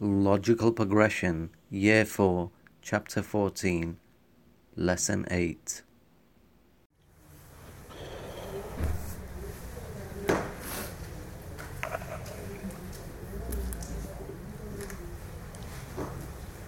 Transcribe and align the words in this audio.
Logical 0.00 0.72
Progression, 0.72 1.50
Year 1.70 2.04
4, 2.04 2.50
Chapter 2.82 3.22
14, 3.22 3.96
Lesson 4.74 5.24
8. 5.30 5.82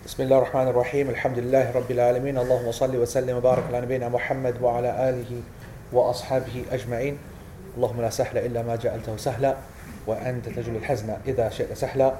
بسم 0.07 0.23
الله 0.23 0.39
الرحمن 0.39 0.69
الرحيم 0.69 1.11
الحمد 1.11 1.39
لله 1.39 1.71
رب 1.73 1.91
العالمين 1.91 2.39
اللهم 2.39 2.73
صل 2.73 2.97
وسلم 2.97 3.37
وبارك 3.37 3.65
على 3.69 3.81
نبينا 3.81 4.09
محمد 4.09 4.63
وعلى 4.63 5.09
آله 5.11 5.43
وأصحابه 5.93 6.65
أجمعين 6.71 7.19
اللهم 7.77 8.01
لا 8.01 8.11
سهل 8.11 8.39
إلا 8.39 8.63
ما 8.63 8.77
جعلته 8.77 9.17
سهلا 9.17 9.57
وأنت 10.07 10.49
تجل 10.49 10.77
الحزن 10.77 11.17
إذا 11.27 11.49
شئت 11.49 11.73
سهلا 11.73 12.15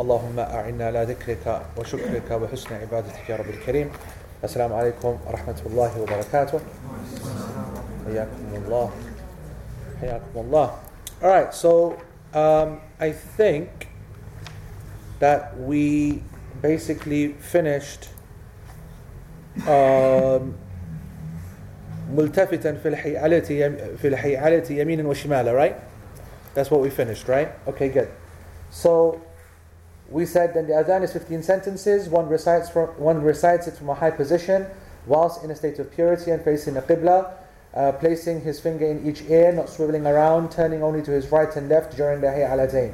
اللهم 0.00 0.38
أعنا 0.38 0.86
على 0.86 1.02
ذكرك 1.04 1.62
وشكرك 1.76 2.30
وحسن 2.30 2.74
عبادتك 2.74 3.30
يا 3.30 3.36
رب 3.36 3.50
الكريم 3.50 3.90
السلام 4.44 4.72
عليكم 4.72 5.18
ورحمة 5.26 5.56
الله 5.66 6.00
وبركاته 6.00 6.60
حياكم 8.06 8.64
الله 8.66 8.90
حياكم 10.00 10.34
الله 10.36 10.70
Alright, 11.22 11.54
so 11.54 11.96
um, 12.34 12.80
I 13.00 13.12
think 13.12 13.88
that 15.20 15.56
we 15.58 16.22
basically 16.60 17.28
finished 17.38 18.08
um, 19.68 20.54
ملتفتا 22.14 22.72
في 22.72 22.88
الحيعلة 22.88 23.40
في 24.02 24.08
الحيعلة 24.08 24.64
يمينا 24.70 25.08
وشمالا 25.08 25.52
right 25.54 25.74
that's 26.54 26.70
what 26.70 26.80
we 26.80 26.90
finished 26.90 27.28
right 27.28 27.48
okay 27.66 27.88
good 27.88 28.08
so 28.70 29.18
we 30.09 30.25
said 30.25 30.53
that 30.53 30.67
the 30.67 30.73
adhan 30.73 31.03
is 31.03 31.13
15 31.13 31.43
sentences 31.43 32.07
one 32.09 32.27
recites 32.27 32.69
from 32.69 32.87
one 32.97 33.21
recites 33.21 33.67
it 33.67 33.75
from 33.75 33.89
a 33.89 33.93
high 33.93 34.11
position 34.11 34.65
whilst 35.05 35.43
in 35.43 35.51
a 35.51 35.55
state 35.55 35.79
of 35.79 35.91
purity 35.91 36.31
and 36.31 36.43
facing 36.43 36.73
the 36.73 36.81
qibla 36.81 37.33
uh, 37.75 37.91
placing 37.93 38.41
his 38.41 38.59
finger 38.59 38.85
in 38.85 39.07
each 39.07 39.21
ear 39.23 39.51
not 39.51 39.67
swiveling 39.67 40.05
around 40.05 40.51
turning 40.51 40.81
only 40.81 41.01
to 41.01 41.11
his 41.11 41.31
right 41.31 41.55
and 41.55 41.69
left 41.69 41.95
during 41.95 42.21
the 42.21 42.27
hayalatain 42.27 42.93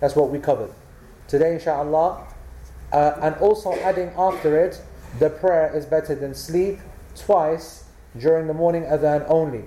that's 0.00 0.16
what 0.16 0.30
we 0.30 0.38
covered 0.38 0.70
today 1.28 1.54
inshallah 1.54 2.26
uh, 2.92 3.16
and 3.22 3.36
also 3.36 3.72
adding 3.80 4.10
after 4.16 4.58
it, 4.58 4.80
the 5.18 5.30
prayer 5.30 5.74
is 5.74 5.86
better 5.86 6.14
than 6.14 6.34
sleep 6.34 6.78
twice 7.14 7.84
during 8.18 8.46
the 8.46 8.54
morning 8.54 8.82
adhan 8.84 9.24
only. 9.28 9.64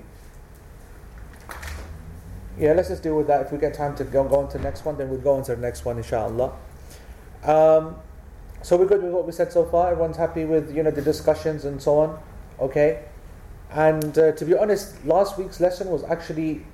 Yeah, 2.58 2.74
let's 2.74 2.90
just 2.90 3.02
deal 3.02 3.18
with 3.18 3.28
that. 3.28 3.46
If 3.46 3.52
we 3.52 3.58
get 3.58 3.74
time 3.74 3.96
to 3.96 4.04
go, 4.04 4.24
go 4.26 4.36
on 4.40 4.50
to 4.50 4.58
the 4.58 4.64
next 4.64 4.86
one, 4.86 4.98
then 4.98 5.10
we'll 5.10 5.20
go 5.20 5.36
on 5.36 5.44
to 5.44 5.56
the 5.56 5.62
next 5.62 5.86
one, 5.86 5.98
inshallah. 5.98 6.54
Um, 7.44 7.96
so 8.62 8.78
we're 8.78 8.86
good 8.86 9.04
with 9.04 9.12
what 9.12 9.26
we 9.26 9.34
said 9.34 9.52
so 9.52 9.66
far. 9.66 9.92
Everyone's 9.92 10.18
happy 10.18 10.46
with 10.46 10.74
you 10.76 10.84
know 10.84 10.92
the 10.92 11.02
discussions 11.02 11.66
and 11.66 11.82
so 11.82 12.00
on. 12.00 12.20
Okay, 12.60 13.04
and 13.72 14.18
uh, 14.18 14.32
to 14.34 14.46
be 14.46 14.56
honest, 14.56 15.04
last 15.06 15.38
week's 15.38 15.60
lesson 15.60 15.90
was 15.90 16.04
actually 16.04 16.66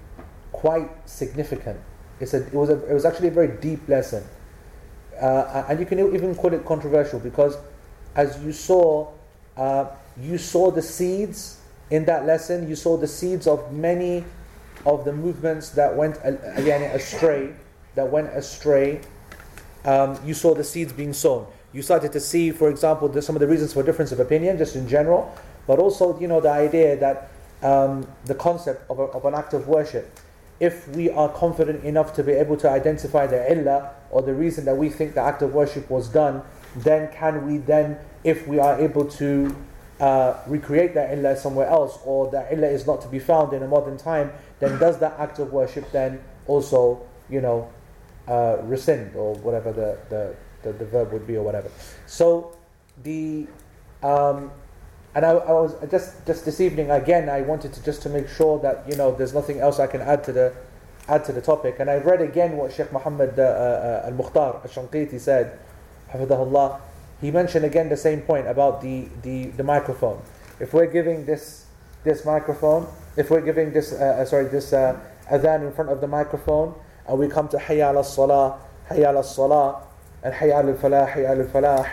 quite 0.52 0.90
significant. 1.10 1.80
It's 2.20 2.34
a, 2.34 2.46
it 2.46 2.54
was 2.54 2.70
a, 2.70 2.90
it 2.90 2.94
was 2.94 3.06
actually 3.06 3.30
a 3.30 3.32
very 3.32 3.60
deep 3.60 3.88
lesson. 3.88 4.24
Uh, 5.20 5.66
and 5.68 5.80
you 5.80 5.86
can 5.86 6.00
even 6.00 6.36
call 6.36 6.54
it 6.54 6.66
controversial 6.66 7.20
because, 7.20 7.58
as 8.16 8.42
you 8.44 8.54
saw, 8.54 9.12
uh, 9.58 9.88
you 10.22 10.38
saw 10.38 10.72
the 10.72 10.82
seeds 10.82 11.60
in 11.90 12.06
that 12.06 12.26
lesson. 12.26 12.70
You 12.70 12.76
saw 12.76 12.98
the 12.98 13.08
seeds 13.08 13.48
of 13.48 13.74
many 13.74 14.24
of 14.86 15.06
the 15.06 15.12
movements 15.12 15.72
that 15.72 15.96
went 15.96 16.18
again 16.24 16.84
astray, 16.96 17.54
that 17.96 18.10
went 18.10 18.30
astray. 18.30 19.02
Um, 19.86 20.20
you 20.26 20.34
saw 20.34 20.54
the 20.54 20.64
seeds 20.64 20.94
being 20.94 21.14
sown. 21.14 21.48
You 21.72 21.82
started 21.82 22.12
to 22.14 22.20
see, 22.20 22.52
for 22.52 22.70
example, 22.70 23.08
the, 23.08 23.22
some 23.22 23.36
of 23.36 23.40
the 23.40 23.48
reasons 23.48 23.74
for 23.74 23.84
difference 23.84 24.12
of 24.12 24.20
opinion, 24.20 24.58
just 24.58 24.76
in 24.76 24.88
general, 24.88 25.34
but 25.68 25.80
also, 25.80 26.20
you 26.20 26.28
know, 26.28 26.42
the 26.42 26.52
idea 26.52 26.98
that 26.98 27.30
um, 27.62 28.08
the 28.26 28.36
concept 28.36 28.90
of, 28.90 29.00
a, 29.00 29.04
of 29.04 29.26
an 29.26 29.36
act 29.36 29.54
of 29.54 29.68
worship 29.68 30.20
if 30.60 30.88
we 30.90 31.10
are 31.10 31.30
confident 31.30 31.84
enough 31.84 32.14
to 32.16 32.24
be 32.24 32.34
able 32.34 32.58
to 32.58 32.70
identify 32.70 33.26
the 33.26 33.52
illah 33.52 33.92
or 34.12 34.22
the 34.22 34.34
reason 34.34 34.66
that 34.66 34.76
we 34.76 34.90
think 34.90 35.14
the 35.14 35.22
act 35.22 35.42
of 35.42 35.54
worship 35.54 35.90
was 35.90 36.10
done, 36.10 36.42
then 36.76 37.12
can 37.14 37.48
we 37.48 37.58
then, 37.58 37.98
if 38.24 38.46
we 38.48 38.60
are 38.60 38.80
able 38.80 39.06
to 39.06 39.56
uh, 40.00 40.38
recreate 40.48 40.94
that 40.94 41.18
illah 41.18 41.36
somewhere 41.36 41.68
else, 41.68 42.00
or 42.04 42.30
that 42.32 42.52
illah 42.52 42.68
is 42.68 42.86
not 42.86 43.02
to 43.02 43.08
be 43.08 43.20
found 43.20 43.54
in 43.54 43.64
a 43.64 43.68
modern 43.68 43.98
time, 43.98 44.32
then 44.60 44.78
does 44.80 45.00
that 45.00 45.18
act 45.18 45.40
of 45.40 45.54
worship 45.54 45.90
then 45.92 46.22
also, 46.46 47.02
you 47.30 47.40
know, 47.40 47.70
uh, 48.30 48.58
rescind 48.64 49.16
or 49.16 49.34
whatever 49.36 49.74
the, 49.74 49.98
the, 50.10 50.36
the, 50.64 50.78
the, 50.78 50.86
verb 50.86 51.12
would 51.12 51.26
be 51.26 51.36
or 51.36 51.44
whatever. 51.44 51.70
So 52.06 52.56
the 53.04 53.48
um, 54.04 54.52
and 55.16 55.26
I, 55.26 55.32
I, 55.32 55.52
was 55.52 55.76
just 55.90 56.26
just 56.28 56.46
this 56.46 56.62
evening 56.62 56.92
again. 56.92 57.28
I 57.28 57.42
wanted 57.42 57.74
to 57.74 57.84
just 57.84 58.04
to 58.04 58.10
make 58.10 58.30
sure 58.30 58.60
that 58.60 58.86
you 58.88 58.96
know 58.96 59.14
there's 59.14 59.34
nothing 59.34 59.60
else 59.60 59.80
I 59.80 59.88
can 59.88 60.02
add 60.02 60.24
to 60.26 60.32
the 60.32 60.54
add 61.10 61.26
to 61.26 61.34
the 61.34 61.42
topic. 61.42 61.78
And 61.80 61.90
I 61.90 61.98
read 61.98 62.22
again 62.22 62.56
what 62.56 62.72
Sheikh 62.72 62.94
Muhammad 62.94 63.38
uh, 63.40 63.44
uh, 63.44 64.06
Al 64.06 64.14
Mukhtar 64.14 64.62
Al 64.62 64.70
Shanqiti 64.70 65.20
said, 65.20 65.60
Hafidahullah. 66.12 66.80
He 67.20 67.32
mentioned 67.32 67.66
again 67.66 67.90
the 67.90 67.98
same 67.98 68.22
point 68.22 68.48
about 68.48 68.82
the, 68.82 69.10
the, 69.24 69.48
the 69.48 69.64
microphone. 69.64 70.22
If 70.60 70.74
we're 70.74 70.92
giving 70.92 71.26
this 71.26 71.66
this 72.04 72.24
microphone, 72.24 72.88
if 73.18 73.30
we're 73.30 73.42
giving 73.42 73.74
this 73.74 73.92
uh, 73.92 74.20
uh 74.22 74.26
sorry 74.26 74.46
this 74.46 74.72
uh, 74.72 74.98
adhan 75.30 75.68
in 75.68 75.74
front 75.74 75.90
of 75.90 76.00
the 76.00 76.08
microphone, 76.08 76.76
and 77.10 77.18
we 77.18 77.28
come 77.28 77.48
to 77.50 77.58
Hayya 77.58 77.96
al 77.96 78.04
Salah, 78.04 78.60
Hayya 78.90 79.16
al 79.16 79.24
Salah, 79.24 79.82
and 80.24 80.32
Hayya 80.34 80.64
al 80.64 80.74
Falah, 80.76 81.12
Hayya 81.12 81.40
al 81.40 81.46
Falah, 81.48 81.90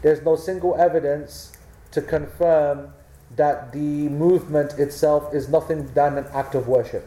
there's 0.00 0.22
no 0.22 0.34
single 0.34 0.74
evidence 0.76 1.52
to 1.90 2.00
confirm 2.00 2.92
that 3.36 3.72
the 3.72 4.08
movement 4.08 4.78
itself 4.78 5.34
is 5.34 5.48
nothing 5.48 5.92
than 5.92 6.16
an 6.16 6.26
act 6.32 6.54
of 6.54 6.68
worship. 6.68 7.06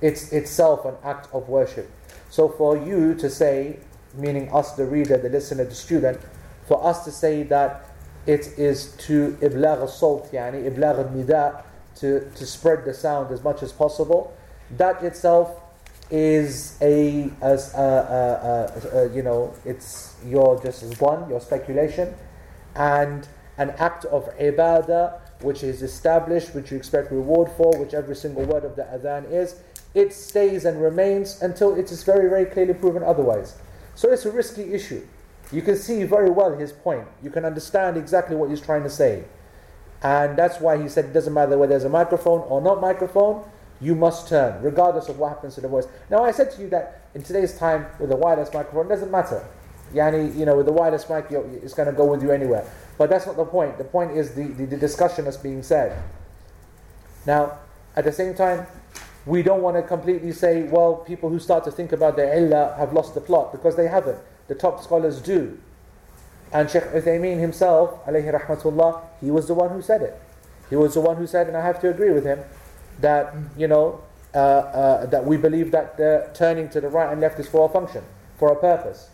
It's 0.00 0.32
itself 0.32 0.86
an 0.86 0.94
act 1.04 1.28
of 1.34 1.48
worship. 1.48 1.90
So 2.30 2.48
for 2.48 2.78
you 2.78 3.14
to 3.16 3.28
say, 3.28 3.80
meaning 4.14 4.48
us, 4.50 4.72
the 4.72 4.86
reader, 4.86 5.18
the 5.18 5.28
listener, 5.28 5.64
the 5.64 5.74
student, 5.74 6.18
for 6.66 6.82
us 6.82 7.04
to 7.04 7.10
say 7.10 7.42
that 7.44 7.84
it 8.26 8.58
is 8.58 8.92
to 9.06 9.36
iblag 9.42 9.80
al-sawt, 9.80 10.32
yani 10.32 10.70
iblag 10.70 10.98
al-nida, 10.98 11.62
to, 11.96 12.20
to 12.36 12.46
spread 12.46 12.86
the 12.86 12.94
sound 12.94 13.30
as 13.32 13.44
much 13.44 13.62
as 13.62 13.72
possible, 13.72 14.34
that 14.78 15.02
itself 15.02 15.60
is 16.10 16.76
a, 16.80 17.30
a, 17.40 17.54
a, 17.54 18.98
a 18.98 19.14
you 19.14 19.22
know, 19.22 19.54
it's 19.64 20.16
your 20.26 20.60
just 20.62 21.00
one, 21.00 21.28
your 21.30 21.40
speculation, 21.40 22.14
and 22.74 23.28
an 23.58 23.70
act 23.78 24.04
of 24.06 24.24
ibadah 24.38 25.20
which 25.42 25.62
is 25.62 25.82
established, 25.82 26.54
which 26.54 26.70
you 26.70 26.76
expect 26.76 27.10
reward 27.10 27.50
for, 27.56 27.78
which 27.78 27.94
every 27.94 28.16
single 28.16 28.44
word 28.44 28.64
of 28.64 28.76
the 28.76 28.82
adhan 28.82 29.30
is, 29.30 29.60
it 29.94 30.12
stays 30.12 30.64
and 30.64 30.80
remains 30.80 31.40
until 31.42 31.74
it 31.74 31.90
is 31.90 32.02
very, 32.02 32.28
very 32.28 32.44
clearly 32.44 32.74
proven 32.74 33.02
otherwise. 33.02 33.56
So 33.94 34.10
it's 34.12 34.24
a 34.24 34.30
risky 34.30 34.72
issue. 34.72 35.06
You 35.52 35.62
can 35.62 35.76
see 35.76 36.04
very 36.04 36.30
well 36.30 36.56
his 36.56 36.72
point. 36.72 37.06
You 37.22 37.30
can 37.30 37.44
understand 37.44 37.96
exactly 37.96 38.36
what 38.36 38.50
he's 38.50 38.60
trying 38.60 38.84
to 38.84 38.90
say. 38.90 39.24
And 40.02 40.38
that's 40.38 40.60
why 40.60 40.80
he 40.80 40.88
said 40.88 41.06
it 41.06 41.12
doesn't 41.12 41.34
matter 41.34 41.58
whether 41.58 41.70
there's 41.70 41.84
a 41.84 41.88
microphone 41.88 42.40
or 42.42 42.60
not 42.60 42.80
microphone, 42.80 43.44
you 43.80 43.94
must 43.94 44.28
turn, 44.28 44.62
regardless 44.62 45.08
of 45.08 45.18
what 45.18 45.30
happens 45.30 45.54
to 45.54 45.60
the 45.60 45.68
voice. 45.68 45.86
Now, 46.10 46.24
I 46.24 46.32
said 46.32 46.50
to 46.52 46.62
you 46.62 46.68
that 46.70 47.02
in 47.14 47.22
today's 47.22 47.56
time, 47.58 47.86
with 47.98 48.12
a 48.12 48.16
wireless 48.16 48.52
microphone, 48.52 48.86
it 48.86 48.90
doesn't 48.90 49.10
matter. 49.10 49.44
Yani, 49.94 50.36
you 50.36 50.44
know, 50.44 50.56
with 50.56 50.66
the 50.66 50.72
wireless 50.72 51.08
mic, 51.08 51.26
it's 51.30 51.74
going 51.74 51.86
to 51.86 51.92
go 51.92 52.04
with 52.04 52.22
you 52.22 52.30
anywhere. 52.30 52.64
But 52.98 53.10
that's 53.10 53.26
not 53.26 53.36
the 53.36 53.44
point. 53.44 53.78
The 53.78 53.84
point 53.84 54.12
is 54.12 54.34
the, 54.34 54.44
the, 54.44 54.66
the 54.66 54.76
discussion 54.76 55.24
that's 55.24 55.36
being 55.36 55.62
said. 55.62 56.02
Now, 57.26 57.58
at 57.96 58.04
the 58.04 58.12
same 58.12 58.34
time, 58.34 58.66
we 59.26 59.42
don't 59.42 59.62
want 59.62 59.76
to 59.76 59.82
completely 59.82 60.32
say, 60.32 60.62
well, 60.64 60.96
people 60.96 61.28
who 61.28 61.38
start 61.38 61.64
to 61.64 61.70
think 61.70 61.92
about 61.92 62.16
the 62.16 62.36
illah 62.36 62.74
have 62.78 62.92
lost 62.92 63.14
the 63.14 63.20
plot, 63.20 63.52
because 63.52 63.76
they 63.76 63.88
haven't. 63.88 64.18
The 64.48 64.54
top 64.54 64.82
scholars 64.82 65.20
do. 65.20 65.58
And 66.52 66.68
Sheikh 66.70 66.84
Uthaymeen 66.84 67.38
himself, 67.38 68.04
alayhi 68.06 68.32
rahmatullah, 68.32 69.02
he 69.20 69.30
was 69.30 69.46
the 69.46 69.54
one 69.54 69.70
who 69.70 69.82
said 69.82 70.02
it. 70.02 70.20
He 70.68 70.76
was 70.76 70.94
the 70.94 71.00
one 71.00 71.16
who 71.16 71.26
said, 71.26 71.48
and 71.48 71.56
I 71.56 71.64
have 71.64 71.80
to 71.80 71.90
agree 71.90 72.10
with 72.10 72.24
him, 72.24 72.40
that, 73.00 73.34
you 73.56 73.68
know, 73.68 74.02
uh, 74.34 74.38
uh, 74.38 75.06
that 75.06 75.24
we 75.24 75.36
believe 75.36 75.72
that 75.72 75.96
the 75.96 76.30
turning 76.34 76.68
to 76.70 76.80
the 76.80 76.88
right 76.88 77.10
and 77.10 77.20
left 77.20 77.38
is 77.40 77.48
for 77.48 77.68
a 77.68 77.72
function, 77.72 78.04
for 78.38 78.52
a 78.52 78.56
purpose. 78.56 79.08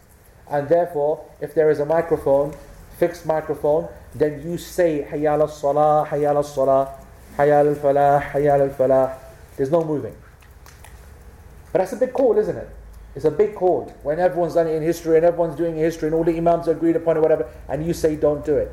And 0.50 0.68
therefore, 0.68 1.24
if 1.40 1.54
there 1.54 1.70
is 1.70 1.80
a 1.80 1.86
microphone, 1.86 2.54
fixed 2.98 3.26
microphone, 3.26 3.88
then 4.14 4.42
you 4.42 4.58
say 4.58 5.06
Hayal 5.10 5.40
al 5.40 5.48
Salah, 5.48 6.06
Hayal 6.10 6.36
al 6.36 6.44
Salah, 6.44 6.94
Hayal 7.36 7.68
al 7.68 7.74
Falah, 7.74 8.22
Hayal 8.32 8.60
al 8.60 8.70
Falah. 8.70 9.18
There's 9.56 9.70
no 9.70 9.84
moving. 9.84 10.14
But 11.72 11.80
that's 11.80 11.92
a 11.92 11.96
big 11.96 12.12
call, 12.12 12.38
isn't 12.38 12.56
it? 12.56 12.68
It's 13.14 13.24
a 13.24 13.30
big 13.30 13.54
call 13.54 13.94
when 14.02 14.18
everyone's 14.18 14.54
done 14.54 14.66
it 14.66 14.74
in 14.74 14.82
history 14.82 15.16
and 15.16 15.24
everyone's 15.24 15.56
doing 15.56 15.74
history 15.74 16.08
and 16.08 16.14
all 16.14 16.24
the 16.24 16.36
Imams 16.36 16.68
agreed 16.68 16.96
upon 16.96 17.16
it, 17.16 17.20
whatever, 17.20 17.48
and 17.68 17.84
you 17.84 17.94
say 17.94 18.16
don't 18.16 18.44
do 18.44 18.56
it. 18.56 18.70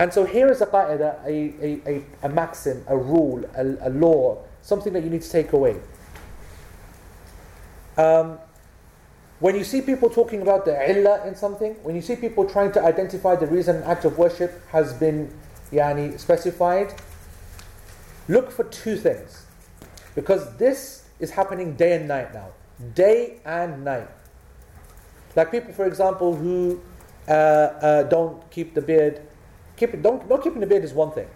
And 0.00 0.10
so 0.10 0.24
here 0.24 0.50
is 0.50 0.62
a 0.62 0.66
qaida, 0.66 1.22
a, 1.26 1.86
a, 1.86 2.04
a, 2.22 2.28
maxim, 2.30 2.82
a 2.88 2.96
rule, 2.96 3.44
a, 3.54 3.88
a 3.88 3.90
law, 3.90 4.42
something 4.62 4.94
that 4.94 5.04
you 5.04 5.10
need 5.10 5.20
to 5.20 5.30
take 5.30 5.52
away. 5.52 5.76
Um, 7.98 8.38
when 9.40 9.56
you 9.56 9.62
see 9.62 9.82
people 9.82 10.08
talking 10.08 10.40
about 10.40 10.64
the 10.64 10.72
illah 10.90 11.26
in 11.26 11.34
something, 11.34 11.74
when 11.82 11.94
you 11.94 12.00
see 12.00 12.16
people 12.16 12.48
trying 12.48 12.72
to 12.72 12.82
identify 12.82 13.36
the 13.36 13.46
reason 13.46 13.76
an 13.76 13.82
act 13.82 14.06
of 14.06 14.16
worship 14.16 14.66
has 14.68 14.94
been 14.94 15.30
yani, 15.70 16.18
specified, 16.18 16.94
look 18.26 18.50
for 18.50 18.64
two 18.64 18.96
things. 18.96 19.44
Because 20.14 20.56
this 20.56 21.04
is 21.18 21.30
happening 21.30 21.76
day 21.76 21.96
and 21.96 22.08
night 22.08 22.32
now. 22.32 22.48
Day 22.94 23.36
and 23.44 23.84
night. 23.84 24.08
Like 25.36 25.50
people, 25.50 25.74
for 25.74 25.84
example, 25.84 26.34
who 26.34 26.80
uh, 27.28 27.32
uh, 27.32 28.02
don't 28.04 28.50
keep 28.50 28.72
the 28.72 28.80
beard. 28.80 29.20
Don't, 29.86 30.28
not 30.28 30.42
keeping 30.42 30.60
the 30.60 30.66
beard 30.66 30.84
is 30.84 30.92
one 30.92 31.12
thing. 31.12 31.28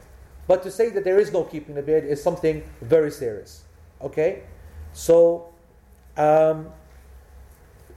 But 0.47 0.63
to 0.65 0.71
say 0.71 0.91
that 0.91 1.05
there 1.05 1.19
is 1.19 1.33
no 1.33 1.45
keeping 1.45 1.75
the 1.75 1.83
beard 1.83 2.05
is 2.05 2.23
something 2.23 2.63
very 2.83 3.11
serious. 3.11 3.65
Okay? 4.03 4.43
So, 4.93 5.49
um, 6.17 6.71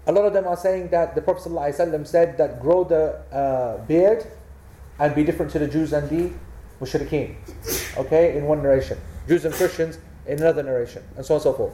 a 0.08 0.12
lot 0.12 0.26
of 0.26 0.34
them 0.34 0.48
are 0.48 0.56
saying 0.56 0.90
that 0.90 1.16
the 1.16 1.22
Prophet 1.22 1.52
ﷺ 1.52 2.08
said 2.08 2.38
that 2.38 2.62
grow 2.62 2.84
the 2.86 3.20
uh, 3.36 3.78
beard 3.86 4.26
and 5.00 5.14
be 5.14 5.24
different 5.24 5.52
to 5.52 5.60
the 5.60 5.68
Jews 5.68 5.92
and 5.92 6.10
the 6.10 6.32
mushrikeen. 6.80 7.36
Okay, 7.98 8.38
in 8.38 8.46
one 8.46 8.64
narration. 8.64 8.98
Jews 9.28 9.44
and 9.44 9.54
Christians 9.54 10.00
in 10.26 10.40
another 10.40 10.64
narration, 10.64 11.04
and 11.18 11.26
so 11.26 11.34
on 11.34 11.38
and 11.38 11.44
so 11.44 11.54
forth. 11.54 11.74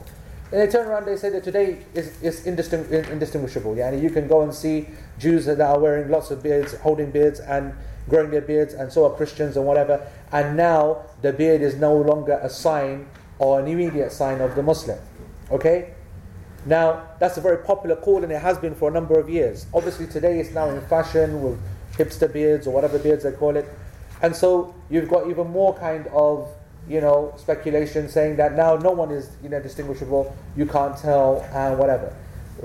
And 0.50 0.60
they 0.60 0.66
turn 0.66 0.86
around, 0.86 1.06
they 1.06 1.16
say 1.16 1.30
that 1.30 1.42
today 1.42 1.78
is, 1.94 2.20
is 2.22 2.44
indistingu- 2.44 3.08
indistinguishable. 3.10 3.76
Yeah, 3.76 3.90
And 3.90 4.02
you 4.02 4.10
can 4.10 4.28
go 4.28 4.42
and 4.42 4.54
see 4.54 4.88
Jews 5.18 5.46
that 5.46 5.60
are 5.60 5.78
wearing 5.78 6.10
lots 6.10 6.30
of 6.30 6.42
beards, 6.42 6.74
holding 6.74 7.10
beards, 7.10 7.40
and 7.40 7.72
growing 8.08 8.30
their 8.30 8.40
beards, 8.40 8.74
and 8.74 8.92
so 8.92 9.06
are 9.06 9.16
Christians 9.16 9.56
and 9.56 9.66
whatever. 9.66 10.06
And 10.32 10.56
now 10.56 11.02
the 11.22 11.32
beard 11.32 11.62
is 11.62 11.76
no 11.76 11.96
longer 11.96 12.38
a 12.42 12.50
sign 12.50 13.08
or 13.38 13.60
an 13.60 13.66
immediate 13.66 14.12
sign 14.12 14.40
of 14.40 14.54
the 14.54 14.62
Muslim. 14.62 14.98
Okay? 15.50 15.94
Now, 16.66 17.08
that's 17.20 17.36
a 17.36 17.40
very 17.40 17.58
popular 17.58 17.96
call 17.96 18.22
and 18.22 18.32
it 18.32 18.40
has 18.40 18.58
been 18.58 18.74
for 18.74 18.88
a 18.88 18.92
number 18.92 19.18
of 19.18 19.28
years. 19.28 19.66
Obviously, 19.74 20.06
today 20.06 20.40
it's 20.40 20.52
now 20.52 20.70
in 20.70 20.80
fashion 20.86 21.42
with 21.42 21.60
hipster 21.92 22.32
beards 22.32 22.66
or 22.66 22.72
whatever 22.72 22.98
beards 22.98 23.24
they 23.24 23.32
call 23.32 23.56
it. 23.56 23.66
And 24.22 24.34
so 24.34 24.74
you've 24.88 25.08
got 25.08 25.28
even 25.28 25.48
more 25.48 25.74
kind 25.74 26.06
of, 26.08 26.48
you 26.88 27.00
know, 27.00 27.34
speculation 27.36 28.08
saying 28.08 28.36
that 28.36 28.54
now 28.54 28.76
no 28.76 28.90
one 28.90 29.10
is, 29.10 29.30
you 29.42 29.48
know, 29.48 29.60
distinguishable, 29.60 30.34
you 30.56 30.64
can't 30.64 30.96
tell, 30.96 31.46
and 31.52 31.78
whatever. 31.78 32.14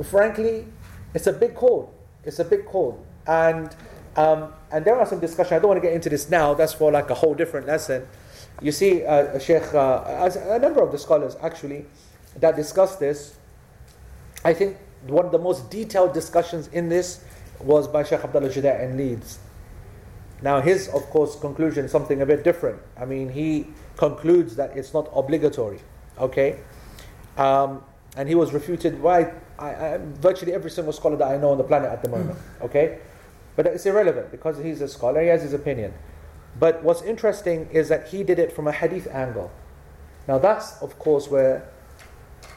Frankly, 0.03 0.65
it's 1.13 1.27
a 1.27 1.33
big 1.33 1.55
call. 1.55 1.93
It's 2.23 2.39
a 2.39 2.45
big 2.45 2.65
call. 2.65 3.05
And, 3.27 3.75
um, 4.15 4.53
and 4.71 4.85
there 4.85 4.95
are 4.95 5.05
some 5.05 5.19
discussion, 5.19 5.55
I 5.55 5.59
don't 5.59 5.69
want 5.69 5.81
to 5.81 5.87
get 5.87 5.93
into 5.95 6.09
this 6.09 6.29
now, 6.29 6.53
that's 6.53 6.73
for 6.73 6.91
like 6.91 7.09
a 7.09 7.15
whole 7.15 7.33
different 7.33 7.67
lesson. 7.67 8.07
You 8.61 8.71
see, 8.71 9.05
uh, 9.05 9.39
Sheikh, 9.39 9.73
uh, 9.73 10.29
a 10.49 10.59
number 10.59 10.81
of 10.81 10.91
the 10.91 10.97
scholars 10.97 11.35
actually 11.41 11.85
that 12.39 12.55
discuss 12.55 12.97
this, 12.97 13.35
I 14.43 14.53
think 14.53 14.77
one 15.07 15.25
of 15.25 15.31
the 15.31 15.39
most 15.39 15.69
detailed 15.69 16.13
discussions 16.13 16.67
in 16.67 16.89
this 16.89 17.23
was 17.59 17.87
by 17.87 18.03
Sheikh 18.03 18.23
Abdullah 18.23 18.49
Jada' 18.49 18.83
in 18.83 18.97
Leeds. 18.97 19.39
Now, 20.41 20.61
his, 20.61 20.87
of 20.89 21.03
course, 21.09 21.37
conclusion 21.37 21.85
is 21.85 21.91
something 21.91 22.21
a 22.21 22.25
bit 22.25 22.43
different. 22.43 22.81
I 22.97 23.05
mean, 23.05 23.29
he 23.29 23.67
concludes 23.97 24.55
that 24.55 24.75
it's 24.77 24.93
not 24.93 25.09
obligatory, 25.13 25.79
okay? 26.17 26.59
Um, 27.37 27.83
and 28.15 28.27
he 28.27 28.35
was 28.35 28.53
refuted 28.53 29.03
by 29.03 29.33
I, 29.57 29.69
I, 29.69 29.97
virtually 29.97 30.53
every 30.53 30.71
single 30.71 30.93
scholar 30.93 31.17
that 31.17 31.27
I 31.27 31.37
know 31.37 31.51
on 31.51 31.57
the 31.57 31.63
planet 31.63 31.91
at 31.91 32.01
the 32.01 32.09
moment, 32.09 32.39
okay? 32.61 32.99
But 33.59 33.67
it's 33.67 33.85
irrelevant 33.85 34.31
because 34.31 34.57
he's 34.57 34.79
a 34.79 34.87
scholar, 34.87 35.21
he 35.21 35.27
has 35.27 35.41
his 35.41 35.51
opinion. 35.51 35.93
But 36.57 36.81
what's 36.81 37.01
interesting 37.01 37.67
is 37.73 37.89
that 37.89 38.07
he 38.07 38.23
did 38.23 38.39
it 38.39 38.53
from 38.53 38.69
a 38.69 38.71
hadith 38.71 39.05
angle. 39.07 39.51
Now, 40.29 40.37
that's, 40.37 40.81
of 40.81 40.97
course, 40.97 41.27
where 41.27 41.69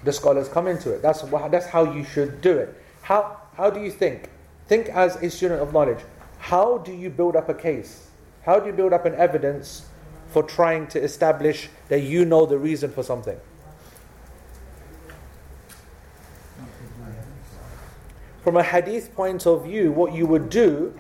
the 0.05 0.13
scholars 0.13 0.49
come 0.49 0.69
into 0.69 0.95
it. 0.95 1.03
That's, 1.03 1.23
that's 1.23 1.67
how 1.67 1.93
you 1.93 2.05
should 2.05 2.41
do 2.41 2.57
it. 2.57 2.81
How, 3.01 3.37
how 3.57 3.69
do 3.69 3.81
you 3.81 3.91
think? 3.91 4.31
Think 4.69 4.91
as 4.91 5.17
a 5.17 5.29
student 5.29 5.61
of 5.61 5.73
knowledge. 5.73 5.99
How 6.39 6.79
do 6.79 6.93
you 6.93 7.11
build 7.11 7.35
up 7.35 7.49
a 7.49 7.55
case? 7.55 8.09
How 8.43 8.61
do 8.61 8.69
you 8.69 8.73
build 8.73 8.93
up 8.93 9.05
an 9.05 9.17
evidence 9.17 9.87
for 10.29 10.45
trying 10.45 10.87
to 10.87 11.03
establish 11.03 11.69
that 11.89 12.03
you 12.03 12.25
know 12.25 12.47
the 12.47 12.59
reason 12.59 12.93
for 12.93 13.03
something? 13.03 13.41
From 18.43 18.57
a 18.57 18.63
hadith 18.63 19.15
point 19.15 19.47
of 19.47 19.65
view, 19.65 19.93
what 19.93 20.13
you 20.13 20.27
would 20.27 20.51
do 20.51 20.99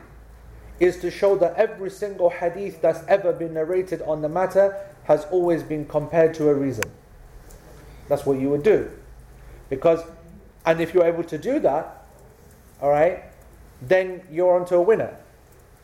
is 0.78 0.98
to 0.98 1.10
show 1.10 1.36
that 1.36 1.54
every 1.56 1.90
single 1.90 2.30
hadith 2.30 2.80
that's 2.80 3.04
ever 3.08 3.32
been 3.32 3.54
narrated 3.54 4.00
on 4.02 4.22
the 4.22 4.28
matter 4.28 4.76
has 5.04 5.24
always 5.30 5.62
been 5.62 5.84
compared 5.84 6.34
to 6.34 6.48
a 6.48 6.54
reason. 6.54 6.84
That's 8.08 8.24
what 8.24 8.38
you 8.38 8.50
would 8.50 8.62
do. 8.62 8.90
Because, 9.68 10.00
and 10.64 10.80
if 10.80 10.94
you're 10.94 11.04
able 11.04 11.24
to 11.24 11.38
do 11.38 11.58
that, 11.60 12.04
all 12.80 12.90
right, 12.90 13.24
then 13.80 14.22
you're 14.30 14.58
onto 14.58 14.76
a 14.76 14.82
winner. 14.82 15.16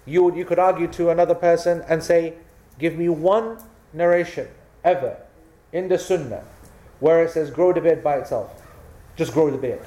You, 0.07 0.23
would, 0.25 0.37
you 0.37 0.45
could 0.45 0.59
argue 0.59 0.87
to 0.89 1.11
another 1.11 1.35
person 1.35 1.85
and 1.89 2.03
say, 2.03 2.35
Give 2.79 2.97
me 2.97 3.09
one 3.09 3.59
narration 3.93 4.47
ever 4.85 5.17
in 5.73 5.89
the 5.89 5.99
Sunnah 5.99 6.45
where 7.01 7.23
it 7.25 7.31
says, 7.31 7.51
Grow 7.51 7.73
the 7.73 7.81
beard 7.81 8.05
by 8.05 8.19
itself. 8.19 8.63
Just 9.17 9.33
grow 9.33 9.51
the 9.51 9.59
beard. 9.59 9.85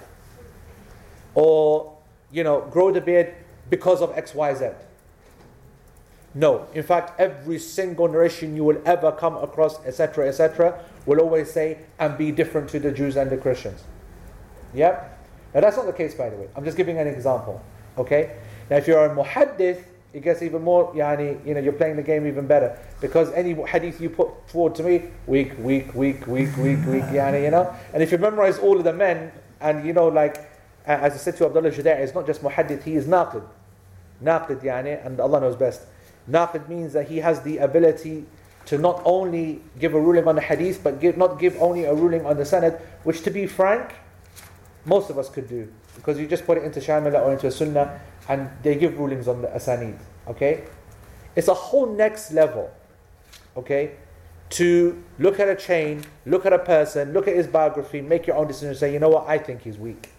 Or, 1.36 1.98
you 2.31 2.44
know, 2.44 2.62
grow 2.72 2.92
the 2.92 3.01
beard 3.01 3.33
because 3.69 4.01
of 4.01 4.12
X, 4.18 4.36
Y, 4.36 4.54
Z. 4.56 4.69
No. 6.33 6.68
In 6.74 6.83
fact, 6.83 7.19
every 7.19 7.60
single 7.60 8.07
narration 8.07 8.56
you 8.56 8.63
will 8.63 8.81
ever 8.86 9.12
come 9.12 9.36
across, 9.38 9.83
etc., 9.86 10.28
etc., 10.28 10.83
will 11.06 11.19
always 11.19 11.51
say, 11.51 11.80
and 12.00 12.18
be 12.18 12.31
different 12.31 12.69
to 12.69 12.80
the 12.80 12.92
Jews 12.92 13.16
and 13.18 13.30
the 13.30 13.38
Christians. 13.38 13.83
Yep. 14.74 15.19
Now, 15.54 15.62
that's 15.62 15.75
not 15.75 15.86
the 15.86 15.94
case, 15.94 16.13
by 16.13 16.30
the 16.30 16.38
way. 16.38 16.48
I'm 16.56 16.63
just 16.63 16.78
giving 16.78 16.98
an 16.98 17.07
example. 17.07 17.62
Okay? 17.98 18.38
Now, 18.69 18.77
if 18.77 18.88
you're 18.88 19.06
a 19.06 19.13
muhaddith, 19.13 19.84
it 20.13 20.24
gets 20.24 20.42
even 20.42 20.62
more, 20.62 20.94
yani, 20.94 21.45
you 21.45 21.54
know, 21.54 21.60
you're 21.60 21.74
playing 21.74 21.95
the 21.95 22.04
game 22.04 22.27
even 22.27 22.45
better. 22.45 22.77
Because 23.00 23.31
any 23.34 23.54
hadith 23.54 24.00
you 24.01 24.10
put 24.10 24.30
forward 24.50 24.75
to 24.75 24.84
me, 24.84 25.04
weak, 25.25 25.57
weak, 25.57 25.94
weak, 25.94 26.27
weak, 26.27 26.56
weak, 26.57 26.86
weak, 26.86 27.04
yani, 27.04 27.44
you 27.44 27.51
know? 27.51 27.74
And 27.94 28.04
if 28.04 28.12
you 28.12 28.18
memorize 28.18 28.60
all 28.60 28.77
of 28.77 28.84
the 28.84 28.94
men, 28.94 29.31
and 29.62 29.86
you 29.86 29.94
know, 29.94 30.07
like, 30.07 30.50
as 30.86 31.13
I 31.13 31.18
said 31.18 31.38
to 31.38 31.45
Abdullah 31.45 31.72
Jada', 31.72 32.00
it's 32.00 32.16
not 32.16 32.25
just 32.25 32.42
muhaddith, 32.42 32.83
he 32.83 32.95
is 32.95 33.06
naqid. 33.06 33.44
Naqid, 34.24 34.62
yani, 34.62 35.06
and 35.06 35.19
Allah 35.19 35.42
knows 35.42 35.56
best. 35.56 35.81
Naqid 36.30 36.68
means 36.68 36.94
that 36.94 37.07
he 37.07 37.18
has 37.18 37.42
the 37.42 37.57
ability 37.57 38.25
to 38.66 38.78
not 38.78 39.01
only 39.06 39.62
give 39.80 39.94
a 39.94 40.00
ruling 40.00 40.28
on 40.28 40.36
the 40.36 40.42
hadith, 40.42 40.83
but 40.83 41.00
give, 41.00 41.18
not 41.18 41.39
give 41.39 41.60
only 41.62 41.86
a 41.86 41.94
ruling 41.94 42.25
on 42.25 42.38
the 42.38 42.44
sanad, 42.44 42.80
which 43.04 43.24
to 43.24 43.31
be 43.31 43.48
frank, 43.48 43.94
most 44.86 45.10
of 45.10 45.18
us 45.18 45.30
could 45.30 45.48
do. 45.48 45.72
Because 45.95 46.19
you 46.19 46.28
just 46.28 46.45
put 46.45 46.57
it 46.57 46.63
into 46.63 46.80
Shamila 46.80 47.22
or 47.22 47.34
into 47.34 47.48
a 47.48 47.51
Sunnah, 47.51 48.00
and 48.30 48.50
they 48.63 48.75
give 48.75 48.98
rulings 48.98 49.27
on 49.27 49.42
the 49.42 49.48
asanid. 49.50 49.98
Okay? 50.27 50.63
It's 51.36 51.48
a 51.48 51.53
whole 51.53 51.88
next 51.88 52.32
level. 52.32 52.72
Okay? 53.58 53.96
To 54.51 55.03
look 55.17 55.39
at 55.39 55.50
a 55.50 55.56
chain, 55.56 56.03
look 56.25 56.46
at 56.46 56.53
a 56.53 56.60
person, 56.60 57.13
look 57.13 57.27
at 57.27 57.36
his 57.36 57.48
biography, 57.48 58.01
make 58.01 58.27
your 58.27 58.36
own 58.36 58.48
decision, 58.48 58.70
and 58.70 58.77
say, 58.77 58.94
you 58.94 59.00
know 59.00 59.10
what, 59.10 59.27
I 59.27 59.38
think 59.38 59.62
he's 59.62 59.77
weak. 59.77 60.10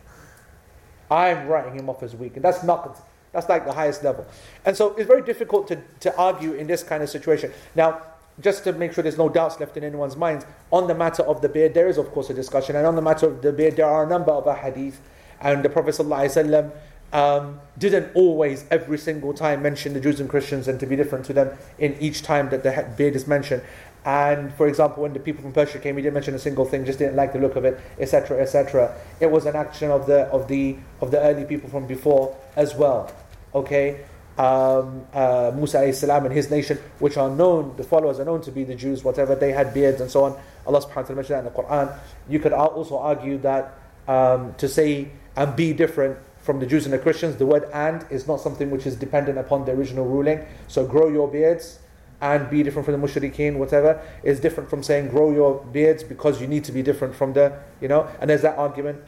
I'm 1.10 1.46
writing 1.46 1.78
him 1.78 1.88
off 1.88 2.02
as 2.02 2.14
weak. 2.14 2.36
And 2.36 2.44
that's 2.44 2.62
not 2.62 3.00
that's 3.32 3.48
like 3.48 3.64
the 3.64 3.72
highest 3.72 4.04
level. 4.04 4.26
And 4.64 4.76
so 4.76 4.94
it's 4.94 5.06
very 5.06 5.22
difficult 5.22 5.66
to, 5.68 5.80
to 6.00 6.14
argue 6.16 6.52
in 6.52 6.66
this 6.66 6.82
kind 6.82 7.02
of 7.02 7.08
situation. 7.08 7.50
Now, 7.74 8.02
just 8.40 8.64
to 8.64 8.72
make 8.72 8.92
sure 8.92 9.02
there's 9.02 9.18
no 9.18 9.28
doubts 9.28 9.58
left 9.58 9.76
in 9.76 9.84
anyone's 9.84 10.16
minds, 10.16 10.44
on 10.70 10.86
the 10.86 10.94
matter 10.94 11.22
of 11.22 11.40
the 11.40 11.48
beard, 11.48 11.74
there 11.74 11.88
is 11.88 11.98
of 11.98 12.10
course 12.12 12.30
a 12.30 12.34
discussion. 12.34 12.76
And 12.76 12.86
on 12.86 12.94
the 12.94 13.02
matter 13.02 13.26
of 13.26 13.42
the 13.42 13.52
beard, 13.52 13.76
there 13.76 13.86
are 13.86 14.04
a 14.04 14.08
number 14.08 14.32
of 14.32 14.44
hadith. 14.58 15.00
And 15.40 15.64
the 15.64 15.70
Prophet 15.70 15.94
ﷺ, 15.94 16.70
um, 17.12 17.60
didn't 17.76 18.10
always, 18.14 18.64
every 18.70 18.96
single 18.96 19.34
time, 19.34 19.62
mention 19.62 19.92
the 19.92 20.00
Jews 20.00 20.20
and 20.20 20.30
Christians 20.30 20.68
and 20.68 20.80
to 20.80 20.86
be 20.86 20.96
different 20.96 21.26
to 21.26 21.32
them 21.32 21.50
in 21.78 21.94
each 22.00 22.22
time 22.22 22.48
that 22.50 22.62
the 22.62 22.86
beard 22.96 23.14
is 23.16 23.26
mentioned. 23.26 23.62
And 24.04 24.52
for 24.54 24.66
example, 24.66 25.04
when 25.04 25.12
the 25.12 25.20
people 25.20 25.42
from 25.42 25.52
Persia 25.52 25.78
came, 25.78 25.96
he 25.96 26.02
didn't 26.02 26.14
mention 26.14 26.34
a 26.34 26.38
single 26.38 26.64
thing, 26.64 26.84
just 26.84 26.98
didn't 26.98 27.14
like 27.14 27.32
the 27.32 27.38
look 27.38 27.54
of 27.56 27.64
it, 27.64 27.80
etc., 27.98 28.40
etc. 28.40 28.96
It 29.20 29.30
was 29.30 29.46
an 29.46 29.54
action 29.54 29.90
of 29.90 30.06
the 30.06 30.22
of 30.26 30.48
the 30.48 30.76
of 31.00 31.10
the 31.10 31.20
early 31.20 31.44
people 31.44 31.70
from 31.70 31.86
before 31.86 32.36
as 32.56 32.74
well. 32.74 33.12
Okay, 33.54 34.00
um, 34.38 35.06
uh, 35.12 35.52
Musa 35.54 35.92
salam 35.92 36.24
and 36.24 36.34
his 36.34 36.50
nation, 36.50 36.78
which 36.98 37.16
are 37.16 37.30
known, 37.30 37.76
the 37.76 37.84
followers 37.84 38.18
are 38.18 38.24
known 38.24 38.40
to 38.42 38.50
be 38.50 38.64
the 38.64 38.74
Jews, 38.74 39.04
whatever 39.04 39.34
they 39.34 39.52
had 39.52 39.72
beards 39.72 40.00
and 40.00 40.10
so 40.10 40.24
on. 40.24 40.40
Allah 40.66 40.80
Subhanahu 40.80 40.96
wa 40.96 41.02
Taala 41.02 41.16
mentioned 41.16 41.36
that 41.36 41.38
in 41.38 41.44
the 41.44 41.50
Quran. 41.50 41.98
You 42.28 42.40
could 42.40 42.52
also 42.52 42.98
argue 42.98 43.38
that 43.38 43.78
um, 44.08 44.54
to 44.58 44.68
say 44.68 45.10
and 45.36 45.54
be 45.54 45.72
different 45.72 46.18
from 46.40 46.58
the 46.58 46.66
Jews 46.66 46.86
and 46.86 46.92
the 46.92 46.98
Christians, 46.98 47.36
the 47.36 47.46
word 47.46 47.68
and 47.72 48.04
is 48.10 48.26
not 48.26 48.40
something 48.40 48.70
which 48.70 48.86
is 48.86 48.96
dependent 48.96 49.38
upon 49.38 49.64
the 49.64 49.72
original 49.72 50.06
ruling. 50.06 50.44
So 50.66 50.84
grow 50.84 51.08
your 51.08 51.28
beards 51.28 51.78
and 52.21 52.49
be 52.49 52.63
different 52.63 52.85
from 52.85 52.99
the 52.99 53.07
mushrikeen, 53.07 53.57
whatever, 53.57 54.01
is 54.23 54.39
different 54.39 54.69
from 54.69 54.81
saying 54.81 55.09
grow 55.09 55.31
your 55.31 55.63
beards 55.65 56.03
because 56.03 56.41
you 56.41 56.47
need 56.47 56.63
to 56.63 56.71
be 56.71 56.81
different 56.81 57.13
from 57.13 57.33
the, 57.33 57.53
you 57.79 57.87
know, 57.87 58.07
and 58.19 58.29
there's 58.29 58.41
that 58.41 58.57
argument. 58.57 58.99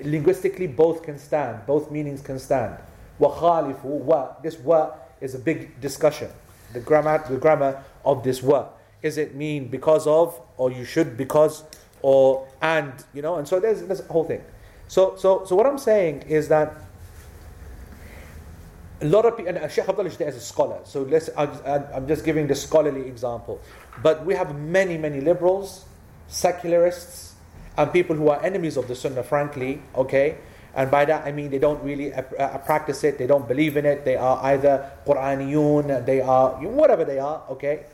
Linguistically, 0.00 0.66
both 0.66 1.02
can 1.02 1.18
stand, 1.18 1.64
both 1.66 1.90
meanings 1.90 2.20
can 2.20 2.38
stand. 2.38 2.76
وَخَالِفُ 3.20 3.82
wa. 3.82 4.34
This 4.42 4.58
wa 4.58 4.92
is 5.20 5.34
a 5.34 5.38
big 5.38 5.80
discussion. 5.80 6.28
The 6.72 6.80
grammar, 6.80 7.24
the 7.28 7.36
grammar 7.36 7.82
of 8.04 8.22
this 8.22 8.42
wa. 8.42 8.66
Is 9.02 9.16
it 9.16 9.34
mean 9.34 9.68
because 9.68 10.06
of, 10.06 10.40
or 10.56 10.72
you 10.72 10.84
should 10.84 11.16
because, 11.16 11.64
or 12.02 12.48
and, 12.60 12.92
you 13.14 13.22
know, 13.22 13.36
and 13.36 13.46
so 13.46 13.60
there's, 13.60 13.82
there's 13.82 14.00
a 14.00 14.12
whole 14.12 14.24
thing. 14.24 14.42
So, 14.88 15.14
so, 15.16 15.44
so 15.44 15.54
what 15.56 15.66
I'm 15.66 15.78
saying 15.78 16.22
is 16.22 16.48
that 16.48 16.74
a 19.01 19.05
lot 19.05 19.25
of 19.25 19.35
people, 19.35 19.49
and 19.49 19.57
uh, 19.57 19.67
Sheikh 19.67 19.89
Abdullah 19.89 20.09
is 20.09 20.19
a 20.19 20.39
scholar, 20.39 20.79
so 20.83 21.01
let's, 21.03 21.29
I'm 21.35 22.07
just 22.07 22.23
giving 22.23 22.47
the 22.47 22.55
scholarly 22.55 23.07
example. 23.07 23.59
But 24.03 24.25
we 24.25 24.35
have 24.35 24.55
many, 24.55 24.97
many 24.97 25.21
liberals, 25.21 25.85
secularists, 26.27 27.33
and 27.77 27.91
people 27.91 28.15
who 28.15 28.29
are 28.29 28.41
enemies 28.43 28.77
of 28.77 28.87
the 28.87 28.95
Sunnah, 28.95 29.23
frankly, 29.23 29.81
okay? 29.95 30.37
And 30.75 30.89
by 30.89 31.05
that 31.05 31.25
I 31.25 31.31
mean 31.31 31.49
they 31.49 31.59
don't 31.59 31.83
really 31.83 32.13
uh, 32.13 32.21
uh, 32.37 32.57
practice 32.59 33.03
it, 33.03 33.17
they 33.17 33.27
don't 33.27 33.47
believe 33.47 33.75
in 33.75 33.85
it, 33.85 34.05
they 34.05 34.15
are 34.15 34.39
either 34.45 34.91
Quraniyun, 35.05 36.05
they 36.05 36.21
are 36.21 36.51
whatever 36.61 37.03
they 37.03 37.19
are, 37.19 37.43
okay? 37.49 37.85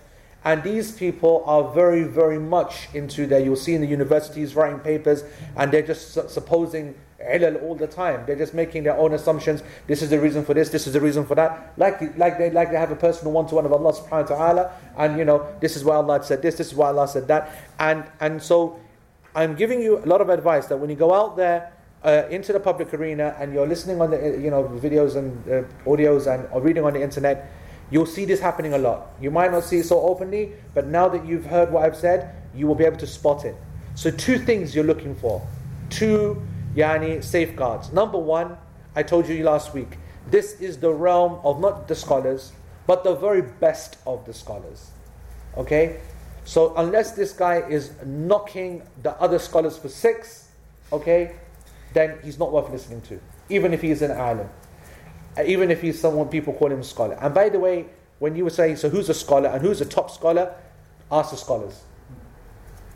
And 0.43 0.61
these 0.63 0.91
people 0.91 1.43
are 1.45 1.73
very, 1.73 2.03
very 2.03 2.39
much 2.39 2.89
into 2.93 3.25
that. 3.27 3.43
You'll 3.43 3.55
see 3.55 3.73
in 3.73 3.81
the 3.81 3.87
universities 3.87 4.55
writing 4.55 4.79
papers, 4.79 5.23
and 5.55 5.71
they're 5.71 5.81
just 5.81 6.13
su- 6.13 6.27
supposing 6.27 6.95
ilal 7.19 7.61
all 7.63 7.75
the 7.75 7.87
time. 7.87 8.23
They're 8.25 8.35
just 8.35 8.53
making 8.53 8.83
their 8.83 8.97
own 8.97 9.13
assumptions. 9.13 9.63
This 9.87 10.01
is 10.01 10.09
the 10.09 10.19
reason 10.19 10.45
for 10.45 10.53
this. 10.53 10.69
This 10.69 10.87
is 10.87 10.93
the 10.93 11.01
reason 11.01 11.25
for 11.25 11.35
that. 11.35 11.73
Like, 11.77 12.17
like 12.17 12.37
they 12.37 12.49
like 12.51 12.71
they 12.71 12.77
have 12.77 12.91
a 12.91 12.95
personal 12.95 13.33
one-to-one 13.33 13.65
of 13.65 13.73
Allah 13.73 13.93
Subhanahu 13.93 14.29
wa 14.29 14.37
Taala, 14.37 14.71
and 14.97 15.17
you 15.17 15.25
know 15.25 15.47
this 15.59 15.75
is 15.75 15.83
why 15.83 15.95
Allah 15.95 16.23
said 16.23 16.41
this. 16.41 16.55
This 16.55 16.67
is 16.67 16.75
why 16.75 16.87
Allah 16.87 17.07
said 17.07 17.27
that. 17.27 17.51
And 17.79 18.03
and 18.19 18.41
so, 18.41 18.79
I'm 19.35 19.55
giving 19.55 19.81
you 19.81 19.99
a 19.99 20.07
lot 20.07 20.21
of 20.21 20.29
advice 20.29 20.67
that 20.67 20.77
when 20.77 20.89
you 20.89 20.95
go 20.95 21.13
out 21.13 21.37
there. 21.37 21.73
Uh, 22.03 22.27
into 22.29 22.53
the 22.53 22.59
public 22.59 22.93
arena 22.93 23.35
and 23.39 23.51
you're 23.51 23.67
listening 23.67 23.99
on 23.99 24.11
the 24.11 24.37
you 24.39 24.51
know 24.51 24.63
videos 24.81 25.15
and 25.15 25.33
uh, 25.49 25.63
audios 25.89 26.31
and 26.31 26.47
or 26.53 26.61
reading 26.61 26.85
on 26.85 26.93
the 26.93 27.01
internet 27.01 27.49
You'll 27.89 28.05
see 28.05 28.25
this 28.25 28.39
happening 28.39 28.73
a 28.73 28.77
lot. 28.77 29.13
You 29.21 29.31
might 29.31 29.51
not 29.51 29.63
see 29.63 29.77
it 29.77 29.85
so 29.85 30.01
openly, 30.01 30.53
but 30.73 30.87
now 30.87 31.07
that 31.07 31.25
you've 31.25 31.45
heard 31.45 31.71
what 31.71 31.83
I've 31.83 31.95
said, 31.95 32.35
you 32.53 32.67
will 32.67 32.75
be 32.75 32.83
able 32.83 32.97
to 32.97 33.07
spot 33.07 33.45
it. 33.45 33.55
So, 33.95 34.11
two 34.11 34.37
things 34.37 34.75
you're 34.75 34.83
looking 34.83 35.15
for. 35.15 35.45
Two 35.89 36.45
yani, 36.77 37.23
safeguards. 37.23 37.91
Number 37.91 38.17
one, 38.17 38.57
I 38.95 39.03
told 39.03 39.27
you 39.27 39.43
last 39.43 39.73
week, 39.73 39.97
this 40.29 40.61
is 40.61 40.77
the 40.77 40.93
realm 40.93 41.39
of 41.43 41.59
not 41.59 41.87
the 41.87 41.95
scholars, 41.95 42.53
but 42.85 43.03
the 43.03 43.15
very 43.15 43.41
best 43.41 43.97
of 44.05 44.25
the 44.25 44.33
scholars. 44.33 44.91
Okay? 45.57 45.99
So, 46.45 46.73
unless 46.77 47.11
this 47.11 47.33
guy 47.33 47.57
is 47.69 47.91
knocking 48.05 48.83
the 49.03 49.11
other 49.19 49.39
scholars 49.39 49.77
for 49.77 49.89
six, 49.89 50.49
okay, 50.93 51.35
then 51.93 52.19
he's 52.23 52.39
not 52.39 52.53
worth 52.53 52.69
listening 52.69 53.01
to, 53.01 53.19
even 53.49 53.73
if 53.73 53.81
he's 53.81 54.01
an 54.01 54.11
alim 54.11 54.49
uh, 55.37 55.43
even 55.45 55.69
if 55.69 55.81
he's 55.81 55.99
someone 55.99 56.27
people 56.27 56.53
call 56.53 56.71
him 56.71 56.79
a 56.79 56.83
scholar. 56.83 57.17
And 57.21 57.33
by 57.33 57.49
the 57.49 57.59
way, 57.59 57.85
when 58.19 58.35
you 58.35 58.43
were 58.43 58.49
saying, 58.49 58.77
so 58.77 58.89
who's 58.89 59.09
a 59.09 59.13
scholar 59.13 59.49
and 59.49 59.61
who's 59.61 59.81
a 59.81 59.85
top 59.85 60.09
scholar, 60.09 60.55
ask 61.11 61.31
the 61.31 61.37
scholars. 61.37 61.83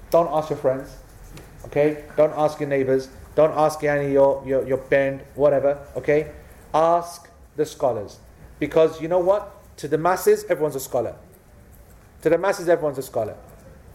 Don't 0.10 0.28
ask 0.30 0.50
your 0.50 0.58
friends, 0.58 0.98
okay? 1.66 2.04
Don't 2.18 2.34
ask 2.36 2.60
your 2.60 2.68
neighbors. 2.68 3.10
Don't 3.36 3.52
ask 3.58 3.80
yani, 3.80 4.12
your, 4.12 4.44
your, 4.46 4.68
your 4.68 4.78
band, 4.78 5.22
whatever, 5.36 5.80
okay? 5.96 6.32
Ask 6.74 7.30
the 7.56 7.66
scholars. 7.66 8.20
Because 8.60 9.02
you 9.02 9.08
know 9.08 9.20
what? 9.20 9.58
To 9.78 9.88
the 9.88 9.98
masses, 9.98 10.44
everyone's 10.50 10.76
a 10.76 10.80
scholar. 10.80 11.16
To 12.22 12.30
the 12.30 12.38
masses, 12.38 12.70
everyone's 12.70 12.98
a 12.98 13.04
scholar, 13.04 13.36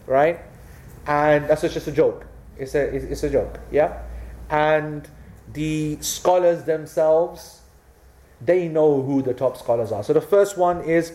right? 0.05 0.39
And 1.05 1.47
that's 1.47 1.61
just 1.61 1.87
a 1.87 1.91
joke. 1.91 2.25
It's 2.57 2.75
a, 2.75 2.81
it's 2.81 3.23
a 3.23 3.29
joke, 3.29 3.59
yeah? 3.71 4.01
And 4.49 5.07
the 5.53 5.97
scholars 6.01 6.63
themselves, 6.63 7.61
they 8.41 8.67
know 8.67 9.01
who 9.01 9.21
the 9.21 9.33
top 9.33 9.57
scholars 9.57 9.91
are. 9.91 10.03
So 10.03 10.13
the 10.13 10.21
first 10.21 10.57
one 10.57 10.83
is 10.83 11.13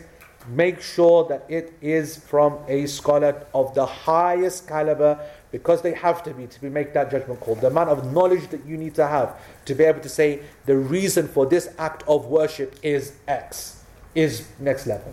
make 0.49 0.81
sure 0.81 1.27
that 1.29 1.45
it 1.49 1.73
is 1.81 2.17
from 2.17 2.59
a 2.69 2.87
scholar 2.87 3.47
of 3.55 3.75
the 3.75 3.87
highest 3.87 4.67
caliber 4.67 5.21
because 5.53 5.83
they 5.83 5.93
have 5.93 6.23
to 6.25 6.33
be 6.33 6.47
to 6.47 6.61
be 6.61 6.69
make 6.69 6.95
that 6.95 7.11
judgment 7.11 7.39
call. 7.39 7.55
The 7.55 7.69
amount 7.69 7.91
of 7.91 8.13
knowledge 8.13 8.49
that 8.49 8.65
you 8.67 8.77
need 8.79 8.95
to 8.97 9.07
have 9.07 9.37
to 9.67 9.75
be 9.75 9.85
able 9.85 10.01
to 10.01 10.09
say 10.09 10.41
the 10.65 10.77
reason 10.77 11.29
for 11.29 11.47
this 11.47 11.69
act 11.79 12.03
of 12.09 12.27
worship 12.27 12.75
is 12.83 13.13
X, 13.29 13.85
is 14.15 14.49
next 14.59 14.87
level. 14.87 15.13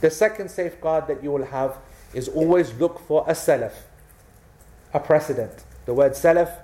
The 0.00 0.10
second 0.10 0.50
safeguard 0.50 1.08
that 1.08 1.22
you 1.22 1.32
will 1.32 1.44
have 1.44 1.76
is 2.14 2.28
always 2.28 2.72
look 2.74 3.00
for 3.00 3.24
a 3.28 3.32
salaf, 3.32 3.72
a 4.94 5.00
precedent. 5.00 5.64
The 5.84 5.94
word 5.94 6.12
salaf, 6.12 6.60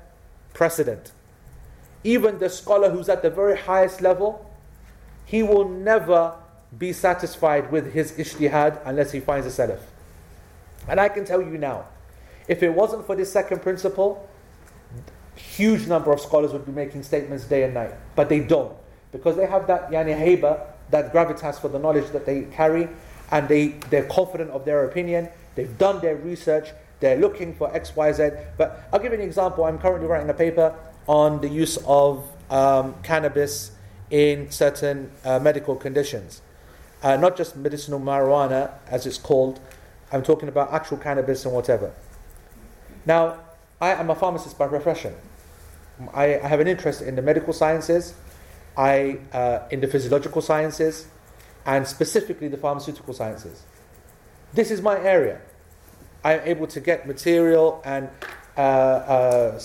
precedent. 0.55 1.13
Even 2.05 2.39
the 2.39 2.49
scholar 2.49 2.91
who's 2.91 3.09
at 3.09 3.23
the 3.23 3.31
very 3.31 3.57
highest 3.59 4.01
level, 4.01 4.49
he 5.25 5.43
will 5.43 5.69
never 5.69 6.37
be 6.77 6.93
satisfied 6.93 7.71
with 7.73 7.93
his 7.93 8.13
ijtihad 8.13 8.81
unless 8.85 9.11
he 9.13 9.21
finds 9.21 9.47
a 9.47 9.51
salaf. 9.51 9.81
And 10.89 11.01
I 11.01 11.09
can 11.09 11.25
tell 11.25 11.43
you 11.43 11.59
now, 11.59 11.87
if 12.49 12.63
it 12.63 12.71
wasn't 12.71 13.07
for 13.07 13.17
this 13.17 13.33
second 13.33 13.63
principle, 13.63 14.29
huge 15.35 15.87
number 15.87 16.13
of 16.13 16.21
scholars 16.21 16.53
would 16.53 16.67
be 16.67 16.73
making 16.73 17.03
statements 17.03 17.45
day 17.45 17.63
and 17.63 17.75
night. 17.75 17.93
But 18.15 18.29
they 18.29 18.41
don't. 18.41 18.73
Because 19.11 19.37
they 19.37 19.47
have 19.47 19.67
that 19.67 19.91
yani 19.91 20.17
heba, 20.17 20.67
that 20.91 21.13
gravitas 21.13 21.61
for 21.61 21.69
the 21.69 21.79
knowledge 21.79 22.11
that 22.11 22.27
they 22.27 22.43
carry, 22.43 22.89
and 23.31 23.49
they, 23.49 23.69
they're 23.91 24.05
confident 24.05 24.51
of 24.51 24.65
their 24.65 24.85
opinion, 24.85 25.29
they've 25.55 25.77
done 25.79 26.01
their 26.01 26.17
research, 26.17 26.71
they're 27.01 27.19
looking 27.19 27.55
for 27.55 27.75
X, 27.75 27.97
Y, 27.97 28.13
Z. 28.13 28.31
But 28.57 28.89
I'll 28.93 29.01
give 29.01 29.13
you 29.13 29.19
an 29.19 29.25
example. 29.25 29.65
I'm 29.65 29.79
currently 29.79 30.07
writing 30.07 30.31
a 30.31 30.35
paper 30.35 30.75
on 31.07 31.41
the 31.41 31.49
use 31.49 31.79
of 31.87 32.29
um, 32.51 32.95
cannabis 33.03 33.73
in 34.11 34.51
certain 34.51 35.11
uh, 35.25 35.39
medical 35.39 35.75
conditions. 35.75 36.43
Uh, 37.03 37.17
not 37.17 37.37
just 37.37 37.57
medicinal 37.57 37.99
marijuana, 37.99 38.71
as 38.87 39.07
it's 39.07 39.19
called, 39.19 39.59
I'm 40.13 40.23
talking 40.23 40.49
about 40.49 40.73
actual 40.73 40.99
cannabis 40.99 41.45
and 41.45 41.55
whatever. 41.55 41.93
Now, 43.07 43.39
I 43.81 43.91
am 43.93 44.11
a 44.11 44.15
pharmacist 44.15 44.59
by 44.59 44.69
profession. 44.69 45.15
I, 46.15 46.39
I 46.39 46.47
have 46.47 46.61
an 46.61 46.69
interest 46.69 47.03
in 47.03 47.17
the 47.17 47.23
medical 47.23 47.53
sciences, 47.53 48.15
I, 48.77 49.19
uh, 49.33 49.61
in 49.71 49.81
the 49.81 49.89
physiological 49.89 50.43
sciences, 50.43 51.07
and 51.67 51.87
specifically 51.87 52.49
the 52.49 52.57
pharmaceutical 52.57 53.15
sciences. 53.15 53.63
This 54.53 54.71
is 54.71 54.83
my 54.83 54.99
area. 55.01 55.41
I'm 56.25 56.41
able 56.45 56.67
to 56.69 56.81
get 56.81 57.07
material 57.07 57.83
and 57.85 58.09
uh, 58.57 58.61
uh, 58.61 58.63
uh 58.63 59.59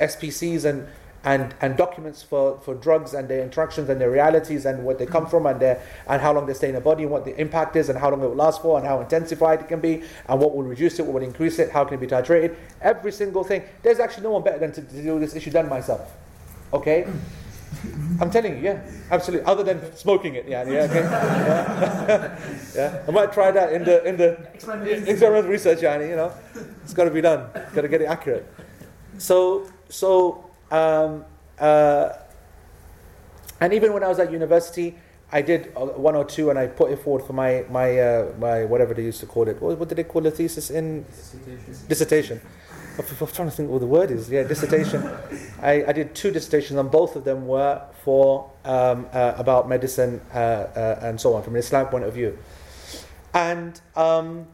SPCs 0.00 0.64
and 0.64 0.88
and, 1.24 1.54
and 1.60 1.76
documents 1.76 2.22
for, 2.22 2.60
for 2.60 2.74
drugs 2.74 3.14
and 3.14 3.28
their 3.28 3.42
interactions 3.42 3.88
and 3.88 4.00
their 4.00 4.10
realities 4.10 4.66
and 4.66 4.84
what 4.84 4.98
they 4.98 5.06
come 5.06 5.26
from 5.26 5.46
and 5.46 5.58
their, 5.58 5.82
and 6.06 6.20
how 6.20 6.32
long 6.32 6.46
they 6.46 6.52
stay 6.52 6.68
in 6.68 6.74
the 6.74 6.80
body 6.80 7.02
and 7.02 7.10
what 7.10 7.24
the 7.24 7.38
impact 7.40 7.76
is 7.76 7.88
and 7.88 7.98
how 7.98 8.10
long 8.10 8.20
it 8.20 8.26
will 8.26 8.34
last 8.34 8.60
for 8.60 8.78
and 8.78 8.86
how 8.86 9.00
intensified 9.00 9.60
it 9.60 9.68
can 9.68 9.80
be 9.80 10.02
and 10.28 10.38
what 10.38 10.54
will 10.54 10.62
reduce 10.62 10.98
it, 10.98 11.06
what 11.06 11.14
will 11.14 11.22
increase 11.22 11.58
it, 11.58 11.70
how 11.70 11.84
can 11.84 11.94
it 11.94 12.00
be 12.00 12.06
titrated. 12.06 12.54
Every 12.82 13.10
single 13.10 13.42
thing. 13.42 13.62
There's 13.82 13.98
actually 13.98 14.24
no 14.24 14.32
one 14.32 14.42
better 14.42 14.58
than 14.58 14.72
to, 14.72 14.82
to 14.82 15.02
deal 15.02 15.14
with 15.14 15.22
this 15.22 15.34
issue 15.34 15.50
than 15.50 15.68
myself. 15.68 16.12
Okay? 16.72 17.06
I'm 18.20 18.30
telling 18.30 18.56
you, 18.56 18.62
yeah, 18.62 18.80
absolutely. 19.10 19.46
Other 19.46 19.64
than 19.64 19.96
smoking 19.96 20.34
it, 20.36 20.46
yeah, 20.46 20.62
yeah, 20.64 20.82
okay, 20.82 21.00
yeah. 21.00 22.38
yeah. 22.74 23.02
I 23.06 23.10
might 23.10 23.32
try 23.32 23.50
that 23.50 23.72
in 23.72 23.84
the 23.84 24.04
in 24.04 24.16
the 24.16 24.48
experimental 25.10 25.50
research, 25.50 25.82
yeah, 25.82 26.00
you 26.00 26.16
know, 26.16 26.32
it's 26.84 26.94
got 26.94 27.04
to 27.04 27.10
be 27.10 27.20
done. 27.20 27.50
Got 27.74 27.82
to 27.82 27.88
get 27.88 28.00
it 28.00 28.06
accurate. 28.06 28.46
So, 29.18 29.68
so 29.88 30.43
um, 30.70 31.24
uh, 31.58 32.12
and 33.60 33.72
even 33.72 33.92
when 33.92 34.02
I 34.02 34.08
was 34.08 34.18
at 34.18 34.32
university, 34.32 34.96
I 35.32 35.42
did 35.42 35.74
one 35.74 36.14
or 36.14 36.24
two, 36.24 36.50
and 36.50 36.58
I 36.58 36.66
put 36.66 36.92
it 36.92 36.98
forward 37.00 37.26
for 37.26 37.32
my 37.32 37.64
my 37.70 37.98
uh, 37.98 38.32
my 38.38 38.64
whatever 38.64 38.94
they 38.94 39.02
used 39.02 39.20
to 39.20 39.26
call 39.26 39.48
it. 39.48 39.60
What, 39.60 39.78
what 39.78 39.88
did 39.88 39.96
they 39.96 40.04
call 40.04 40.26
a 40.26 40.30
thesis 40.30 40.70
in 40.70 41.04
dissertation? 41.04 41.88
dissertation. 41.88 42.40
I'm, 42.96 43.04
trying 43.26 43.48
to 43.48 43.50
think 43.50 43.70
what 43.70 43.80
the 43.80 43.86
word 43.86 44.12
is. 44.12 44.30
Yeah, 44.30 44.44
dissertation. 44.44 45.02
I, 45.62 45.84
I 45.86 45.92
did 45.92 46.14
two 46.14 46.30
dissertations, 46.30 46.78
and 46.78 46.88
both 46.90 47.16
of 47.16 47.24
them 47.24 47.46
were 47.48 47.82
for 48.04 48.50
um, 48.64 49.08
uh, 49.12 49.34
about 49.36 49.68
medicine 49.68 50.20
uh, 50.32 50.36
uh, 50.38 50.98
and 51.02 51.20
so 51.20 51.34
on 51.34 51.42
from 51.42 51.54
an 51.54 51.58
Islamic 51.58 51.90
point 51.90 52.04
of 52.04 52.14
view. 52.14 52.38
And 53.32 53.80
um, 53.96 54.46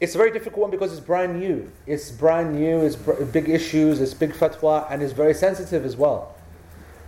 it's 0.00 0.14
a 0.14 0.18
very 0.18 0.32
difficult 0.32 0.62
one 0.62 0.70
because 0.70 0.92
it's 0.92 1.00
brand 1.00 1.38
new. 1.38 1.70
It's 1.86 2.10
brand 2.10 2.54
new, 2.54 2.80
it's 2.80 2.96
br- 2.96 3.24
big 3.24 3.48
issues, 3.48 4.00
it's 4.00 4.14
big 4.14 4.32
fatwa, 4.32 4.86
and 4.90 5.02
it's 5.02 5.12
very 5.12 5.34
sensitive 5.34 5.84
as 5.84 5.96
well. 5.96 6.34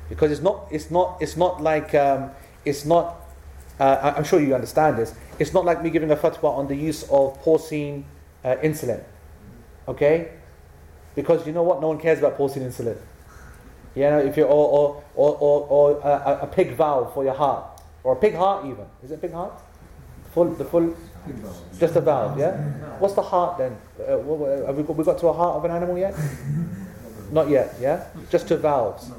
Because 0.09 0.31
it's 0.31 0.40
not, 0.40 0.69
it's 0.71 0.90
not, 0.90 1.19
it's 1.21 1.37
not 1.37 1.61
like, 1.61 1.95
um, 1.95 2.31
it's 2.64 2.85
not, 2.85 3.16
uh, 3.81 4.14
I'm 4.16 4.25
sure 4.25 4.40
you 4.40 4.55
understand 4.55 4.97
this, 4.99 5.14
it's 5.38 5.52
not 5.52 5.64
like 5.64 5.83
me 5.83 5.90
giving 5.90 6.11
a 6.11 6.16
fatwa 6.16 6.57
on 6.57 6.69
the 6.69 6.76
use 6.76 7.02
of 7.05 7.43
porcine 7.43 8.05
uh, 8.45 8.57
insulin. 8.62 9.02
Okay? 9.88 10.31
Because 11.14 11.47
you 11.47 11.52
know 11.52 11.62
what? 11.62 11.81
No 11.81 11.88
one 11.88 11.99
cares 11.99 12.21
about 12.21 12.38
porcine 12.38 12.62
insulin. 12.62 12.97
You 13.95 14.02
know, 14.02 14.19
if 14.19 14.37
you're, 14.37 14.47
or, 14.47 15.02
or, 15.14 15.37
or, 15.37 15.66
or, 15.69 16.07
uh, 16.07 16.40
a 16.43 16.47
pig 16.47 16.76
valve 16.76 17.12
for 17.14 17.25
your 17.25 17.35
heart, 17.35 17.81
or 18.05 18.12
a 18.12 18.16
pig 18.16 18.35
heart 18.35 18.64
even. 18.64 18.87
Is 19.02 19.11
it 19.11 19.14
a 19.14 19.19
pig 19.19 19.33
heart? 19.33 19.52
Full, 20.33 20.55
the 20.55 20.64
full 20.64 20.95
just 21.78 21.97
a 21.97 22.00
valve, 22.00 22.38
yeah? 22.38 22.56
What's 22.99 23.14
the 23.14 23.23
heart 23.23 23.59
then? 23.59 23.76
Uh, 24.00 24.18
have 24.66 24.76
we 24.76 24.83
got, 24.83 24.97
we 24.97 25.04
got 25.04 25.18
to 25.18 25.28
a 25.28 25.33
heart 25.33 25.56
of 25.56 25.64
an 25.64 25.71
animal 25.71 25.99
yet? 25.99 26.14
Not 27.30 27.49
yet, 27.49 27.75
yeah? 27.80 28.06
Just 28.30 28.49
to 28.49 28.56
valves. 28.56 29.11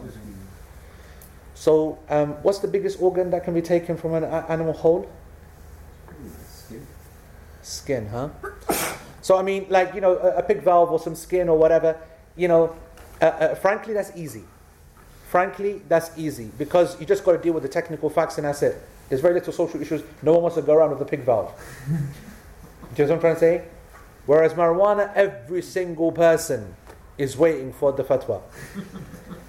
So, 1.56 1.98
um, 2.10 2.34
what's 2.44 2.60
the 2.60 2.68
biggest 2.68 3.02
organ 3.02 3.32
that 3.32 3.44
can 3.44 3.54
be 3.54 3.62
taken 3.62 3.98
from 3.98 4.14
an 4.14 4.24
animal 4.24 4.74
whole? 4.74 5.10
Skin. 6.48 6.88
Skin, 7.62 8.08
huh? 8.08 8.30
So, 9.22 9.38
I 9.38 9.42
mean, 9.42 9.66
like, 9.70 9.94
you 9.94 10.02
know, 10.02 10.18
a, 10.18 10.38
a 10.38 10.44
pig 10.44 10.62
valve 10.62 10.92
or 10.92 11.00
some 11.00 11.16
skin 11.16 11.50
or 11.50 11.58
whatever, 11.58 11.98
you 12.36 12.48
know, 12.48 12.76
Uh, 13.20 13.26
uh, 13.26 13.56
frankly, 13.56 13.96
that's 13.96 14.12
easy. 14.16 14.44
Frankly, 15.32 15.82
that's 15.90 16.12
easy 16.16 16.52
because 16.58 17.00
you 17.00 17.06
just 17.08 17.26
got 17.26 17.32
to 17.32 17.40
deal 17.40 17.54
with 17.54 17.64
the 17.64 17.70
technical 17.70 18.10
facts 18.12 18.38
and 18.38 18.46
that's 18.46 18.62
it. 18.62 18.76
There's 19.10 19.22
very 19.22 19.34
little 19.34 19.54
social 19.54 19.82
issues. 19.82 20.04
No 20.22 20.34
one 20.34 20.44
wants 20.44 20.56
to 20.56 20.62
go 20.62 20.76
around 20.76 20.92
with 20.92 21.02
a 21.02 21.06
pig 21.06 21.22
valve. 21.22 21.54
Do 21.88 23.04
you 23.04 23.08
know 23.08 23.16
what 23.16 23.16
I'm 23.16 23.20
trying 23.22 23.34
to 23.36 23.40
say? 23.40 23.66
Whereas 24.26 24.54
marijuana, 24.54 25.14
every 25.16 25.62
single 25.62 26.12
person 26.12 26.76
is 27.18 27.38
waiting 27.38 27.72
for 27.74 27.92
the 27.94 28.04
fatwa. 28.04 28.42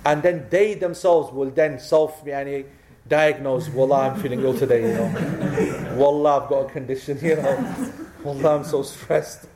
and 0.04 0.22
then 0.22 0.46
they 0.50 0.74
themselves 0.74 1.32
will 1.32 1.50
then 1.50 1.78
self 1.78 2.24
yani, 2.24 2.66
diagnose, 3.08 3.68
Wallah, 3.70 4.10
I'm 4.10 4.20
feeling 4.20 4.40
ill 4.40 4.56
today, 4.56 4.82
you 4.82 4.94
know. 4.94 5.94
Wallah, 5.96 6.42
I've 6.42 6.48
got 6.48 6.66
a 6.66 6.70
condition, 6.70 7.18
you 7.22 7.36
know. 7.36 7.94
Wallah, 8.22 8.58
I'm 8.58 8.64
so 8.64 8.82
stressed. 8.82 9.46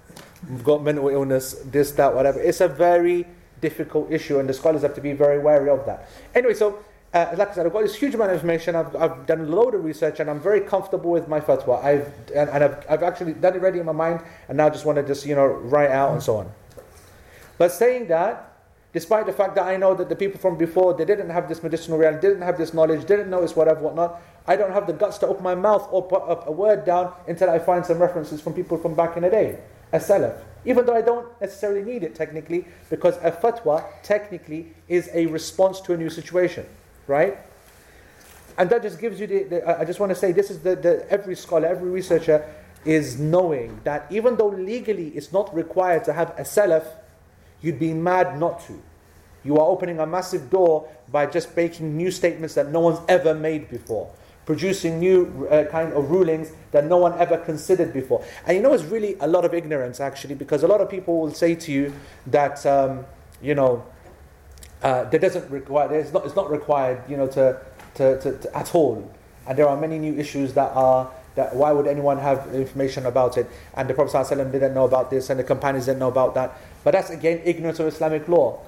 I've 0.51 0.65
got 0.65 0.83
mental 0.83 1.09
illness, 1.09 1.55
this, 1.65 1.93
that, 1.93 2.15
whatever. 2.15 2.41
It's 2.41 2.61
a 2.61 2.69
very 2.69 3.27
difficult 3.61 4.11
issue, 4.11 4.39
and 4.39 4.49
the 4.49 4.55
scholars 4.55 4.83
have 4.83 4.95
to 4.95 5.01
be 5.01 5.13
very 5.13 5.39
wary 5.39 5.71
of 5.71 5.87
that. 5.87 6.09
Anyway, 6.35 6.55
so 6.55 6.83
uh, 7.15 7.35
like 7.37 7.51
I 7.51 7.55
said, 7.55 7.67
I've 7.67 7.73
got 7.73 7.83
this 7.83 7.95
huge 7.95 8.15
amount 8.15 8.31
of 8.31 8.37
information. 8.37 8.75
I've, 8.75 8.97
I've 8.97 9.27
done 9.27 9.41
a 9.43 9.45
load 9.45 9.75
of 9.75 9.85
research, 9.85 10.21
and 10.21 10.31
I'm 10.31 10.41
very 10.41 10.61
comfortable 10.61 11.11
with 11.11 11.29
my 11.29 11.41
fatwa. 11.41 11.83
I've 11.85 12.07
and, 12.35 12.49
and 12.49 12.65
I've, 12.65 12.87
I've 12.89 13.03
actually 13.03 13.35
done 13.35 13.55
it 13.55 13.61
ready 13.61 13.81
in 13.81 13.87
my 13.87 13.93
mind, 13.93 14.21
and 14.49 14.57
now 14.57 14.67
I 14.67 14.71
just 14.71 14.87
want 14.87 14.97
to 14.97 15.03
just 15.03 15.27
you 15.27 15.35
know 15.35 15.47
write 15.47 15.91
out 15.91 16.13
and 16.13 16.23
so 16.23 16.39
on. 16.39 16.51
But 17.59 17.71
saying 17.71 18.09
that, 18.09 18.57
despite 18.95 19.27
the 19.27 19.33
fact 19.33 19.57
that 19.57 19.67
I 19.67 19.77
know 19.77 19.95
that 19.95 20.09
the 20.09 20.17
people 20.17 20.41
from 20.41 20.57
before 20.57 20.95
they 20.95 21.05
didn't 21.05 21.29
have 21.29 21.51
this 21.51 21.63
medicinal 21.63 21.99
reality, 21.99 22.29
didn't 22.29 22.43
have 22.43 22.57
this 22.57 22.73
knowledge, 22.73 23.05
didn't 23.05 23.29
know 23.29 23.43
it's 23.43 23.55
whatever 23.55 23.81
whatnot, 23.81 24.21
I 24.47 24.57
don't 24.57 24.73
have 24.73 24.87
the 24.87 24.95
guts 24.95 25.19
to 25.19 25.27
open 25.27 25.43
my 25.43 25.55
mouth 25.55 25.87
or 25.93 26.03
put 26.03 26.23
a, 26.23 26.47
a 26.47 26.51
word 26.51 26.87
down 26.87 27.13
until 27.29 27.51
I 27.51 27.59
find 27.59 27.85
some 27.85 27.99
references 27.99 28.41
from 28.41 28.55
people 28.55 28.79
from 28.79 28.95
back 28.95 29.19
in 29.19 29.23
the 29.23 29.31
day, 29.31 29.61
a 29.93 29.99
salaf. 29.99 30.41
Even 30.65 30.87
though 30.87 30.97
I 30.97 31.03
don't 31.03 31.29
necessarily 31.43 31.83
need 31.83 32.05
it 32.05 32.15
technically, 32.15 32.65
because 32.89 33.17
a 33.19 33.31
fatwa 33.31 33.85
technically 34.03 34.73
is 34.89 35.11
a 35.13 35.27
response 35.27 35.81
to 35.83 35.93
a 35.93 35.97
new 35.97 36.09
situation, 36.09 36.67
right? 37.13 37.37
And 38.59 38.69
that 38.71 38.83
just 38.83 38.99
gives 38.99 39.21
you 39.21 39.27
the, 39.27 39.45
the 39.45 39.81
I 39.81 39.85
just 39.85 40.01
want 40.01 40.11
to 40.11 40.17
say 40.17 40.33
this 40.33 40.51
is 40.51 40.61
the, 40.61 40.75
the 40.75 41.07
every 41.11 41.37
scholar, 41.37 41.69
every 41.69 41.91
researcher 41.91 42.45
is 42.85 43.21
knowing 43.21 43.79
that 43.85 44.07
even 44.11 44.37
though 44.37 44.49
legally 44.49 45.09
it's 45.09 45.33
not 45.33 45.55
required 45.55 46.05
to 46.05 46.13
have 46.13 46.31
a 46.31 46.43
salaf, 46.43 46.87
you'd 47.61 47.79
be 47.79 47.93
mad 47.93 48.41
not 48.41 48.67
to. 48.67 48.83
You 49.45 49.59
are 49.59 49.69
opening 49.69 50.01
a 50.01 50.07
massive 50.07 50.51
door 50.51 50.89
by 51.11 51.27
just 51.27 51.55
making 51.57 51.97
new 51.97 52.11
statements 52.11 52.55
that 52.55 52.71
no 52.71 52.81
one's 52.81 53.01
ever 53.09 53.35
made 53.35 53.69
before 53.69 54.11
producing 54.45 54.99
new 54.99 55.47
uh, 55.51 55.65
kind 55.71 55.93
of 55.93 56.11
rulings 56.11 56.51
that 56.73 56.85
no 56.87 56.97
one 56.97 57.17
ever 57.19 57.39
considered 57.39 57.93
before. 57.93 58.25
And 58.47 58.57
you 58.57 58.63
know, 58.63 58.73
it's 58.73 58.83
really 58.85 59.17
a 59.21 59.27
lot 59.27 59.45
of 59.45 59.55
ignorance 59.55 60.01
actually, 60.01 60.35
because 60.35 60.63
a 60.63 60.67
lot 60.67 60.81
of 60.81 60.91
people 60.91 61.21
will 61.21 61.33
say 61.33 61.55
to 61.55 61.73
you 61.73 61.93
that 62.27 62.65
um, 62.67 63.05
you 63.41 63.55
know 63.55 63.85
uh, 64.83 65.05
there 65.05 65.21
doesn't 65.21 65.51
require, 65.51 65.95
it's 65.95 66.13
not, 66.13 66.25
it's 66.25 66.37
not 66.37 66.51
required, 66.51 67.03
you 67.09 67.17
know, 67.17 67.27
to, 67.29 67.61
to, 67.95 68.21
to, 68.21 68.39
to, 68.39 68.57
at 68.57 68.75
all. 68.75 69.11
And 69.47 69.59
there 69.59 69.69
are 69.69 69.77
many 69.77 69.99
new 69.99 70.15
issues 70.15 70.55
that 70.55 70.73
are 70.75 71.11
that 71.35 71.55
why 71.57 71.73
would 71.73 71.87
anyone 71.87 72.19
have 72.19 72.55
information 72.55 73.07
about 73.07 73.39
it? 73.39 73.49
And 73.75 73.89
the 73.89 73.95
Prophet 73.95 74.13
ﷺ 74.13 74.53
didn't 74.53 74.75
know 74.75 74.85
about 74.85 75.11
this, 75.11 75.31
and 75.31 75.41
the 75.41 75.45
companions 75.45 75.87
didn't 75.87 76.01
know 76.01 76.09
about 76.09 76.35
that. 76.35 76.59
But 76.85 76.93
that's 76.93 77.11
again 77.11 77.41
ignorance 77.45 77.79
of 77.81 77.87
Islamic 77.87 78.29
law. 78.29 78.61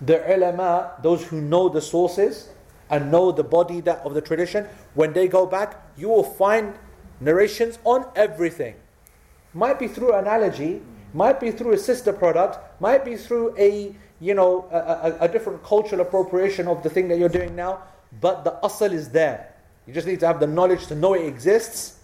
The 0.00 0.22
ulama, 0.32 0.92
those 1.02 1.24
who 1.24 1.40
know 1.40 1.68
the 1.68 1.80
sources, 1.80 2.48
and 2.90 3.10
know 3.10 3.32
the 3.32 3.42
body 3.42 3.80
that, 3.80 3.98
of 4.04 4.14
the 4.14 4.20
tradition, 4.20 4.68
when 4.94 5.12
they 5.12 5.26
go 5.26 5.46
back, 5.46 5.82
you 5.96 6.08
will 6.08 6.22
find 6.22 6.74
narrations 7.20 7.78
on 7.84 8.06
everything. 8.14 8.74
Might 9.54 9.78
be 9.78 9.88
through 9.88 10.12
analogy, 10.14 10.82
might 11.12 11.40
be 11.40 11.50
through 11.50 11.72
a 11.72 11.78
sister 11.78 12.12
product, 12.12 12.80
might 12.80 13.04
be 13.04 13.16
through 13.16 13.56
a 13.58 13.94
you 14.20 14.34
know 14.34 14.68
a, 14.70 14.76
a, 14.76 15.18
a 15.22 15.28
different 15.28 15.62
cultural 15.62 16.00
appropriation 16.00 16.68
of 16.68 16.82
the 16.82 16.90
thing 16.90 17.08
that 17.08 17.18
you're 17.18 17.28
doing 17.28 17.54
now, 17.54 17.82
but 18.20 18.44
the 18.44 18.58
asal 18.64 18.92
is 18.92 19.10
there. 19.10 19.52
You 19.86 19.92
just 19.92 20.06
need 20.06 20.20
to 20.20 20.26
have 20.26 20.40
the 20.40 20.46
knowledge 20.46 20.86
to 20.88 20.94
know 20.94 21.14
it 21.14 21.26
exists, 21.26 21.98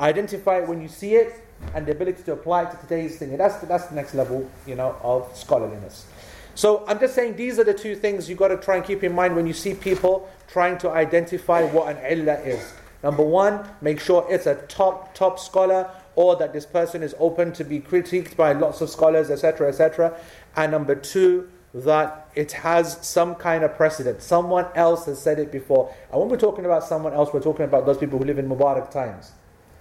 identify 0.00 0.58
it 0.58 0.68
when 0.68 0.80
you 0.82 0.88
see 0.88 1.14
it, 1.14 1.44
and 1.74 1.86
the 1.86 1.92
ability 1.92 2.22
to 2.24 2.32
apply 2.32 2.64
it 2.64 2.70
to 2.72 2.76
today's 2.78 3.18
thing. 3.18 3.36
That's 3.36 3.56
the, 3.56 3.66
that's 3.66 3.86
the 3.86 3.94
next 3.94 4.14
level, 4.14 4.48
you 4.66 4.74
know, 4.74 4.96
of 5.02 5.30
scholarliness. 5.36 6.06
So 6.54 6.84
I'm 6.86 7.00
just 7.00 7.14
saying 7.14 7.36
these 7.36 7.58
are 7.58 7.64
the 7.64 7.74
two 7.74 7.96
things 7.96 8.28
you've 8.28 8.38
got 8.38 8.48
to 8.48 8.56
try 8.56 8.76
and 8.76 8.84
keep 8.84 9.02
in 9.02 9.12
mind 9.12 9.34
when 9.34 9.46
you 9.46 9.52
see 9.52 9.74
people 9.74 10.28
trying 10.48 10.78
to 10.78 10.90
identify 10.90 11.64
what 11.64 11.96
an 11.96 12.18
illah 12.18 12.40
is. 12.40 12.74
Number 13.02 13.24
one, 13.24 13.68
make 13.80 14.00
sure 14.00 14.26
it's 14.30 14.46
a 14.46 14.54
top, 14.66 15.14
top 15.14 15.38
scholar 15.38 15.90
or 16.16 16.36
that 16.36 16.52
this 16.52 16.64
person 16.64 17.02
is 17.02 17.14
open 17.18 17.52
to 17.52 17.64
be 17.64 17.80
critiqued 17.80 18.36
by 18.36 18.52
lots 18.52 18.80
of 18.80 18.88
scholars, 18.88 19.30
etc., 19.30 19.68
etc. 19.68 20.16
And 20.56 20.72
number 20.72 20.94
two, 20.94 21.48
that 21.74 22.28
it 22.36 22.52
has 22.52 23.04
some 23.04 23.34
kind 23.34 23.64
of 23.64 23.76
precedent. 23.76 24.22
Someone 24.22 24.66
else 24.74 25.06
has 25.06 25.20
said 25.20 25.38
it 25.40 25.50
before. 25.50 25.92
And 26.10 26.20
when 26.20 26.28
we're 26.28 26.36
talking 26.36 26.64
about 26.64 26.84
someone 26.84 27.12
else, 27.12 27.32
we're 27.32 27.42
talking 27.42 27.64
about 27.64 27.84
those 27.84 27.98
people 27.98 28.18
who 28.18 28.24
live 28.24 28.38
in 28.38 28.48
Mubarak 28.48 28.90
times. 28.90 29.32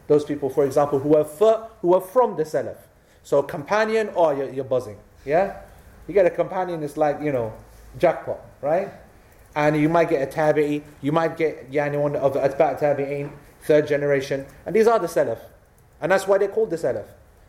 Those 0.07 0.25
people, 0.25 0.49
for 0.49 0.65
example, 0.65 0.99
who 0.99 1.15
are, 1.15 1.23
for, 1.23 1.69
who 1.81 1.93
are 1.93 2.01
from 2.01 2.35
the 2.35 2.43
Salaf. 2.43 2.77
So 3.21 3.43
companion, 3.43 4.09
or 4.09 4.33
oh, 4.33 4.37
you're, 4.37 4.49
you're 4.49 4.65
buzzing. 4.65 4.97
Yeah? 5.23 5.61
You 6.07 6.13
get 6.13 6.25
a 6.25 6.31
companion, 6.31 6.83
it's 6.83 6.97
like, 6.97 7.21
you 7.21 7.31
know, 7.31 7.53
jackpot, 7.97 8.39
right? 8.61 8.89
And 9.55 9.77
you 9.77 9.87
might 9.87 10.09
get 10.09 10.27
a 10.27 10.31
tabi'i, 10.31 10.81
you 11.01 11.11
might 11.11 11.37
get 11.37 11.71
yani 11.71 12.01
one 12.01 12.15
of 12.15 12.33
the 12.33 12.39
atba' 12.39 12.79
tabi'in, 12.79 13.31
third 13.61 13.87
generation. 13.87 14.45
And 14.65 14.75
these 14.75 14.87
are 14.87 14.99
the 14.99 15.07
salaf. 15.07 15.39
And 16.01 16.11
that's 16.11 16.27
why 16.27 16.39
they're 16.39 16.49
called 16.49 16.71
the 16.71 16.75
salaf. 16.75 17.05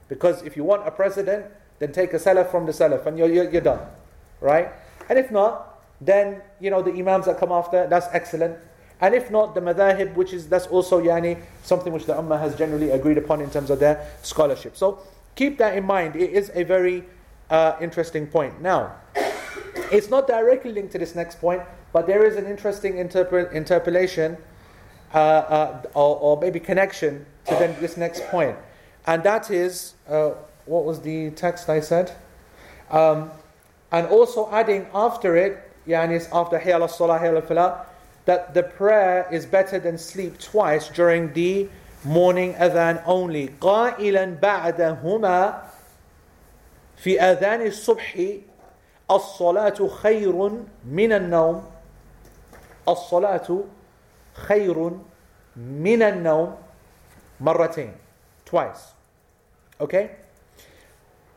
Because 0.09 0.43
if 0.43 0.57
you 0.57 0.65
want 0.65 0.87
a 0.87 0.91
president, 0.91 1.47
then 1.79 1.93
take 1.93 2.13
a 2.13 2.19
salaf 2.19 2.51
from 2.51 2.67
the 2.67 2.73
salaf 2.73 3.07
and 3.07 3.19
you're, 3.19 3.31
you're, 3.31 3.51
you're 3.51 3.61
done, 3.61 3.81
right? 4.41 4.71
And 5.09 5.19
if 5.19 5.31
not, 5.31 5.81
then, 6.01 6.43
you 6.61 6.71
know, 6.71 6.83
the 6.83 6.93
imams 6.93 7.27
that 7.27 7.39
come 7.39 7.53
after, 7.53 7.87
that's 7.87 8.07
excellent. 8.13 8.59
And 9.01 9.15
if 9.15 9.31
not, 9.31 9.55
the 9.55 9.61
madhahib, 9.61 10.15
which 10.15 10.33
is, 10.33 10.49
that's 10.49 10.67
also 10.67 11.03
yani, 11.03 11.43
something 11.63 11.93
which 11.93 12.07
the 12.07 12.15
ummah 12.15 12.39
has 12.39 12.55
generally 12.57 12.91
agreed 12.91 13.19
upon 13.19 13.41
in 13.41 13.51
terms 13.51 13.71
of 13.71 13.81
their 13.81 14.07
scholarship. 14.23 14.77
So 14.77 15.01
keep 15.35 15.59
that 15.59 15.77
in 15.77 15.85
mind. 15.85 16.17
It 16.17 16.31
is 16.31 16.51
a 16.55 16.63
very 16.63 17.05
uh, 17.51 17.77
interesting 17.81 18.27
point. 18.27 18.61
Now, 18.61 18.95
it's 19.91 20.09
not 20.09 20.27
directly 20.27 20.73
linked 20.73 20.93
to 20.93 20.99
this 20.99 21.15
next 21.15 21.41
point, 21.41 21.63
but 21.93 22.07
there 22.07 22.25
is 22.25 22.37
an 22.37 22.47
interesting 22.47 22.95
interpre- 22.95 23.53
interpolation 23.53 24.37
uh, 25.13 25.19
uh, 25.19 25.83
or, 25.95 26.17
or, 26.17 26.41
maybe 26.41 26.59
connection 26.59 27.25
to 27.47 27.55
then 27.55 27.77
this 27.81 27.97
next 27.97 28.25
point. 28.25 28.57
And 29.07 29.23
that 29.23 29.49
is, 29.49 29.95
uh, 30.09 30.33
what 30.66 30.86
was 30.86 31.02
the 31.02 31.32
text 31.32 31.70
I 31.70 31.80
said? 31.80 32.12
Um, 32.92 33.32
and 33.92 34.08
also 34.08 34.50
adding 34.52 34.88
after 34.94 35.36
it, 35.36 35.72
yani 35.88 36.28
after 36.32 36.60
Hayal 36.60 36.82
al-Salah, 36.82 37.20
Hayal 37.20 37.42
al-Falah, 37.42 37.86
that 38.26 38.54
the 38.54 38.64
prayer 38.64 39.28
is 39.32 39.46
better 39.46 39.80
than 39.80 39.98
sleep 39.98 40.38
twice 40.40 40.90
during 40.90 41.34
the 41.34 41.68
morning 42.04 42.54
adhan 42.54 43.02
only. 43.06 43.48
قائلا 43.60 44.40
بعدهما 44.40 45.62
في 46.98 47.20
آذان 47.20 47.62
الصبح 47.68 48.18
الصلاة 49.12 49.88
خير 49.88 50.52
من 50.86 51.12
النوم 51.14 51.66
الصلاة 52.88 53.64
خير 54.34 54.92
من 55.56 56.02
النوم 56.02 56.56
مرتين 57.42 57.94
twice 58.46 58.94
okay 59.80 60.10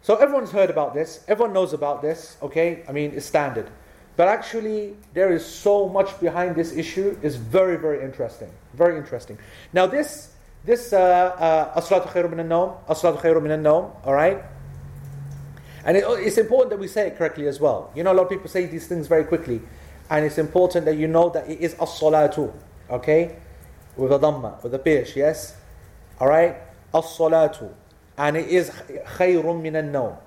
So 0.07 0.15
everyone's 0.15 0.51
heard 0.51 0.69
about 0.69 0.93
this, 0.93 1.19
everyone 1.27 1.51
knows 1.51 1.73
about 1.73 2.01
this, 2.01 2.37
okay? 2.41 2.81
I 2.87 2.93
mean, 2.93 3.11
it's 3.13 3.25
standard. 3.25 3.69
But 4.15 4.29
actually, 4.29 4.95
there 5.13 5.33
is 5.33 5.45
so 5.45 5.89
much 5.89 6.17
behind 6.21 6.55
this 6.55 6.71
issue, 6.71 7.19
it's 7.21 7.35
very, 7.35 7.75
very 7.75 8.01
interesting. 8.01 8.49
Very 8.73 8.97
interesting. 8.97 9.37
Now, 9.73 9.85
this, 9.85 10.31
this, 10.63 10.93
uh, 10.93 10.97
uh 10.97 11.81
Aslatu 11.81 12.07
Khairu 12.07 12.29
Minan 12.29 12.47
Naum, 12.47 12.81
Aslatu 12.87 13.19
Khairu 13.19 13.43
Minan 13.43 13.61
Naum, 13.61 13.91
all 14.05 14.13
right? 14.13 14.41
And 15.83 15.97
it, 15.97 16.05
oh, 16.07 16.13
it's 16.13 16.37
important 16.37 16.69
that 16.69 16.79
we 16.79 16.87
say 16.87 17.07
it 17.07 17.17
correctly 17.17 17.45
as 17.45 17.59
well. 17.59 17.91
You 17.93 18.03
know, 18.03 18.13
a 18.13 18.15
lot 18.15 18.23
of 18.23 18.29
people 18.29 18.47
say 18.47 18.65
these 18.65 18.87
things 18.87 19.07
very 19.07 19.25
quickly. 19.25 19.59
And 20.09 20.25
it's 20.25 20.37
important 20.37 20.85
that 20.85 20.95
you 20.95 21.09
know 21.09 21.27
that 21.31 21.49
it 21.49 21.59
is 21.59 21.73
as-salatu, 21.73 22.53
okay? 22.89 23.35
With 23.97 24.13
a 24.13 24.19
dhamma, 24.19 24.63
with 24.63 24.73
a 24.73 24.79
pish, 24.79 25.17
yes? 25.17 25.57
All 26.21 26.29
right? 26.29 26.55
As-salatu. 26.93 27.73
And 28.17 28.35
it 28.35 28.47
is 28.47 28.71
khayrun 29.17 29.61
min 29.61 29.75
an-nawm. 29.75 30.17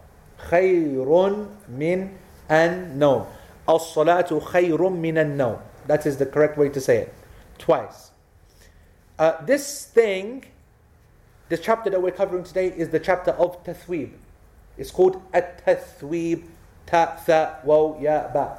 Khayrun 0.49 1.49
min 1.69 2.19
an-nawm. 2.49 3.27
As-salatu 3.69 4.43
khayrun 4.43 4.99
min 4.99 5.17
an-nawm. 5.17 5.61
That 5.87 6.07
is 6.07 6.19
the 6.19 6.27
correct 6.27 6.57
way 6.57 6.69
to 6.69 6.81
say 6.81 6.99
it. 6.99 7.15
Twice. 7.59 8.11
Uh, 9.19 9.45
this 9.45 9.85
thing, 9.85 10.45
this 11.49 11.61
chapter 11.61 11.91
that 11.91 12.01
we're 12.01 12.11
covering 12.13 12.45
today 12.45 12.69
is 12.69 12.91
the 12.91 13.01
chapter 13.01 13.33
of 13.33 13.63
tathweeb. 13.65 14.13
It's 14.79 14.91
called 14.91 15.21
at-tathweeb. 15.33 16.45
Ta, 16.87 17.17
tha, 17.27 17.59
waw, 17.65 18.01
ya, 18.01 18.29
ba. 18.33 18.59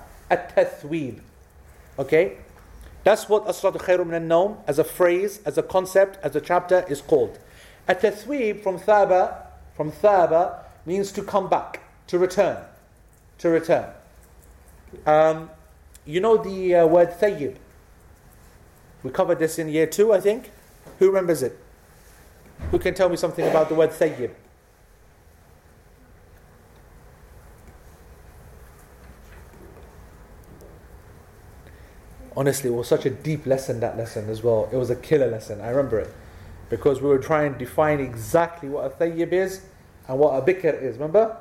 Okay? 2.00 2.38
That's 3.04 3.28
what 3.28 3.46
Asratu 3.46 3.78
Khairum 3.78 4.08
min 4.08 4.32
al 4.32 4.63
as 4.67 4.78
a 4.78 4.84
phrase, 4.84 5.41
as 5.46 5.58
a 5.58 5.63
concept, 5.63 6.20
as 6.24 6.36
a 6.36 6.41
chapter 6.41 6.86
is 6.88 7.02
called. 7.02 7.39
At-tathweeb 7.88 8.63
from 8.63 8.80
thaba, 8.80 9.48
from 9.76 9.91
thaba 9.91 10.63
means 10.86 11.12
to 11.13 11.24
come 11.24 11.50
back, 11.50 11.82
to 12.08 12.17
return, 12.17 12.58
to 13.39 13.50
return. 13.50 13.89
Um, 15.06 15.50
you 16.06 16.20
know 16.20 16.38
the 16.38 16.76
uh, 16.76 16.88
word 16.88 17.12
thayyib? 17.12 17.56
We 19.04 19.12
covered 19.12 19.39
this 19.39 19.58
in 19.58 19.70
year 19.70 19.88
two, 19.88 20.13
I 20.13 20.20
think. 20.20 20.52
Who 21.00 21.08
remembers 21.08 21.41
it? 21.41 21.58
Who 22.70 22.80
can 22.80 22.94
tell 22.94 23.10
me 23.10 23.15
something 23.15 23.48
about 23.48 23.70
the 23.70 23.76
word 23.76 23.91
thayyib? 23.91 24.32
Honestly, 32.38 32.70
it 32.70 32.74
was 32.74 32.88
such 32.88 33.06
a 33.06 33.10
deep 33.10 33.46
lesson, 33.46 33.82
that 33.82 33.98
lesson 33.98 34.30
as 34.30 34.41
well. 34.41 34.70
It 34.72 34.78
was 34.78 34.89
a 34.89 34.96
killer 34.96 35.30
lesson, 35.30 35.60
I 35.60 35.70
remember 35.70 36.00
it. 36.00 36.13
Because 36.72 37.02
we 37.02 37.10
were 37.10 37.20
trying 37.20 37.52
to 37.52 37.60
define 37.60 38.00
exactly 38.00 38.70
what 38.70 38.86
a 38.86 38.90
thayyib 38.90 39.34
is 39.34 39.62
and 40.08 40.18
what 40.18 40.32
a 40.32 40.42
bikr 40.42 40.82
is, 40.82 40.96
remember? 40.96 41.38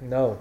No. 0.00 0.38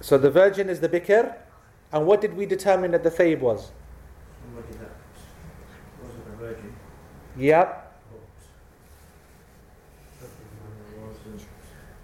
So 0.00 0.18
the 0.18 0.28
virgin 0.28 0.68
is 0.68 0.80
the 0.80 0.88
bikr, 0.88 1.36
and 1.92 2.04
what 2.04 2.20
did 2.20 2.36
we 2.36 2.44
determine 2.44 2.90
that 2.90 3.04
the 3.04 3.10
thayyib 3.10 3.38
was? 3.38 3.70
Somebody 4.44 4.74
that 4.78 4.90
wasn't 6.02 6.26
a 6.26 6.36
virgin. 6.36 6.74
Yep. 7.38 8.00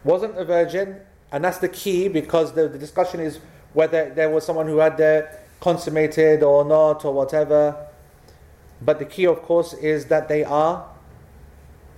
Wasn't 0.04 0.32
wasn't 0.32 0.38
a 0.38 0.44
virgin, 0.44 1.00
and 1.32 1.44
that's 1.44 1.58
the 1.58 1.68
key 1.68 2.06
because 2.06 2.52
the, 2.52 2.68
the 2.68 2.78
discussion 2.78 3.18
is 3.18 3.40
whether 3.72 4.14
there 4.14 4.30
was 4.30 4.46
someone 4.46 4.68
who 4.68 4.78
had 4.78 4.96
the 4.96 5.28
consummated 5.60 6.42
or 6.42 6.64
not 6.64 7.04
or 7.04 7.12
whatever. 7.12 7.86
But 8.80 8.98
the 8.98 9.04
key, 9.04 9.26
of 9.26 9.42
course, 9.42 9.72
is 9.74 10.06
that 10.06 10.28
they 10.28 10.44
are 10.44 10.88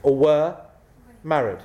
or 0.03 0.17
were 0.17 0.57
married. 1.23 1.59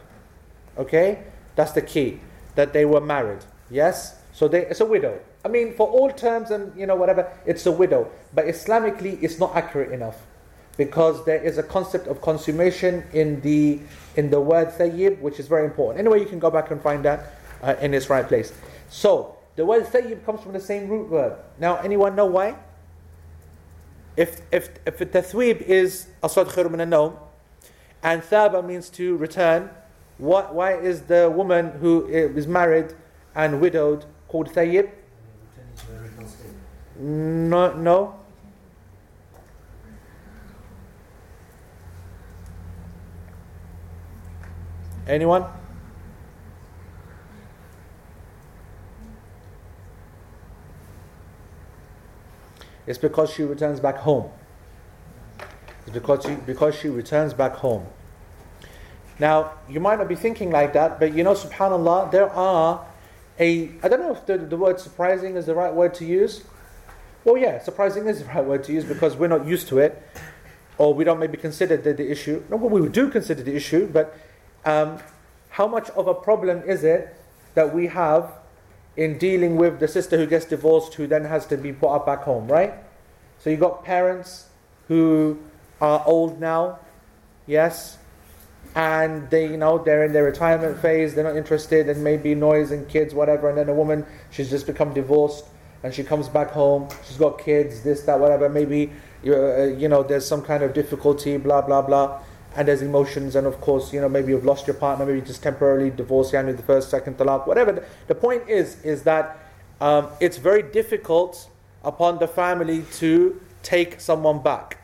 Okay, 0.78 1.24
that's 1.56 1.72
the 1.72 1.82
key 1.82 2.20
that 2.56 2.74
they 2.74 2.86
were 2.86 3.02
married. 3.02 3.46
Yes, 3.70 4.20
so 4.34 4.48
they, 4.48 4.66
it's 4.66 4.82
a 4.82 4.86
widow. 4.86 5.20
I 5.46 5.48
mean, 5.48 5.74
for 5.74 5.88
all 5.88 6.12
terms 6.12 6.52
and 6.52 6.78
you 6.78 6.86
know 6.86 6.96
whatever, 6.96 7.32
it's 7.46 7.66
a 7.66 7.72
widow. 7.72 8.12
But 8.34 8.46
Islamically, 8.46 9.22
it's 9.24 9.40
not 9.40 9.56
accurate 9.56 9.92
enough 9.92 10.18
because 10.78 11.24
there 11.26 11.42
is 11.42 11.58
a 11.58 11.64
concept 11.64 12.08
of 12.08 12.22
consummation 12.22 13.06
in 13.14 13.40
the 13.42 13.80
in 14.18 14.30
the 14.30 14.42
word 14.42 14.70
thayyib, 14.70 15.20
which 15.22 15.40
is 15.40 15.48
very 15.48 15.66
important. 15.66 16.00
Anyway, 16.00 16.20
you 16.20 16.26
can 16.26 16.40
go 16.40 16.52
back 16.52 16.72
and 16.72 16.82
find 16.82 17.06
that 17.06 17.34
uh, 17.64 17.76
in 17.80 17.94
its 17.94 18.10
right 18.10 18.28
place. 18.28 18.52
So 18.90 19.35
the 19.56 19.66
word 19.66 19.86
thayyib 19.86 20.26
comes 20.26 20.42
from 20.42 20.54
the 20.54 20.60
same 20.60 20.88
root 20.88 21.10
word. 21.10 21.38
Now, 21.60 21.78
anyone 21.78 22.16
know 22.16 22.26
why? 22.26 22.56
If 24.18 24.42
if 24.52 24.70
if 24.86 24.98
the 24.98 25.06
tathwib 25.06 25.62
is 25.62 26.08
asad 26.24 26.48
khairu 26.48 26.72
min 26.72 26.94
al 26.94 27.30
and 28.04 28.22
thaba 28.22 28.66
means 28.66 28.90
to 28.92 29.18
return, 29.18 29.70
what, 30.18 30.54
why 30.54 30.74
is 30.76 31.02
the 31.02 31.30
woman 31.30 31.72
who 31.82 32.06
is 32.08 32.48
married 32.48 32.94
and 33.36 33.60
widowed 33.60 34.06
called 34.28 34.50
thayyib? 34.50 34.90
No, 36.98 37.74
no. 37.74 38.20
Anyone? 45.08 45.46
It's 52.88 52.98
because 52.98 53.32
she 53.32 53.44
returns 53.44 53.80
back 53.80 53.98
home. 53.98 54.30
It's 55.86 55.94
because 55.94 56.24
she, 56.24 56.36
because 56.36 56.76
she 56.76 56.90
returns 56.90 57.34
back 57.34 57.54
home. 57.54 57.86
Now, 59.18 59.54
you 59.70 59.80
might 59.80 59.98
not 59.98 60.08
be 60.08 60.16
thinking 60.16 60.52
like 60.52 60.74
that, 60.74 61.00
but 61.00 61.14
you 61.14 61.24
know, 61.24 61.34
subhanAllah, 61.34 62.12
there 62.12 62.30
are 62.30 62.86
a, 63.40 63.72
I 63.82 63.88
don't 63.88 64.02
know 64.02 64.14
if 64.14 64.26
the, 64.26 64.38
the 64.38 64.58
word 64.58 64.80
surprising 64.80 65.36
is 65.36 65.46
the 65.46 65.56
right 65.56 65.74
word 65.74 65.94
to 65.96 66.06
use. 66.06 66.44
Well, 67.24 67.38
yeah, 67.38 67.62
surprising 67.62 68.08
is 68.08 68.20
the 68.20 68.26
right 68.26 68.44
word 68.44 68.64
to 68.66 68.74
use 68.74 68.86
because 68.86 69.16
we're 69.16 69.28
not 69.28 69.48
used 69.48 69.68
to 69.70 69.80
it, 69.80 70.02
or 70.78 70.94
we 70.94 71.04
don't 71.04 71.20
maybe 71.20 71.38
consider 71.38 71.78
the, 71.78 71.94
the 71.94 72.10
issue. 72.10 72.44
No, 72.50 72.58
well, 72.58 72.70
we 72.70 72.88
do 72.90 73.10
consider 73.10 73.42
the 73.42 73.56
issue, 73.56 73.88
but 73.88 74.18
um, 74.66 75.00
how 75.50 75.68
much 75.68 75.90
of 75.92 76.08
a 76.08 76.14
problem 76.14 76.62
is 76.64 76.84
it 76.84 77.16
that 77.54 77.74
we 77.74 77.88
have 77.88 78.32
in 78.98 79.18
dealing 79.18 79.58
with 79.58 79.80
the 79.80 79.88
sister 79.88 80.18
who 80.18 80.26
gets 80.26 80.46
divorced 80.46 80.94
who 80.94 81.08
then 81.08 81.26
has 81.26 81.46
to 81.48 81.58
be 81.58 81.74
put 81.74 81.94
up 81.94 82.06
back 82.06 82.24
home, 82.24 82.48
right? 82.48 82.74
So 83.40 83.50
you've 83.50 83.60
got 83.60 83.84
parents 83.84 84.48
who 84.88 85.40
are 85.82 86.04
old 86.06 86.40
now, 86.40 86.80
yes, 87.46 87.98
and 88.76 89.30
they, 89.30 89.48
you 89.48 89.58
know, 89.58 89.78
they're 89.78 90.06
in 90.06 90.14
their 90.14 90.24
retirement 90.24 90.80
phase, 90.80 91.14
they're 91.14 91.24
not 91.24 91.36
interested 91.36 91.90
and 91.90 92.04
maybe 92.04 92.36
noise 92.36 92.72
and 92.72 92.88
kids, 92.88 93.14
whatever, 93.14 93.50
and 93.50 93.58
then 93.58 93.70
a 93.70 93.74
woman, 93.74 94.06
she's 94.32 94.50
just 94.50 94.66
become 94.66 94.94
divorced 94.94 95.46
and 95.84 95.94
she 95.94 96.04
comes 96.04 96.28
back 96.28 96.52
home, 96.52 96.88
she's 97.06 97.18
got 97.18 97.38
kids, 97.38 97.82
this, 97.82 98.02
that, 98.04 98.20
whatever, 98.20 98.50
maybe, 98.50 98.92
uh, 99.28 99.64
you 99.64 99.88
know, 99.88 100.04
there's 100.04 100.26
some 100.26 100.42
kind 100.42 100.64
of 100.64 100.74
difficulty, 100.74 101.38
blah, 101.38 101.62
blah, 101.62 101.82
blah 101.82 102.20
and 102.56 102.68
there's 102.68 102.82
emotions, 102.82 103.36
and 103.36 103.46
of 103.46 103.60
course, 103.60 103.92
you 103.92 104.00
know, 104.00 104.08
maybe 104.08 104.32
you've 104.32 104.46
lost 104.46 104.66
your 104.66 104.76
partner, 104.76 105.06
maybe 105.06 105.22
just 105.22 105.44
temporarily 105.44 105.90
divorced, 105.90 106.32
you 106.32 106.54
the 106.54 106.64
first, 106.64 106.90
second 106.90 107.18
talaq, 107.18 107.48
whatever. 107.48 107.86
The 108.08 108.16
point 108.16 108.50
is, 108.50 108.82
is 108.84 109.04
that 109.04 109.38
um, 109.82 110.08
it's 110.22 110.38
very 110.38 110.64
difficult 110.64 111.50
upon 111.84 112.20
the 112.20 112.28
family 112.28 112.84
to 112.94 113.40
take 113.62 114.00
someone 114.00 114.42
back. 114.42 114.78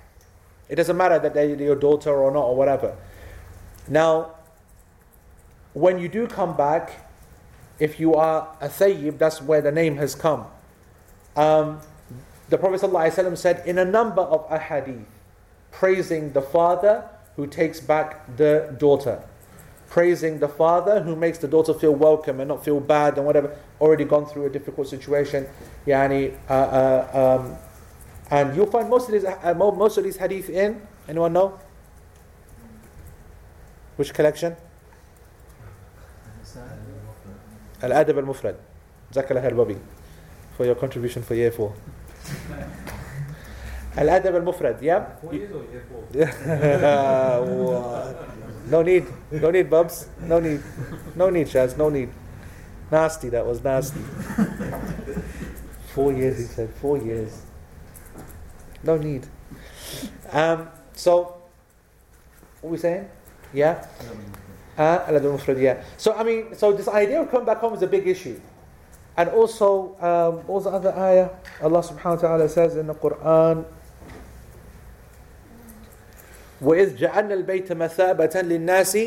It 0.67 0.75
doesn't 0.75 0.97
matter 0.97 1.19
that 1.19 1.33
they're 1.33 1.55
your 1.55 1.75
daughter 1.75 2.13
or 2.13 2.31
not 2.31 2.43
or 2.43 2.55
whatever. 2.55 2.95
Now, 3.87 4.31
when 5.73 5.97
you 5.97 6.09
do 6.09 6.27
come 6.27 6.55
back, 6.55 7.09
if 7.79 7.99
you 7.99 8.13
are 8.15 8.55
a 8.59 8.67
thayyib, 8.67 9.17
that's 9.17 9.41
where 9.41 9.61
the 9.61 9.71
name 9.71 9.97
has 9.97 10.13
come. 10.13 10.45
Um, 11.35 11.79
the 12.49 12.57
Prophet 12.57 12.81
ﷺ 12.81 13.37
said 13.37 13.63
in 13.65 13.77
a 13.77 13.85
number 13.85 14.21
of 14.21 14.47
ahadith, 14.49 15.05
praising 15.71 16.33
the 16.33 16.41
father 16.41 17.09
who 17.35 17.47
takes 17.47 17.79
back 17.79 18.35
the 18.37 18.75
daughter. 18.77 19.23
Praising 19.89 20.39
the 20.39 20.47
father 20.47 21.01
who 21.01 21.15
makes 21.15 21.37
the 21.39 21.47
daughter 21.47 21.73
feel 21.73 21.93
welcome 21.93 22.39
and 22.39 22.47
not 22.47 22.63
feel 22.63 22.79
bad 22.79 23.17
and 23.17 23.25
whatever, 23.25 23.55
already 23.79 24.05
gone 24.05 24.25
through 24.25 24.45
a 24.45 24.49
difficult 24.49 24.87
situation. 24.87 25.47
Yani, 25.85 26.37
uh, 26.49 26.53
uh, 26.53 27.39
um, 27.41 27.57
and 28.29 28.55
you'll 28.55 28.67
find 28.67 28.89
most 28.89 29.09
of 29.09 29.13
these, 29.13 29.25
uh, 29.25 29.53
most 29.53 29.97
of 29.97 30.03
these 30.03 30.15
hadith 30.15 30.49
in, 30.49 30.81
anyone 31.09 31.33
know? 31.33 31.59
Which 33.97 34.13
collection? 34.13 34.55
Al-Adab 37.81 38.17
al-Mufrad. 38.17 38.55
Jazakallah 39.11 39.43
khair, 39.43 39.55
Bobby, 39.55 39.77
for 40.55 40.65
your 40.65 40.75
contribution 40.75 41.23
for 41.23 41.35
year 41.35 41.51
four. 41.51 41.73
Al-Adab 43.97 44.35
al-Mufrad, 44.35 44.81
yeah? 44.81 45.05
No 48.71 48.83
need, 48.83 49.05
no 49.31 49.51
need, 49.51 49.69
Bubs. 49.69 50.07
No 50.21 50.39
need, 50.39 50.61
no 51.15 51.29
need, 51.29 51.47
Shaz, 51.47 51.77
no 51.77 51.89
need. 51.89 52.09
Nasty, 52.89 53.27
that 53.29 53.45
was 53.45 53.61
nasty. 53.61 53.99
Four 55.93 56.13
years, 56.13 56.37
he 56.37 56.45
said, 56.45 56.69
four 56.69 56.97
years. 56.97 57.41
No 58.81 58.97
need. 58.97 59.27
Um, 60.31 60.69
so, 60.93 61.41
what 62.61 62.71
we 62.71 62.77
saying? 62.77 63.09
Yeah? 63.53 63.85
Uh, 64.77 65.03
Al-Adab 65.07 65.25
al-Mufrad, 65.25 65.59
yeah. 65.59 65.83
So, 65.97 66.13
I 66.13 66.23
mean, 66.23 66.55
so 66.55 66.71
this 66.71 66.87
idea 66.87 67.21
of 67.21 67.29
coming 67.29 67.45
back 67.45 67.57
home 67.57 67.73
is 67.73 67.81
a 67.81 67.87
big 67.87 68.07
issue. 68.07 68.39
And 69.17 69.29
also, 69.29 69.97
um, 69.99 70.35
what 70.47 70.47
was 70.47 70.63
the 70.63 70.69
other 70.69 70.97
ayah? 70.97 71.29
Allah 71.61 71.83
subhanahu 71.83 72.15
wa 72.15 72.17
ta'ala 72.21 72.49
says 72.49 72.77
in 72.77 72.87
the 72.87 72.95
Quran, 72.95 73.65
وإذ 76.60 76.96
جعلنا 76.96 77.34
البيت 77.34 77.72
مثابة 77.72 78.40
للناس 78.42 78.98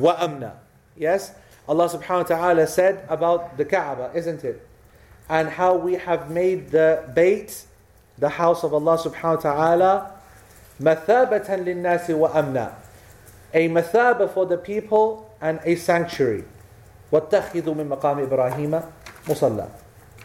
وأمنا 0.00 0.52
Yes, 0.98 1.30
Allah 1.68 1.88
subhanahu 1.88 2.26
wa 2.30 2.36
ta'ala 2.36 2.66
said 2.66 3.04
about 3.08 3.56
the 3.56 3.64
Kaaba, 3.64 4.10
isn't 4.14 4.42
it? 4.42 4.66
And 5.28 5.48
how 5.48 5.76
we 5.76 5.94
have 5.94 6.28
made 6.30 6.70
the 6.70 7.04
Bayt, 7.14 7.64
the 8.18 8.30
house 8.30 8.64
of 8.64 8.74
Allah 8.74 8.98
subhanahu 8.98 9.44
wa 9.44 9.54
ta'ala, 9.54 10.10
مثابة 10.80 11.46
للناس 11.46 12.10
وأمنا 12.10 12.72
A 13.54 13.68
mathaba 13.68 14.28
for 14.32 14.44
the 14.46 14.58
people 14.58 15.30
and 15.40 15.60
a 15.64 15.76
sanctuary. 15.76 16.44
واتخذوا 17.12 17.74
من 17.74 17.88
مقام 17.88 18.18
إبراهيم 18.26 18.82
مصلى 19.28 19.68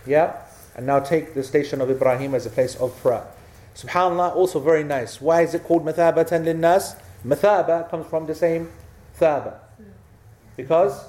Yeah? 0.05 0.33
And 0.75 0.85
now 0.87 0.99
take 0.99 1.33
the 1.33 1.43
station 1.43 1.81
of 1.81 1.89
Ibrahim 1.89 2.33
as 2.33 2.45
a 2.45 2.49
place 2.49 2.75
of 2.75 2.95
prayer. 3.01 3.23
Subhanallah, 3.78 4.34
also 4.34 4.58
very 4.58 4.82
nice. 4.82 5.20
Why 5.20 5.42
is 5.42 5.54
it 5.54 5.62
called 5.62 5.84
mathabatan 5.84 6.44
linnas? 6.44 6.96
Mathaba 7.24 7.88
comes 7.88 8.06
from 8.06 8.26
the 8.26 8.34
same 8.34 8.68
thaba. 9.18 9.54
Because 10.56 11.04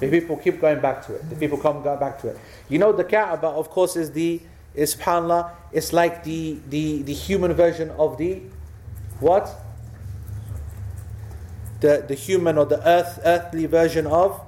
the 0.00 0.08
people 0.08 0.36
keep 0.36 0.60
going 0.60 0.80
back 0.80 1.06
to 1.06 1.14
it. 1.14 1.30
The 1.30 1.36
people 1.36 1.56
come 1.56 1.82
back 1.82 2.20
to 2.20 2.28
it. 2.28 2.38
You 2.68 2.78
know, 2.78 2.92
the 2.92 3.04
Kaaba, 3.04 3.46
of 3.46 3.70
course, 3.70 3.96
is 3.96 4.12
the, 4.12 4.42
is 4.74 4.94
subhanAllah, 4.94 5.50
it's 5.72 5.92
like 5.94 6.24
the, 6.24 6.58
the, 6.68 7.02
the 7.02 7.14
human 7.14 7.54
version 7.54 7.90
of 7.92 8.18
the, 8.18 8.42
what? 9.20 9.48
the, 11.80 12.04
the 12.06 12.14
human 12.14 12.58
or 12.58 12.66
the 12.66 12.86
earth 12.86 13.18
earthly 13.24 13.66
version 13.66 14.06
of 14.06 14.40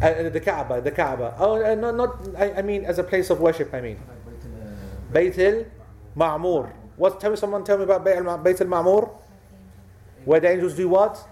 The 0.00 0.26
uh, 0.26 0.30
the 0.30 0.40
Kaaba, 0.40 0.80
the 0.80 0.90
Kaaba. 0.90 1.36
Oh, 1.38 1.62
uh, 1.62 1.74
not 1.76 2.18
I, 2.36 2.54
I 2.54 2.62
mean 2.62 2.84
as 2.84 2.98
a 2.98 3.04
place 3.04 3.30
of 3.30 3.38
worship. 3.38 3.72
I 3.72 3.80
mean, 3.80 3.98
Bayt 5.12 5.38
al 5.38 5.64
Ma'mur. 6.16 6.72
What? 6.96 7.20
Tell 7.20 7.30
me, 7.30 7.36
someone 7.36 7.64
tell 7.64 7.78
me 7.78 7.84
about 7.84 8.04
Bayt 8.04 8.16
al 8.16 8.38
Bayt 8.38 8.60
al 8.60 8.66
Ma'mur, 8.66 9.10
where 10.24 10.40
the 10.40 10.50
angels 10.50 10.74
do 10.74 10.88
what? 10.88 11.28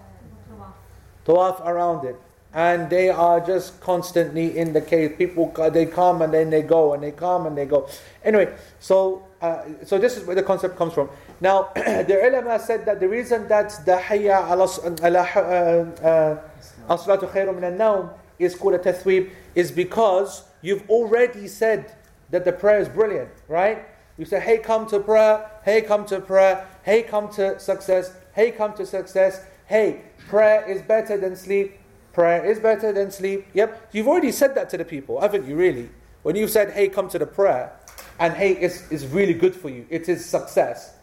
Tawaf 1.25 1.65
around 1.65 2.05
it, 2.05 2.15
and 2.53 2.89
they 2.89 3.09
are 3.09 3.39
just 3.39 3.79
constantly 3.79 4.57
in 4.57 4.73
the 4.73 4.81
cave. 4.81 5.17
People 5.17 5.51
they 5.71 5.85
come 5.85 6.21
and 6.21 6.33
then 6.33 6.49
they 6.49 6.61
go, 6.61 6.93
and 6.93 7.03
they 7.03 7.11
come 7.11 7.45
and 7.45 7.57
they 7.57 7.65
go. 7.65 7.87
Anyway, 8.23 8.53
so 8.79 9.23
uh, 9.41 9.63
so 9.85 9.97
this 9.97 10.17
is 10.17 10.25
where 10.25 10.35
the 10.35 10.43
concept 10.43 10.77
comes 10.77 10.93
from. 10.93 11.09
Now, 11.39 11.71
the 11.75 12.19
ulama 12.23 12.59
said 12.59 12.85
that 12.85 12.99
the 12.99 13.09
reason 13.09 13.47
that 13.47 13.69
the 13.85 13.97
hayya 13.97 14.49
ala 14.49 15.21
uh, 15.25 16.05
uh, 16.05 16.93
as-salatu 16.93 17.31
khayrun 17.31 17.55
min 17.55 17.63
an-nawm 17.63 18.11
is 18.37 18.55
called 18.55 18.75
a 18.75 18.79
tathweeb 18.79 19.31
is 19.55 19.71
because 19.71 20.43
you've 20.61 20.87
already 20.89 21.47
said 21.47 21.95
that 22.31 22.45
the 22.45 22.51
prayer 22.51 22.79
is 22.79 22.89
brilliant, 22.89 23.29
right? 23.47 23.85
You 24.17 24.25
say, 24.25 24.39
hey, 24.39 24.57
come 24.57 24.87
to 24.87 24.99
prayer, 24.99 25.49
hey, 25.63 25.81
come 25.81 26.05
to 26.07 26.19
prayer, 26.19 26.67
hey, 26.83 27.03
come 27.03 27.29
to 27.33 27.59
success, 27.59 28.13
hey, 28.33 28.51
come 28.51 28.73
to 28.75 28.85
success, 28.85 29.45
hey, 29.65 30.01
prayer 30.27 30.67
is 30.67 30.81
better 30.81 31.17
than 31.17 31.35
sleep, 31.35 31.79
prayer 32.13 32.43
is 32.45 32.59
better 32.59 32.91
than 32.91 33.11
sleep. 33.11 33.47
Yep, 33.53 33.89
you've 33.93 34.07
already 34.07 34.31
said 34.31 34.55
that 34.55 34.69
to 34.69 34.77
the 34.77 34.85
people, 34.85 35.19
haven't 35.21 35.47
you, 35.47 35.55
really? 35.55 35.89
When 36.23 36.35
you've 36.35 36.51
said, 36.51 36.71
hey, 36.71 36.87
come 36.87 37.09
to 37.09 37.19
the 37.19 37.25
prayer, 37.25 37.73
and 38.19 38.33
hey, 38.33 38.51
it's, 38.53 38.89
it's 38.91 39.05
really 39.05 39.33
good 39.33 39.55
for 39.55 39.69
you, 39.69 39.85
it 39.89 40.07
is 40.07 40.25
success, 40.25 40.95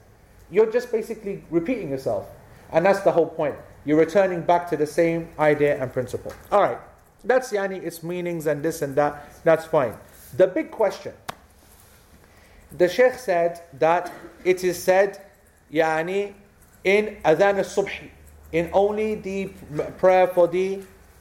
you're 0.51 0.71
just 0.71 0.91
basically 0.91 1.45
repeating 1.51 1.91
yourself. 1.91 2.27
And 2.71 2.85
that's 2.85 3.01
the 3.01 3.13
whole 3.13 3.27
point. 3.27 3.55
You're 3.85 3.99
returning 3.99 4.43
back 4.43 4.69
to 4.71 4.77
the 4.77 4.87
same 4.87 5.29
idea 5.39 5.81
and 5.83 5.93
principle. 5.93 6.33
All 6.53 6.63
right, 6.63 6.79
that's 7.25 7.53
yani, 7.53 7.83
its 7.83 8.03
meanings 8.03 8.47
and 8.47 8.63
this 8.63 8.83
and 8.83 8.95
that, 8.97 9.43
that's 9.45 9.65
fine. 9.65 9.95
The 10.37 10.47
big 10.47 10.71
question 10.71 11.15
the 12.77 12.89
Sheikh 12.89 13.15
said 13.15 13.63
that 13.79 14.13
it 14.45 14.63
is 14.63 14.83
said 14.83 15.21
yani, 15.73 16.35
in 16.85 17.17
Adhan 17.25 17.59
al 17.59 17.65
Subhi, 17.65 18.11
in 18.53 18.71
only 18.73 19.15
the 19.15 19.47
prayer 19.99 20.27
for 20.29 20.49
the 20.49 20.81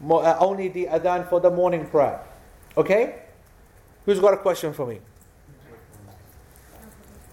uh, 0.09 0.37
only 0.39 0.67
the 0.67 0.85
Adhan 0.87 1.27
for 1.29 1.39
the 1.39 1.49
morning 1.49 1.85
prayer. 1.87 2.21
Okay? 2.75 3.23
Who's 4.05 4.19
got 4.19 4.33
a 4.33 4.37
question 4.37 4.73
for 4.73 4.85
me? 4.85 4.99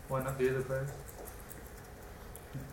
Why 0.08 0.22
not 0.22 0.38
the 0.38 0.50
other 0.50 0.62
prayers? 0.62 0.90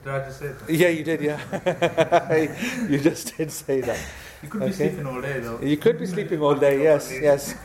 Did 0.04 0.14
I 0.14 0.20
just 0.26 0.40
say 0.40 0.48
that? 0.48 0.70
Yeah, 0.70 0.88
you 0.88 1.04
did, 1.04 1.22
yeah. 1.22 2.88
you 2.90 3.00
just 3.00 3.36
did 3.36 3.52
say 3.52 3.82
that. 3.82 4.00
You 4.42 4.50
could 4.50 4.66
be 4.66 4.72
sleeping 4.72 5.06
all 5.06 5.22
day 5.22 5.40
though. 5.40 5.60
You 5.60 5.78
could 5.78 6.00
be 6.00 6.06
sleeping 6.06 6.42
all 6.42 6.56
day, 6.56 6.82
yes, 6.90 7.12
yes. 7.12 7.56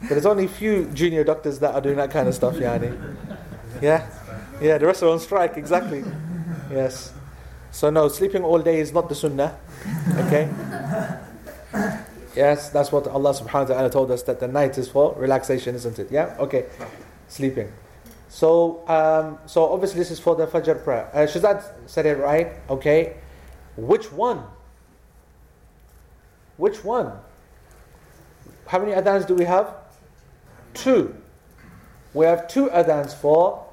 But 0.00 0.10
there's 0.10 0.26
only 0.26 0.46
a 0.46 0.48
few 0.48 0.86
junior 0.86 1.24
doctors 1.24 1.58
that 1.58 1.74
are 1.74 1.80
doing 1.80 1.96
that 1.96 2.10
kind 2.10 2.28
of 2.28 2.34
stuff, 2.34 2.54
Yani. 2.54 3.16
Yeah? 3.82 4.06
Yeah, 4.60 4.78
the 4.78 4.86
rest 4.86 5.02
are 5.02 5.08
on 5.08 5.20
strike, 5.20 5.56
exactly. 5.56 6.04
Yes. 6.70 7.12
So, 7.70 7.90
no, 7.90 8.08
sleeping 8.08 8.42
all 8.42 8.58
day 8.58 8.80
is 8.80 8.92
not 8.92 9.08
the 9.08 9.14
sunnah. 9.14 9.58
Okay? 10.16 10.48
Yes, 12.34 12.70
that's 12.70 12.92
what 12.92 13.06
Allah 13.06 13.32
subhanahu 13.32 13.68
wa 13.68 13.74
ta'ala 13.74 13.90
told 13.90 14.10
us 14.10 14.22
that 14.24 14.40
the 14.40 14.48
night 14.48 14.78
is 14.78 14.88
for 14.88 15.14
relaxation, 15.16 15.74
isn't 15.74 15.98
it? 15.98 16.10
Yeah? 16.10 16.36
Okay. 16.38 16.66
Sleeping. 17.28 17.72
So, 18.28 18.86
um, 18.88 19.38
so 19.46 19.72
obviously 19.72 19.98
this 19.98 20.10
is 20.10 20.20
for 20.20 20.36
the 20.36 20.46
Fajr 20.46 20.82
prayer. 20.84 21.10
Uh, 21.12 21.26
Shazad 21.26 21.64
said 21.86 22.06
it 22.06 22.18
right. 22.18 22.52
Okay. 22.68 23.16
Which 23.76 24.12
one? 24.12 24.44
Which 26.56 26.84
one? 26.84 27.12
How 28.66 28.78
many 28.78 28.92
adhans 28.92 29.26
do 29.26 29.34
we 29.34 29.44
have? 29.44 29.74
Two. 30.74 31.14
We 32.12 32.26
have 32.26 32.48
two 32.48 32.68
adhans 32.68 33.14
for 33.14 33.66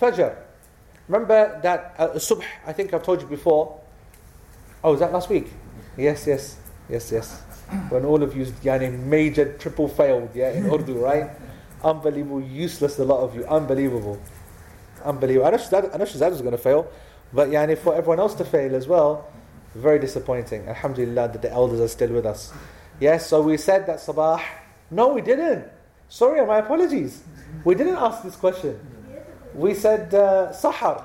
Fajr. 0.00 0.36
Remember 1.08 1.60
that 1.62 1.94
uh, 1.98 2.08
Subh, 2.14 2.42
I 2.66 2.72
think 2.72 2.94
I've 2.94 3.02
told 3.02 3.20
you 3.20 3.26
before. 3.26 3.80
Oh, 4.82 4.92
was 4.92 5.00
that 5.00 5.12
last 5.12 5.28
week? 5.28 5.50
Yes, 5.96 6.26
yes, 6.26 6.56
yes, 6.88 7.12
yes. 7.12 7.42
When 7.88 8.04
all 8.04 8.22
of 8.22 8.36
you 8.36 8.46
yani, 8.62 8.98
major 8.98 9.56
triple 9.58 9.88
failed, 9.88 10.30
yeah, 10.34 10.50
in 10.50 10.70
Urdu, 10.70 10.94
right? 10.98 11.30
Unbelievable, 11.82 12.40
useless, 12.40 12.98
a 12.98 13.04
lot 13.04 13.20
of 13.20 13.34
you. 13.34 13.44
Unbelievable. 13.46 14.20
Unbelievable. 15.04 15.46
I 15.46 15.50
know 15.50 15.56
Shazad, 15.58 15.94
I 15.94 15.98
know 15.98 16.04
Shazad 16.04 16.30
was 16.30 16.40
going 16.40 16.52
to 16.52 16.58
fail, 16.58 16.90
but 17.32 17.48
yani, 17.48 17.76
for 17.76 17.94
everyone 17.94 18.20
else 18.20 18.34
to 18.36 18.44
fail 18.44 18.74
as 18.74 18.88
well, 18.88 19.30
very 19.74 19.98
disappointing. 19.98 20.66
Alhamdulillah 20.68 21.28
that 21.32 21.42
the 21.42 21.50
elders 21.50 21.80
are 21.80 21.88
still 21.88 22.10
with 22.10 22.26
us. 22.26 22.52
Yes, 23.00 23.26
so 23.28 23.42
we 23.42 23.56
said 23.56 23.86
that 23.86 23.98
Sabah. 23.98 24.40
No, 24.90 25.08
we 25.08 25.20
didn't. 25.20 25.66
Sorry, 26.08 26.44
my 26.46 26.58
apologies. 26.58 27.22
We 27.64 27.74
didn't 27.74 27.96
ask 27.96 28.22
this 28.22 28.36
question. 28.36 28.78
We 29.54 29.74
said 29.74 30.12
uh, 30.12 30.52
Sahar. 30.52 31.04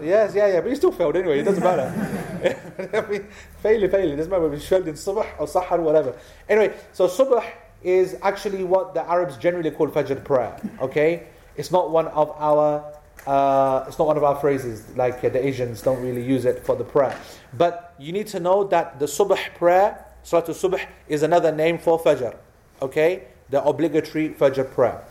Yes, 0.00 0.34
yeah, 0.34 0.46
yeah, 0.48 0.60
but 0.60 0.68
you 0.68 0.76
still 0.76 0.92
failed 0.92 1.16
anyway, 1.16 1.40
it 1.40 1.44
doesn't 1.44 1.62
matter. 1.62 1.90
Fail, 3.62 3.88
fail, 3.88 4.12
it 4.12 4.16
doesn't 4.16 4.30
matter 4.30 4.52
if 4.52 4.60
you 4.60 4.66
failed 4.66 4.86
in 4.88 4.94
Subh 4.94 5.26
or 5.38 5.46
Sahar, 5.46 5.80
whatever. 5.80 6.14
Anyway, 6.48 6.76
so 6.92 7.08
Subh 7.08 7.42
is 7.82 8.16
actually 8.22 8.62
what 8.62 8.92
the 8.94 9.02
Arabs 9.08 9.36
generally 9.38 9.70
call 9.70 9.88
Fajr 9.88 10.22
prayer, 10.22 10.54
okay? 10.80 11.28
It's 11.56 11.72
not 11.72 11.90
one 11.90 12.08
of 12.08 12.30
our 12.38 12.94
uh, 13.26 13.84
it's 13.86 13.98
not 13.98 14.06
one 14.06 14.16
of 14.16 14.24
our 14.24 14.36
phrases, 14.36 14.84
like 14.96 15.22
uh, 15.24 15.28
the 15.28 15.44
Asians 15.44 15.82
don't 15.82 16.00
really 16.00 16.24
use 16.24 16.44
it 16.44 16.64
for 16.64 16.76
the 16.76 16.84
prayer. 16.84 17.18
But 17.52 17.94
you 17.98 18.12
need 18.12 18.26
to 18.28 18.40
know 18.40 18.64
that 18.64 18.98
the 18.98 19.06
Subh 19.06 19.36
prayer, 19.54 20.04
Salatul 20.24 20.54
Subh, 20.54 20.80
is 21.08 21.22
another 21.22 21.52
name 21.52 21.78
for 21.78 22.00
Fajr. 22.00 22.36
Okay? 22.80 23.24
The 23.50 23.62
obligatory 23.62 24.30
Fajr 24.30 24.70
prayer. 24.72 25.04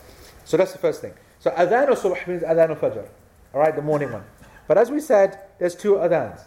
So 0.46 0.58
that's 0.58 0.72
the 0.72 0.78
first 0.78 1.02
thing. 1.02 1.14
So 1.40 1.52
Adhan 1.52 1.90
of 1.90 2.00
Subh 2.00 2.28
means 2.28 2.44
Adhan 2.44 2.72
of 2.72 2.80
Fajr. 2.80 3.08
Alright, 3.54 3.76
the 3.76 3.82
morning 3.82 4.12
one. 4.12 4.24
But 4.68 4.78
as 4.78 4.92
we 4.92 5.00
said, 5.00 5.40
there's 5.60 5.76
two 5.76 5.96
Adhans. 5.96 6.42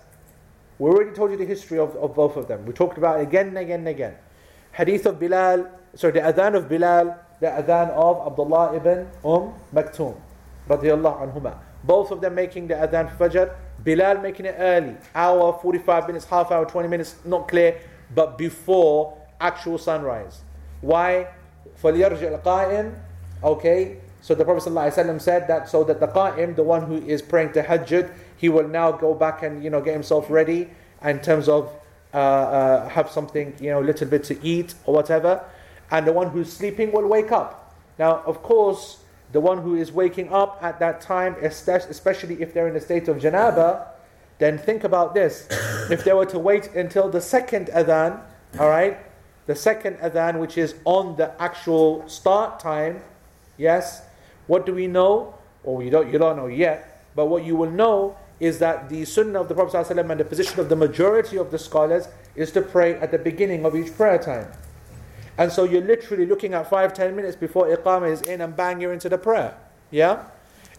We 0.79 0.91
already 0.91 1.11
told 1.13 1.31
you 1.31 1.37
the 1.37 1.45
history 1.45 1.79
of, 1.79 1.95
of 1.97 2.15
both 2.15 2.37
of 2.37 2.49
them. 2.49 2.65
We 2.65 2.73
talked 2.73 2.99
about 2.99 3.21
it 3.21 3.23
again 3.25 3.49
and 3.49 3.59
again 3.59 3.81
and 3.81 3.89
again. 3.89 4.15
Hadith 4.73 5.07
of 5.07 5.19
Bilal, 5.19 5.69
sorry, 5.95 6.15
the 6.15 6.21
Adhan 6.21 6.55
of 6.55 6.69
Bilal, 6.69 7.19
the 7.41 7.47
Adhan 7.47 7.91
of 7.91 8.27
Abdullah 8.27 8.77
ibn 8.77 9.09
Umm 9.25 9.53
Maktoum, 9.75 10.17
radiallahu 10.69 11.33
anhuma. 11.33 11.59
Both 11.85 12.11
of 12.11 12.21
them 12.21 12.35
making 12.35 12.69
the 12.69 12.75
Adhan 12.75 13.17
Fajr. 13.17 13.55
Bilal 13.83 14.21
making 14.21 14.47
it 14.47 14.57
early, 14.59 14.97
hour, 15.15 15.59
45 15.61 16.07
minutes, 16.07 16.25
half 16.27 16.51
hour, 16.51 16.67
20 16.67 16.89
minutes, 16.89 17.17
not 17.25 17.49
clear, 17.49 17.81
but 18.15 18.37
before 18.37 19.17
actual 19.41 19.79
sunrise. 19.79 20.43
Why? 20.83 21.29
فَلْيَرْجِعْ 21.83 22.43
الْقَائِمْ. 22.43 22.95
Okay, 23.43 23.97
so 24.23 24.35
the 24.35 24.45
Prophet 24.45 24.71
ﷺ 24.71 25.21
said 25.21 25.49
that 25.49 25.69
so 25.69 25.83
that 25.85 25.99
the 25.99 26.09
qa'im, 26.09 26.55
the 26.55 26.63
one 26.63 26.83
who 26.83 26.97
is 26.97 27.23
praying 27.23 27.51
tahajjud, 27.51 28.13
he 28.37 28.49
will 28.49 28.69
now 28.69 28.93
go 28.93 29.15
back 29.15 29.43
and 29.43 29.65
you 29.65 29.71
know 29.71 29.81
get 29.81 29.95
himself 29.95 30.29
ready 30.31 30.69
in 31.03 31.21
terms 31.21 31.49
of 31.49 31.73
uh, 32.13 32.17
uh, 32.19 32.89
have 32.89 33.11
something 33.11 33.55
you 33.61 33.71
know 33.71 33.81
a 33.81 33.87
little 33.87 34.07
bit 34.07 34.25
to 34.25 34.45
eat 34.45 34.75
or 34.85 34.95
whatever, 34.95 35.43
and 35.91 36.07
the 36.07 36.13
one 36.13 36.29
who's 36.31 36.53
sleeping 36.53 36.93
will 36.93 37.07
wake 37.07 37.33
up. 37.33 37.75
Now, 37.99 38.23
of 38.27 38.43
course, 38.43 38.99
the 39.33 39.41
one 39.41 39.63
who 39.63 39.75
is 39.75 39.93
waking 39.93 40.33
up 40.33 40.59
at 40.63 40.81
that 40.81 41.01
time, 41.01 41.37
especially 41.43 42.43
if 42.43 42.53
they're 42.53 42.69
in 42.69 42.77
a 42.77 42.81
state 42.81 43.09
of 43.09 43.19
janaba, 43.19 43.87
then 44.39 44.59
think 44.59 44.85
about 44.85 45.15
this: 45.15 45.47
if 45.91 46.05
they 46.05 46.13
were 46.13 46.27
to 46.27 46.39
wait 46.39 46.75
until 46.75 47.09
the 47.09 47.21
second 47.23 47.69
adhan, 47.69 48.21
all 48.59 48.69
right, 48.69 48.99
the 49.51 49.57
second 49.57 49.97
adhan, 49.97 50.39
which 50.39 50.57
is 50.57 50.77
on 50.85 51.17
the 51.17 51.29
actual 51.43 52.09
start 52.09 52.61
time, 52.61 53.03
yes, 53.59 54.03
what 54.47 54.65
do 54.65 54.73
we 54.73 54.87
know? 54.87 55.35
Or 55.65 55.83
you 55.83 55.91
don't, 55.91 56.09
you 56.13 56.21
don't 56.21 56.37
know 56.37 56.47
yet, 56.47 57.05
but 57.17 57.27
what 57.27 57.43
you 57.45 57.57
will 57.57 57.69
know 57.69 58.17
is 58.39 58.61
that 58.61 58.89
the 58.89 59.05
sunnah 59.05 59.41
of 59.41 59.49
the 59.49 59.55
Prophet 59.57 59.77
ﷺ 59.77 60.09
and 60.09 60.21
the 60.21 60.25
position 60.25 60.61
of 60.61 60.69
the 60.69 60.77
majority 60.77 61.37
of 61.37 61.51
the 61.51 61.59
scholars 61.59 62.07
is 62.37 62.53
to 62.53 62.63
pray 62.63 62.95
at 62.95 63.11
the 63.11 63.19
beginning 63.19 63.67
of 63.67 63.75
each 63.75 63.93
prayer 63.97 64.19
time. 64.19 64.47
And 65.37 65.51
so 65.51 65.65
you're 65.65 65.83
literally 65.83 66.27
looking 66.27 66.55
at 66.55 66.71
five, 66.71 66.95
ten 66.95 67.17
minutes 67.17 67.35
before 67.35 67.67
Iqamah 67.67 68.09
is 68.09 68.23
in 68.23 68.41
and 68.43 68.57
bang, 68.57 68.81
you're 68.81 68.93
into 68.93 69.09
the 69.09 69.19
prayer. 69.19 69.59
Yeah? 69.91 70.27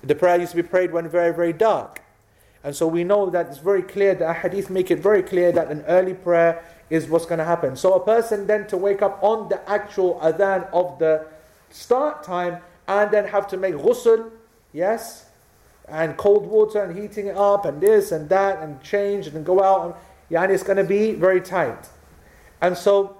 The 0.01 0.15
prayer 0.15 0.39
used 0.39 0.51
to 0.51 0.63
be 0.63 0.63
prayed 0.63 0.93
when 0.93 1.09
very, 1.09 1.33
very 1.33 1.51
dark. 1.51 2.01
And 2.63 2.73
so 2.73 2.87
we 2.87 3.03
know 3.03 3.29
that 3.31 3.47
it's 3.47 3.57
very 3.57 3.81
clear, 3.81 4.15
the 4.15 4.31
hadith 4.31 4.69
make 4.69 4.91
it 4.91 4.99
very 4.99 5.23
clear 5.23 5.51
that 5.51 5.69
an 5.69 5.81
early 5.89 6.13
prayer 6.13 6.63
is 6.91 7.07
what's 7.07 7.25
going 7.25 7.39
to 7.39 7.45
happen. 7.45 7.75
So 7.75 7.93
a 7.93 8.05
person 8.05 8.45
then 8.45 8.67
to 8.67 8.77
wake 8.77 9.01
up 9.01 9.17
on 9.23 9.47
the 9.47 9.67
actual 9.67 10.19
adhan 10.21 10.69
of 10.73 10.99
the 10.99 11.25
start 11.69 12.21
time 12.21 12.57
and 12.87 13.09
then 13.09 13.25
have 13.27 13.47
to 13.47 13.57
make 13.57 13.75
ghusl, 13.75 14.29
yes, 14.73 15.25
and 15.87 16.17
cold 16.17 16.45
water 16.45 16.83
and 16.83 16.97
heating 16.97 17.27
it 17.27 17.37
up 17.37 17.65
and 17.65 17.79
this 17.79 18.11
and 18.11 18.27
that 18.29 18.59
and 18.59 18.83
change 18.83 19.27
and 19.27 19.45
go 19.45 19.63
out, 19.63 19.85
and, 20.29 20.37
and 20.37 20.51
it's 20.51 20.63
going 20.63 20.77
to 20.77 20.83
be 20.83 21.13
very 21.13 21.39
tight. 21.39 21.87
And 22.59 22.77
so 22.77 23.17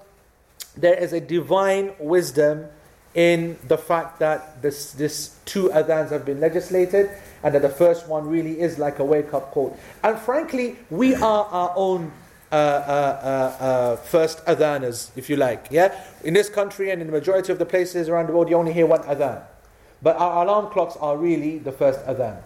there 0.76 0.96
is 0.96 1.14
a 1.14 1.22
divine 1.22 1.94
wisdom 1.98 2.68
in 3.14 3.58
the 3.68 3.78
fact 3.78 4.20
that 4.20 4.62
this, 4.62 4.92
this 4.94 5.38
two 5.46 5.70
adhans 5.70 6.12
have 6.12 6.26
been 6.26 6.42
legislated 6.42 7.10
and 7.44 7.56
that 7.56 7.62
the 7.62 7.70
first 7.70 8.08
one 8.08 8.28
really 8.28 8.60
is 8.60 8.78
like 8.78 9.00
a 9.00 9.06
wake 9.06 9.34
up 9.34 9.52
call. 9.52 9.78
And 10.04 10.18
frankly, 10.20 10.78
we 10.90 11.16
are 11.16 11.46
our 11.46 11.74
own 11.76 12.12
uh, 12.52 12.56
uh, 12.56 12.58
uh, 12.60 13.64
uh, 13.64 13.96
first 13.96 14.46
adhaners, 14.46 15.10
if 15.16 15.30
you 15.30 15.38
like. 15.38 15.68
Yeah, 15.72 15.98
in 16.24 16.34
this 16.34 16.50
country 16.50 16.92
and 16.92 17.02
in 17.02 17.08
the 17.08 17.14
majority 17.14 17.52
of 17.52 17.60
the 17.60 17.66
places 17.66 18.10
around 18.10 18.28
the 18.28 18.34
world, 18.34 18.50
you 18.50 18.58
only 18.58 18.74
hear 18.74 18.86
one 18.86 19.02
adhan, 19.04 19.42
but 20.02 20.18
our 20.18 20.44
alarm 20.44 20.70
clocks 20.72 20.98
are 20.98 21.18
really 21.18 21.60
the 21.60 21.72
first 21.72 22.06
adhan. 22.06 22.42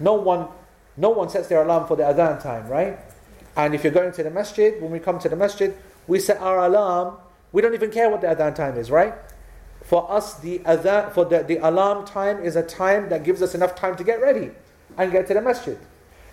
No 0.00 0.14
one, 0.14 0.48
no 0.96 1.10
one 1.10 1.28
sets 1.28 1.46
their 1.48 1.62
alarm 1.62 1.86
for 1.86 1.96
the 1.96 2.02
adhan 2.02 2.42
time, 2.42 2.66
right? 2.66 2.98
And 3.56 3.74
if 3.74 3.84
you're 3.84 3.92
going 3.92 4.10
to 4.12 4.22
the 4.24 4.30
masjid, 4.30 4.82
when 4.82 4.90
we 4.90 4.98
come 4.98 5.20
to 5.20 5.28
the 5.28 5.36
masjid, 5.36 5.72
we 6.08 6.18
set 6.18 6.38
our 6.38 6.66
alarm. 6.66 7.16
We 7.52 7.62
don't 7.62 7.74
even 7.74 7.92
care 7.92 8.10
what 8.10 8.22
the 8.22 8.26
adhan 8.26 8.56
time 8.56 8.76
is, 8.76 8.90
right? 8.90 9.14
For 9.84 10.10
us, 10.10 10.34
the 10.34 10.58
adhan, 10.60 11.12
for 11.12 11.24
the, 11.24 11.44
the 11.44 11.58
alarm 11.58 12.06
time 12.06 12.42
is 12.42 12.56
a 12.56 12.62
time 12.62 13.08
that 13.10 13.22
gives 13.22 13.40
us 13.40 13.54
enough 13.54 13.76
time 13.76 13.94
to 13.96 14.02
get 14.02 14.20
ready 14.20 14.50
and 14.98 15.12
get 15.12 15.28
to 15.28 15.34
the 15.34 15.40
masjid. 15.40 15.78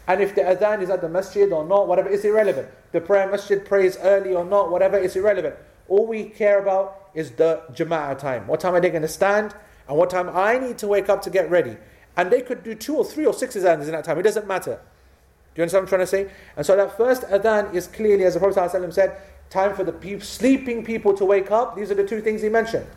And 0.08 0.22
if 0.22 0.34
the 0.34 0.42
adhan 0.42 0.82
is 0.82 0.90
at 0.90 1.02
the 1.02 1.10
masjid 1.10 1.52
or 1.52 1.64
not, 1.66 1.88
whatever, 1.88 2.10
it's 2.10 2.26
irrelevant. 2.26 2.70
The 2.92 3.02
prayer 3.02 3.30
masjid 3.30 3.64
prays 3.64 3.98
early 4.02 4.34
or 4.34 4.44
not, 4.44 4.72
whatever, 4.72 4.98
it's 4.98 5.16
irrelevant. 5.16 5.56
All 5.88 6.08
we 6.08 6.26
care 6.26 6.60
about 6.60 7.10
is 7.14 7.32
the 7.32 7.62
jama'ah 7.74 8.18
time. 8.18 8.48
What 8.48 8.60
time 8.60 8.76
are 8.76 8.82
they 8.82 8.90
going 8.90 9.02
to 9.02 9.08
stand? 9.08 9.54
And 9.88 9.98
what 9.98 10.10
time 10.10 10.30
I 10.30 10.58
need 10.58 10.78
to 10.80 10.88
wake 10.88 11.10
up 11.10 11.22
to 11.24 11.30
get 11.30 11.50
ready. 11.50 11.78
And 12.18 12.32
they 12.32 12.42
could 12.42 12.64
do 12.64 12.76
two 12.76 12.96
or 12.96 13.06
three 13.06 13.26
or 13.26 13.34
six 13.34 13.56
adhans 13.56 13.86
in 13.86 13.92
that 13.92 14.04
time. 14.04 14.18
It 14.20 14.24
doesn't 14.24 14.48
matter. 14.48 14.80
Do 15.54 15.60
you 15.60 15.64
understand 15.64 15.84
what 15.84 15.94
I'm 15.94 16.06
trying 16.08 16.28
to 16.28 16.30
say? 16.30 16.36
And 16.56 16.66
so 16.66 16.76
that 16.76 16.96
first 16.96 17.24
adhan 17.24 17.74
is 17.74 17.88
clearly, 17.88 18.24
as 18.24 18.36
the 18.36 18.40
Prophet 18.40 18.60
ﷺ 18.60 18.94
said, 18.94 19.18
time 19.50 19.76
for 19.76 19.84
the 19.84 19.92
people, 19.92 20.26
sleeping 20.26 20.84
people 20.84 21.14
to 21.16 21.26
wake 21.26 21.52
up. 21.52 21.76
These 21.76 21.92
are 21.92 21.96
the 21.96 22.08
two 22.08 22.22
things 22.22 22.42
he 22.42 22.50
mentioned. 22.50 22.88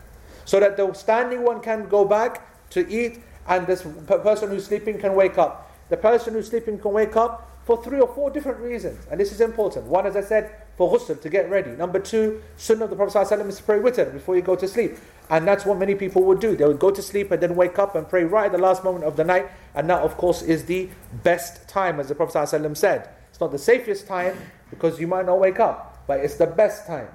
So 0.44 0.60
that 0.60 0.76
the 0.76 0.92
standing 0.92 1.42
one 1.42 1.60
can 1.60 1.88
go 1.88 2.04
back 2.04 2.70
to 2.70 2.88
eat 2.88 3.20
and 3.48 3.66
this 3.66 3.82
person 4.06 4.50
who's 4.50 4.66
sleeping 4.66 4.98
can 4.98 5.14
wake 5.14 5.36
up. 5.38 5.72
The 5.88 5.96
person 5.96 6.34
who's 6.34 6.48
sleeping 6.48 6.78
can 6.78 6.92
wake 6.92 7.16
up 7.16 7.50
for 7.64 7.82
three 7.82 8.00
or 8.00 8.08
four 8.08 8.30
different 8.30 8.60
reasons. 8.60 9.06
And 9.10 9.18
this 9.18 9.32
is 9.32 9.40
important. 9.40 9.86
One, 9.86 10.06
as 10.06 10.16
I 10.16 10.20
said, 10.20 10.54
for 10.76 10.92
ghusl, 10.92 11.20
to 11.20 11.28
get 11.28 11.50
ready. 11.50 11.70
Number 11.70 11.98
two, 11.98 12.42
sunnah 12.56 12.84
of 12.84 12.90
the 12.90 12.96
Prophet 12.96 13.18
ﷺ 13.18 13.48
is 13.48 13.56
to 13.56 13.62
pray 13.62 13.78
witr 13.78 14.12
before 14.12 14.36
you 14.36 14.42
go 14.42 14.56
to 14.56 14.68
sleep. 14.68 14.96
And 15.30 15.46
that's 15.46 15.64
what 15.64 15.78
many 15.78 15.94
people 15.94 16.22
would 16.24 16.40
do. 16.40 16.54
They 16.56 16.66
would 16.66 16.78
go 16.78 16.90
to 16.90 17.00
sleep 17.00 17.30
and 17.30 17.42
then 17.42 17.56
wake 17.56 17.78
up 17.78 17.94
and 17.94 18.06
pray 18.08 18.24
right 18.24 18.46
at 18.46 18.52
the 18.52 18.58
last 18.58 18.84
moment 18.84 19.04
of 19.04 19.16
the 19.16 19.24
night. 19.24 19.50
And 19.74 19.88
that, 19.88 20.02
of 20.02 20.16
course, 20.16 20.42
is 20.42 20.66
the 20.66 20.90
best 21.22 21.66
time, 21.68 21.98
as 22.00 22.08
the 22.08 22.14
Prophet 22.14 22.38
ﷺ 22.38 22.76
said. 22.76 23.08
It's 23.30 23.40
not 23.40 23.50
the 23.50 23.58
safest 23.58 24.06
time 24.06 24.36
because 24.70 25.00
you 25.00 25.06
might 25.06 25.26
not 25.26 25.38
wake 25.38 25.58
up, 25.58 26.04
but 26.06 26.20
it's 26.20 26.36
the 26.36 26.46
best 26.46 26.86
time. 26.86 27.08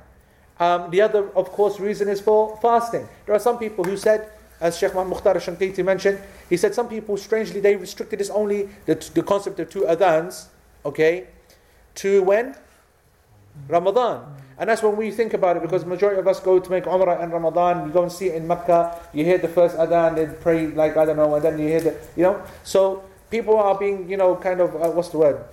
Um, 0.60 0.90
the 0.90 1.02
other, 1.02 1.30
of 1.32 1.50
course, 1.50 1.80
reason 1.80 2.10
is 2.10 2.20
for 2.20 2.58
fasting. 2.62 3.08
There 3.26 3.36
are 3.36 3.40
some 3.40 3.60
people 3.60 3.84
who 3.84 3.96
said, 3.96 4.32
as 4.62 4.78
Sheikh 4.78 4.94
Mukhtar 4.94 5.36
Shankiti 5.36 5.84
mentioned, 5.84 6.20
he 6.50 6.58
said 6.58 6.76
some 6.76 6.90
people, 6.90 7.16
strangely, 7.18 7.60
they 7.60 7.76
restricted 7.76 8.20
this 8.20 8.30
only, 8.30 8.70
the, 8.86 8.96
the 9.14 9.24
concept 9.24 9.60
of 9.60 9.70
two 9.70 9.82
adhans, 9.82 10.48
okay, 10.86 11.28
to 11.96 12.24
when? 12.24 12.56
Ramadan. 13.68 14.22
And 14.58 14.70
that's 14.70 14.84
when 14.84 14.98
we 14.98 15.12
think 15.12 15.34
about 15.34 15.56
it 15.56 15.62
because 15.62 15.86
majority 15.86 16.20
of 16.20 16.28
us 16.28 16.40
go 16.40 16.60
to 16.60 16.70
make 16.70 16.84
Umrah 16.84 17.24
in 17.24 17.32
Ramadan, 17.32 17.88
you 17.88 17.94
go 17.94 18.04
and 18.04 18.12
see 18.12 18.28
it 18.28 18.36
in 18.36 18.48
Mecca, 18.48 19.00
you 19.14 19.24
hear 19.24 19.38
the 19.38 19.48
first 19.48 19.78
adhan, 19.78 20.16
then 20.16 20.36
pray 20.42 20.68
like, 20.68 20.98
I 20.98 21.06
don't 21.06 21.16
know, 21.16 21.34
and 21.36 21.44
then 21.44 21.58
you 21.58 21.68
hear 21.68 21.82
the, 21.82 21.96
you 22.18 22.24
know. 22.24 22.42
So 22.64 23.04
people 23.32 23.58
are 23.58 23.78
being, 23.78 24.10
you 24.10 24.18
know, 24.18 24.36
kind 24.36 24.60
of, 24.60 24.76
uh, 24.76 24.90
what's 24.92 25.10
the 25.10 25.18
word, 25.18 25.44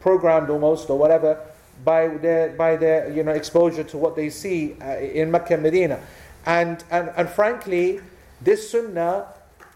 programmed 0.00 0.48
almost 0.48 0.88
or 0.88 0.98
whatever 0.98 1.38
by 1.84 2.08
their, 2.08 2.50
by 2.50 2.76
their 2.76 3.10
you 3.10 3.22
know, 3.22 3.32
exposure 3.32 3.84
to 3.84 3.98
what 3.98 4.16
they 4.16 4.30
see 4.30 4.76
uh, 4.80 4.96
in 4.96 5.30
Mecca 5.30 5.54
and 5.54 5.62
Medina. 5.62 6.00
And, 6.46 6.82
and, 6.90 7.10
and 7.16 7.28
frankly, 7.28 8.00
this 8.40 8.70
sunnah 8.70 9.26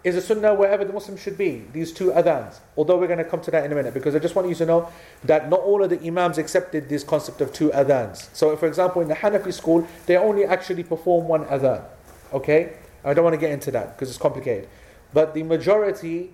is 0.04 0.16
a 0.16 0.20
sunnah 0.20 0.54
wherever 0.54 0.84
the 0.84 0.92
Muslim 0.92 1.16
should 1.16 1.36
be, 1.36 1.64
these 1.72 1.92
two 1.92 2.10
adhans. 2.12 2.60
Although 2.76 2.98
we're 2.98 3.08
going 3.08 3.18
to 3.18 3.24
come 3.24 3.40
to 3.40 3.50
that 3.50 3.64
in 3.64 3.72
a 3.72 3.74
minute, 3.74 3.94
because 3.94 4.14
I 4.14 4.20
just 4.20 4.34
want 4.34 4.48
you 4.48 4.54
to 4.56 4.66
know 4.66 4.88
that 5.24 5.50
not 5.50 5.60
all 5.60 5.82
of 5.82 5.90
the 5.90 6.00
Imams 6.06 6.38
accepted 6.38 6.88
this 6.88 7.02
concept 7.02 7.40
of 7.40 7.52
two 7.52 7.70
adhans. 7.70 8.28
So, 8.34 8.56
for 8.56 8.66
example, 8.66 9.02
in 9.02 9.08
the 9.08 9.14
Hanafi 9.14 9.52
school, 9.52 9.86
they 10.06 10.16
only 10.16 10.44
actually 10.44 10.84
perform 10.84 11.26
one 11.26 11.44
adhan. 11.46 11.84
Okay? 12.32 12.74
I 13.04 13.12
don't 13.12 13.24
want 13.24 13.34
to 13.34 13.40
get 13.40 13.50
into 13.50 13.70
that 13.72 13.96
because 13.96 14.08
it's 14.08 14.18
complicated. 14.18 14.68
But 15.12 15.34
the 15.34 15.42
majority 15.42 16.30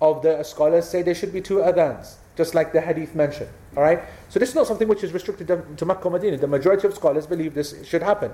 of 0.00 0.22
the 0.22 0.42
scholars 0.44 0.88
say 0.88 1.02
there 1.02 1.14
should 1.14 1.32
be 1.32 1.40
two 1.40 1.56
adhans, 1.56 2.14
just 2.36 2.54
like 2.54 2.72
the 2.72 2.80
hadith 2.80 3.16
mentioned. 3.16 3.50
Alright? 3.76 4.00
So, 4.28 4.38
this 4.38 4.50
is 4.50 4.54
not 4.54 4.68
something 4.68 4.86
which 4.86 5.02
is 5.02 5.12
restricted 5.12 5.48
to 5.76 5.84
Makkah 5.84 6.08
Medina. 6.08 6.36
The 6.36 6.46
majority 6.46 6.86
of 6.86 6.94
scholars 6.94 7.26
believe 7.26 7.54
this 7.54 7.84
should 7.84 8.02
happen. 8.02 8.32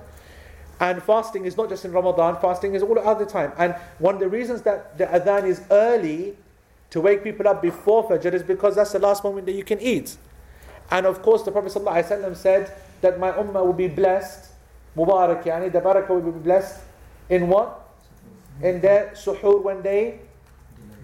And 0.81 1.03
fasting 1.03 1.45
is 1.45 1.57
not 1.57 1.69
just 1.69 1.85
in 1.85 1.93
Ramadan, 1.93 2.37
fasting 2.41 2.75
is 2.75 2.83
all 2.83 2.99
other 2.99 3.25
time. 3.25 3.53
And 3.59 3.75
one 3.99 4.15
of 4.15 4.21
the 4.21 4.29
reasons 4.29 4.63
that 4.63 4.99
the 4.99 5.07
adhan 5.07 5.47
is 5.47 5.63
early 5.71 6.37
to 6.91 7.01
wake 7.01 7.25
people 7.25 7.49
up 7.49 7.63
before 7.63 8.09
Fajr 8.09 8.33
is 8.33 8.43
because 8.43 8.77
that's 8.77 8.93
the 8.93 8.99
last 8.99 9.25
moment 9.25 9.47
that 9.47 9.53
you 9.53 9.65
can 9.65 9.81
eat. 9.81 10.17
And 10.91 11.07
of 11.07 11.23
course, 11.23 11.43
the 11.43 11.51
Prophet 11.51 11.73
ﷺ 11.73 12.37
said 12.37 12.73
that 13.01 13.19
my 13.19 13.33
ummah 13.33 13.65
will 13.65 13.73
be 13.73 13.89
blessed, 13.89 14.53
Mubarak, 14.97 15.45
yani 15.45 15.73
the 15.73 15.81
barakah 15.81 16.11
will 16.11 16.33
be 16.33 16.39
blessed 16.39 16.81
in 17.29 17.49
what? 17.49 17.89
In 18.63 18.81
their 18.81 19.11
suhoor 19.15 19.63
when 19.63 19.83
they 19.83 20.21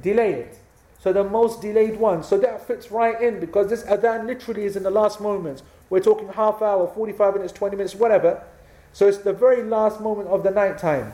delay 0.02 0.32
it. 0.34 0.58
So 1.00 1.12
the 1.12 1.24
most 1.24 1.62
delayed 1.62 1.98
one. 1.98 2.22
So 2.22 2.38
that 2.38 2.66
fits 2.66 2.90
right 2.90 3.20
in 3.20 3.40
because 3.40 3.68
this 3.68 3.82
adhan 3.84 4.26
literally 4.26 4.64
is 4.64 4.76
in 4.76 4.82
the 4.82 4.90
last 4.90 5.20
moments. 5.20 5.62
We're 5.88 6.00
talking 6.00 6.28
half 6.28 6.62
hour, 6.62 6.86
45 6.86 7.34
minutes, 7.34 7.52
20 7.52 7.76
minutes, 7.76 7.94
whatever. 7.94 8.44
So 8.92 9.06
it's 9.06 9.18
the 9.18 9.32
very 9.32 9.62
last 9.62 10.00
moment 10.00 10.28
of 10.28 10.42
the 10.42 10.50
night 10.50 10.78
time. 10.78 11.12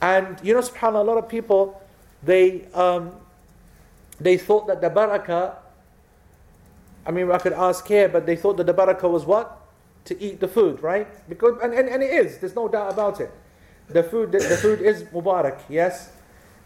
And 0.00 0.38
you 0.42 0.54
know, 0.54 0.60
subhanAllah, 0.60 1.00
a 1.00 1.02
lot 1.02 1.18
of 1.18 1.28
people, 1.28 1.80
they, 2.22 2.64
um, 2.74 3.12
they 4.20 4.36
thought 4.36 4.66
that 4.68 4.80
the 4.80 4.90
barakah, 4.90 5.56
I 7.06 7.10
mean, 7.10 7.30
I 7.30 7.38
could 7.38 7.52
ask 7.52 7.86
here, 7.86 8.08
but 8.08 8.26
they 8.26 8.36
thought 8.36 8.56
that 8.58 8.66
the 8.66 8.74
barakah 8.74 9.10
was 9.10 9.24
what? 9.24 9.60
To 10.06 10.22
eat 10.22 10.40
the 10.40 10.48
food, 10.48 10.82
right? 10.82 11.08
Because, 11.28 11.58
and, 11.62 11.74
and, 11.74 11.88
and 11.88 12.02
it 12.02 12.10
is, 12.10 12.38
there's 12.38 12.54
no 12.54 12.68
doubt 12.68 12.92
about 12.92 13.20
it. 13.20 13.30
The 13.88 14.02
food, 14.02 14.32
the, 14.32 14.38
the 14.38 14.56
food 14.56 14.80
is 14.80 15.02
mubarak, 15.04 15.60
yes? 15.68 16.12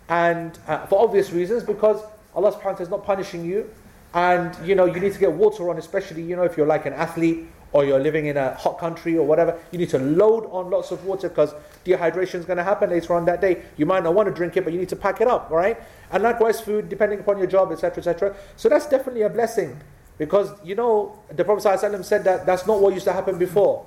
And 0.08 0.58
uh, 0.66 0.86
for 0.86 1.02
obvious 1.02 1.30
reasons, 1.30 1.62
because 1.62 2.02
Allah 2.34 2.52
subhanahu 2.52 2.64
wa 2.64 2.72
ta'ala 2.72 2.82
is 2.82 2.88
not 2.88 3.04
punishing 3.04 3.44
you. 3.44 3.70
And, 4.14 4.54
you 4.66 4.74
know, 4.74 4.84
you 4.84 5.00
need 5.00 5.12
to 5.12 5.18
get 5.18 5.32
water 5.32 5.70
on, 5.70 5.78
especially, 5.78 6.22
you 6.22 6.36
know, 6.36 6.42
if 6.42 6.56
you're 6.56 6.66
like 6.66 6.84
an 6.84 6.92
athlete 6.92 7.46
or 7.72 7.84
you're 7.84 8.00
living 8.00 8.26
in 8.26 8.36
a 8.36 8.54
hot 8.54 8.78
country 8.78 9.16
or 9.16 9.26
whatever, 9.26 9.58
you 9.70 9.78
need 9.78 9.88
to 9.90 9.98
load 9.98 10.44
on 10.50 10.70
lots 10.70 10.90
of 10.90 11.04
water 11.04 11.28
because 11.28 11.54
dehydration 11.84 12.36
is 12.36 12.44
going 12.44 12.58
to 12.58 12.64
happen 12.64 12.90
later 12.90 13.14
on 13.14 13.24
that 13.24 13.40
day. 13.40 13.62
You 13.76 13.86
might 13.86 14.02
not 14.02 14.14
want 14.14 14.28
to 14.28 14.34
drink 14.34 14.56
it, 14.56 14.64
but 14.64 14.72
you 14.72 14.78
need 14.78 14.90
to 14.90 14.96
pack 14.96 15.20
it 15.20 15.28
up, 15.28 15.50
right? 15.50 15.78
And 16.10 16.22
likewise, 16.22 16.60
food, 16.60 16.88
depending 16.88 17.20
upon 17.20 17.38
your 17.38 17.46
job, 17.46 17.72
etc., 17.72 17.98
etc. 17.98 18.36
So 18.56 18.68
that's 18.68 18.86
definitely 18.86 19.22
a 19.22 19.30
blessing 19.30 19.80
because, 20.18 20.50
you 20.62 20.74
know, 20.74 21.18
the 21.30 21.44
Prophet 21.44 21.66
ﷺ 21.66 22.04
said 22.04 22.24
that 22.24 22.46
that's 22.46 22.66
not 22.66 22.80
what 22.80 22.92
used 22.92 23.06
to 23.06 23.12
happen 23.12 23.38
before. 23.38 23.86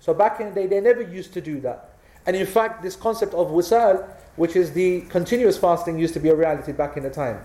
So 0.00 0.12
back 0.12 0.38
in 0.40 0.48
the 0.48 0.54
day, 0.54 0.66
they 0.66 0.80
never 0.80 1.00
used 1.00 1.32
to 1.32 1.40
do 1.40 1.60
that. 1.60 1.96
And 2.26 2.36
in 2.36 2.46
fact, 2.46 2.82
this 2.82 2.96
concept 2.96 3.34
of 3.34 3.48
wisal, 3.48 4.06
which 4.36 4.56
is 4.56 4.72
the 4.72 5.02
continuous 5.02 5.56
fasting, 5.56 5.98
used 5.98 6.14
to 6.14 6.20
be 6.20 6.28
a 6.28 6.34
reality 6.34 6.72
back 6.72 6.96
in 6.96 7.02
the 7.02 7.10
time. 7.10 7.42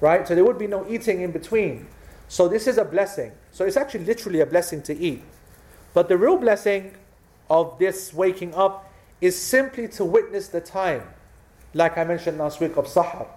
Right? 0.00 0.26
So 0.28 0.34
there 0.34 0.44
would 0.44 0.58
be 0.58 0.66
no 0.66 0.86
eating 0.88 1.22
in 1.22 1.32
between. 1.32 1.86
So 2.27 2.47
this 2.47 2.67
is 2.67 2.77
a 2.77 2.85
blessing. 2.85 3.31
So 3.51 3.65
it's 3.65 3.77
actually 3.77 4.05
literally 4.05 4.39
a 4.41 4.45
blessing 4.45 4.81
to 4.83 4.97
eat. 4.97 5.23
But 5.93 6.07
the 6.09 6.17
real 6.17 6.37
blessing 6.37 6.93
of 7.49 7.77
this 7.79 8.13
waking 8.13 8.53
up 8.53 8.91
is 9.19 9.39
simply 9.39 9.87
to 9.89 10.05
witness 10.05 10.47
the 10.47 10.61
time, 10.61 11.03
like 11.73 11.97
I 11.97 12.03
mentioned 12.03 12.37
last 12.37 12.59
week 12.59 12.77
of 12.77 12.85
Sahar. 12.85 13.27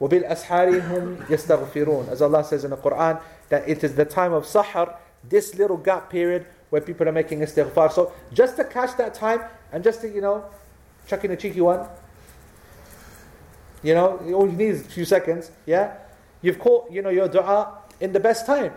وَبِالْأَسْحَارِ 0.00 0.80
هُمْ 0.88 1.26
يَسْتَغْفِرُونَ 1.26 2.08
As 2.08 2.20
Allah 2.20 2.44
says 2.44 2.64
in 2.64 2.70
the 2.70 2.76
Quran, 2.76 3.20
that 3.48 3.68
it 3.68 3.84
is 3.84 3.94
the 3.94 4.04
time 4.04 4.32
of 4.32 4.44
Sahar, 4.44 4.96
this 5.24 5.54
little 5.54 5.76
gap 5.76 6.10
period 6.10 6.46
where 6.70 6.80
people 6.80 7.08
are 7.08 7.12
making 7.12 7.40
istighfar. 7.40 7.92
So 7.92 8.12
just 8.32 8.56
to 8.56 8.64
catch 8.64 8.96
that 8.96 9.14
time 9.14 9.42
and 9.72 9.84
just 9.84 10.00
to, 10.00 10.08
you 10.08 10.20
know, 10.20 10.44
chuck 11.06 11.24
in 11.24 11.30
a 11.30 11.36
cheeky 11.36 11.60
one, 11.60 11.86
you 13.82 13.94
know, 13.94 14.18
all 14.34 14.46
you 14.46 14.56
need 14.56 14.70
is 14.70 14.80
a 14.80 14.84
few 14.84 15.04
seconds, 15.04 15.50
yeah? 15.64 15.96
You've 16.42 16.58
caught, 16.58 16.90
you 16.90 17.02
know, 17.02 17.10
your 17.10 17.28
dua 17.28 17.78
in 18.01 18.11
the 18.13 18.19
best 18.19 18.45
time. 18.45 18.73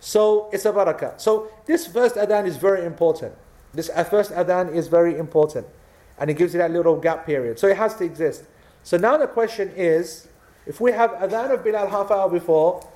So 0.00 0.50
it's 0.52 0.64
a 0.64 0.72
barakah. 0.72 1.20
So 1.20 1.50
this 1.66 1.86
first 1.86 2.16
adhan 2.16 2.46
is 2.46 2.56
very 2.56 2.84
important. 2.84 3.34
This 3.72 3.88
first 4.10 4.32
adhan 4.32 4.74
is 4.74 4.88
very 4.88 5.16
important. 5.18 5.66
And 6.18 6.30
it 6.30 6.34
gives 6.34 6.54
you 6.54 6.58
that 6.58 6.70
little 6.70 6.96
gap 6.96 7.26
period. 7.26 7.58
So 7.58 7.66
it 7.68 7.76
has 7.76 7.94
to 7.96 8.04
exist. 8.04 8.44
So 8.82 8.96
now 8.96 9.16
the 9.16 9.26
question 9.26 9.72
is, 9.74 10.28
if 10.66 10.80
we 10.80 10.92
have 10.92 11.10
adhan 11.12 11.52
of 11.52 11.64
Bilal 11.64 11.88
half 11.88 12.10
hour 12.10 12.28
before, 12.28 12.86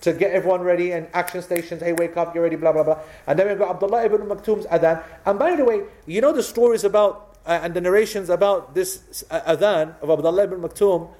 to 0.00 0.12
get 0.12 0.30
everyone 0.30 0.60
ready 0.60 0.92
and 0.92 1.08
action 1.12 1.42
stations, 1.42 1.82
hey, 1.82 1.92
wake 1.92 2.16
up, 2.16 2.32
get 2.32 2.40
ready, 2.40 2.56
blah, 2.56 2.72
blah, 2.72 2.84
blah. 2.84 2.98
And 3.26 3.38
then 3.38 3.48
we've 3.48 3.58
got 3.58 3.70
Abdullah 3.70 4.04
ibn 4.04 4.20
Maktoum's 4.22 4.66
adhan. 4.66 5.02
And 5.26 5.38
by 5.38 5.56
the 5.56 5.64
way, 5.64 5.84
you 6.06 6.20
know 6.20 6.32
the 6.32 6.42
stories 6.42 6.84
about, 6.84 7.36
uh, 7.46 7.60
and 7.62 7.74
the 7.74 7.80
narrations 7.80 8.28
about 8.30 8.74
this 8.74 9.24
uh, 9.30 9.40
adhan 9.40 10.00
of 10.00 10.10
Abdullah 10.10 10.44
ibn 10.44 10.60
Maktoum, 10.60 11.10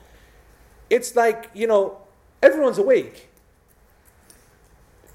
it's 0.91 1.17
like, 1.17 1.51
you 1.55 1.67
know, 1.67 1.99
everyone's 2.43 2.79
awake. 2.79 3.28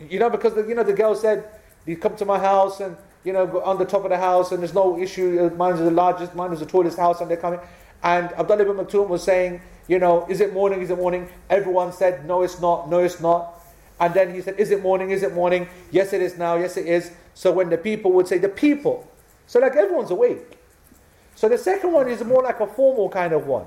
You 0.10 0.20
know, 0.20 0.30
because 0.30 0.54
the, 0.54 0.64
you 0.64 0.76
know 0.76 0.84
the 0.84 0.93
girl 0.93 1.16
said, 1.16 1.45
"You 1.86 1.97
come 1.97 2.16
to 2.18 2.26
my 2.26 2.39
house 2.39 2.80
and 2.80 2.95
you 3.24 3.32
know, 3.32 3.62
on 3.64 3.78
the 3.78 3.86
top 3.86 4.04
of 4.04 4.10
the 4.10 4.18
house 4.18 4.51
and 4.51 4.62
there's 4.62 4.74
no 4.74 4.99
issue. 4.99 5.49
uh, 5.51 5.56
Mine 5.56 5.74
is 5.74 5.80
the 5.80 5.91
largest, 5.91 6.36
mine 6.36 6.51
is 6.51 6.60
the 6.60 6.66
tallest 6.66 6.97
house, 6.97 7.22
and 7.22 7.30
they're 7.30 7.38
coming. 7.38 7.60
And 8.04 8.32
Abdullah 8.34 8.64
ibn 8.64 8.76
Maktoum 8.76 9.08
was 9.08 9.24
saying, 9.24 9.62
you 9.88 9.97
know, 9.99 10.26
is 10.30 10.41
it 10.41 10.54
morning? 10.54 10.82
Is 10.82 10.89
it 10.89 10.97
morning? 10.97 11.30
Everyone 11.49 11.93
said, 11.93 12.26
no, 12.26 12.41
it's 12.43 12.60
not. 12.60 12.89
No, 12.89 12.99
it's 12.99 13.22
not. 13.22 13.62
And 13.99 14.14
then 14.14 14.34
he 14.34 14.41
said, 14.41 14.60
is 14.60 14.72
it 14.72 14.82
morning? 14.82 15.12
Is 15.12 15.24
it 15.24 15.34
morning? 15.34 15.68
Yes, 15.91 16.12
it 16.12 16.22
is 16.22 16.38
now. 16.38 16.56
Yes, 16.56 16.76
it 16.76 16.86
is. 16.86 17.12
So 17.34 17.51
when 17.51 17.70
the 17.70 17.78
people 17.78 18.12
would 18.12 18.28
say, 18.28 18.38
the 18.38 18.49
people. 18.49 19.10
So 19.47 19.60
like 19.60 19.76
everyone's 19.76 20.12
awake. 20.12 20.58
So 21.36 21.47
the 21.47 21.58
second 21.58 21.91
one 21.93 22.10
is 22.10 22.24
more 22.24 22.43
like 22.43 22.60
a 22.60 22.68
formal 22.68 23.10
kind 23.10 23.34
of 23.34 23.47
one, 23.47 23.66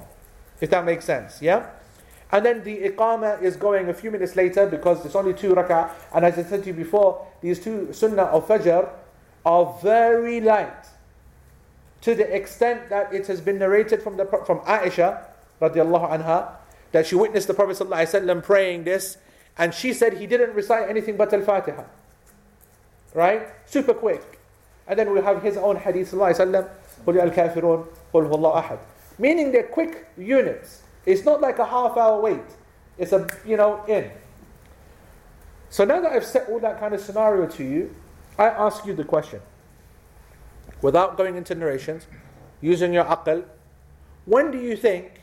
if 0.60 0.68
that 0.70 0.84
makes 0.84 1.04
sense. 1.04 1.40
Yeah. 1.40 1.66
And 2.32 2.44
then 2.44 2.64
the 2.64 2.78
iqamah 2.90 3.42
is 3.42 3.56
going 3.56 3.88
a 3.88 3.94
few 3.94 4.10
minutes 4.10 4.34
later 4.34 4.66
because 4.66 5.04
it's 5.06 5.14
only 5.14 5.32
two 5.32 5.54
rak'ah. 5.54 5.90
And 6.14 6.24
as 6.24 6.38
I 6.38 6.42
said 6.42 6.62
to 6.64 6.68
you 6.68 6.74
before, 6.74 7.24
these 7.40 7.60
two 7.60 7.92
sunnah 7.92 8.24
of 8.24 8.48
fajr 8.48 8.88
are 9.44 9.78
very 9.80 10.40
light 10.40 10.86
to 12.02 12.14
the 12.14 12.34
extent 12.34 12.88
that 12.88 13.12
it 13.12 13.26
has 13.28 13.40
been 13.40 13.58
narrated 13.58 14.02
from, 14.02 14.16
the, 14.16 14.24
from 14.44 14.58
Aisha 14.60 15.24
radiallahu 15.60 16.10
anha 16.10 16.50
that 16.92 17.06
she 17.06 17.14
witnessed 17.14 17.46
the 17.46 17.54
Prophet 17.54 17.76
ﷺ 17.76 18.42
praying 18.42 18.84
this 18.84 19.18
and 19.58 19.72
she 19.72 19.92
said 19.92 20.18
he 20.18 20.26
didn't 20.26 20.54
recite 20.54 20.88
anything 20.88 21.16
but 21.16 21.32
Al-Fatiha. 21.32 21.84
Right? 23.14 23.48
Super 23.64 23.94
quick. 23.94 24.38
And 24.86 24.98
then 24.98 25.12
we 25.12 25.20
have 25.20 25.42
his 25.42 25.56
own 25.56 25.76
hadith 25.76 26.12
sallallahu 26.12 26.36
alayhi 26.36 26.64
wa 27.06 27.16
sallam, 27.16 27.20
al-kafirun, 27.22 27.86
qul 28.12 28.62
ahad. 28.62 28.78
Meaning 29.18 29.52
they're 29.52 29.62
quick 29.62 30.06
units. 30.18 30.82
It's 31.06 31.24
not 31.24 31.40
like 31.40 31.58
a 31.58 31.64
half 31.64 31.96
hour 31.96 32.20
wait. 32.20 32.42
It's 32.98 33.12
a, 33.12 33.28
you 33.46 33.56
know, 33.56 33.84
in. 33.86 34.10
So 35.70 35.84
now 35.84 36.00
that 36.00 36.12
I've 36.12 36.24
set 36.24 36.48
all 36.48 36.58
that 36.60 36.80
kind 36.80 36.94
of 36.94 37.00
scenario 37.00 37.46
to 37.46 37.64
you, 37.64 37.94
I 38.38 38.46
ask 38.46 38.84
you 38.84 38.94
the 38.94 39.04
question. 39.04 39.40
Without 40.82 41.16
going 41.16 41.36
into 41.36 41.54
narrations, 41.54 42.06
using 42.60 42.92
your 42.92 43.04
aql, 43.04 43.44
when 44.24 44.50
do 44.50 44.58
you 44.58 44.76
think 44.76 45.20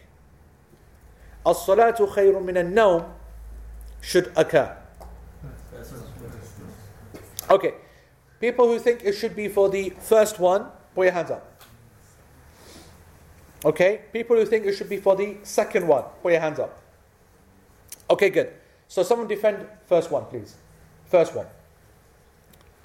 as-salatu 1.46 2.08
khayrun 2.14 2.46
min 2.46 2.58
al-nawm 2.58 3.06
should 4.02 4.32
occur? 4.36 4.76
Okay. 7.50 7.74
People 8.40 8.68
who 8.68 8.80
think 8.80 9.04
it 9.04 9.14
should 9.14 9.36
be 9.36 9.48
for 9.48 9.70
the 9.70 9.92
first 10.00 10.40
one, 10.40 10.68
put 10.96 11.04
your 11.04 11.12
hands 11.14 11.32
up. 11.32 11.53
Okay. 13.66 14.02
People 14.12 14.36
who 14.38 14.46
think 14.46 14.66
it 14.66 14.76
should 14.76 14.90
be 14.90 14.98
for 14.98 15.16
the 15.16 15.38
second 15.44 15.88
one, 15.88 16.04
put 16.22 16.32
your 16.32 16.42
hands 16.42 16.60
up. 16.60 16.82
Okay, 18.10 18.30
good. 18.30 18.54
So 18.88 19.04
someone 19.04 19.28
defend 19.28 19.66
first 19.88 20.12
one, 20.12 20.26
please. 20.26 20.56
First 21.06 21.36
one. 21.36 21.48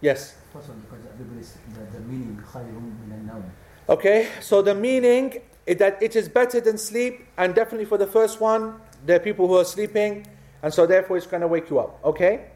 Yes. 0.01 0.37
First 0.53 0.69
one, 0.69 0.81
because 0.81 1.05
everybody's 1.13 1.57
the, 1.75 1.99
the 1.99 2.05
meaning 2.05 2.41
khayrun 2.53 3.09
min 3.09 3.31
al 3.31 3.43
Okay, 3.89 4.29
so 4.41 4.63
the 4.63 4.75
meaning 4.75 5.41
is 5.67 5.77
that 5.79 6.03
it 6.03 6.15
is 6.15 6.29
better 6.29 6.61
than 6.61 6.79
sleep, 6.79 7.27
and 7.37 7.55
definitely 7.55 7.85
for 7.85 7.99
the 7.99 8.07
first 8.07 8.41
one, 8.41 8.81
there 9.05 9.17
are 9.17 9.21
people 9.21 9.49
who 9.49 9.57
are 9.57 9.65
sleeping, 9.65 10.27
and 10.63 10.73
so 10.73 10.87
therefore 10.87 11.17
it's 11.17 11.27
going 11.27 11.41
to 11.41 11.49
wake 11.49 11.69
you 11.71 11.79
up. 11.79 11.99
Okay? 12.05 12.47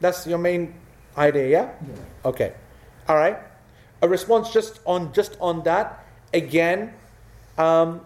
That's 0.00 0.26
your 0.26 0.38
main 0.38 0.74
idea, 1.16 1.48
yeah? 1.48 1.70
Yeah. 1.86 1.94
Okay. 2.24 2.54
All 3.08 3.16
right. 3.16 3.38
A 4.02 4.08
response 4.08 4.52
just 4.52 4.80
on 4.86 5.12
just 5.12 5.36
on 5.40 5.62
that. 5.64 6.04
Again, 6.32 6.94
um, 7.58 8.00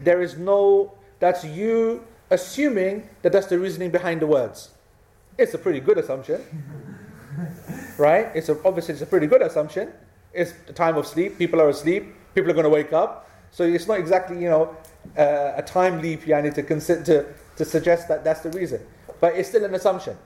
there 0.00 0.22
is 0.22 0.36
no. 0.36 0.92
That's 1.18 1.44
you 1.44 2.04
assuming 2.30 3.08
that 3.22 3.32
that's 3.32 3.46
the 3.48 3.58
reasoning 3.58 3.90
behind 3.90 4.20
the 4.20 4.26
words. 4.26 4.70
It's 5.36 5.54
a 5.54 5.58
pretty 5.58 5.80
good 5.80 5.98
assumption, 5.98 6.42
right? 7.98 8.30
It's 8.34 8.48
a, 8.48 8.56
obviously 8.64 8.94
it's 8.94 9.02
a 9.02 9.06
pretty 9.06 9.26
good 9.26 9.42
assumption. 9.42 9.92
It's 10.32 10.52
the 10.66 10.72
time 10.72 10.96
of 10.96 11.06
sleep. 11.06 11.38
People 11.38 11.60
are 11.60 11.68
asleep. 11.68 12.14
People 12.34 12.50
are 12.50 12.54
going 12.54 12.64
to 12.64 12.70
wake 12.70 12.92
up. 12.92 13.28
So 13.50 13.64
it's 13.64 13.86
not 13.86 13.98
exactly 13.98 14.40
you 14.40 14.48
know 14.48 14.76
uh, 15.16 15.52
a 15.56 15.62
time 15.62 16.00
leap. 16.00 16.26
Need 16.26 16.54
to 16.54 16.62
consider 16.62 17.02
to, 17.04 17.26
to 17.56 17.64
suggest 17.64 18.08
that 18.08 18.24
that's 18.24 18.40
the 18.40 18.50
reason, 18.50 18.80
but 19.20 19.34
it's 19.36 19.48
still 19.48 19.64
an 19.64 19.74
assumption. 19.74 20.16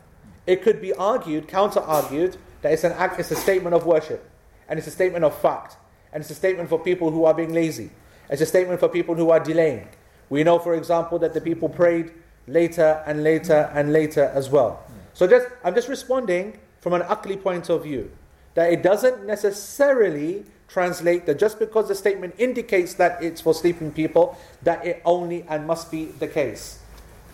It 0.46 0.62
could 0.62 0.80
be 0.80 0.92
argued, 0.92 1.48
counter 1.48 1.80
argued, 1.80 2.36
that 2.60 2.72
it's 2.72 2.84
an 2.84 2.92
act, 2.92 3.18
it's 3.18 3.30
a 3.30 3.36
statement 3.36 3.74
of 3.74 3.86
worship, 3.86 4.28
and 4.68 4.78
it's 4.78 4.86
a 4.86 4.90
statement 4.90 5.24
of 5.24 5.36
fact, 5.38 5.76
and 6.12 6.20
it's 6.20 6.30
a 6.30 6.34
statement 6.34 6.68
for 6.68 6.78
people 6.78 7.10
who 7.10 7.24
are 7.24 7.32
being 7.32 7.54
lazy. 7.54 7.90
It's 8.28 8.42
a 8.42 8.46
statement 8.46 8.80
for 8.80 8.88
people 8.88 9.14
who 9.14 9.30
are 9.30 9.40
delaying. 9.40 9.88
We 10.30 10.44
know, 10.44 10.58
for 10.58 10.74
example, 10.74 11.18
that 11.20 11.34
the 11.34 11.40
people 11.40 11.68
prayed 11.68 12.12
later 12.46 13.02
and 13.06 13.22
later 13.22 13.70
and 13.74 13.92
later 13.92 14.30
as 14.34 14.50
well. 14.50 14.82
So 15.12 15.26
just 15.26 15.46
I'm 15.62 15.74
just 15.74 15.88
responding 15.88 16.58
from 16.80 16.92
an 16.92 17.02
aqli 17.02 17.40
point 17.42 17.70
of 17.70 17.84
view 17.84 18.10
that 18.54 18.72
it 18.72 18.82
doesn't 18.82 19.26
necessarily 19.26 20.44
translate 20.68 21.26
that 21.26 21.38
just 21.38 21.58
because 21.58 21.88
the 21.88 21.94
statement 21.94 22.34
indicates 22.38 22.94
that 22.94 23.22
it's 23.22 23.40
for 23.40 23.54
sleeping 23.54 23.92
people, 23.92 24.38
that 24.62 24.84
it 24.86 25.02
only 25.04 25.44
and 25.48 25.66
must 25.66 25.90
be 25.90 26.06
the 26.06 26.26
case. 26.26 26.80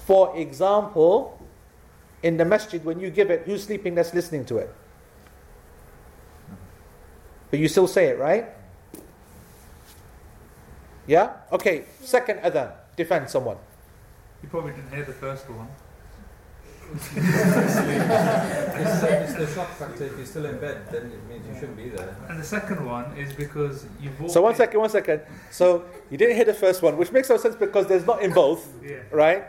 For 0.07 0.37
example, 0.37 1.41
in 2.23 2.37
the 2.37 2.45
masjid, 2.45 2.85
when 2.85 3.01
you 3.01 3.11
give 3.11 3.31
it, 3.31 3.43
who's 3.47 3.65
sleeping 3.65 3.95
that's 3.95 4.13
listening 4.13 4.45
to 4.47 4.59
it? 4.59 4.75
But 7.51 7.61
you 7.61 7.69
still 7.69 7.87
say 7.87 8.07
it, 8.07 8.19
right? 8.19 8.47
Yeah? 11.11 11.33
Okay, 11.51 11.87
second 12.05 12.39
adhan. 12.39 12.71
Defend 12.95 13.29
someone. 13.29 13.57
You 14.45 14.49
probably 14.49 14.71
didn't 14.75 14.93
hear 14.95 15.05
the 15.05 15.13
first 15.13 15.51
one. 15.51 15.67
It's, 16.93 17.09
it's 19.03 19.35
the 19.35 19.49
shock 19.53 19.71
factor. 19.71 20.05
If 20.05 20.17
you're 20.17 20.25
still 20.27 20.47
in 20.47 20.59
bed, 20.61 20.87
then 20.93 21.07
it 21.11 21.29
means 21.29 21.45
you 21.49 21.55
shouldn't 21.55 21.77
be 21.77 21.89
there. 21.89 22.17
And 22.29 22.39
the 22.39 22.45
second 22.45 22.87
one 22.87 23.17
is 23.17 23.33
because 23.33 23.87
you 24.01 24.13
walked 24.21 24.33
So 24.33 24.41
one 24.43 24.55
second, 24.55 24.79
one 24.79 24.91
second. 24.91 25.23
So 25.51 25.85
you 26.11 26.17
didn't 26.17 26.37
hear 26.37 26.45
the 26.45 26.55
first 26.55 26.81
one, 26.81 26.97
which 26.97 27.11
makes 27.11 27.29
no 27.29 27.37
sense 27.39 27.57
because 27.57 27.89
there's 27.89 28.07
not 28.07 28.23
in 28.23 28.33
both, 28.33 28.69
Yeah. 28.81 28.99
right? 29.11 29.45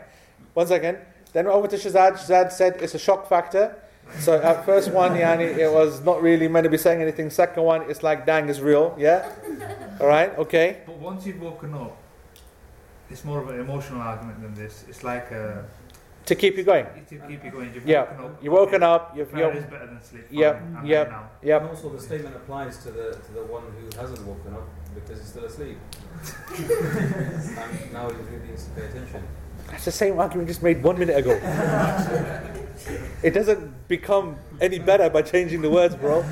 One 0.54 0.66
second. 0.66 0.98
Then 1.32 1.46
over 1.46 1.68
to 1.68 1.76
Shazad. 1.76 2.14
Shazad 2.14 2.50
said 2.50 2.82
it's 2.82 2.94
a 2.94 2.98
shock 2.98 3.28
factor. 3.28 3.76
So 4.20 4.40
at 4.40 4.64
first 4.64 4.90
one, 4.92 5.12
yani, 5.12 5.56
it 5.56 5.70
was 5.72 6.00
not 6.04 6.22
really 6.22 6.48
meant 6.48 6.64
to 6.64 6.70
be 6.70 6.78
saying 6.78 7.00
anything. 7.02 7.30
Second 7.30 7.62
one, 7.64 7.82
it's 7.90 8.02
like, 8.02 8.26
dang, 8.26 8.48
it's 8.48 8.60
real. 8.60 8.94
Yeah? 8.98 9.28
All 10.00 10.06
right, 10.06 10.36
okay. 10.38 10.78
But 10.86 10.98
once 10.98 11.26
you've 11.26 11.40
woken 11.40 11.74
up, 11.74 11.96
it's 13.10 13.24
more 13.24 13.40
of 13.40 13.48
an 13.48 13.58
emotional 13.60 14.00
argument 14.00 14.40
than 14.42 14.54
this. 14.54 14.84
It's 14.88 15.02
like 15.04 15.30
a, 15.30 15.64
To 16.26 16.34
keep 16.34 16.56
you 16.56 16.62
going. 16.64 16.86
to 16.86 17.16
keep 17.28 17.44
you 17.44 17.50
going. 17.50 17.72
You've 17.74 17.86
Yeah. 17.86 18.02
woken 18.02 18.24
up. 18.24 18.42
You're 18.42 18.52
woken 18.52 18.82
up. 18.82 19.16
You've, 19.16 19.30
Prayer 19.30 19.48
you're, 19.48 19.56
is 19.56 19.64
better 19.64 19.86
than 19.86 20.02
sleep. 20.02 20.26
Yep, 20.30 20.60
Fine, 20.60 20.76
I'm 20.76 20.86
yep. 20.86 21.10
now. 21.10 21.30
yep. 21.42 21.60
And 21.62 21.70
also, 21.70 21.88
the 21.90 22.00
statement 22.00 22.36
applies 22.36 22.78
to 22.84 22.90
the 22.90 23.12
to 23.26 23.32
the 23.34 23.44
one 23.44 23.64
who 23.76 23.86
hasn't 24.00 24.22
woken 24.26 24.54
up 24.54 24.66
because 24.94 25.18
he's 25.20 25.28
still 25.28 25.44
asleep. 25.44 25.78
and 26.58 27.92
now 27.92 28.08
he 28.08 28.16
really 28.16 28.46
needs 28.48 28.64
to 28.64 28.70
pay 28.70 28.86
attention. 28.86 29.22
That's 29.72 29.86
the 29.86 29.90
same 29.90 30.20
argument 30.20 30.46
we 30.46 30.52
just 30.52 30.62
made 30.62 30.82
one 30.82 30.98
minute 30.98 31.16
ago. 31.16 31.32
it 33.22 33.30
doesn't 33.30 33.88
become 33.88 34.36
any 34.60 34.78
better 34.78 35.08
by 35.08 35.22
changing 35.22 35.62
the 35.62 35.70
words, 35.70 35.96
bro. 35.96 36.20
The, 36.20 36.28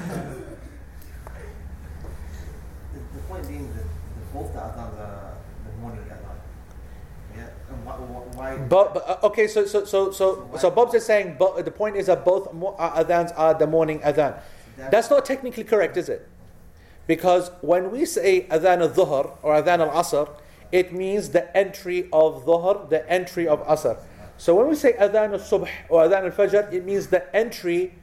point 3.26 3.48
being 3.48 3.66
that 3.74 3.82
the 3.82 4.26
both 4.34 4.52
the 4.52 4.58
adhans 4.60 4.98
are 5.00 5.32
the 5.64 5.72
morning 5.80 6.04
adhan. 6.04 6.36
Yeah, 7.34 7.48
and 7.70 8.68
But, 8.68 8.92
but 8.92 9.08
uh, 9.08 9.26
okay, 9.28 9.46
so 9.48 9.64
so 9.64 9.86
so 9.86 10.10
so 10.12 10.50
so 10.58 10.70
Bob's 10.70 10.92
is 10.92 11.06
saying, 11.06 11.36
but 11.38 11.64
the 11.64 11.70
point 11.70 11.96
is 11.96 12.06
that 12.06 12.26
both 12.26 12.46
uh, 12.48 13.02
adhans 13.02 13.32
are 13.38 13.54
the 13.54 13.66
morning 13.66 14.00
adhan. 14.00 14.38
That's 14.90 15.08
not 15.08 15.24
technically 15.24 15.64
correct, 15.64 15.96
is 15.96 16.10
it? 16.10 16.28
Because 17.06 17.50
when 17.62 17.90
we 17.90 18.04
say 18.04 18.42
adhan 18.50 18.82
al-dhuhr 18.82 19.38
or 19.42 19.62
adhan 19.62 19.80
al-asr, 19.80 20.28
it 20.72 20.92
means 20.92 21.30
the 21.30 21.54
entry 21.56 22.08
of 22.12 22.44
dhuhr, 22.44 22.88
the 22.88 23.08
entry 23.10 23.46
of 23.48 23.60
asr. 23.66 23.96
So 24.38 24.54
when 24.54 24.68
we 24.68 24.74
say 24.74 24.92
adhan 24.94 25.32
al-subh 25.32 25.68
or 25.88 26.04
adhan 26.04 26.24
al-fajr, 26.24 26.72
it 26.72 26.84
means 26.84 27.08
the 27.08 27.24
entry 27.34 27.94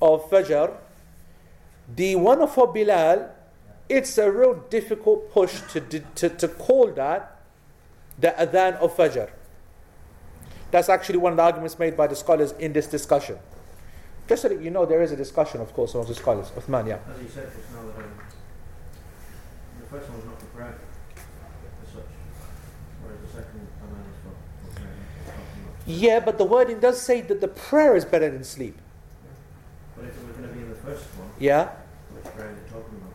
of 0.00 0.28
fajr. 0.30 0.72
The 1.94 2.16
one 2.16 2.40
of 2.40 2.54
for 2.54 2.72
Bilal, 2.72 3.28
it's 3.88 4.16
a 4.18 4.30
real 4.30 4.54
difficult 4.70 5.30
push 5.32 5.60
to, 5.72 5.80
to, 5.80 6.28
to 6.30 6.48
call 6.48 6.92
that 6.92 7.40
the 8.18 8.28
adhan 8.38 8.76
of 8.76 8.96
fajr. 8.96 9.30
That's 10.70 10.88
actually 10.88 11.18
one 11.18 11.32
of 11.32 11.36
the 11.36 11.42
arguments 11.42 11.78
made 11.78 11.96
by 11.96 12.06
the 12.06 12.16
scholars 12.16 12.52
in 12.52 12.72
this 12.72 12.86
discussion. 12.86 13.38
Just 14.28 14.42
so 14.42 14.48
that 14.48 14.60
you 14.62 14.70
know, 14.70 14.86
there 14.86 15.02
is 15.02 15.12
a 15.12 15.16
discussion, 15.16 15.60
of 15.60 15.74
course, 15.74 15.92
amongst 15.92 16.08
the 16.08 16.14
scholars. 16.14 16.50
Uthman, 16.52 16.86
yeah. 16.88 16.98
As 17.12 17.20
you 17.20 17.28
said 17.28 17.50
just 17.54 17.70
now, 17.72 17.82
the 17.82 17.92
first 19.90 20.08
one 20.08 20.16
was 20.18 20.26
not 20.26 20.38
for 20.40 20.46
prayer 20.46 20.72
as 20.72 20.78
such, 21.92 22.04
whereas 23.02 23.20
the 23.20 23.28
second 23.28 23.66
adhan 23.82 24.06
is 24.08 24.16
for, 24.22 24.32
for 24.64 24.70
prayer. 24.80 24.94
it's 25.26 25.56
not- 25.66 25.71
Yeah, 25.86 26.20
but 26.20 26.38
the 26.38 26.44
wording 26.44 26.80
does 26.80 27.00
say 27.00 27.20
that 27.22 27.40
the 27.40 27.48
prayer 27.48 27.96
is 27.96 28.04
better 28.04 28.30
than 28.30 28.44
sleep. 28.44 28.76
But 29.96 30.04
if 30.06 30.16
it 30.16 30.26
was 30.26 30.36
going 30.36 30.48
to 30.48 30.54
be 30.54 30.60
in 30.60 30.68
the 30.68 30.76
first 30.76 31.04
one, 31.18 31.28
Yeah? 31.38 31.70
which 32.14 32.24
prayer 32.34 32.48
are 32.48 32.50
you 32.52 32.56
talking 32.70 32.98
about? 32.98 33.12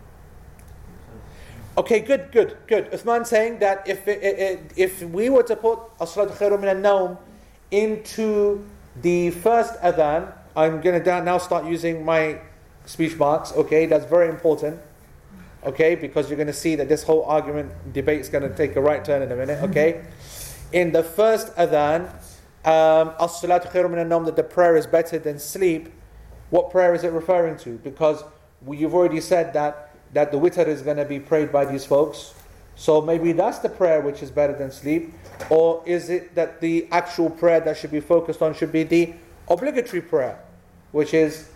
Okay, 1.85 1.99
good, 2.01 2.31
good, 2.31 2.57
good. 2.67 2.91
Uthman 2.91 3.25
saying 3.25 3.59
that 3.59 3.87
if, 3.87 4.07
it, 4.07 4.21
it, 4.23 4.39
it- 4.39 4.71
if 4.75 5.01
we 5.03 5.29
were 5.29 5.43
to 5.43 5.55
put 5.55 5.79
as-salatu 6.01 6.31
khairun 6.31 6.59
min 6.59 6.69
al-nawm 6.83 7.17
into 7.71 8.65
the 9.01 9.29
first 9.31 9.75
adhan, 9.81 10.31
I'm 10.55 10.81
going 10.81 11.01
to 11.01 11.21
now 11.23 11.37
start 11.37 11.65
using 11.65 12.03
my 12.03 12.39
speech 12.85 13.15
marks, 13.17 13.51
okay, 13.53 13.85
that's 13.85 14.05
very 14.05 14.27
important, 14.29 14.79
okay, 15.63 15.93
because 15.95 16.29
you're 16.29 16.37
going 16.37 16.47
to 16.47 16.53
see 16.53 16.75
that 16.75 16.89
this 16.89 17.03
whole 17.03 17.23
argument 17.25 17.71
debate 17.93 18.21
is 18.21 18.29
going 18.29 18.43
to 18.49 18.55
take 18.55 18.75
a 18.75 18.81
right 18.81 19.03
turn 19.05 19.21
in 19.21 19.31
a 19.31 19.35
minute, 19.35 19.61
okay. 19.69 20.03
In 20.73 20.91
the 20.93 21.03
first 21.03 21.55
adhan, 21.55 22.09
um, 22.67 23.13
as-salatu 23.19 23.71
khairun 23.71 23.91
min 23.91 23.99
an-nawm, 23.99 24.25
that 24.25 24.35
the 24.35 24.43
prayer 24.43 24.75
is 24.75 24.85
better 24.85 25.17
than 25.17 25.39
sleep. 25.39 25.89
What 26.49 26.69
prayer 26.69 26.93
is 26.93 27.05
it 27.05 27.13
referring 27.13 27.57
to? 27.59 27.77
Because 27.77 28.23
we, 28.65 28.77
you've 28.77 28.93
already 28.93 29.21
said 29.21 29.53
that 29.53 29.93
that 30.13 30.31
the 30.31 30.37
witr 30.37 30.67
is 30.67 30.81
going 30.81 30.97
to 30.97 31.05
be 31.05 31.19
prayed 31.19 31.51
by 31.51 31.65
these 31.65 31.85
folks. 31.85 32.33
So 32.75 33.01
maybe 33.01 33.31
that's 33.31 33.59
the 33.59 33.69
prayer 33.69 34.01
which 34.01 34.21
is 34.21 34.31
better 34.31 34.53
than 34.53 34.71
sleep, 34.71 35.13
or 35.49 35.81
is 35.85 36.09
it 36.09 36.35
that 36.35 36.61
the 36.61 36.87
actual 36.91 37.29
prayer 37.29 37.59
that 37.61 37.77
should 37.77 37.91
be 37.91 37.99
focused 37.99 38.41
on 38.41 38.53
should 38.53 38.71
be 38.71 38.83
the 38.83 39.13
obligatory 39.49 40.01
prayer, 40.01 40.39
which 40.91 41.13
is, 41.13 41.49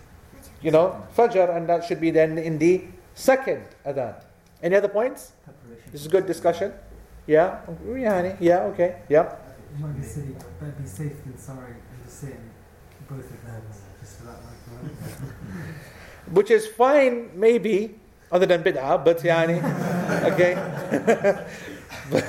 you 0.62 0.70
know, 0.70 1.02
Fajr, 1.16 1.56
and 1.56 1.68
that 1.68 1.84
should 1.84 2.00
be 2.00 2.10
then 2.10 2.38
in 2.38 2.58
the 2.58 2.84
second 3.14 3.64
adhan. 3.86 4.14
Any 4.62 4.76
other 4.76 4.88
points? 4.88 5.32
This 5.92 6.00
is 6.00 6.08
good 6.08 6.26
discussion. 6.26 6.72
Yeah, 7.26 7.60
yeah, 7.86 8.14
honey. 8.14 8.34
yeah, 8.40 8.62
okay, 8.72 8.96
yeah. 9.08 9.36
Might 9.78 9.94
be 9.94 10.02
better 10.60 10.72
be 10.78 10.86
safe 10.86 11.24
than 11.24 11.38
sorry 11.38 11.72
and 11.72 12.10
sit 12.10 12.36
both 13.08 13.24
of 13.24 13.44
them 13.44 13.62
just 14.00 14.18
for 14.18 14.24
that 14.26 14.36
right? 14.36 14.92
Which 16.32 16.50
is 16.50 16.66
fine, 16.66 17.30
maybe, 17.34 17.96
other 18.30 18.46
than 18.46 18.62
bid'ah, 18.62 19.04
but 19.04 19.18
yani, 19.18 19.58
okay. 20.32 20.54
but, 22.10 22.24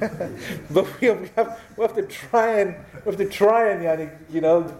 but 0.70 1.00
we 1.00 1.08
have, 1.08 1.20
we 1.20 1.28
have 1.36 1.60
we 1.76 1.82
have 1.82 1.94
to 1.94 2.02
try 2.02 2.60
and 2.60 2.74
we 3.04 3.10
have 3.10 3.16
to 3.16 3.28
try 3.28 3.70
and 3.70 3.82
yani, 3.82 4.16
you 4.30 4.40
know 4.40 4.72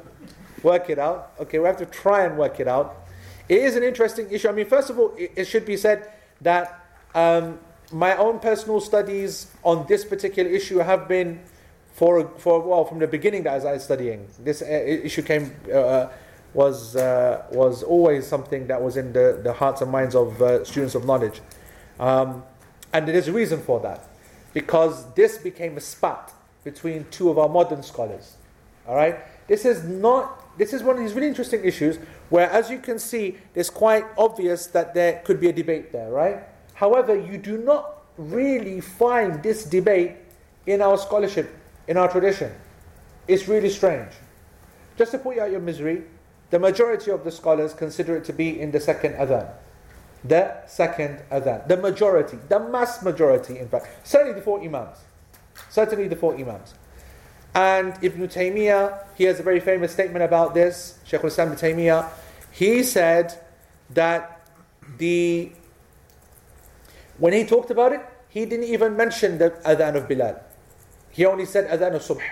work 0.62 0.90
it 0.90 0.98
out. 0.98 1.32
Okay, 1.40 1.58
we 1.58 1.66
have 1.66 1.78
to 1.78 1.86
try 1.86 2.24
and 2.24 2.36
work 2.36 2.60
it 2.60 2.68
out. 2.68 3.06
It 3.48 3.58
is 3.58 3.76
an 3.76 3.82
interesting 3.82 4.30
issue. 4.30 4.48
I 4.48 4.52
mean, 4.52 4.66
first 4.66 4.90
of 4.90 4.98
all, 4.98 5.14
it, 5.16 5.32
it 5.36 5.44
should 5.46 5.64
be 5.64 5.76
said 5.76 6.10
that 6.42 6.84
um, 7.14 7.58
my 7.90 8.16
own 8.16 8.38
personal 8.38 8.80
studies 8.80 9.50
on 9.64 9.86
this 9.88 10.04
particular 10.04 10.50
issue 10.50 10.78
have 10.78 11.08
been 11.08 11.40
for 11.98 12.30
for 12.38 12.60
well 12.60 12.84
from 12.84 13.00
the 13.00 13.08
beginning 13.08 13.42
that 13.42 13.54
as 13.54 13.64
I 13.64 13.72
was 13.72 13.82
studying. 13.82 14.28
This 14.38 14.62
uh, 14.62 14.66
issue 14.66 15.22
came 15.22 15.52
uh, 15.74 16.06
was 16.54 16.94
uh, 16.94 17.42
was 17.50 17.82
always 17.82 18.24
something 18.24 18.68
that 18.68 18.80
was 18.80 18.96
in 18.96 19.12
the, 19.12 19.40
the 19.42 19.52
hearts 19.52 19.82
and 19.82 19.90
minds 19.90 20.14
of 20.14 20.40
uh, 20.40 20.64
students 20.64 20.94
of 20.94 21.04
knowledge, 21.04 21.40
um, 21.98 22.44
and 22.92 23.08
there's 23.08 23.26
a 23.26 23.32
reason 23.32 23.60
for 23.60 23.80
that, 23.80 24.08
because 24.54 25.12
this 25.14 25.38
became 25.38 25.76
a 25.76 25.80
spat 25.80 26.32
between 26.62 27.04
two 27.10 27.30
of 27.30 27.38
our 27.38 27.48
modern 27.48 27.82
scholars. 27.82 28.36
All 28.86 28.94
right, 28.94 29.16
this 29.48 29.64
is 29.64 29.82
not. 29.82 30.56
This 30.56 30.72
is 30.72 30.82
one 30.82 30.96
of 30.96 31.02
these 31.02 31.14
really 31.14 31.28
interesting 31.28 31.64
issues 31.64 31.98
where, 32.30 32.48
as 32.50 32.70
you 32.70 32.78
can 32.78 32.98
see, 32.98 33.38
it's 33.54 33.70
quite 33.70 34.04
obvious 34.16 34.68
that 34.68 34.94
there 34.94 35.20
could 35.24 35.40
be 35.40 35.48
a 35.48 35.52
debate 35.52 35.92
there, 35.92 36.10
right? 36.10 36.38
However, 36.74 37.16
you 37.16 37.38
do 37.38 37.58
not 37.58 38.04
really 38.16 38.80
find 38.80 39.42
this 39.42 39.64
debate 39.64 40.12
in 40.66 40.82
our 40.82 40.98
scholarship, 40.98 41.48
in 41.88 41.96
our 41.96 42.08
tradition. 42.08 42.52
It's 43.26 43.48
really 43.48 43.70
strange. 43.70 44.12
Just 44.96 45.10
to 45.12 45.18
put 45.18 45.36
you 45.36 45.42
out 45.42 45.50
your 45.50 45.60
misery, 45.60 46.04
the 46.50 46.58
majority 46.58 47.10
of 47.10 47.24
the 47.24 47.30
scholars 47.30 47.74
consider 47.74 48.16
it 48.16 48.24
to 48.26 48.32
be 48.32 48.60
in 48.60 48.70
the 48.70 48.80
second 48.80 49.14
adhan. 49.14 49.50
The 50.24 50.66
second 50.66 51.22
adhan. 51.30 51.66
The 51.66 51.76
majority, 51.76 52.38
the 52.48 52.60
mass 52.60 53.02
majority, 53.02 53.58
in 53.58 53.68
fact. 53.68 53.86
Certainly 54.04 54.34
the 54.34 54.42
four 54.42 54.60
imams. 54.60 54.98
Certainly 55.70 56.08
the 56.08 56.16
four 56.16 56.34
imams. 56.36 56.74
And 57.54 57.94
Ibn 58.02 58.28
Taymiyyah, 58.28 59.04
he 59.16 59.24
has 59.24 59.40
a 59.40 59.42
very 59.42 59.60
famous 59.60 59.92
statement 59.92 60.24
about 60.24 60.54
this. 60.54 60.98
Shaykh 61.04 61.20
al-Islam 61.20 61.52
Ibn 61.52 61.58
Taymiyyah, 61.58 62.08
he 62.52 62.82
said 62.82 63.34
that 63.90 64.40
the 64.98 65.52
when 67.18 67.32
he 67.32 67.44
talked 67.44 67.70
about 67.70 67.92
it, 67.92 68.00
he 68.28 68.46
didn't 68.46 68.66
even 68.66 68.96
mention 68.96 69.38
the 69.38 69.50
adhan 69.64 69.96
of 69.96 70.08
Bilal. 70.08 70.40
He 71.18 71.26
only 71.26 71.46
said 71.46 71.66
adhan 71.68 71.94
al-subh. 71.94 72.22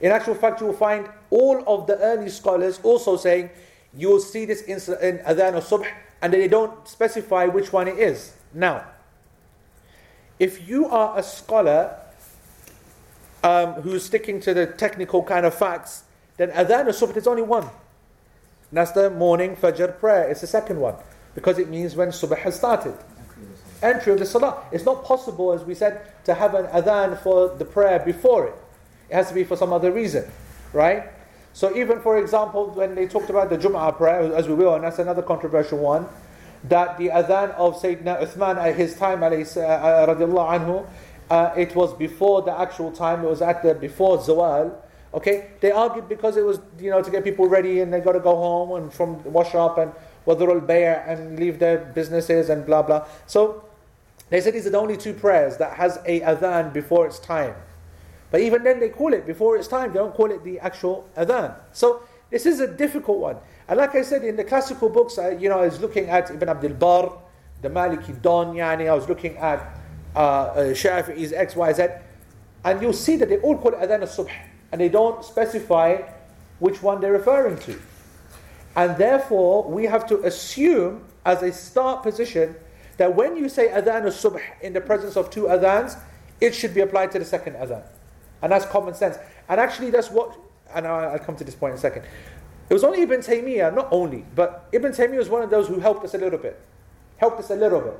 In 0.00 0.12
actual 0.12 0.36
fact, 0.36 0.60
you 0.60 0.68
will 0.68 0.72
find 0.72 1.08
all 1.30 1.64
of 1.66 1.88
the 1.88 1.98
early 1.98 2.30
scholars 2.30 2.78
also 2.84 3.16
saying 3.16 3.50
you 3.92 4.08
will 4.08 4.20
see 4.20 4.44
this 4.44 4.62
in, 4.62 4.76
in 5.02 5.18
adhan 5.24 5.56
of 5.56 5.64
subh, 5.64 5.84
and 6.22 6.32
they 6.32 6.46
don't 6.46 6.86
specify 6.86 7.46
which 7.46 7.72
one 7.72 7.88
it 7.88 7.98
is. 7.98 8.34
Now, 8.54 8.84
if 10.38 10.68
you 10.68 10.86
are 10.86 11.18
a 11.18 11.24
scholar 11.24 11.98
um, 13.42 13.72
who's 13.82 14.04
sticking 14.04 14.38
to 14.42 14.54
the 14.54 14.66
technical 14.66 15.24
kind 15.24 15.44
of 15.44 15.52
facts, 15.52 16.04
then 16.36 16.50
adhan 16.52 16.86
al-subh 16.86 17.16
is 17.16 17.26
only 17.26 17.42
one. 17.42 17.64
And 17.64 18.78
that's 18.78 18.92
the 18.92 19.10
morning 19.10 19.56
fajr 19.56 19.98
prayer. 19.98 20.30
It's 20.30 20.42
the 20.42 20.46
second 20.46 20.78
one 20.78 20.94
because 21.34 21.58
it 21.58 21.68
means 21.68 21.96
when 21.96 22.10
subh 22.10 22.38
has 22.38 22.54
started 22.54 22.94
entry 23.82 24.12
of 24.12 24.18
the 24.18 24.26
salah. 24.26 24.64
It's 24.72 24.84
not 24.84 25.04
possible, 25.04 25.52
as 25.52 25.64
we 25.64 25.74
said, 25.74 26.00
to 26.24 26.34
have 26.34 26.54
an 26.54 26.66
adhan 26.66 27.20
for 27.22 27.48
the 27.48 27.64
prayer 27.64 27.98
before 27.98 28.48
it. 28.48 28.54
It 29.10 29.14
has 29.14 29.28
to 29.28 29.34
be 29.34 29.44
for 29.44 29.56
some 29.56 29.72
other 29.72 29.90
reason, 29.90 30.30
right? 30.72 31.04
So 31.52 31.74
even, 31.76 32.00
for 32.00 32.18
example, 32.18 32.70
when 32.70 32.94
they 32.94 33.06
talked 33.06 33.30
about 33.30 33.50
the 33.50 33.58
Jum'ah 33.58 33.96
prayer, 33.96 34.34
as 34.34 34.46
we 34.46 34.54
will, 34.54 34.74
and 34.74 34.84
that's 34.84 34.98
another 34.98 35.22
controversial 35.22 35.78
one, 35.78 36.06
that 36.64 36.98
the 36.98 37.08
adhan 37.08 37.52
of 37.54 37.80
Sayyidina 37.80 38.22
Uthman 38.22 38.56
at 38.56 38.76
his 38.76 38.96
time, 38.96 39.20
alayhi, 39.20 39.56
uh, 39.56 40.06
radiallahu 40.06 40.58
anhu, 40.58 40.86
uh, 41.30 41.52
it 41.56 41.74
was 41.74 41.92
before 41.94 42.42
the 42.42 42.58
actual 42.58 42.90
time, 42.90 43.24
it 43.24 43.28
was 43.28 43.42
at 43.42 43.62
the 43.62 43.74
before 43.74 44.18
Zawal. 44.18 44.74
Okay, 45.14 45.50
they 45.60 45.70
argued 45.70 46.08
because 46.08 46.36
it 46.36 46.44
was 46.44 46.60
you 46.78 46.90
know 46.90 47.02
to 47.02 47.10
get 47.10 47.24
people 47.24 47.48
ready 47.48 47.80
and 47.80 47.92
they 47.92 48.00
got 48.00 48.12
to 48.12 48.20
go 48.20 48.36
home 48.36 48.80
and 48.80 48.92
from 48.92 49.22
wash 49.24 49.54
up 49.54 49.78
and 49.78 49.90
wadrul 50.26 50.64
bay' 50.66 51.02
and 51.06 51.38
leave 51.38 51.58
their 51.58 51.78
businesses 51.78 52.50
and 52.50 52.66
blah 52.66 52.82
blah. 52.82 53.06
So 53.26 53.64
they 54.30 54.40
said 54.40 54.54
these 54.54 54.66
are 54.66 54.70
the 54.70 54.78
only 54.78 54.96
two 54.96 55.14
prayers 55.14 55.56
that 55.56 55.74
has 55.74 55.98
a 56.06 56.20
adhan 56.20 56.72
before 56.72 57.06
its 57.06 57.18
time. 57.18 57.54
But 58.30 58.40
even 58.42 58.62
then 58.62 58.78
they 58.78 58.90
call 58.90 59.14
it 59.14 59.26
before 59.26 59.56
its 59.56 59.68
time, 59.68 59.92
they 59.92 59.98
don't 59.98 60.14
call 60.14 60.30
it 60.30 60.44
the 60.44 60.60
actual 60.60 61.08
adhan. 61.16 61.54
So 61.72 62.02
this 62.30 62.44
is 62.44 62.60
a 62.60 62.66
difficult 62.66 63.18
one. 63.18 63.36
And 63.68 63.78
like 63.78 63.94
I 63.94 64.02
said, 64.02 64.24
in 64.24 64.36
the 64.36 64.44
classical 64.44 64.88
books, 64.88 65.18
I, 65.18 65.30
you 65.30 65.48
know, 65.48 65.60
I 65.60 65.66
was 65.66 65.80
looking 65.80 66.08
at 66.08 66.30
Ibn 66.30 66.48
Abdul 66.48 66.74
Barr, 66.74 67.18
the 67.62 67.68
Maliki 67.68 68.20
Don, 68.20 68.54
yani, 68.54 68.88
I 68.88 68.94
was 68.94 69.08
looking 69.08 69.36
at 69.38 69.60
uh, 70.14 70.18
uh, 70.18 70.54
Shafi'i's 70.74 71.32
X, 71.32 71.56
Y, 71.56 71.72
Z, 71.72 71.86
and 72.64 72.82
you'll 72.82 72.92
see 72.92 73.16
that 73.16 73.28
they 73.28 73.38
all 73.38 73.56
call 73.56 73.72
it 73.72 73.80
adhan 73.80 74.00
al-subh, 74.00 74.30
and 74.72 74.80
they 74.80 74.88
don't 74.88 75.24
specify 75.24 76.02
which 76.58 76.82
one 76.82 77.00
they're 77.00 77.12
referring 77.12 77.58
to. 77.60 77.78
And 78.76 78.96
therefore, 78.96 79.64
we 79.64 79.84
have 79.84 80.06
to 80.08 80.22
assume 80.24 81.04
as 81.24 81.42
a 81.42 81.52
start 81.52 82.02
position 82.02 82.54
that 82.98 83.16
when 83.16 83.36
you 83.36 83.48
say 83.48 83.68
adhan 83.68 84.04
al-subh 84.04 84.40
in 84.60 84.72
the 84.74 84.80
presence 84.80 85.16
of 85.16 85.30
two 85.30 85.44
adhans, 85.44 85.98
it 86.40 86.54
should 86.54 86.74
be 86.74 86.80
applied 86.80 87.10
to 87.12 87.18
the 87.18 87.24
second 87.24 87.54
adhan. 87.54 87.82
And 88.42 88.52
that's 88.52 88.66
common 88.66 88.94
sense. 88.94 89.16
And 89.48 89.58
actually, 89.58 89.90
that's 89.90 90.10
what, 90.10 90.36
and 90.74 90.86
I'll 90.86 91.18
come 91.18 91.36
to 91.36 91.44
this 91.44 91.54
point 91.54 91.72
in 91.72 91.78
a 91.78 91.80
second. 91.80 92.04
It 92.68 92.74
was 92.74 92.84
only 92.84 93.00
Ibn 93.02 93.20
Taymiyyah, 93.20 93.74
not 93.74 93.88
only, 93.90 94.24
but 94.34 94.68
Ibn 94.72 94.92
Taymiyyah 94.92 95.16
was 95.16 95.28
one 95.28 95.42
of 95.42 95.50
those 95.50 95.68
who 95.68 95.80
helped 95.80 96.04
us 96.04 96.14
a 96.14 96.18
little 96.18 96.38
bit. 96.38 96.60
Helped 97.16 97.40
us 97.40 97.50
a 97.50 97.56
little 97.56 97.80
bit. 97.80 97.98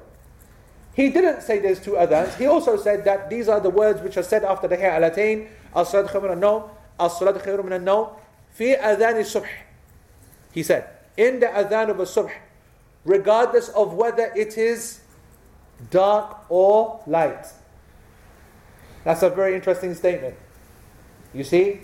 He 0.95 1.09
didn't 1.11 1.43
say 1.43 1.59
there's 1.59 1.81
two 1.81 1.93
adhans. 1.93 2.37
He 2.37 2.47
also 2.47 2.77
said 2.77 3.05
that 3.05 3.31
these 3.31 3.49
are 3.49 3.61
the 3.61 3.71
words 3.71 4.03
which 4.03 4.17
are 4.17 4.23
said 4.23 4.45
after 4.45 4.69
the 4.69 4.77
hayya 4.77 5.01
alatain, 5.01 5.49
as-salat 5.75 6.11
khairu 6.11 6.23
min 6.23 6.33
an-nawm, 6.33 6.71
as-salat 7.01 7.37
khairu 7.37 7.65
min 7.65 7.73
an-nawm, 7.73 8.17
fi 8.51 8.75
adhan 8.75 9.21
subh 9.21 9.47
He 10.53 10.63
said, 10.63 10.89
in 11.17 11.41
the 11.41 11.47
adhan 11.47 11.91
of 11.91 12.01
a 12.01 12.05
subh 12.05 12.31
regardless 13.09 13.71
of 13.71 13.95
whether 13.95 14.31
it 14.37 14.59
is 14.59 15.01
dark 15.91 16.45
or 16.51 17.01
light. 17.07 17.47
That's 19.03 19.23
a 19.23 19.31
very 19.31 19.55
interesting 19.55 19.95
statement. 19.95 20.35
You 21.33 21.43
see? 21.43 21.81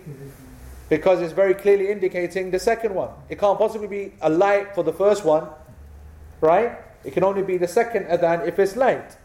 Because 0.91 1.23
it's 1.23 1.33
very 1.33 1.55
clearly 1.55 1.91
indicating 1.91 2.51
the 2.51 2.59
second 2.59 2.95
one. 2.95 3.09
It 3.31 3.39
can't 3.39 3.59
possibly 3.59 3.89
be 3.89 4.13
a 4.21 4.29
light 4.29 4.75
for 4.75 4.85
the 4.85 4.93
first 4.93 5.25
one, 5.25 5.49
right? 6.43 6.77
It 7.05 7.15
can 7.15 7.25
only 7.25 7.43
be 7.43 7.57
the 7.57 7.69
second 7.69 8.05
adhan 8.05 8.47
if 8.47 8.59
it's 8.59 8.77
light. 8.77 9.17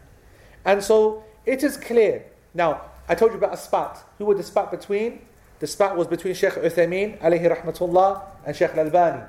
And 0.64 0.82
so 0.82 1.24
it 1.44 1.62
is 1.62 1.76
clear. 1.76 2.24
Now, 2.54 2.80
I 3.08 3.14
told 3.14 3.32
you 3.32 3.38
about 3.38 3.52
a 3.52 3.58
spat. 3.58 4.02
Who 4.16 4.24
was 4.24 4.38
the 4.38 4.44
spat 4.44 4.70
between? 4.70 5.26
The 5.58 5.66
spat 5.66 5.94
was 5.94 6.06
between 6.06 6.32
Sheikh 6.32 6.54
Uthaymeen, 6.54 7.18
alayhi 7.20 7.54
rahmatullah, 7.54 8.22
and 8.46 8.56
Sheikh 8.56 8.70
Al-Albani, 8.70 9.22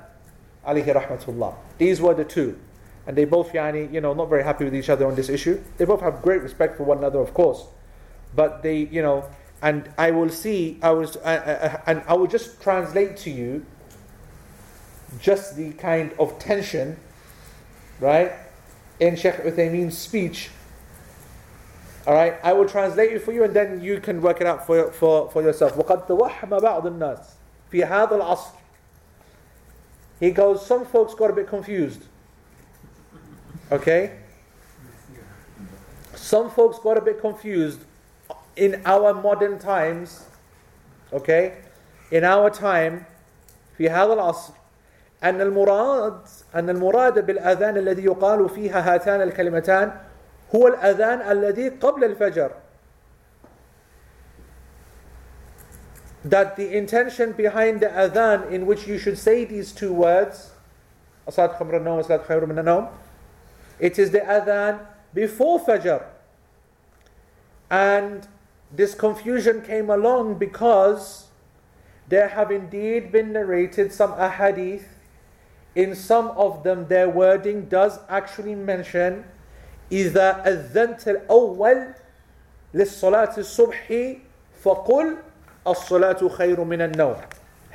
alayhi 0.65 0.85
rahmatullah. 0.85 1.55
These 1.77 2.01
were 2.01 2.13
the 2.13 2.25
two. 2.25 2.57
And 3.05 3.17
they 3.17 3.23
both, 3.23 3.53
yani, 3.53 3.91
you 3.91 4.01
know, 4.01 4.13
not 4.13 4.29
very 4.29 4.43
happy 4.43 4.65
with 4.65 4.75
each 4.75 4.89
other 4.89 5.07
on 5.07 5.15
this 5.15 5.29
issue. 5.29 5.63
They 5.77 5.85
both 5.85 6.01
have 6.01 6.21
great 6.21 6.41
respect 6.41 6.75
for 6.75 6.83
one 6.83 6.97
another, 6.97 7.19
of 7.19 7.33
course. 7.33 7.65
But 8.35 8.63
they, 8.63 8.79
you 8.79 9.01
know, 9.01 9.23
and 9.61 9.89
I 9.97 10.11
will 10.11 10.29
see, 10.29 10.77
I 10.83 10.91
was, 10.91 11.15
uh, 11.15 11.19
uh, 11.21 11.81
and 11.87 12.03
I 12.07 12.15
will 12.15 12.27
just 12.27 12.61
translate 12.61 13.15
to 13.17 13.29
you 13.29 13.65
just 15.21 15.55
the 15.55 15.71
kind 15.73 16.11
of 16.19 16.37
tension, 16.37 16.97
right, 18.01 18.33
in 18.99 19.15
Sheikh 19.15 19.35
Uthaymeen's 19.35 19.97
speech. 19.97 20.49
All 22.05 22.13
right, 22.13 22.35
I 22.43 22.53
will 22.53 22.67
translate 22.67 23.13
it 23.13 23.21
for 23.21 23.31
you, 23.31 23.43
and 23.43 23.53
then 23.53 23.81
you 23.81 23.99
can 23.99 24.21
work 24.21 24.41
it 24.41 24.47
out 24.47 24.67
for 24.67 24.91
for, 24.91 25.29
for 25.31 25.41
yourself. 25.41 25.73
وقد 25.77 26.07
توهم 26.07 26.59
بعض 26.59 26.85
الناس 26.85 27.19
في 27.71 27.83
هذا 27.85 28.15
العصر. 28.15 28.51
He 30.21 30.31
goes, 30.31 30.65
some 30.65 30.85
folks 30.85 31.13
got 31.13 31.29
a 31.29 31.33
bit 31.33 31.47
confused 31.47 32.03
Okay? 33.71 34.11
Some 36.15 36.49
folks 36.49 36.79
got 36.79 36.97
a 36.97 37.01
bit 37.01 37.19
confused 37.19 37.79
in 38.55 38.81
our 38.85 39.13
modern 39.13 39.59
times. 39.59 40.23
Okay? 41.13 41.57
In 42.11 42.23
our 42.23 42.49
time 42.49 43.05
في 43.77 43.89
هذا 43.89 44.13
العصر 44.13 44.53
أن 45.23 45.41
المراد 45.41 46.19
أن 46.55 46.69
المراد 46.69 47.25
بالأذان 47.25 47.77
الذي 47.77 48.03
يقال 48.05 48.49
فيها 48.49 48.93
هاتان 48.95 49.21
الكلمتان 49.21 49.91
هو 50.55 50.67
الأذان 50.67 51.31
الذي 51.31 51.69
قبل 51.69 52.03
الفجر 52.03 52.51
that 56.23 56.55
the 56.55 56.75
intention 56.75 57.31
behind 57.31 57.79
the 57.79 57.87
adhan 57.87 58.51
in 58.51 58.65
which 58.65 58.87
you 58.87 58.97
should 58.97 59.17
say 59.17 59.45
these 59.45 59.71
two 59.71 59.93
words 59.93 60.51
الصلاة 61.27 61.57
خير 61.57 61.67
من 61.67 61.75
النوم 61.81 61.99
الصلاة 62.03 62.25
خير 62.25 62.45
من 62.45 62.59
النوم 62.59 62.89
it 63.79 63.99
is 63.99 64.11
the 64.11 64.19
adhan 64.19 64.79
before 65.13 65.59
fajr 65.59 66.03
and 67.69 68.27
this 68.71 68.93
confusion 68.93 69.61
came 69.61 69.89
along 69.89 70.37
because 70.37 71.27
there 72.09 72.29
have 72.29 72.51
indeed 72.51 73.11
been 73.11 73.33
narrated 73.33 73.91
some 73.91 74.11
ahadith 74.13 74.83
in 75.75 75.93
some 75.93 76.27
of 76.31 76.63
them 76.63 76.87
their 76.87 77.07
wording 77.09 77.65
does 77.65 77.99
actually 78.09 78.55
mention 78.55 79.23
إذا 79.91 80.43
أذنت 80.43 81.07
الأول 81.07 81.93
للصلاة 82.73 83.37
الصبح 83.37 84.17
فقل 84.63 85.15
الصلاة 85.67 86.27
خير 86.29 86.63
من 86.63 86.81
النوم 86.81 87.17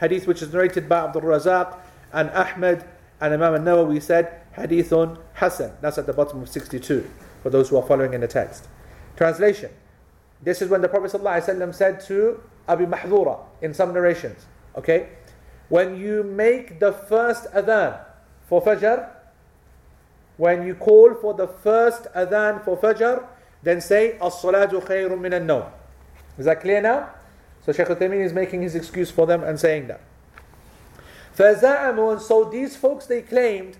hadith 0.01 0.27
which 0.27 0.43
is 0.43 0.53
narrated 0.53 0.89
by 0.89 1.01
Abdul 1.05 1.23
Razak 1.23 1.79
and 2.13 2.31
Ahmed 2.31 2.85
and 3.21 3.35
Imam 3.35 3.55
al-Nawawi 3.55 4.03
said 4.03 4.41
hadithun 4.57 5.19
hasan 5.35 5.73
that's 5.81 5.99
at 5.99 6.07
the 6.07 6.13
bottom 6.13 6.43
of 6.43 6.49
62 6.49 7.09
for 7.43 7.51
those 7.51 7.69
who 7.69 7.77
are 7.77 7.87
following 7.87 8.15
in 8.15 8.21
the 8.21 8.29
text 8.29 8.69
translation 9.17 9.71
this 10.43 10.61
is 10.61 10.69
when 10.69 10.81
the 10.81 10.89
Prophet 10.89 11.13
ﷺ 11.13 11.75
said 11.75 12.01
to 12.01 12.43
Abi 12.69 12.85
Mahdura 12.85 13.39
in 13.61 13.73
some 13.75 13.93
narrations 13.95 14.47
okay 14.77 15.11
when 15.69 15.97
you 15.97 16.23
make 16.25 16.81
the 16.81 16.93
first 16.93 17.45
adhan 17.53 17.99
for 18.49 18.61
Fajr 18.63 19.09
when 20.37 20.67
you 20.67 20.75
call 20.75 21.15
for 21.15 21.35
the 21.35 21.47
first 21.47 22.05
adhan 22.17 22.65
for 22.65 22.77
Fajr 22.77 23.25
then 23.63 23.81
say 23.81 24.19
as-salatu 24.21 24.85
khayrun 24.85 25.21
min 25.21 25.33
an-nawm 25.33 25.71
is 26.39 26.45
that 26.47 26.61
clear 26.61 26.81
now 26.81 27.09
so 27.67 27.73
Shaykh 27.73 27.89
Uthaymeen 27.89 28.25
is 28.25 28.33
making 28.33 28.63
his 28.63 28.75
excuse 28.75 29.11
for 29.11 29.27
them 29.27 29.45
and 29.45 29.59
saying 29.59 29.87
that. 29.89 30.01
فَزَعَمُوا 31.37 32.13
And 32.13 32.21
so 32.21 32.45
these 32.45 32.77
folks, 32.77 33.07
they 33.07 33.23
claimed 33.23 33.77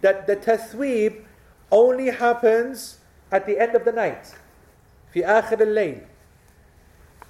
that 0.00 0.26
the 0.26 0.36
tathweeb 0.36 1.24
only 1.70 2.10
happens 2.10 2.98
at 3.30 3.46
the 3.46 3.58
end 3.58 3.74
of 3.74 3.84
the 3.84 3.92
night. 3.92 4.34
في 5.14 5.22
آخر 5.24 5.58
الليل. 5.60 6.00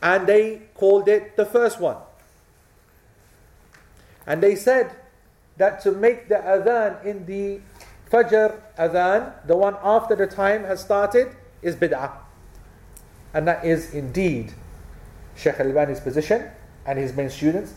And 0.02 0.26
they 0.26 0.62
called 0.74 1.08
it 1.08 1.36
the 1.36 1.46
first 1.46 1.80
one. 1.80 1.96
And 4.26 4.42
they 4.42 4.54
said 4.54 4.92
that 5.56 5.80
to 5.82 5.92
make 5.92 6.28
the 6.28 6.36
adhan 6.36 7.04
in 7.04 7.26
the 7.26 7.60
Fajr 8.10 8.60
adhan, 8.78 9.46
the 9.46 9.56
one 9.56 9.76
after 9.82 10.14
the 10.14 10.26
time 10.26 10.64
has 10.64 10.80
started, 10.80 11.34
is 11.62 11.74
bid'ah. 11.74 12.12
And 13.34 13.48
that 13.48 13.64
is 13.64 13.92
indeed 13.92 14.54
Sheikh 15.41 15.59
Al-Albani's 15.59 15.99
position 15.99 16.49
and 16.85 16.99
his 16.99 17.13
main 17.13 17.29
students. 17.29 17.73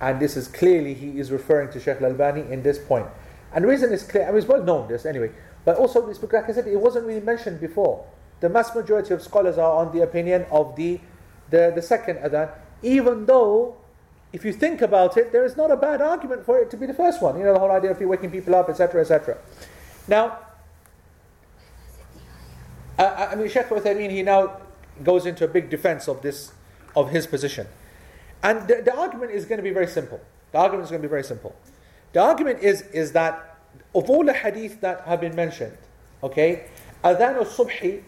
And 0.00 0.20
this 0.20 0.36
is 0.36 0.48
clearly, 0.48 0.94
he 0.94 1.18
is 1.18 1.30
referring 1.30 1.70
to 1.72 1.80
Sheikh 1.80 2.00
Al-Albani 2.00 2.52
in 2.52 2.62
this 2.62 2.78
point. 2.78 3.06
And 3.52 3.64
the 3.64 3.68
reason 3.68 3.92
is 3.92 4.02
clear, 4.02 4.24
I 4.24 4.28
mean, 4.28 4.38
it's 4.38 4.46
well 4.46 4.62
known 4.62 4.88
this 4.88 5.04
anyway. 5.04 5.30
But 5.64 5.76
also, 5.76 6.06
this 6.06 6.18
book, 6.18 6.32
like 6.32 6.48
I 6.48 6.52
said, 6.52 6.66
it 6.66 6.80
wasn't 6.80 7.06
really 7.06 7.20
mentioned 7.20 7.60
before. 7.60 8.06
The 8.40 8.48
mass 8.48 8.74
majority 8.74 9.12
of 9.12 9.22
scholars 9.22 9.58
are 9.58 9.72
on 9.72 9.94
the 9.94 10.02
opinion 10.02 10.46
of 10.50 10.76
the, 10.76 11.00
the, 11.50 11.72
the 11.74 11.82
second 11.82 12.18
adhan, 12.18 12.50
even 12.82 13.26
though, 13.26 13.76
if 14.32 14.44
you 14.44 14.52
think 14.52 14.80
about 14.80 15.16
it, 15.18 15.32
there 15.32 15.44
is 15.44 15.56
not 15.56 15.70
a 15.70 15.76
bad 15.76 16.00
argument 16.00 16.46
for 16.46 16.58
it 16.58 16.70
to 16.70 16.76
be 16.76 16.86
the 16.86 16.94
first 16.94 17.20
one. 17.20 17.38
You 17.38 17.44
know, 17.44 17.52
the 17.52 17.58
whole 17.58 17.70
idea 17.70 17.90
of 17.90 18.00
waking 18.00 18.30
people 18.30 18.54
up, 18.54 18.70
etc., 18.70 19.02
etc. 19.02 19.36
Now, 20.08 20.38
I, 22.98 23.26
I 23.26 23.34
mean, 23.34 23.48
Sheikh 23.48 23.66
Uthaymeen, 23.66 24.10
he 24.10 24.22
now 24.22 24.60
goes 25.02 25.26
into 25.26 25.44
a 25.44 25.48
big 25.48 25.68
defense 25.68 26.08
of 26.08 26.22
this 26.22 26.52
of 26.96 27.10
his 27.10 27.26
position. 27.26 27.66
And 28.42 28.66
the, 28.68 28.82
the 28.82 28.96
argument 28.96 29.32
is 29.32 29.44
going 29.44 29.58
to 29.58 29.62
be 29.62 29.70
very 29.70 29.86
simple. 29.86 30.20
The 30.52 30.58
argument 30.58 30.84
is 30.84 30.90
going 30.90 31.02
to 31.02 31.08
be 31.08 31.10
very 31.10 31.24
simple. 31.24 31.54
The 32.12 32.20
argument 32.20 32.60
is, 32.60 32.82
is 32.92 33.12
that 33.12 33.58
of 33.94 34.08
all 34.10 34.24
the 34.24 34.32
hadith 34.32 34.80
that 34.80 35.02
have 35.02 35.20
been 35.20 35.36
mentioned, 35.36 35.76
okay, 36.22 36.66
adhan 37.04 37.36
al-subhi, 37.36 38.02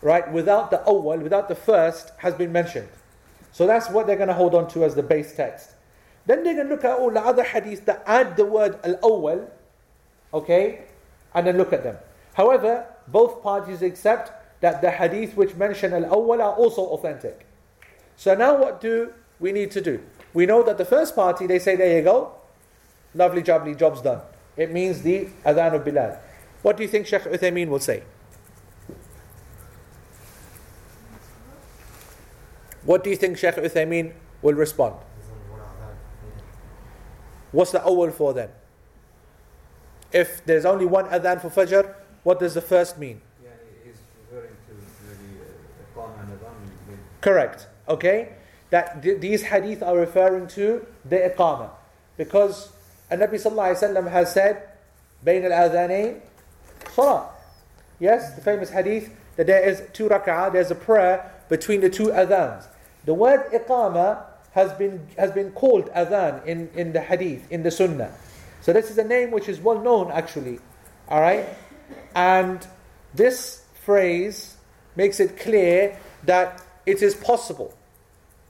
right, 0.00 0.30
without 0.32 0.70
the 0.70 0.78
awwal, 0.78 1.22
without 1.22 1.48
the 1.48 1.54
first, 1.54 2.12
has 2.18 2.34
been 2.34 2.52
mentioned. 2.52 2.88
So 3.52 3.66
that's 3.66 3.88
what 3.90 4.06
they're 4.06 4.16
going 4.16 4.28
to 4.28 4.34
hold 4.34 4.54
on 4.54 4.68
to 4.70 4.84
as 4.84 4.94
the 4.94 5.02
base 5.02 5.34
text. 5.34 5.70
Then 6.26 6.42
they're 6.44 6.54
going 6.54 6.68
to 6.68 6.74
look 6.74 6.84
at 6.84 6.98
all 6.98 7.10
the 7.10 7.20
other 7.20 7.44
hadiths 7.44 7.84
that 7.86 8.02
add 8.06 8.36
the 8.36 8.44
word 8.44 8.78
al-awwal, 8.84 9.48
okay, 10.32 10.84
and 11.34 11.46
then 11.46 11.56
look 11.56 11.72
at 11.72 11.82
them. 11.82 11.96
However, 12.34 12.86
both 13.08 13.42
parties 13.42 13.82
accept 13.82 14.60
that 14.60 14.80
the 14.80 14.90
hadith 14.90 15.36
which 15.36 15.54
mention 15.54 15.92
al-awwal 15.92 16.40
are 16.40 16.54
also 16.54 16.82
authentic. 16.82 17.46
So 18.22 18.36
now 18.36 18.56
what 18.56 18.80
do 18.80 19.12
we 19.40 19.50
need 19.50 19.72
to 19.72 19.80
do? 19.80 20.00
We 20.32 20.46
know 20.46 20.62
that 20.62 20.78
the 20.78 20.84
first 20.84 21.16
party, 21.16 21.48
they 21.48 21.58
say, 21.58 21.74
there 21.74 21.96
you 21.98 22.04
go, 22.04 22.34
lovely 23.16 23.42
jubbly, 23.42 23.76
job's 23.76 24.00
done. 24.00 24.20
It 24.56 24.70
means 24.70 25.02
the 25.02 25.26
adhan 25.44 25.74
of 25.74 25.84
Bilal. 25.84 26.20
What 26.62 26.76
do 26.76 26.84
you 26.84 26.88
think 26.88 27.08
Sheikh 27.08 27.22
Uthaymeen 27.22 27.66
will 27.66 27.80
say? 27.80 28.04
What 32.84 33.02
do 33.02 33.10
you 33.10 33.16
think 33.16 33.38
Sheikh 33.38 33.56
Uthaymeen 33.56 34.12
will 34.40 34.54
respond? 34.54 34.94
What's 37.50 37.72
the 37.72 37.84
awal 37.84 38.12
for 38.12 38.32
then? 38.32 38.50
If 40.12 40.44
there's 40.44 40.64
only 40.64 40.86
one 40.86 41.06
adhan 41.06 41.40
for 41.42 41.50
Fajr, 41.50 41.92
what 42.22 42.38
does 42.38 42.54
the 42.54 42.62
first 42.62 42.98
mean? 42.98 43.20
Yeah, 43.42 43.50
he's 43.84 43.96
referring 44.30 44.54
to 44.68 44.74
the 45.96 46.00
uh, 46.00 46.06
Adhan. 46.06 46.98
Correct 47.20 47.66
okay, 47.92 48.28
that 48.70 49.02
th- 49.02 49.20
these 49.20 49.42
hadith 49.42 49.82
are 49.82 49.96
referring 49.96 50.46
to 50.48 50.86
the 51.04 51.16
iqamah. 51.16 51.70
Because 52.16 52.72
the 53.08 53.16
Nabi 53.16 53.34
Sallallahu 53.34 54.10
has 54.10 54.32
said, 54.32 54.68
Bain 55.22 55.44
al 55.44 55.50
adhanain 55.50 56.20
salah. 56.94 57.28
Yes, 58.00 58.34
the 58.34 58.40
famous 58.40 58.70
hadith 58.70 59.14
that 59.36 59.46
there 59.46 59.62
is 59.62 59.82
two 59.92 60.08
rak'ah, 60.08 60.52
there's 60.52 60.70
a 60.70 60.74
prayer 60.74 61.32
between 61.48 61.80
the 61.80 61.90
two 61.90 62.06
adhans. 62.08 62.66
The 63.04 63.14
word 63.14 63.50
iqamah 63.52 64.24
has 64.52 64.72
been, 64.74 65.06
has 65.16 65.30
been 65.32 65.52
called 65.52 65.90
adhan 65.90 66.44
in, 66.46 66.68
in 66.74 66.92
the 66.92 67.00
hadith, 67.00 67.50
in 67.50 67.62
the 67.62 67.70
sunnah. 67.70 68.12
So 68.60 68.72
this 68.72 68.90
is 68.90 68.98
a 68.98 69.04
name 69.04 69.30
which 69.30 69.48
is 69.48 69.60
well 69.60 69.80
known 69.80 70.10
actually. 70.10 70.60
Alright? 71.10 71.46
And 72.14 72.66
this 73.14 73.64
phrase 73.84 74.56
makes 74.96 75.20
it 75.20 75.38
clear 75.38 75.98
that 76.24 76.62
it 76.86 77.02
is 77.02 77.14
possible 77.14 77.76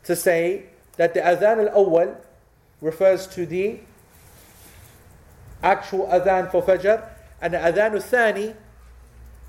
to 0.05 0.17
say 0.17 0.65
that 0.97 1.15
the 1.15 1.21
adhan 1.21 1.69
al-awwal 1.69 2.17
refers 2.81 3.27
to 3.27 3.47
the 3.47 3.81
actual 5.63 6.07
adhan 6.09 6.51
for 6.51 6.63
fajr 6.63 7.09
and 7.41 7.55
the 7.55 7.59
adhan 7.59 7.95
al-thani 7.95 8.55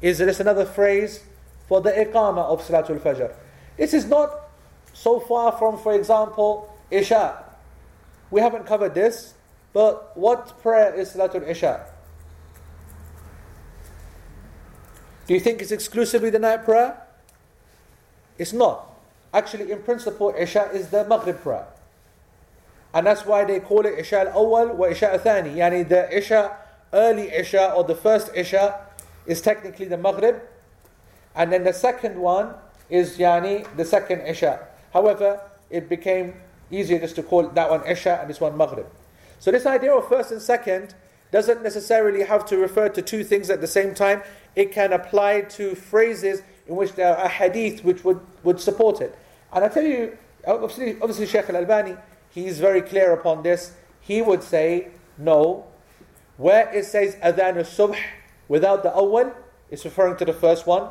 is 0.01 0.18
just 0.18 0.39
another 0.39 0.66
phrase 0.66 1.24
for 1.68 1.82
the 1.82 1.91
iqamah 1.91 2.45
of 2.45 2.62
salatul 2.62 2.99
fajr. 2.99 3.34
This 3.78 3.93
is 3.93 4.06
not 4.06 4.49
so 4.93 5.20
far 5.20 5.54
from, 5.54 5.78
for 5.78 5.93
example, 5.93 6.70
isha. 6.91 7.43
We 8.30 8.41
haven't 8.41 8.66
covered 8.66 8.93
this, 8.93 9.34
but 9.72 10.16
what 10.16 10.62
prayer 10.62 10.93
is 10.93 11.14
salatul 11.14 11.47
isha? 11.47 11.88
Do 15.26 15.34
you 15.34 15.39
think 15.39 15.62
it's 15.62 15.72
exclusively 15.72 16.30
the 16.30 16.39
night 16.39 16.66
prayer? 16.66 17.01
It's 18.38 18.54
not. 18.54 18.93
Actually, 19.34 19.71
in 19.71 19.81
principle, 19.81 20.34
Isha 20.38 20.69
is 20.73 20.89
the 20.89 21.05
Maghrib 21.05 21.41
prayer. 21.41 21.65
And 22.93 23.07
that's 23.07 23.25
why 23.25 23.43
they 23.43 23.59
call 23.59 23.86
it 23.86 23.97
Isha 23.97 24.31
al-Awwal 24.31 24.75
wa 24.75 24.86
Isha 24.86 25.13
al-Thani. 25.13 25.55
Yani 25.55 25.89
the 25.89 26.15
Isha, 26.15 26.55
early 26.93 27.29
Isha 27.31 27.73
or 27.73 27.84
the 27.84 27.95
first 27.95 28.29
Isha 28.36 28.79
is 29.25 29.41
technically 29.41 29.88
the 29.88 29.97
Maghrib. 29.97 30.39
And 31.36 31.51
then 31.51 31.63
the 31.63 31.73
second 31.73 32.19
one 32.19 32.53
is 32.89 33.17
Yani 33.17 33.65
the 33.75 33.86
second 33.86 34.21
Isha. 34.21 34.67
However, 34.93 35.41
it 35.71 35.89
became 35.89 36.36
easier 36.69 36.99
just 36.99 37.15
to 37.15 37.23
call 37.23 37.47
that 37.49 37.69
one 37.69 37.86
Isha 37.88 38.19
and 38.21 38.29
this 38.29 38.39
one 38.39 38.55
Maghrib. 38.55 38.86
So 39.39 39.51
this 39.51 39.65
idea 39.65 39.95
of 39.95 40.07
first 40.07 40.31
and 40.31 40.41
second 40.41 40.93
doesn't 41.31 41.63
necessarily 41.63 42.23
have 42.23 42.45
to 42.45 42.57
refer 42.57 42.89
to 42.89 43.01
two 43.01 43.23
things 43.23 43.49
at 43.49 43.59
the 43.59 43.67
same 43.67 43.95
time. 43.95 44.21
It 44.55 44.71
can 44.71 44.93
apply 44.93 45.41
to 45.57 45.73
phrases 45.73 46.43
in 46.67 46.75
which 46.75 46.93
there 46.93 47.17
are 47.17 47.27
hadith 47.27 47.84
which 47.84 48.03
would, 48.03 48.19
would 48.43 48.59
support 48.59 49.01
it. 49.01 49.17
And 49.54 49.64
I 49.64 49.68
tell 49.68 49.84
you, 49.84 50.18
obviously, 50.45 50.93
obviously 51.01 51.28
Sheikh 51.28 51.49
Al 51.49 51.58
Albani, 51.58 51.95
he's 52.32 52.60
very 52.60 52.82
clear 52.82 53.14
upon 53.14 53.43
this. 53.43 53.74
He 54.01 54.22
would 54.22 54.43
say, 54.43 54.89
no, 55.18 55.66
where 56.38 56.74
it 56.74 56.86
says 56.86 57.16
adhan 57.16 57.58
al 57.58 57.64
subh, 57.64 57.97
without 58.47 58.84
the 58.84 58.89
awwal, 58.89 59.34
it's 59.70 59.86
referring 59.86 60.18
to 60.18 60.26
the 60.26 60.34
first 60.34 60.66
one 60.68 60.89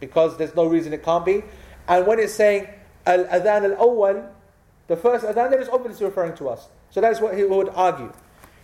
because 0.00 0.36
there's 0.36 0.54
no 0.54 0.66
reason 0.66 0.92
it 0.92 1.04
can't 1.04 1.24
be. 1.24 1.44
And 1.88 2.06
when 2.06 2.18
it's 2.18 2.34
saying 2.34 2.68
al 3.06 3.24
adhan 3.24 3.76
al 3.76 3.88
awwal, 3.88 4.28
the 4.88 4.96
first 4.96 5.24
adhan, 5.24 5.50
that 5.50 5.60
is 5.60 5.68
obviously 5.68 6.06
referring 6.06 6.36
to 6.36 6.48
us. 6.48 6.68
So 6.90 7.00
that's 7.00 7.20
what 7.20 7.36
he 7.36 7.44
would 7.44 7.68
argue. 7.70 8.12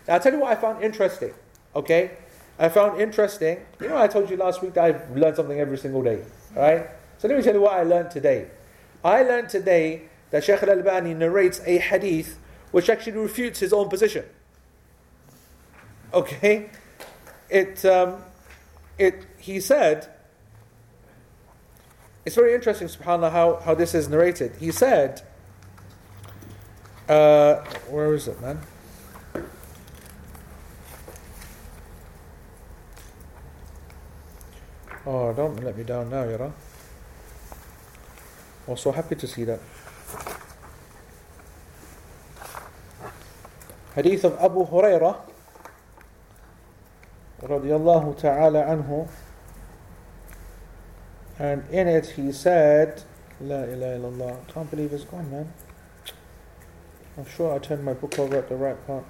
Now, 0.07 0.14
I'll 0.14 0.20
tell 0.20 0.32
you 0.32 0.41
what 0.41 0.57
I 0.57 0.61
found 0.61 0.82
interesting. 0.82 1.32
Okay? 1.74 2.11
I 2.59 2.68
found 2.68 3.01
interesting. 3.01 3.59
You 3.80 3.89
know, 3.89 3.97
I 3.97 4.09
told 4.09 4.28
you 4.28 4.36
last 4.36 4.61
week 4.62 4.74
that 4.74 4.84
I've 4.84 5.16
learned 5.16 5.36
something 5.36 5.59
every 5.61 5.78
single 5.78 6.03
day. 6.03 6.22
Right? 6.57 6.89
So 7.18 7.28
let 7.28 7.36
me 7.36 7.43
tell 7.43 7.55
you 7.55 7.61
what 7.61 7.74
I 7.74 7.84
learned 7.84 8.11
today. 8.11 8.49
I 9.09 9.22
learned 9.22 9.48
today 9.48 10.02
that 10.30 10.44
Sheikh 10.44 10.62
al 10.62 10.68
Albani 10.68 11.14
narrates 11.14 11.61
a 11.64 11.78
hadith 11.78 12.38
which 12.72 12.90
actually 12.90 13.12
refutes 13.12 13.59
his 13.61 13.72
own 13.72 13.88
position. 13.88 14.26
Okay? 16.12 16.68
It, 17.48 17.82
um, 17.86 18.22
it, 18.98 19.24
he 19.38 19.61
said, 19.61 20.11
it's 22.26 22.36
very 22.36 22.52
interesting, 22.52 22.88
subhanAllah, 22.88 23.32
how, 23.32 23.56
how 23.64 23.74
this 23.74 23.94
is 23.94 24.11
narrated. 24.11 24.52
He 24.61 24.70
said, 24.70 25.22
uh, 27.09 27.64
where 27.88 28.12
is 28.12 28.28
it, 28.28 28.38
man? 28.42 28.61
Oh, 35.06 35.32
don't 35.32 35.64
let 35.64 35.78
me 35.78 35.84
down 35.84 36.11
now, 36.11 36.24
Yara. 36.24 36.52
I 38.68 38.70
was 38.70 38.80
so 38.82 38.92
happy 38.92 39.16
to 39.16 39.26
see 39.26 39.44
that. 39.44 39.60
Hadith 43.94 44.22
of 44.24 44.38
Abu 44.38 44.64
Hurairah 44.66 45.16
radiallahu 47.42 48.18
ta'ala 48.18 48.62
anhu 48.64 49.08
and 51.38 51.64
in 51.70 51.88
it 51.88 52.06
he 52.10 52.30
said 52.32 53.02
La 53.40 53.62
ilaha 53.62 53.98
illallah 53.98 54.48
can't 54.48 54.70
believe 54.70 54.92
it's 54.92 55.04
gone 55.04 55.30
man 55.30 55.52
I'm 57.16 57.26
sure 57.26 57.54
I 57.54 57.58
turned 57.58 57.84
my 57.84 57.94
book 57.94 58.18
over 58.18 58.36
at 58.36 58.48
the 58.48 58.56
right 58.56 58.86
part 58.86 59.04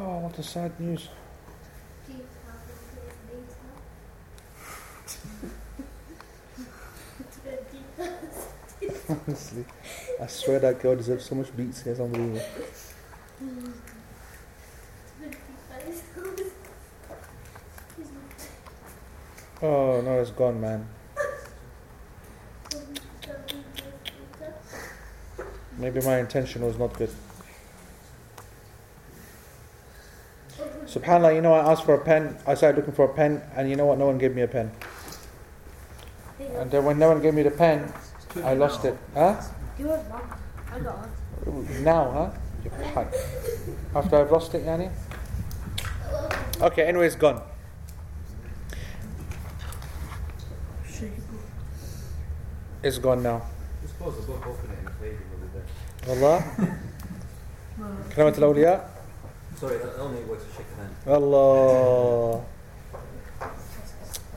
Oh, 0.00 0.18
what 0.18 0.37
a 0.37 0.37
sad 0.48 0.80
news. 0.80 1.08
Honestly, 9.10 9.64
I 10.20 10.26
swear 10.26 10.58
that 10.60 10.80
girl 10.80 10.96
deserves 10.96 11.26
so 11.26 11.34
much 11.34 11.54
beats 11.54 11.82
here. 11.82 11.92
It's 11.92 12.00
unbelievable. 12.00 12.40
Oh 19.60 20.00
no, 20.00 20.20
it's 20.20 20.30
gone, 20.30 20.60
man. 20.60 20.88
Maybe 25.76 26.00
my 26.00 26.18
intention 26.18 26.64
was 26.64 26.78
not 26.78 26.94
good. 26.94 27.10
Subhanallah, 30.97 31.35
you 31.35 31.41
know, 31.41 31.53
I 31.53 31.71
asked 31.71 31.85
for 31.85 31.95
a 31.95 32.03
pen. 32.03 32.37
I 32.45 32.53
started 32.55 32.77
looking 32.77 32.93
for 32.93 33.05
a 33.05 33.13
pen, 33.13 33.41
and 33.55 33.69
you 33.69 33.75
know 33.75 33.85
what? 33.85 33.97
No 33.97 34.05
one 34.05 34.17
gave 34.17 34.35
me 34.35 34.41
a 34.41 34.47
pen. 34.47 34.71
And 36.39 36.69
then 36.69 36.85
when 36.85 36.99
no 36.99 37.09
one 37.09 37.21
gave 37.21 37.33
me 37.33 37.43
the 37.43 37.51
pen, 37.51 37.91
I 38.43 38.53
lost 38.53 38.85
it. 38.85 38.97
Huh? 39.13 39.41
You 39.79 39.87
were 39.87 40.03
wrong. 40.09 40.39
I 40.71 40.79
got 40.79 40.97
one. 40.97 41.83
Now, 41.83 42.11
huh? 42.11 42.29
You 42.63 42.69
pie. 42.69 43.07
After 43.95 44.17
I've 44.17 44.31
lost 44.31 44.53
it, 44.55 44.65
Yani? 44.65 44.91
Okay, 46.61 46.83
anyway, 46.83 47.07
it's 47.07 47.15
gone. 47.15 47.41
It's 52.83 52.97
gone 52.97 53.23
now. 53.23 53.41
Just 53.81 53.97
close 53.97 54.15
the 54.17 54.23
book, 54.23 54.45
open 54.45 54.69
it, 54.71 54.77
and 54.85 54.97
play 54.99 55.09
it 55.09 55.19
a 55.23 55.35
little 55.39 55.51
bit. 55.55 55.65
Wallah. 56.07 56.43
كلمة 58.15 58.37
الأولياء 58.37 58.89
Sorry, 59.58 59.80
only 59.98 60.22
the 60.22 60.36
hand. 60.76 60.94
Allah. 61.04 62.44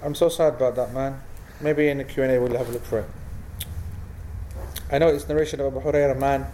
I'm 0.04 0.16
so 0.16 0.30
sad 0.30 0.56
about 0.56 0.76
that, 0.78 0.96
man. 0.96 1.22
Maybe 1.60 1.90
in 1.90 2.00
the 2.00 2.04
Q&A 2.04 2.40
we'll 2.40 2.58
have 2.58 2.70
a 2.70 2.72
look 2.72 2.84
for 2.84 3.02
it. 3.02 3.06
I 4.92 4.98
know 4.98 5.10
it's 5.10 5.30
narration 5.30 5.60
of 5.60 5.68
Abu 5.68 5.86
Hurairah, 5.86 6.18
man. 6.18 6.48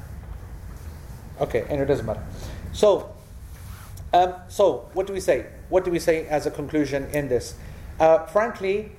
Okay, 1.39 1.65
and 1.69 1.79
it 1.79 1.85
doesn't 1.85 2.05
matter. 2.05 2.25
So, 2.73 3.15
um, 4.13 4.33
so 4.49 4.89
what 4.91 5.07
do 5.07 5.13
we 5.13 5.21
say? 5.21 5.45
What 5.69 5.85
do 5.85 5.91
we 5.91 5.99
say 5.99 6.27
as 6.27 6.45
a 6.45 6.51
conclusion 6.51 7.05
in 7.13 7.29
this? 7.29 7.55
Uh, 8.01 8.25
frankly, 8.25 8.91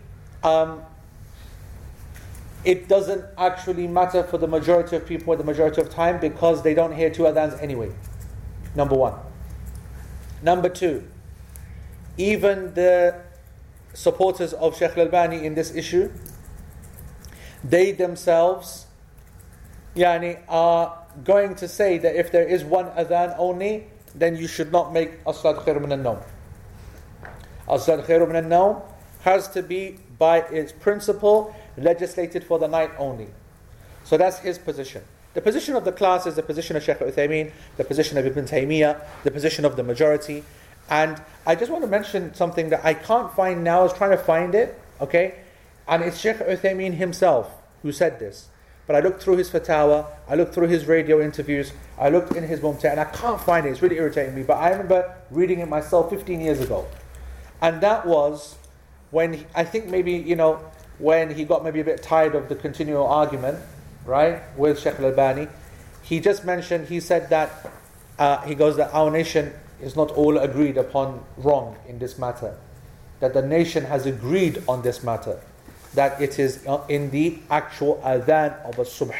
um, 0.42 0.80
it 2.64 2.88
doesn't 2.88 3.22
actually 3.36 3.86
matter 3.86 4.22
for 4.22 4.38
the 4.38 4.48
majority 4.48 4.96
of 4.96 5.04
people 5.04 5.34
at 5.34 5.38
the 5.38 5.44
majority 5.44 5.82
of 5.82 5.90
time 5.90 6.18
because 6.18 6.62
they 6.62 6.72
don't 6.72 6.94
hear 6.94 7.10
two 7.10 7.24
adhans 7.24 7.62
anyway. 7.62 7.92
Number 8.74 8.94
one. 8.94 9.27
Number 10.42 10.68
two, 10.68 11.04
even 12.16 12.74
the 12.74 13.14
supporters 13.94 14.52
of 14.52 14.76
Sheikh 14.76 14.96
Al-Albani 14.96 15.44
in 15.44 15.54
this 15.54 15.74
issue, 15.74 16.10
they 17.64 17.92
themselves 17.92 18.86
yani, 19.96 20.38
are 20.48 20.98
going 21.24 21.54
to 21.56 21.66
say 21.66 21.98
that 21.98 22.14
if 22.14 22.30
there 22.30 22.46
is 22.46 22.64
one 22.64 22.86
adhan 22.90 23.34
only, 23.38 23.88
then 24.14 24.36
you 24.36 24.46
should 24.46 24.72
not 24.72 24.92
make 24.92 25.12
as-sad 25.26 25.56
khair 25.56 25.80
min 25.80 25.92
al-nawm. 25.92 26.22
As-sad 27.68 28.04
khair 28.04 28.26
min 28.26 28.36
al-nawm 28.36 28.82
has 29.22 29.48
to 29.48 29.62
be 29.62 29.98
by 30.18 30.38
its 30.38 30.72
principle 30.72 31.54
legislated 31.76 32.44
for 32.44 32.58
the 32.58 32.68
night 32.68 32.90
only. 32.98 33.28
So 34.04 34.16
that's 34.16 34.38
his 34.38 34.58
position. 34.58 35.02
The 35.34 35.40
position 35.40 35.76
of 35.76 35.84
the 35.84 35.92
class 35.92 36.26
is 36.26 36.36
the 36.36 36.42
position 36.42 36.76
of 36.76 36.82
Sheikh 36.82 36.98
Uthaymeen, 36.98 37.52
the 37.76 37.84
position 37.84 38.18
of 38.18 38.26
Ibn 38.26 38.44
Taymiyyah, 38.46 39.00
the 39.24 39.30
position 39.30 39.64
of 39.64 39.76
the 39.76 39.82
majority. 39.82 40.42
And 40.90 41.20
I 41.46 41.54
just 41.54 41.70
want 41.70 41.84
to 41.84 41.88
mention 41.88 42.34
something 42.34 42.70
that 42.70 42.84
I 42.84 42.94
can't 42.94 43.32
find 43.34 43.62
now. 43.62 43.80
I 43.80 43.82
was 43.82 43.92
trying 43.92 44.12
to 44.12 44.18
find 44.18 44.54
it, 44.54 44.80
okay? 45.00 45.34
And 45.86 46.02
it's 46.02 46.18
Sheikh 46.18 46.38
Uthaymeen 46.38 46.94
himself 46.94 47.50
who 47.82 47.92
said 47.92 48.18
this. 48.18 48.48
But 48.86 48.96
I 48.96 49.00
looked 49.00 49.22
through 49.22 49.36
his 49.36 49.50
fatwa, 49.50 50.06
I 50.26 50.34
looked 50.34 50.54
through 50.54 50.68
his 50.68 50.86
radio 50.86 51.20
interviews, 51.20 51.72
I 51.98 52.08
looked 52.08 52.34
in 52.34 52.42
his 52.42 52.60
Mumti', 52.60 52.88
and 52.88 52.98
I 52.98 53.04
can't 53.04 53.38
find 53.38 53.66
it. 53.66 53.70
It's 53.70 53.82
really 53.82 53.98
irritating 53.98 54.34
me. 54.34 54.42
But 54.42 54.54
I 54.54 54.70
remember 54.70 55.14
reading 55.30 55.58
it 55.58 55.68
myself 55.68 56.08
15 56.08 56.40
years 56.40 56.58
ago. 56.58 56.86
And 57.60 57.82
that 57.82 58.06
was 58.06 58.56
when 59.10 59.34
he, 59.34 59.46
I 59.54 59.64
think 59.64 59.88
maybe, 59.88 60.12
you 60.12 60.36
know, 60.36 60.60
when 60.98 61.34
he 61.34 61.44
got 61.44 61.64
maybe 61.64 61.80
a 61.80 61.84
bit 61.84 62.02
tired 62.02 62.34
of 62.34 62.48
the 62.48 62.54
continual 62.54 63.06
argument, 63.06 63.58
right, 64.08 64.42
with 64.56 64.80
Sheikh 64.80 64.98
Al-Albani, 64.98 65.48
he 66.02 66.20
just 66.20 66.44
mentioned, 66.44 66.88
he 66.88 66.98
said 66.98 67.28
that, 67.28 67.70
uh, 68.18 68.40
he 68.42 68.54
goes 68.54 68.76
that 68.76 68.92
our 68.94 69.10
nation 69.10 69.52
is 69.80 69.94
not 69.94 70.10
all 70.12 70.38
agreed 70.38 70.76
upon 70.76 71.22
wrong 71.36 71.76
in 71.86 71.98
this 71.98 72.18
matter. 72.18 72.56
That 73.20 73.34
the 73.34 73.42
nation 73.42 73.84
has 73.84 74.06
agreed 74.06 74.62
on 74.66 74.82
this 74.82 75.04
matter. 75.04 75.40
That 75.94 76.20
it 76.20 76.38
is 76.38 76.66
uh, 76.66 76.80
in 76.88 77.10
the 77.10 77.38
actual 77.50 78.00
adhan 78.04 78.60
of 78.64 78.78
a 78.78 78.82
subh. 78.82 79.14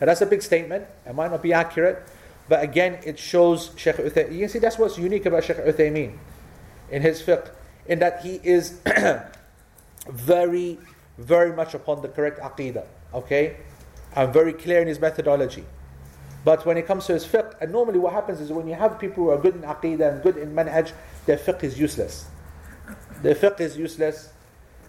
Now 0.00 0.06
that's 0.06 0.20
a 0.20 0.26
big 0.26 0.42
statement. 0.42 0.86
It 1.06 1.14
might 1.14 1.30
not 1.30 1.42
be 1.42 1.52
accurate. 1.52 2.02
But 2.48 2.62
again, 2.62 2.98
it 3.04 3.18
shows 3.18 3.70
Sheikh 3.76 3.96
Uthaymeen. 3.96 4.36
You 4.36 4.48
see 4.48 4.58
that's 4.58 4.78
what's 4.78 4.98
unique 4.98 5.26
about 5.26 5.44
Sheikh 5.44 5.58
Uthaymeen 5.58 6.16
in 6.90 7.02
his 7.02 7.22
fiqh. 7.22 7.48
In 7.86 7.98
that 8.00 8.22
he 8.22 8.40
is 8.42 8.80
very, 10.08 10.78
very 11.18 11.52
much 11.54 11.74
upon 11.74 12.02
the 12.02 12.08
correct 12.08 12.40
aqidah. 12.40 12.86
Okay? 13.14 13.56
And 14.16 14.32
very 14.32 14.52
clear 14.52 14.80
in 14.80 14.88
his 14.88 15.00
methodology. 15.00 15.64
But 16.44 16.64
when 16.64 16.76
it 16.76 16.86
comes 16.86 17.06
to 17.06 17.12
his 17.12 17.26
fiqh, 17.26 17.54
and 17.60 17.70
normally 17.70 17.98
what 17.98 18.12
happens 18.12 18.40
is 18.40 18.50
when 18.50 18.66
you 18.66 18.74
have 18.74 18.98
people 18.98 19.24
who 19.24 19.30
are 19.30 19.38
good 19.38 19.54
in 19.54 19.62
aqidah 19.62 20.12
and 20.12 20.22
good 20.22 20.36
in 20.36 20.54
manhaj, 20.54 20.92
their 21.26 21.36
fiqh 21.36 21.62
is 21.62 21.78
useless. 21.78 22.26
Their 23.22 23.34
fiqh 23.34 23.60
is 23.60 23.76
useless, 23.76 24.30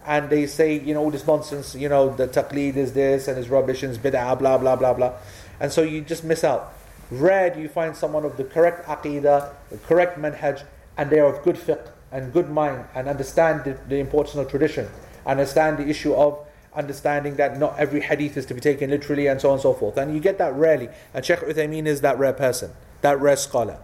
and 0.05 0.29
they 0.29 0.47
say, 0.47 0.79
you 0.79 0.93
know, 0.93 1.01
all 1.01 1.11
this 1.11 1.27
nonsense, 1.27 1.75
you 1.75 1.89
know, 1.89 2.15
the 2.15 2.27
taqleed 2.27 2.75
is 2.75 2.93
this 2.93 3.27
and 3.27 3.37
it's 3.37 3.49
rubbish 3.49 3.83
and 3.83 3.91
is 3.91 3.97
bid'ah, 3.97 4.39
blah, 4.39 4.57
blah, 4.57 4.75
blah, 4.75 4.93
blah. 4.93 5.13
And 5.59 5.71
so 5.71 5.81
you 5.83 6.01
just 6.01 6.23
miss 6.23 6.43
out. 6.43 6.73
Rare 7.11 7.53
do 7.53 7.59
you 7.59 7.67
find 7.67 7.95
someone 7.95 8.23
of 8.23 8.37
the 8.37 8.45
correct 8.45 8.87
aqidah, 8.87 9.49
the 9.69 9.77
correct 9.79 10.17
manhaj, 10.17 10.63
and 10.97 11.09
they 11.09 11.19
are 11.19 11.35
of 11.35 11.43
good 11.43 11.57
fiqh 11.57 11.89
and 12.11 12.31
good 12.31 12.49
mind 12.49 12.85
and 12.95 13.07
understand 13.07 13.63
the, 13.65 13.77
the 13.89 13.97
importance 13.97 14.35
of 14.35 14.49
tradition, 14.49 14.87
understand 15.25 15.77
the 15.77 15.87
issue 15.87 16.13
of 16.13 16.45
understanding 16.73 17.35
that 17.35 17.59
not 17.59 17.77
every 17.77 18.01
hadith 18.01 18.37
is 18.37 18.45
to 18.45 18.53
be 18.53 18.61
taken 18.61 18.89
literally 18.89 19.27
and 19.27 19.41
so 19.41 19.49
on 19.49 19.53
and 19.53 19.61
so 19.61 19.73
forth. 19.73 19.97
And 19.97 20.13
you 20.13 20.19
get 20.19 20.37
that 20.37 20.53
rarely. 20.53 20.89
And 21.13 21.25
Sheikh 21.25 21.39
Uthaymeen 21.39 21.85
is 21.85 22.01
that 22.01 22.17
rare 22.17 22.33
person, 22.33 22.71
that 23.01 23.19
rare 23.19 23.35
scholar, 23.35 23.79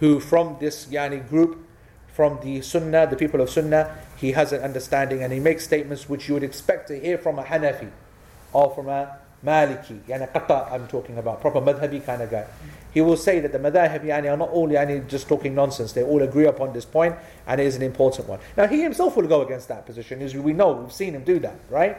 who 0.00 0.20
from 0.20 0.56
this 0.60 0.86
yani 0.86 1.28
group, 1.28 1.58
from 2.08 2.38
the 2.42 2.60
Sunnah, 2.60 3.06
the 3.06 3.16
people 3.16 3.40
of 3.40 3.50
Sunnah, 3.50 3.96
he 4.16 4.32
has 4.32 4.52
an 4.52 4.62
understanding 4.62 5.22
and 5.22 5.32
he 5.32 5.40
makes 5.40 5.64
statements 5.64 6.08
which 6.08 6.28
you 6.28 6.34
would 6.34 6.42
expect 6.42 6.88
to 6.88 6.98
hear 6.98 7.18
from 7.18 7.38
a 7.38 7.42
Hanafi 7.42 7.90
or 8.52 8.74
from 8.74 8.88
a 8.88 9.18
Maliki, 9.44 10.00
yani 10.02 10.30
qata 10.30 10.70
I'm 10.70 10.86
talking 10.86 11.18
about, 11.18 11.40
proper 11.40 11.60
madhabi 11.60 12.04
kind 12.04 12.22
of 12.22 12.30
guy. 12.30 12.46
He 12.94 13.00
will 13.00 13.16
say 13.16 13.40
that 13.40 13.50
the 13.50 13.58
madhahib 13.58 14.04
yani, 14.04 14.30
are 14.32 14.36
not 14.36 14.50
all 14.50 14.68
yani, 14.68 15.06
just 15.08 15.28
talking 15.28 15.54
nonsense. 15.54 15.92
They 15.92 16.04
all 16.04 16.22
agree 16.22 16.46
upon 16.46 16.72
this 16.72 16.84
point 16.84 17.16
and 17.46 17.60
it 17.60 17.66
is 17.66 17.74
an 17.74 17.82
important 17.82 18.28
one. 18.28 18.38
Now 18.56 18.68
he 18.68 18.82
himself 18.82 19.16
will 19.16 19.26
go 19.26 19.42
against 19.42 19.66
that 19.68 19.84
position, 19.84 20.22
as 20.22 20.34
we 20.36 20.52
know, 20.52 20.72
we've 20.72 20.92
seen 20.92 21.14
him 21.14 21.24
do 21.24 21.40
that, 21.40 21.56
right? 21.70 21.96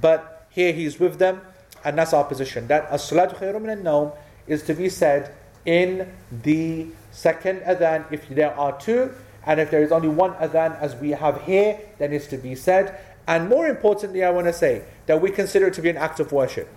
But 0.00 0.46
here 0.50 0.72
he's 0.72 0.98
with 0.98 1.18
them 1.18 1.40
and 1.84 1.96
that's 1.96 2.12
our 2.12 2.24
position. 2.24 2.66
That 2.68 2.86
as-salatu 2.90 3.38
khayrun 3.38 3.62
min 3.62 3.86
al 3.86 4.18
is 4.46 4.62
to 4.64 4.74
be 4.74 4.88
said 4.88 5.34
in 5.64 6.12
the 6.30 6.88
second 7.10 7.60
adhan 7.60 8.10
if 8.12 8.28
there 8.28 8.54
are 8.54 8.78
two 8.78 9.12
and 9.44 9.60
if 9.60 9.70
there 9.70 9.82
is 9.82 9.92
only 9.92 10.08
one 10.08 10.32
adhan 10.34 10.80
as 10.80 10.96
we 10.96 11.10
have 11.10 11.42
here, 11.42 11.80
then 11.98 12.12
it's 12.12 12.26
to 12.28 12.36
be 12.36 12.54
said. 12.54 12.98
And 13.28 13.48
more 13.48 13.66
importantly, 13.66 14.24
I 14.24 14.30
want 14.30 14.46
to 14.46 14.52
say 14.52 14.82
that 15.06 15.20
we 15.20 15.30
consider 15.30 15.68
it 15.68 15.74
to 15.74 15.82
be 15.82 15.90
an 15.90 15.96
act 15.96 16.20
of 16.20 16.32
worship. 16.32 16.68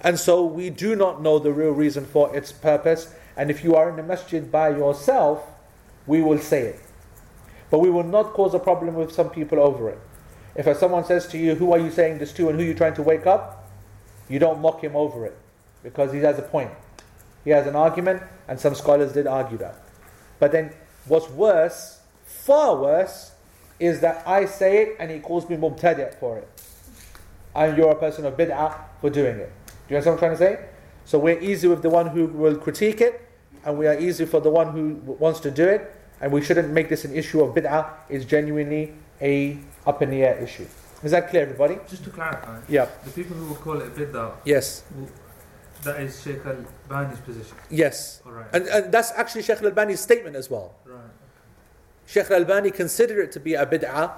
And 0.00 0.18
so 0.18 0.44
we 0.44 0.70
do 0.70 0.94
not 0.94 1.22
know 1.22 1.38
the 1.38 1.52
real 1.52 1.70
reason 1.70 2.04
for 2.04 2.34
its 2.36 2.52
purpose. 2.52 3.14
And 3.36 3.50
if 3.50 3.64
you 3.64 3.74
are 3.76 3.88
in 3.88 3.96
the 3.96 4.02
masjid 4.02 4.50
by 4.50 4.70
yourself, 4.70 5.42
we 6.06 6.22
will 6.22 6.38
say 6.38 6.62
it. 6.62 6.80
But 7.70 7.80
we 7.80 7.90
will 7.90 8.04
not 8.04 8.32
cause 8.32 8.54
a 8.54 8.58
problem 8.58 8.94
with 8.94 9.12
some 9.12 9.30
people 9.30 9.58
over 9.58 9.90
it. 9.90 9.98
If 10.56 10.76
someone 10.78 11.04
says 11.04 11.26
to 11.28 11.38
you, 11.38 11.54
Who 11.54 11.72
are 11.72 11.78
you 11.78 11.90
saying 11.90 12.18
this 12.18 12.32
to 12.34 12.48
and 12.48 12.58
who 12.58 12.64
are 12.64 12.68
you 12.68 12.74
trying 12.74 12.94
to 12.94 13.02
wake 13.02 13.26
up? 13.26 13.70
You 14.28 14.38
don't 14.38 14.60
mock 14.60 14.82
him 14.82 14.96
over 14.96 15.26
it 15.26 15.36
because 15.82 16.12
he 16.12 16.18
has 16.20 16.38
a 16.38 16.42
point. 16.42 16.70
He 17.44 17.50
has 17.50 17.66
an 17.66 17.76
argument, 17.76 18.22
and 18.48 18.58
some 18.58 18.74
scholars 18.74 19.12
did 19.12 19.26
argue 19.26 19.58
that. 19.58 19.76
But 20.40 20.50
then, 20.50 20.72
what's 21.06 21.30
worse, 21.30 22.00
far 22.24 22.76
worse, 22.76 23.32
is 23.78 24.00
that 24.00 24.26
I 24.26 24.46
say 24.46 24.82
it 24.82 24.96
and 24.98 25.10
he 25.10 25.20
calls 25.20 25.48
me 25.48 25.56
mubtadi' 25.56 26.18
for 26.18 26.38
it. 26.38 26.48
And 27.54 27.76
you're 27.76 27.90
a 27.90 27.96
person 27.96 28.24
of 28.24 28.36
bid'ah 28.36 28.74
for 29.00 29.10
doing 29.10 29.36
it. 29.36 29.52
Do 29.66 29.72
you 29.90 29.96
understand 29.96 30.16
what 30.16 30.24
I'm 30.24 30.36
trying 30.36 30.54
to 30.56 30.58
say? 30.58 30.68
So 31.04 31.18
we're 31.18 31.38
easy 31.38 31.68
with 31.68 31.82
the 31.82 31.90
one 31.90 32.08
who 32.08 32.26
will 32.26 32.56
critique 32.56 33.00
it, 33.00 33.22
and 33.64 33.78
we 33.78 33.86
are 33.86 33.98
easy 33.98 34.24
for 34.24 34.40
the 34.40 34.50
one 34.50 34.72
who 34.72 34.94
wants 35.14 35.40
to 35.40 35.50
do 35.50 35.68
it, 35.68 35.94
and 36.20 36.32
we 36.32 36.42
shouldn't 36.42 36.70
make 36.70 36.88
this 36.88 37.04
an 37.04 37.14
issue 37.14 37.42
of 37.42 37.54
bid'ah. 37.54 37.90
It's 38.08 38.24
genuinely 38.24 38.94
a 39.20 39.58
up 39.86 40.02
in 40.02 40.10
the 40.10 40.22
air 40.22 40.38
issue. 40.38 40.66
Is 41.02 41.10
that 41.12 41.28
clear, 41.30 41.42
everybody? 41.42 41.78
Just 41.88 42.04
to 42.04 42.10
clarify, 42.10 42.58
Yeah. 42.68 42.86
the 43.04 43.10
people 43.10 43.36
who 43.36 43.46
will 43.48 43.56
call 43.56 43.80
it 43.80 43.94
bid'ah, 43.94 44.32
Yes. 44.44 44.82
who- 44.94 45.08
that 45.84 46.00
is 46.00 46.20
Sheikh 46.22 46.44
Al 46.44 46.64
Bani's 46.88 47.20
position. 47.20 47.56
Yes. 47.70 48.20
Alright. 48.26 48.46
And, 48.52 48.66
and 48.66 48.90
that's 48.92 49.12
actually 49.12 49.42
Sheikh 49.42 49.60
Al 49.60 49.66
Albani's 49.66 50.00
statement 50.00 50.34
as 50.34 50.50
well. 50.50 50.74
right. 50.84 50.98
Sheikh 52.06 52.30
Al 52.30 52.36
Albani 52.38 52.70
considered 52.70 53.20
it 53.22 53.32
to 53.32 53.40
be 53.40 53.54
a 53.54 53.66
bid'ah, 53.66 54.10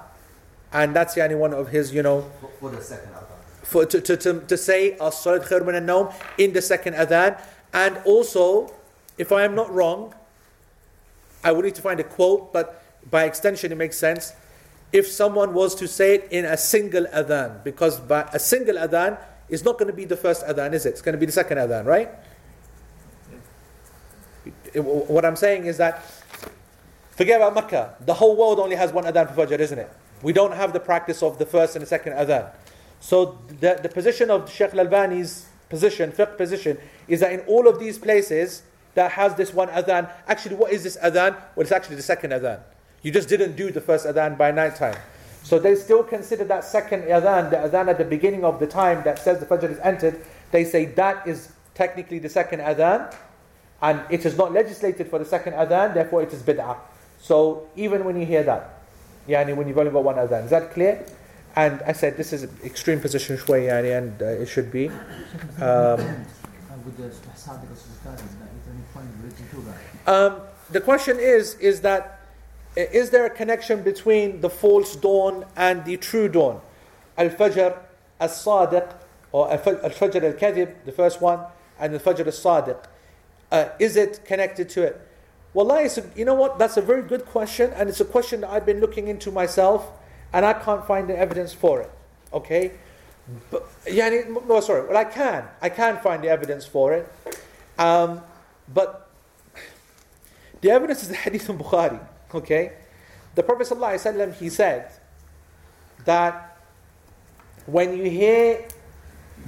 and 0.73 0.95
that's 0.95 1.15
yani 1.17 1.37
one 1.39 1.53
of 1.53 1.69
his, 1.69 1.93
you 1.93 2.03
know, 2.03 2.31
For, 2.41 2.51
for 2.61 2.71
the 2.71 2.83
second 2.83 3.11
adhan. 3.13 3.67
for, 3.67 3.85
to, 3.87 4.01
to, 4.01 4.17
to, 4.17 4.41
to 4.41 4.57
say 4.57 4.93
as-salat 5.01 5.43
khair 5.43 5.65
min 5.65 5.89
al 5.89 6.15
in 6.39 6.53
the 6.53 6.63
second 6.63 6.95
adhan. 6.95 7.41
And 7.73 7.99
also, 8.05 8.73
if 9.19 9.33
I 9.33 9.43
am 9.45 9.55
not 9.55 9.73
wrong, 9.73 10.15
I 11.45 11.53
would 11.53 11.65
need 11.65 11.75
to 11.77 11.83
find 11.83 11.99
a 12.01 12.05
quote, 12.05 12.53
but 12.53 12.83
by 13.11 13.25
extension 13.25 13.73
it 13.73 13.77
makes 13.77 13.97
sense. 13.97 14.33
If 14.93 15.07
someone 15.07 15.53
was 15.53 15.75
to 15.77 15.89
say 15.89 16.15
it 16.15 16.29
in 16.31 16.45
a 16.45 16.57
single 16.57 17.05
adhan, 17.07 17.63
because 17.63 18.01
by 18.01 18.29
a 18.33 18.39
single 18.39 18.77
adhan 18.77 19.19
is 19.49 19.65
not 19.65 19.79
going 19.79 19.89
to 19.89 19.97
be 19.97 20.05
the 20.05 20.17
first 20.17 20.45
adhan, 20.47 20.73
is 20.73 20.87
it? 20.87 20.91
It's 20.91 21.03
going 21.03 21.13
to 21.13 21.19
be 21.19 21.27
the 21.27 21.33
second 21.33 21.59
adhan, 21.59 21.85
right? 21.85 22.11
What 24.75 25.25
I'm 25.25 25.37
saying 25.37 25.67
is 25.67 25.77
that, 25.77 26.05
forget 27.11 27.41
about 27.41 27.55
Makkah, 27.55 27.97
the 28.01 28.15
whole 28.15 28.37
world 28.37 28.59
only 28.59 28.77
has 28.77 28.93
one 28.93 29.05
adhan 29.05 29.35
for 29.35 29.47
Fajr, 29.47 29.59
isn't 29.59 29.79
it? 29.79 29.91
We 30.23 30.33
don't 30.33 30.55
have 30.55 30.73
the 30.73 30.81
practice 30.81 31.23
of 31.23 31.39
the 31.39 31.47
first 31.47 31.77
and 31.77 31.83
the 31.83 31.87
second 31.87 32.15
adhan. 32.15 32.51
So 33.01 33.39
the, 33.61 33.79
the 33.83 33.89
position 33.89 34.31
of 34.31 34.51
Sheikh 34.51 34.73
Al-Albani's 34.73 35.49
position, 35.69 36.13
fiqh 36.13 36.37
position, 36.37 36.79
is 37.07 37.21
that 37.21 37.33
in 37.33 37.41
all 37.41 37.69
of 37.69 37.79
these 37.79 37.99
places 37.99 38.63
that 38.95 39.13
has 39.13 39.35
this 39.35 39.53
one 39.53 39.69
adhan, 39.69 40.11
actually 40.27 40.57
what 40.57 40.73
is 40.73 40.83
this 40.83 40.97
adhan? 40.97 41.35
Well, 41.55 41.63
it's 41.63 41.73
actually 41.73 41.97
the 41.97 42.03
second 42.03 42.33
adhan. 42.33 42.61
You 43.03 43.13
just 43.13 43.29
didn't 43.29 43.57
do 43.57 43.71
the 43.71 43.81
first 43.81 44.07
adhan 44.07 44.37
by 44.37 44.51
night 44.51 44.77
time. 44.77 44.97
So 45.43 45.59
they 45.59 45.77
still 45.77 46.03
consider 46.03 46.45
that 46.45 46.65
second 46.65 47.03
adhan, 47.03 47.51
the 47.51 47.57
adhan 47.57 47.89
at 47.89 47.99
the 47.99 48.05
beginning 48.05 48.45
of 48.45 48.59
the 48.61 48.67
time 48.67 49.03
that 49.05 49.19
says 49.19 49.39
the 49.39 49.47
Fajr 49.47 49.71
is 49.71 49.79
entered, 49.79 50.21
they 50.51 50.65
say 50.65 50.87
that 50.87 51.27
is 51.27 51.53
technically 51.75 52.19
the 52.19 52.29
second 52.29 52.61
adhan, 52.61 53.15
and 53.81 54.03
it 54.11 54.27
is 54.27 54.37
not 54.37 54.53
legislated 54.53 55.09
for 55.09 55.19
the 55.19 55.25
second 55.25 55.53
adhan, 55.53 55.95
therefore 55.95 56.23
it 56.23 56.33
is 56.33 56.43
bid'ah. 56.43 56.77
So 57.21 57.69
even 57.77 58.05
when 58.05 58.19
you 58.19 58.27
hear 58.27 58.43
that, 58.43 58.83
yani 59.29 59.57
when 59.57 59.69
you've 59.69 59.79
only 59.79 59.93
got 59.93 60.05
one 60.05 60.17
adhan, 60.17 60.45
is 60.45 60.51
that 60.51 60.73
clear? 60.73 61.05
And 61.57 61.81
I 61.83 61.93
said 61.93 62.17
this 62.17 62.33
is 62.33 62.43
an 62.43 62.57
extreme 62.65 63.01
position 63.01 63.37
shway, 63.37 63.67
yani, 63.69 63.97
and 63.97 64.23
uh, 64.23 64.27
it 64.27 64.47
should 64.47 64.71
be. 64.71 64.89
Um, 64.89 66.25
the 66.97 67.05
Sadiq 67.05 67.69
al-Sultani, 67.69 68.15
is 68.15 68.35
there 68.37 68.49
any 68.73 68.83
point 68.93 69.07
relating 69.21 69.49
to 69.51 69.65
that? 69.67 70.13
Um, 70.13 70.41
the 70.71 70.81
question 70.81 71.19
is, 71.21 71.55
is 71.57 71.81
that 71.83 72.18
is 72.77 73.11
there 73.11 73.27
a 73.27 73.31
connection 73.31 73.83
between 73.83 74.41
the 74.41 74.51
false 74.51 74.97
dawn 74.97 75.45
and 75.57 75.85
the 75.85 75.97
true 75.97 76.29
dawn? 76.29 76.61
Al-Fajr 77.17 77.77
al-Sadiq, 78.21 78.95
or 79.33 79.51
Al- 79.51 79.85
Al-Fajr 79.85 80.23
al-Kadhib, 80.23 80.85
the 80.85 80.93
first 80.93 81.21
one, 81.21 81.41
and 81.79 81.95
the 81.95 81.99
Fajr 81.99 82.27
al-Sadiq. 82.27 82.85
Uh, 83.51 83.69
is 83.79 83.97
it 83.97 84.21
connected 84.25 84.69
to 84.69 84.83
it? 84.83 85.01
Well, 85.55 85.71
a, 85.73 85.89
you 86.15 86.25
know 86.25 86.35
what? 86.35 86.59
That's 86.59 86.77
a 86.77 86.83
very 86.83 87.03
good 87.03 87.25
question, 87.25 87.73
and 87.75 87.89
it's 87.89 88.01
a 88.01 88.05
question 88.05 88.43
that 88.43 88.51
I've 88.51 88.67
been 88.67 88.81
looking 88.81 89.09
into 89.09 89.33
myself, 89.33 89.91
and 90.33 90.45
I 90.45 90.53
can't 90.53 90.87
find 90.87 91.09
the 91.09 91.19
evidence 91.19 91.53
for 91.53 91.81
it. 91.81 91.91
Okay? 92.33 92.73
But, 93.51 93.67
no, 94.47 94.61
sorry. 94.61 94.87
Well, 94.87 94.97
I 94.97 95.05
can. 95.05 95.49
I 95.61 95.69
can 95.69 95.99
find 95.99 96.23
the 96.23 96.29
evidence 96.29 96.67
for 96.67 96.93
it. 96.93 97.13
Um, 97.79 98.21
but 98.73 99.11
the 100.61 100.71
evidence 100.71 101.03
is 101.03 101.09
the 101.09 101.15
hadith 101.15 101.49
in 101.49 101.59
Bukhari. 101.59 102.01
Okay? 102.35 102.73
The 103.35 103.43
Prophet 103.43 103.69
ﷺ, 103.69 104.35
he 104.35 104.49
said 104.51 104.91
that 106.05 106.59
when 107.67 107.97
you 107.97 108.11
hear 108.11 108.67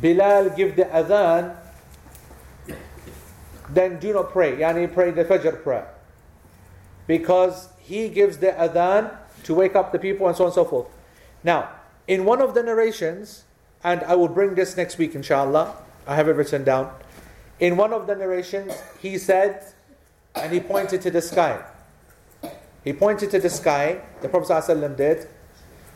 Bilal 0.00 0.50
give 0.50 0.76
the 0.76 0.84
adhan, 0.84 1.56
then 3.68 3.98
do 3.98 4.12
not 4.12 4.30
pray. 4.30 4.56
Yani 4.56 4.92
pray 4.92 5.10
the 5.10 5.24
Fajr 5.24 5.62
prayer. 5.62 5.88
Because 7.06 7.68
he 7.78 8.08
gives 8.08 8.38
the 8.38 8.52
adhan 8.52 9.16
to 9.44 9.54
wake 9.54 9.74
up 9.74 9.92
the 9.92 9.98
people 9.98 10.28
and 10.28 10.36
so 10.36 10.44
on 10.44 10.48
and 10.48 10.54
so 10.54 10.64
forth. 10.64 10.86
Now, 11.42 11.70
in 12.06 12.24
one 12.24 12.42
of 12.42 12.54
the 12.54 12.62
narrations, 12.62 13.44
and 13.82 14.02
I 14.04 14.14
will 14.14 14.28
bring 14.28 14.54
this 14.54 14.76
next 14.76 14.98
week 14.98 15.14
inshallah, 15.14 15.74
I 16.06 16.14
have 16.14 16.28
it 16.28 16.32
written 16.32 16.64
down. 16.64 16.92
In 17.58 17.76
one 17.76 17.92
of 17.92 18.06
the 18.06 18.14
narrations, 18.14 18.72
he 19.00 19.18
said, 19.18 19.64
and 20.34 20.52
he 20.52 20.60
pointed 20.60 21.02
to 21.02 21.10
the 21.10 21.22
sky. 21.22 21.62
He 22.84 22.92
pointed 22.92 23.30
to 23.32 23.38
the 23.38 23.50
sky, 23.50 24.00
the 24.20 24.28
Prophet 24.28 24.48
ﷺ 24.48 24.96
did, 24.96 25.28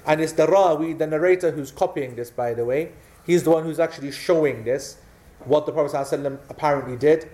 and 0.07 0.21
it's 0.21 0.33
the 0.33 0.47
Rawi, 0.47 0.97
the 0.97 1.07
narrator 1.07 1.51
who's 1.51 1.71
copying 1.71 2.15
this, 2.15 2.31
by 2.31 2.53
the 2.53 2.65
way. 2.65 2.93
He's 3.27 3.43
the 3.43 3.51
one 3.51 3.65
who's 3.65 3.81
actually 3.81 4.13
showing 4.13 4.65
this, 4.65 4.99
what 5.45 5.65
the 5.65 5.73
Prophet 5.73 5.97
ﷺ 5.97 6.39
apparently 6.51 6.97
did. 6.97 7.31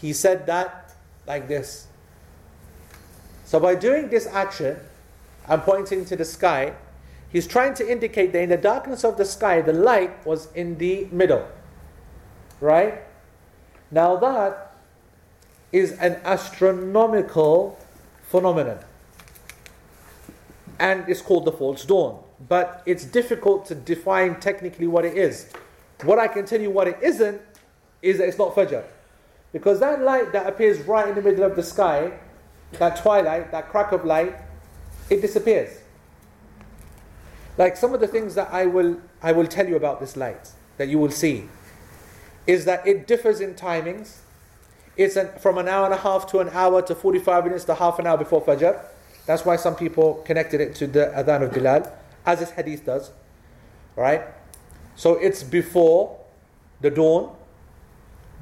He 0.00 0.12
said 0.12 0.46
that 0.46 0.94
like 1.26 1.48
this. 1.48 1.88
So 3.44 3.60
by 3.60 3.74
doing 3.74 4.08
this 4.08 4.26
action 4.26 4.78
and 5.46 5.62
pointing 5.62 6.04
to 6.06 6.16
the 6.16 6.24
sky, 6.24 6.74
he's 7.30 7.46
trying 7.46 7.74
to 7.74 7.90
indicate 7.90 8.32
that 8.32 8.42
in 8.42 8.48
the 8.48 8.56
darkness 8.56 9.04
of 9.04 9.16
the 9.16 9.24
sky, 9.24 9.60
the 9.60 9.72
light 9.72 10.24
was 10.26 10.52
in 10.54 10.78
the 10.78 11.08
middle. 11.10 11.46
Right? 12.60 13.02
Now 13.90 14.16
that 14.16 14.72
is 15.72 15.92
an 15.92 16.20
astronomical 16.24 17.78
phenomenon. 18.28 18.78
And 20.78 21.08
it's 21.08 21.20
called 21.20 21.44
the 21.44 21.52
false 21.52 21.84
dawn. 21.84 22.22
But 22.48 22.82
it's 22.86 23.04
difficult 23.04 23.66
to 23.66 23.74
define 23.74 24.38
technically 24.38 24.86
what 24.86 25.04
it 25.04 25.16
is. 25.16 25.50
What 26.04 26.18
I 26.18 26.28
can 26.28 26.46
tell 26.46 26.60
you 26.60 26.70
what 26.70 26.86
it 26.86 26.98
isn't 27.02 27.40
is 28.00 28.18
that 28.18 28.28
it's 28.28 28.38
not 28.38 28.54
Fajr. 28.54 28.84
Because 29.52 29.80
that 29.80 30.00
light 30.02 30.32
that 30.32 30.46
appears 30.46 30.80
right 30.86 31.08
in 31.08 31.14
the 31.14 31.22
middle 31.22 31.42
of 31.42 31.56
the 31.56 31.62
sky, 31.62 32.12
that 32.72 32.96
twilight, 32.96 33.50
that 33.50 33.70
crack 33.70 33.92
of 33.92 34.04
light, 34.04 34.36
it 35.10 35.20
disappears. 35.20 35.80
Like 37.56 37.76
some 37.76 37.92
of 37.92 38.00
the 38.00 38.06
things 38.06 38.34
that 38.36 38.48
I 38.52 38.66
will 38.66 39.00
I 39.20 39.32
will 39.32 39.46
tell 39.46 39.66
you 39.66 39.74
about 39.74 39.98
this 39.98 40.16
light 40.16 40.52
that 40.76 40.88
you 40.88 40.98
will 40.98 41.10
see 41.10 41.48
is 42.46 42.64
that 42.66 42.86
it 42.86 43.06
differs 43.06 43.40
in 43.40 43.54
timings. 43.54 44.18
It's 44.98 45.14
an, 45.14 45.30
from 45.38 45.58
an 45.58 45.68
hour 45.68 45.84
and 45.84 45.94
a 45.94 45.98
half 45.98 46.26
to 46.32 46.40
an 46.40 46.50
hour 46.52 46.82
to 46.82 46.94
45 46.94 47.44
minutes 47.44 47.64
to 47.66 47.74
half 47.74 48.00
an 48.00 48.06
hour 48.06 48.18
before 48.18 48.42
Fajr. 48.42 48.84
That's 49.26 49.44
why 49.44 49.54
some 49.54 49.76
people 49.76 50.14
connected 50.26 50.60
it 50.60 50.74
to 50.76 50.88
the 50.88 51.12
Adhan 51.16 51.42
of 51.42 51.54
Bilal, 51.54 51.90
as 52.26 52.40
this 52.40 52.50
hadith 52.50 52.84
does. 52.84 53.12
Right? 53.94 54.22
So 54.96 55.14
it's 55.14 55.44
before 55.44 56.18
the 56.80 56.90
dawn 56.90 57.34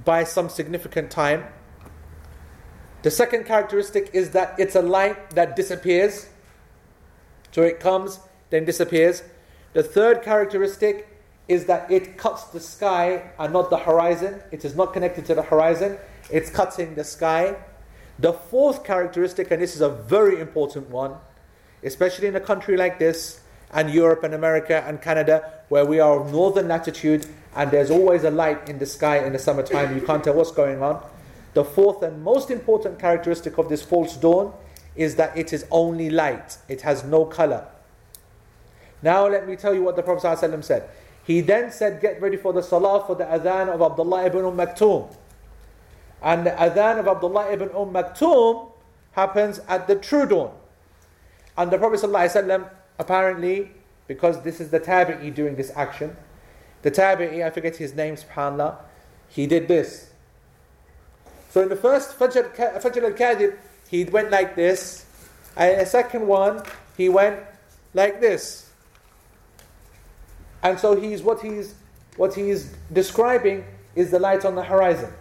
by 0.02 0.24
some 0.24 0.48
significant 0.48 1.10
time. 1.10 1.44
The 3.02 3.10
second 3.10 3.44
characteristic 3.44 4.10
is 4.14 4.30
that 4.30 4.58
it's 4.58 4.74
a 4.74 4.82
light 4.82 5.30
that 5.32 5.56
disappears. 5.56 6.28
So 7.52 7.62
it 7.62 7.80
comes, 7.80 8.18
then 8.48 8.64
disappears. 8.64 9.22
The 9.74 9.82
third 9.82 10.22
characteristic 10.22 11.08
is 11.48 11.66
that 11.66 11.90
it 11.90 12.16
cuts 12.16 12.44
the 12.44 12.60
sky 12.60 13.30
and 13.38 13.52
not 13.52 13.68
the 13.68 13.78
horizon. 13.78 14.40
It 14.50 14.64
is 14.64 14.74
not 14.74 14.94
connected 14.94 15.26
to 15.26 15.34
the 15.34 15.42
horizon, 15.42 15.98
it's 16.30 16.50
cutting 16.50 16.94
the 16.94 17.04
sky. 17.04 17.56
The 18.18 18.32
fourth 18.32 18.84
characteristic, 18.84 19.50
and 19.50 19.60
this 19.60 19.74
is 19.74 19.80
a 19.80 19.90
very 19.90 20.40
important 20.40 20.88
one, 20.90 21.16
especially 21.82 22.28
in 22.28 22.36
a 22.36 22.40
country 22.40 22.76
like 22.76 22.98
this, 22.98 23.40
and 23.72 23.90
Europe 23.90 24.24
and 24.24 24.34
America 24.34 24.82
and 24.86 25.02
Canada, 25.02 25.52
where 25.68 25.84
we 25.84 26.00
are 26.00 26.20
of 26.20 26.32
northern 26.32 26.68
latitude 26.68 27.26
and 27.56 27.70
there's 27.70 27.90
always 27.90 28.22
a 28.22 28.30
light 28.30 28.68
in 28.68 28.78
the 28.78 28.86
sky 28.86 29.24
in 29.24 29.32
the 29.32 29.38
summertime, 29.38 29.94
you 29.94 30.02
can't 30.02 30.22
tell 30.22 30.34
what's 30.34 30.52
going 30.52 30.82
on. 30.82 31.02
The 31.54 31.64
fourth 31.64 32.02
and 32.02 32.22
most 32.22 32.50
important 32.50 32.98
characteristic 32.98 33.56
of 33.56 33.70
this 33.70 33.82
false 33.82 34.14
dawn 34.16 34.52
is 34.94 35.16
that 35.16 35.36
it 35.36 35.54
is 35.54 35.64
only 35.70 36.10
light, 36.10 36.58
it 36.68 36.82
has 36.82 37.02
no 37.02 37.24
color. 37.24 37.66
Now, 39.02 39.26
let 39.26 39.48
me 39.48 39.56
tell 39.56 39.74
you 39.74 39.82
what 39.82 39.96
the 39.96 40.02
Prophet 40.02 40.38
ﷺ 40.38 40.64
said. 40.64 40.88
He 41.24 41.40
then 41.40 41.72
said, 41.72 42.00
Get 42.00 42.20
ready 42.20 42.36
for 42.36 42.52
the 42.52 42.62
salah 42.62 43.04
for 43.06 43.16
the 43.16 43.24
adhan 43.24 43.68
of 43.68 43.80
Abdullah 43.80 44.26
ibn 44.26 44.42
Maktoum. 44.42 45.14
And 46.22 46.46
the 46.46 46.50
adhan 46.50 46.98
of 46.98 47.08
Abdullah 47.08 47.52
ibn 47.52 47.68
Umm 47.70 47.92
Maktoum 47.92 48.70
happens 49.12 49.60
at 49.68 49.86
the 49.86 49.96
true 49.96 50.26
dawn. 50.26 50.52
And 51.56 51.70
the 51.70 51.78
Prophet 51.78 52.00
ﷺ 52.00 52.68
apparently, 52.98 53.70
because 54.06 54.42
this 54.42 54.60
is 54.60 54.70
the 54.70 54.80
tabi'i 54.80 55.34
doing 55.34 55.56
this 55.56 55.72
action, 55.74 56.16
the 56.82 56.90
tabi'i, 56.90 57.44
I 57.44 57.50
forget 57.50 57.76
his 57.76 57.94
name, 57.94 58.16
subhanAllah, 58.16 58.76
he 59.28 59.46
did 59.46 59.68
this. 59.68 60.10
So 61.50 61.62
in 61.62 61.68
the 61.68 61.76
first 61.76 62.18
Fajr, 62.18 62.58
al-Kadib, 62.58 63.56
he 63.88 64.04
went 64.04 64.30
like 64.30 64.56
this. 64.56 65.06
And 65.56 65.80
the 65.80 65.86
second 65.86 66.26
one, 66.26 66.62
he 66.96 67.08
went 67.08 67.40
like 67.94 68.20
this. 68.20 68.70
And 70.62 70.78
so 70.78 71.00
he's 71.00 71.22
what 71.22 71.40
he's 71.40 71.74
what 72.16 72.34
he's 72.34 72.74
describing 72.92 73.64
is 73.94 74.10
the 74.10 74.18
light 74.18 74.44
on 74.44 74.54
the 74.54 74.64
horizon. 74.64 75.12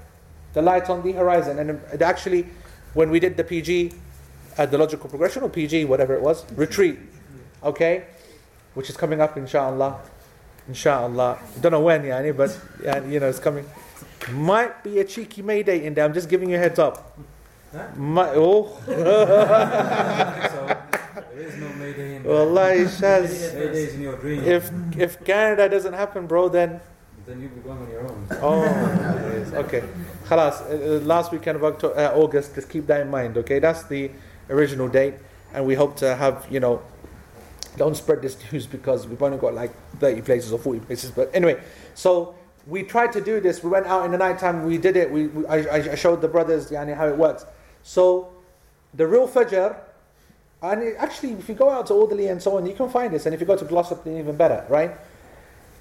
The 0.55 0.61
light 0.61 0.89
on 0.89 1.03
the 1.03 1.11
horizon. 1.11 1.59
And 1.59 1.81
it 1.91 2.01
actually, 2.01 2.47
when 2.93 3.11
we 3.11 3.19
did 3.19 3.35
the 3.35 3.43
PG, 3.43 3.91
uh, 4.57 4.65
the 4.65 4.77
logical 4.77 5.09
progression 5.09 5.43
or 5.43 5.49
PG, 5.49 5.83
whatever 5.83 6.15
it 6.15 6.21
was, 6.21 6.49
retreat, 6.53 6.97
okay, 7.61 8.05
which 8.73 8.89
is 8.89 8.95
coming 8.95 9.19
up 9.19 9.35
inshallah. 9.35 9.99
Inshallah. 10.69 11.39
Don't 11.59 11.73
know 11.73 11.81
when, 11.81 12.03
yani, 12.03 12.35
but 12.35 12.57
yeah, 12.81 13.03
you 13.05 13.19
know, 13.19 13.27
it's 13.27 13.39
coming. 13.39 13.65
Might 14.31 14.81
be 14.81 14.99
a 14.99 15.03
cheeky 15.03 15.41
May 15.41 15.57
Mayday 15.57 15.85
in 15.85 15.93
there. 15.93 16.05
I'm 16.05 16.13
just 16.13 16.29
giving 16.29 16.49
you 16.49 16.55
a 16.55 16.59
heads 16.59 16.79
up. 16.79 17.17
Might, 17.97 18.31
oh. 18.35 18.79
so, 18.85 18.93
there 21.35 21.47
is 21.47 21.57
no 21.57 21.67
Mayday 21.73 22.15
in 22.15 22.23
there. 22.23 22.31
Wallahi, 22.31 22.85
Shaz. 22.85 23.53
Mayday 23.53 23.83
is 23.83 23.93
in 23.95 24.01
your 24.01 24.15
dream. 24.15 24.43
If 24.43 24.71
if 24.97 25.23
Canada 25.25 25.67
doesn't 25.67 25.93
happen, 25.93 26.27
bro, 26.27 26.47
then 26.47 26.79
then 27.25 27.41
you'll 27.41 27.51
be 27.51 27.61
going 27.61 27.79
on 27.79 27.89
your 27.89 28.07
own. 28.07 28.27
oh, 28.41 29.59
okay. 29.65 29.83
Khalas, 30.25 30.61
uh, 30.61 30.97
uh, 30.97 30.99
last 31.05 31.31
weekend 31.31 31.55
of 31.55 31.63
October, 31.63 31.97
uh, 31.97 32.11
August. 32.13 32.55
Just 32.55 32.69
keep 32.69 32.85
that 32.87 33.01
in 33.01 33.09
mind, 33.09 33.37
okay? 33.37 33.59
That's 33.59 33.83
the 33.83 34.11
original 34.49 34.87
date, 34.87 35.15
and 35.53 35.65
we 35.65 35.73
hope 35.73 35.97
to 35.97 36.15
have 36.15 36.45
you 36.49 36.59
know. 36.59 36.81
Don't 37.77 37.95
spread 37.95 38.21
this 38.21 38.37
news 38.51 38.65
because 38.65 39.05
we've 39.05 39.21
only 39.21 39.37
got 39.37 39.53
like 39.53 39.71
30 39.99 40.21
places 40.21 40.53
or 40.53 40.59
40 40.59 40.79
places. 40.81 41.11
But 41.11 41.29
anyway, 41.33 41.61
so 41.93 42.35
we 42.67 42.83
tried 42.83 43.11
to 43.13 43.21
do 43.21 43.41
this. 43.41 43.63
We 43.63 43.69
went 43.69 43.85
out 43.85 44.05
in 44.05 44.11
the 44.11 44.17
nighttime. 44.17 44.63
We 44.63 44.77
did 44.77 44.95
it. 44.95 45.11
We, 45.11 45.27
we 45.27 45.45
I, 45.47 45.91
I 45.91 45.95
showed 45.95 46.21
the 46.21 46.27
brothers 46.27 46.71
yani, 46.71 46.95
how 46.95 47.07
it 47.07 47.17
works. 47.17 47.45
So 47.83 48.31
the 48.93 49.05
real 49.07 49.27
Fajr, 49.27 49.75
and 50.61 50.83
it, 50.83 50.95
actually, 50.97 51.33
if 51.33 51.49
you 51.49 51.55
go 51.55 51.69
out 51.69 51.87
to 51.87 51.93
Alderley 51.93 52.31
and 52.31 52.41
so 52.41 52.57
on, 52.57 52.65
you 52.65 52.73
can 52.73 52.89
find 52.89 53.13
this. 53.13 53.25
And 53.25 53.35
if 53.35 53.41
you 53.41 53.45
go 53.45 53.57
to 53.57 53.65
Glossop, 53.65 54.03
then 54.03 54.17
even 54.17 54.37
better, 54.37 54.65
right? 54.69 54.95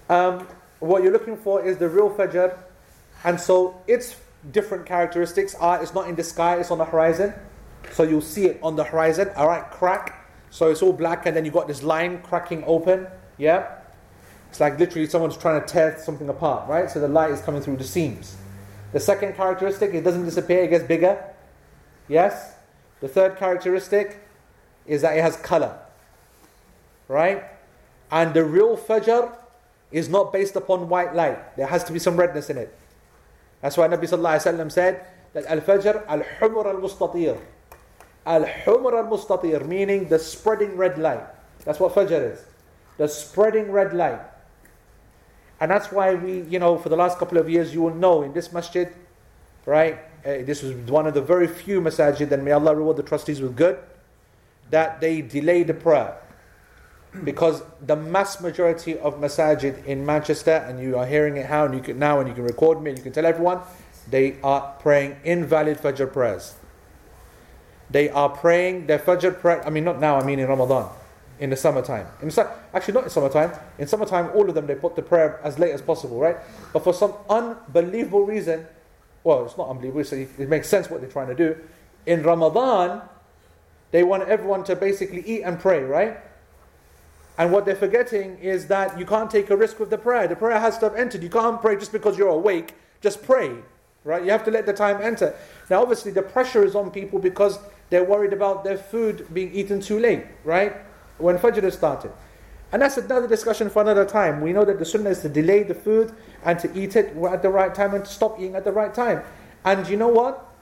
Um, 0.08 0.46
what 0.86 1.02
you're 1.02 1.12
looking 1.12 1.36
for 1.36 1.64
is 1.64 1.78
the 1.78 1.88
real 1.88 2.10
Fajr. 2.10 2.56
And 3.24 3.40
so 3.40 3.80
its 3.86 4.16
different 4.52 4.86
characteristics 4.86 5.54
are 5.54 5.82
it's 5.82 5.94
not 5.94 6.08
in 6.08 6.14
the 6.14 6.22
sky, 6.22 6.56
it's 6.56 6.70
on 6.70 6.78
the 6.78 6.84
horizon. 6.84 7.34
So 7.92 8.02
you'll 8.02 8.20
see 8.20 8.46
it 8.46 8.58
on 8.62 8.76
the 8.76 8.84
horizon, 8.84 9.30
all 9.36 9.48
right, 9.48 9.68
crack. 9.70 10.26
So 10.50 10.70
it's 10.70 10.82
all 10.82 10.92
black, 10.92 11.26
and 11.26 11.36
then 11.36 11.44
you've 11.44 11.54
got 11.54 11.66
this 11.66 11.82
line 11.82 12.22
cracking 12.22 12.64
open, 12.66 13.08
yeah? 13.38 13.78
It's 14.50 14.60
like 14.60 14.78
literally 14.78 15.08
someone's 15.08 15.36
trying 15.36 15.60
to 15.60 15.66
tear 15.66 15.98
something 15.98 16.28
apart, 16.28 16.68
right? 16.68 16.88
So 16.88 17.00
the 17.00 17.08
light 17.08 17.32
is 17.32 17.40
coming 17.40 17.60
through 17.60 17.78
the 17.78 17.84
seams. 17.84 18.36
The 18.92 19.00
second 19.00 19.34
characteristic, 19.34 19.92
it 19.94 20.04
doesn't 20.04 20.24
disappear, 20.24 20.62
it 20.62 20.68
gets 20.68 20.84
bigger. 20.84 21.22
Yes? 22.08 22.54
The 23.00 23.08
third 23.08 23.36
characteristic 23.36 24.20
is 24.86 25.02
that 25.02 25.16
it 25.16 25.22
has 25.22 25.36
color. 25.36 25.76
Right? 27.08 27.42
And 28.12 28.32
the 28.32 28.44
real 28.44 28.76
Fajr 28.76 29.36
is 29.94 30.08
not 30.08 30.32
based 30.32 30.56
upon 30.56 30.88
white 30.88 31.14
light. 31.14 31.56
There 31.56 31.68
has 31.68 31.84
to 31.84 31.92
be 31.92 32.00
some 32.00 32.16
redness 32.16 32.50
in 32.50 32.58
it. 32.58 32.76
That's 33.62 33.76
why 33.76 33.86
Nabi 33.86 34.10
Sallallahu 34.10 34.42
Alaihi 34.42 34.58
Wasallam 34.58 34.72
said 34.72 35.06
that 35.32 35.46
Al 35.46 35.60
Fajr 35.60 36.04
Al 36.08 36.22
Humr 36.40 36.66
Al 36.66 36.80
Mustatir. 36.82 37.40
Al 38.26 38.44
Humr 38.44 38.92
Al 38.98 39.06
Mustatir, 39.06 39.64
meaning 39.64 40.08
the 40.08 40.18
spreading 40.18 40.76
red 40.76 40.98
light. 40.98 41.24
That's 41.64 41.78
what 41.78 41.94
Fajr 41.94 42.32
is. 42.32 42.44
The 42.96 43.06
spreading 43.06 43.70
red 43.70 43.94
light. 43.94 44.20
And 45.60 45.70
that's 45.70 45.92
why 45.92 46.16
we, 46.16 46.40
you 46.42 46.58
know, 46.58 46.76
for 46.76 46.88
the 46.88 46.96
last 46.96 47.16
couple 47.16 47.38
of 47.38 47.48
years, 47.48 47.72
you 47.72 47.80
will 47.80 47.94
know 47.94 48.22
in 48.22 48.32
this 48.32 48.52
masjid, 48.52 48.92
right? 49.64 49.98
Uh, 50.26 50.42
this 50.42 50.64
was 50.64 50.74
one 50.90 51.06
of 51.06 51.14
the 51.14 51.22
very 51.22 51.46
few 51.46 51.80
masajid, 51.80 52.32
and 52.32 52.44
may 52.44 52.50
Allah 52.50 52.74
reward 52.74 52.96
the 52.96 53.04
trustees 53.04 53.40
with 53.40 53.54
good, 53.54 53.78
that 54.70 55.00
they 55.00 55.22
delay 55.22 55.62
the 55.62 55.74
prayer. 55.74 56.18
Because 57.22 57.62
the 57.80 57.94
mass 57.94 58.40
majority 58.40 58.98
of 58.98 59.20
masajid 59.20 59.84
in 59.84 60.04
Manchester, 60.04 60.64
and 60.66 60.80
you 60.80 60.96
are 60.98 61.06
hearing 61.06 61.36
it 61.36 61.46
how, 61.46 61.66
and 61.66 61.74
you 61.74 61.80
can, 61.80 61.98
now, 61.98 62.18
and 62.18 62.28
you 62.28 62.34
can 62.34 62.44
record 62.44 62.82
me, 62.82 62.90
and 62.90 62.98
you 62.98 63.04
can 63.04 63.12
tell 63.12 63.26
everyone, 63.26 63.60
they 64.10 64.36
are 64.42 64.74
praying 64.80 65.16
invalid 65.22 65.78
Fajr 65.78 66.12
prayers. 66.12 66.54
They 67.88 68.10
are 68.10 68.28
praying 68.28 68.86
their 68.86 68.98
Fajr 68.98 69.38
prayer, 69.38 69.64
I 69.64 69.70
mean, 69.70 69.84
not 69.84 70.00
now, 70.00 70.18
I 70.18 70.24
mean 70.24 70.38
in 70.40 70.48
Ramadan 70.48 70.90
in 71.38 71.50
the 71.50 71.56
summertime. 71.56 72.06
In 72.22 72.28
the, 72.28 72.50
actually, 72.72 72.94
not 72.94 73.04
in 73.04 73.10
summertime. 73.10 73.52
In 73.78 73.86
summertime, 73.86 74.30
all 74.34 74.48
of 74.48 74.54
them 74.54 74.66
they 74.66 74.74
put 74.74 74.96
the 74.96 75.02
prayer 75.02 75.40
as 75.42 75.58
late 75.58 75.72
as 75.72 75.82
possible, 75.82 76.18
right? 76.18 76.36
But 76.72 76.84
for 76.84 76.94
some 76.94 77.14
unbelievable 77.28 78.24
reason, 78.24 78.66
well, 79.24 79.44
it's 79.44 79.56
not 79.56 79.68
unbelievable. 79.68 80.04
So 80.04 80.16
it 80.16 80.48
makes 80.48 80.68
sense 80.68 80.88
what 80.88 81.00
they're 81.00 81.10
trying 81.10 81.28
to 81.28 81.34
do. 81.34 81.56
In 82.06 82.22
Ramadan, 82.22 83.02
they 83.90 84.04
want 84.04 84.28
everyone 84.28 84.64
to 84.64 84.76
basically 84.76 85.22
eat 85.26 85.42
and 85.42 85.58
pray, 85.58 85.82
right? 85.82 86.18
And 87.36 87.50
what 87.50 87.64
they're 87.64 87.74
forgetting 87.74 88.38
is 88.38 88.66
that 88.68 88.98
you 88.98 89.04
can't 89.04 89.30
take 89.30 89.50
a 89.50 89.56
risk 89.56 89.80
with 89.80 89.90
the 89.90 89.98
prayer. 89.98 90.28
The 90.28 90.36
prayer 90.36 90.60
has 90.60 90.78
to 90.78 90.88
have 90.88 90.94
entered. 90.94 91.22
You 91.22 91.30
can't 91.30 91.60
pray 91.60 91.76
just 91.76 91.92
because 91.92 92.16
you're 92.16 92.28
awake. 92.28 92.74
Just 93.00 93.22
pray, 93.22 93.56
right? 94.04 94.24
You 94.24 94.30
have 94.30 94.44
to 94.44 94.50
let 94.50 94.66
the 94.66 94.72
time 94.72 95.02
enter. 95.02 95.34
Now, 95.68 95.82
obviously, 95.82 96.12
the 96.12 96.22
pressure 96.22 96.64
is 96.64 96.74
on 96.76 96.90
people 96.90 97.18
because 97.18 97.58
they're 97.90 98.04
worried 98.04 98.32
about 98.32 98.62
their 98.62 98.78
food 98.78 99.26
being 99.34 99.52
eaten 99.52 99.80
too 99.80 99.98
late, 99.98 100.24
right? 100.44 100.76
When 101.18 101.36
Fajr 101.38 101.64
is 101.64 101.74
started. 101.74 102.12
And 102.72 102.82
that's 102.82 102.96
another 102.96 103.28
discussion 103.28 103.68
for 103.68 103.82
another 103.82 104.04
time. 104.04 104.40
We 104.40 104.52
know 104.52 104.64
that 104.64 104.78
the 104.78 104.84
sunnah 104.84 105.10
is 105.10 105.20
to 105.20 105.28
delay 105.28 105.64
the 105.64 105.74
food 105.74 106.12
and 106.44 106.58
to 106.60 106.72
eat 106.76 106.96
it 106.96 107.16
at 107.16 107.42
the 107.42 107.48
right 107.48 107.74
time 107.74 107.94
and 107.94 108.04
to 108.04 108.10
stop 108.10 108.38
eating 108.38 108.56
at 108.56 108.64
the 108.64 108.72
right 108.72 108.92
time. 108.92 109.22
And 109.64 109.86
you 109.88 109.96
know 109.96 110.08
what? 110.08 110.53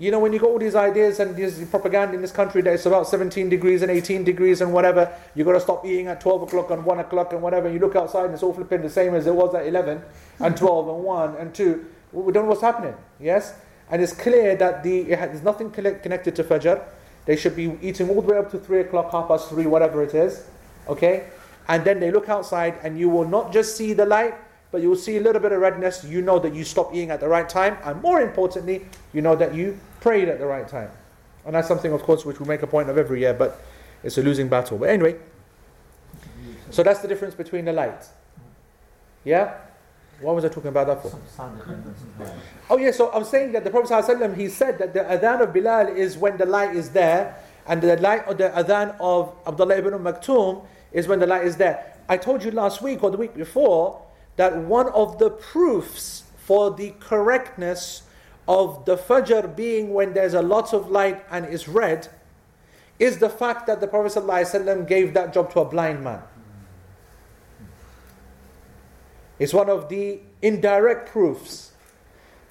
You 0.00 0.12
know, 0.12 0.20
when 0.20 0.32
you 0.32 0.38
got 0.38 0.50
all 0.50 0.58
these 0.60 0.76
ideas 0.76 1.18
and 1.18 1.34
this 1.34 1.58
propaganda 1.70 2.14
in 2.14 2.22
this 2.22 2.30
country 2.30 2.62
that 2.62 2.72
it's 2.72 2.86
about 2.86 3.08
17 3.08 3.48
degrees 3.48 3.82
and 3.82 3.90
18 3.90 4.22
degrees 4.22 4.60
and 4.60 4.72
whatever, 4.72 5.12
you 5.34 5.42
got 5.44 5.54
to 5.54 5.60
stop 5.60 5.84
eating 5.84 6.06
at 6.06 6.20
12 6.20 6.42
o'clock 6.42 6.70
and 6.70 6.84
1 6.84 7.00
o'clock 7.00 7.32
and 7.32 7.42
whatever. 7.42 7.68
You 7.68 7.80
look 7.80 7.96
outside 7.96 8.26
and 8.26 8.34
it's 8.34 8.44
all 8.44 8.54
flipping 8.54 8.82
the 8.82 8.90
same 8.90 9.16
as 9.16 9.26
it 9.26 9.34
was 9.34 9.56
at 9.56 9.66
11 9.66 10.00
and 10.38 10.56
12 10.56 10.88
and 10.88 10.98
1 11.02 11.36
and 11.36 11.52
2. 11.52 11.86
We 12.12 12.32
don't 12.32 12.44
know 12.44 12.50
what's 12.50 12.60
happening. 12.60 12.94
Yes? 13.18 13.54
And 13.90 14.00
it's 14.00 14.12
clear 14.12 14.54
that 14.54 14.84
the, 14.84 15.02
there's 15.02 15.42
nothing 15.42 15.72
connected 15.72 16.36
to 16.36 16.44
Fajr. 16.44 16.80
They 17.26 17.34
should 17.34 17.56
be 17.56 17.76
eating 17.82 18.08
all 18.08 18.22
the 18.22 18.32
way 18.32 18.38
up 18.38 18.52
to 18.52 18.58
3 18.58 18.80
o'clock, 18.80 19.10
half 19.10 19.26
past 19.26 19.48
3, 19.48 19.66
whatever 19.66 20.04
it 20.04 20.14
is. 20.14 20.46
Okay? 20.86 21.26
And 21.66 21.84
then 21.84 21.98
they 21.98 22.12
look 22.12 22.28
outside 22.28 22.78
and 22.84 22.96
you 22.96 23.08
will 23.08 23.26
not 23.26 23.52
just 23.52 23.76
see 23.76 23.94
the 23.94 24.06
light, 24.06 24.34
but 24.70 24.80
you 24.80 24.90
will 24.90 24.96
see 24.96 25.16
a 25.16 25.20
little 25.20 25.40
bit 25.42 25.50
of 25.50 25.60
redness. 25.60 26.04
You 26.04 26.22
know 26.22 26.38
that 26.38 26.54
you 26.54 26.62
stop 26.62 26.94
eating 26.94 27.10
at 27.10 27.18
the 27.18 27.28
right 27.28 27.48
time. 27.48 27.78
And 27.82 28.00
more 28.00 28.20
importantly, 28.20 28.86
you 29.12 29.22
know 29.22 29.34
that 29.34 29.54
you 29.54 29.78
prayed 30.00 30.28
at 30.28 30.38
the 30.38 30.46
right 30.46 30.66
time. 30.66 30.90
And 31.44 31.54
that's 31.54 31.68
something, 31.68 31.92
of 31.92 32.02
course, 32.02 32.24
which 32.24 32.40
we 32.40 32.46
make 32.46 32.62
a 32.62 32.66
point 32.66 32.90
of 32.90 32.98
every 32.98 33.20
year, 33.20 33.32
but 33.32 33.60
it's 34.02 34.18
a 34.18 34.22
losing 34.22 34.48
battle. 34.48 34.78
But 34.78 34.90
anyway, 34.90 35.16
so 36.70 36.82
that's 36.82 37.00
the 37.00 37.08
difference 37.08 37.34
between 37.34 37.64
the 37.64 37.72
lights. 37.72 38.10
Yeah? 39.24 39.54
What 40.20 40.34
was 40.34 40.44
I 40.44 40.48
talking 40.48 40.68
about 40.68 40.88
that 40.88 41.02
for? 41.02 41.18
Oh 42.68 42.76
yeah, 42.76 42.90
so 42.90 43.10
I'm 43.12 43.24
saying 43.24 43.52
that 43.52 43.64
the 43.64 43.70
Prophet 43.70 43.90
ﷺ, 43.90 44.36
he 44.36 44.48
said 44.48 44.78
that 44.78 44.92
the 44.92 45.00
adhan 45.00 45.40
of 45.40 45.52
Bilal 45.52 45.88
is 45.96 46.18
when 46.18 46.36
the 46.36 46.46
light 46.46 46.74
is 46.74 46.90
there, 46.90 47.36
and 47.66 47.80
the 47.80 47.96
light 47.96 48.26
of 48.26 48.38
the 48.38 48.50
adhan 48.50 48.96
of 48.98 49.34
Abdullah 49.46 49.76
ibn 49.76 49.92
Maktoum 49.94 50.64
is 50.92 51.06
when 51.06 51.20
the 51.20 51.26
light 51.26 51.44
is 51.44 51.56
there. 51.56 51.94
I 52.08 52.16
told 52.16 52.42
you 52.42 52.50
last 52.50 52.82
week 52.82 53.04
or 53.04 53.10
the 53.10 53.16
week 53.16 53.34
before 53.34 54.02
that 54.36 54.56
one 54.56 54.88
of 54.88 55.18
the 55.18 55.30
proofs 55.30 56.24
for 56.36 56.70
the 56.70 56.94
correctness 56.98 58.02
of 58.48 58.86
the 58.86 58.96
Fajr 58.96 59.54
being 59.54 59.92
when 59.92 60.14
there's 60.14 60.32
a 60.32 60.40
lot 60.40 60.72
of 60.72 60.90
light 60.90 61.22
and 61.30 61.44
is 61.46 61.68
red 61.68 62.08
is 62.98 63.18
the 63.18 63.28
fact 63.28 63.66
that 63.66 63.80
the 63.80 63.86
Prophet 63.86 64.18
ﷺ 64.20 64.88
gave 64.88 65.14
that 65.14 65.32
job 65.34 65.52
to 65.52 65.60
a 65.60 65.64
blind 65.64 66.02
man. 66.02 66.22
It's 69.38 69.52
one 69.52 69.68
of 69.70 69.88
the 69.88 70.20
indirect 70.42 71.10
proofs 71.10 71.72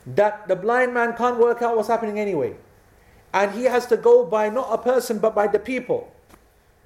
that 0.05 0.47
the 0.47 0.55
blind 0.55 0.93
man 0.93 1.17
can't 1.17 1.37
work 1.37 1.61
out 1.61 1.75
what's 1.75 1.89
happening 1.89 2.19
anyway. 2.19 2.55
And 3.33 3.51
he 3.51 3.63
has 3.65 3.87
to 3.87 3.97
go 3.97 4.23
by 4.25 4.47
not 4.47 4.69
a 4.71 4.77
person 4.77 5.19
but 5.19 5.35
by 5.35 5.47
the 5.47 5.59
people. 5.59 6.13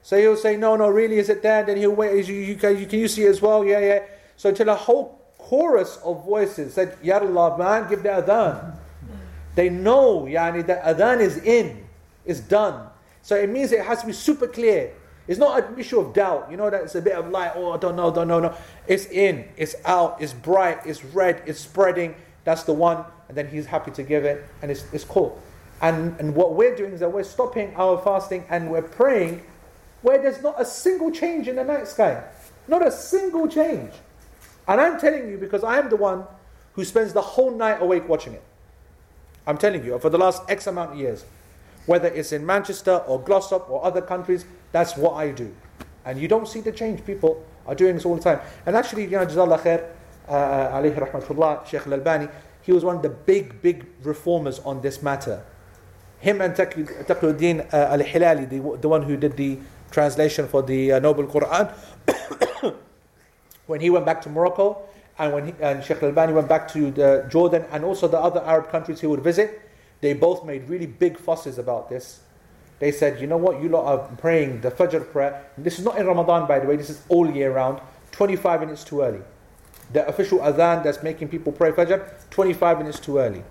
So 0.01 0.17
he'll 0.17 0.37
say, 0.37 0.57
No, 0.57 0.75
no, 0.75 0.87
really, 0.89 1.19
is 1.19 1.29
it 1.29 1.43
there? 1.43 1.63
Then 1.63 1.77
he'll 1.77 1.91
wait, 1.91 2.25
you, 2.25 2.33
you, 2.33 2.55
can, 2.55 2.79
you, 2.79 2.87
can 2.87 2.97
you 2.97 3.07
see 3.07 3.25
as 3.25 3.41
well? 3.41 3.63
Yeah, 3.63 3.79
yeah. 3.79 4.03
So 4.37 4.49
until 4.49 4.69
a 4.69 4.75
whole 4.75 5.21
chorus 5.37 5.99
of 6.03 6.25
voices 6.25 6.73
said, 6.73 6.97
Ya 7.03 7.19
Allah, 7.19 7.55
man, 7.59 7.87
give 7.87 8.01
the 8.01 8.09
adhan. 8.09 8.77
They 9.55 9.69
know, 9.69 10.23
yani, 10.23 10.65
that 10.67 10.83
adhan 10.83 11.19
is 11.19 11.37
in, 11.37 11.85
is 12.25 12.39
done. 12.39 12.87
So 13.21 13.35
it 13.35 13.49
means 13.49 13.71
it 13.71 13.85
has 13.85 14.01
to 14.01 14.07
be 14.07 14.13
super 14.13 14.47
clear. 14.47 14.93
It's 15.27 15.39
not 15.39 15.63
an 15.63 15.79
issue 15.79 15.99
of 15.99 16.13
doubt. 16.13 16.49
You 16.49 16.57
know 16.57 16.69
that 16.69 16.83
it's 16.83 16.95
a 16.95 17.01
bit 17.01 17.13
of 17.13 17.29
light. 17.29 17.51
Oh, 17.55 17.71
I 17.71 17.77
don't 17.77 17.95
know, 17.95 18.11
don't 18.11 18.27
know, 18.27 18.39
no. 18.39 18.55
It's 18.87 19.05
in, 19.05 19.45
it's 19.55 19.75
out, 19.85 20.17
it's 20.19 20.33
bright, 20.33 20.79
it's 20.85 21.03
red, 21.03 21.43
it's 21.45 21.59
spreading. 21.59 22.15
That's 22.43 22.63
the 22.63 22.73
one. 22.73 23.05
And 23.27 23.37
then 23.37 23.47
he's 23.47 23.65
happy 23.65 23.91
to 23.91 24.03
give 24.03 24.25
it, 24.25 24.43
and 24.61 24.71
it's, 24.71 24.83
it's 24.91 25.05
cool. 25.05 25.41
And, 25.81 26.19
and 26.19 26.35
what 26.35 26.55
we're 26.55 26.75
doing 26.75 26.91
is 26.93 26.99
that 26.99 27.11
we're 27.11 27.23
stopping 27.23 27.73
our 27.75 27.97
fasting 28.01 28.45
and 28.49 28.69
we're 28.69 28.81
praying 28.81 29.41
where 30.01 30.21
there's 30.21 30.41
not 30.41 30.59
a 30.59 30.65
single 30.65 31.11
change 31.11 31.47
in 31.47 31.55
the 31.55 31.63
night 31.63 31.87
sky. 31.87 32.23
Not 32.67 32.85
a 32.85 32.91
single 32.91 33.47
change. 33.47 33.91
And 34.67 34.79
I'm 34.79 34.99
telling 34.99 35.29
you 35.29 35.37
because 35.37 35.63
I 35.63 35.77
am 35.79 35.89
the 35.89 35.95
one 35.95 36.23
who 36.73 36.85
spends 36.85 37.13
the 37.13 37.21
whole 37.21 37.51
night 37.51 37.81
awake 37.81 38.07
watching 38.07 38.33
it. 38.33 38.43
I'm 39.47 39.57
telling 39.57 39.83
you, 39.83 39.97
for 39.99 40.09
the 40.09 40.17
last 40.17 40.43
X 40.49 40.67
amount 40.67 40.93
of 40.93 40.97
years. 40.97 41.25
Whether 41.87 42.09
it's 42.09 42.31
in 42.31 42.45
Manchester 42.45 42.97
or 43.07 43.19
Glossop 43.19 43.67
or 43.69 43.83
other 43.83 44.01
countries, 44.01 44.45
that's 44.71 44.95
what 44.95 45.13
I 45.13 45.31
do. 45.31 45.53
And 46.05 46.19
you 46.19 46.27
don't 46.27 46.47
see 46.47 46.61
the 46.61 46.71
change. 46.71 47.03
People 47.05 47.43
are 47.65 47.75
doing 47.75 47.95
this 47.95 48.05
all 48.05 48.15
the 48.15 48.21
time. 48.21 48.39
And 48.65 48.75
actually, 48.75 49.05
you 49.05 49.11
know, 49.11 49.25
Jazallah 49.25 49.59
khair, 49.59 49.89
uh, 50.27 50.79
alayhi 50.79 50.95
rahmatullah, 50.95 51.65
Sheikh 51.65 52.31
he 52.61 52.71
was 52.71 52.85
one 52.85 52.97
of 52.97 53.01
the 53.01 53.09
big, 53.09 53.61
big 53.61 53.87
reformers 54.03 54.59
on 54.59 54.81
this 54.81 55.01
matter. 55.01 55.43
Him 56.19 56.41
and 56.41 56.53
Taqiyuddin 56.53 57.73
uh, 57.73 57.77
Al-Hilali, 57.77 58.47
the, 58.47 58.77
the 58.79 58.87
one 58.87 59.01
who 59.01 59.17
did 59.17 59.35
the 59.35 59.57
translation 59.89 60.47
for 60.47 60.61
the 60.61 60.93
uh, 60.93 60.99
Noble 60.99 61.25
Quran, 61.25 61.73
when 63.65 63.81
he 63.81 63.89
went 63.89 64.05
back 64.05 64.21
to 64.21 64.29
Morocco, 64.29 64.83
and 65.21 65.33
when 65.33 65.45
he, 65.45 65.53
and 65.61 65.83
Sheikh 65.83 66.01
Al-Albani 66.01 66.33
went 66.33 66.49
back 66.49 66.67
to 66.69 66.89
the 66.89 67.27
Jordan 67.29 67.63
and 67.71 67.85
also 67.85 68.07
the 68.07 68.17
other 68.17 68.41
Arab 68.43 68.71
countries 68.71 69.01
he 69.01 69.05
would 69.05 69.21
visit, 69.21 69.61
they 70.01 70.13
both 70.13 70.43
made 70.43 70.67
really 70.67 70.87
big 70.87 71.15
fusses 71.15 71.59
about 71.59 71.89
this. 71.89 72.21
They 72.79 72.91
said, 72.91 73.21
you 73.21 73.27
know 73.27 73.37
what, 73.37 73.61
you 73.61 73.69
lot 73.69 73.85
are 73.85 73.99
praying 74.17 74.61
the 74.61 74.71
Fajr 74.71 75.11
prayer. 75.11 75.45
This 75.59 75.77
is 75.77 75.85
not 75.85 75.99
in 75.99 76.07
Ramadan, 76.07 76.47
by 76.47 76.57
the 76.57 76.65
way, 76.65 76.75
this 76.75 76.89
is 76.89 77.03
all 77.07 77.29
year 77.29 77.53
round. 77.53 77.79
25 78.13 78.61
minutes 78.61 78.83
too 78.83 79.01
early. 79.01 79.21
The 79.93 80.07
official 80.07 80.39
adhan 80.39 80.83
that's 80.83 81.03
making 81.03 81.27
people 81.27 81.51
pray 81.51 81.71
Fajr, 81.71 82.03
25 82.31 82.79
minutes 82.79 82.99
too 82.99 83.19
early. 83.19 83.43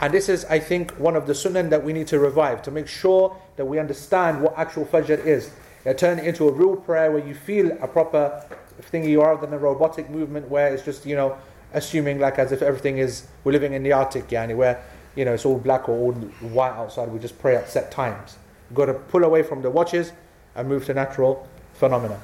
And 0.00 0.12
this 0.12 0.28
is, 0.28 0.44
I 0.46 0.58
think, 0.58 0.90
one 0.98 1.14
of 1.14 1.28
the 1.28 1.34
sunnah 1.34 1.62
that 1.62 1.84
we 1.84 1.92
need 1.92 2.08
to 2.08 2.18
revive 2.18 2.60
to 2.62 2.72
make 2.72 2.88
sure 2.88 3.40
that 3.54 3.66
we 3.66 3.78
understand 3.78 4.42
what 4.42 4.58
actual 4.58 4.84
Fajr 4.84 5.24
is. 5.24 5.52
Turn 5.96 6.18
it 6.18 6.24
into 6.24 6.48
a 6.48 6.52
real 6.52 6.74
prayer 6.74 7.12
where 7.12 7.24
you 7.24 7.36
feel 7.36 7.70
a 7.80 7.86
proper 7.86 8.44
thing 8.82 9.04
you 9.04 9.22
are 9.22 9.36
than 9.36 9.52
a 9.52 9.58
robotic 9.58 10.10
movement 10.10 10.48
where 10.48 10.72
it's 10.72 10.84
just, 10.84 11.06
you 11.06 11.16
know, 11.16 11.36
assuming 11.72 12.18
like 12.18 12.38
as 12.38 12.52
if 12.52 12.62
everything 12.62 12.98
is, 12.98 13.26
we're 13.44 13.52
living 13.52 13.72
in 13.72 13.82
the 13.82 13.92
Arctic, 13.92 14.28
yani, 14.28 14.56
where, 14.56 14.82
you 15.16 15.24
know, 15.24 15.34
it's 15.34 15.44
all 15.44 15.58
black 15.58 15.88
or 15.88 15.96
all 15.96 16.12
white 16.12 16.72
outside, 16.72 17.08
we 17.08 17.18
just 17.18 17.38
pray 17.38 17.56
at 17.56 17.68
set 17.68 17.90
times. 17.90 18.36
You've 18.70 18.76
got 18.76 18.86
to 18.86 18.94
pull 18.94 19.24
away 19.24 19.42
from 19.42 19.62
the 19.62 19.70
watches 19.70 20.12
and 20.54 20.68
move 20.68 20.86
to 20.86 20.94
natural 20.94 21.48
phenomena. 21.74 22.20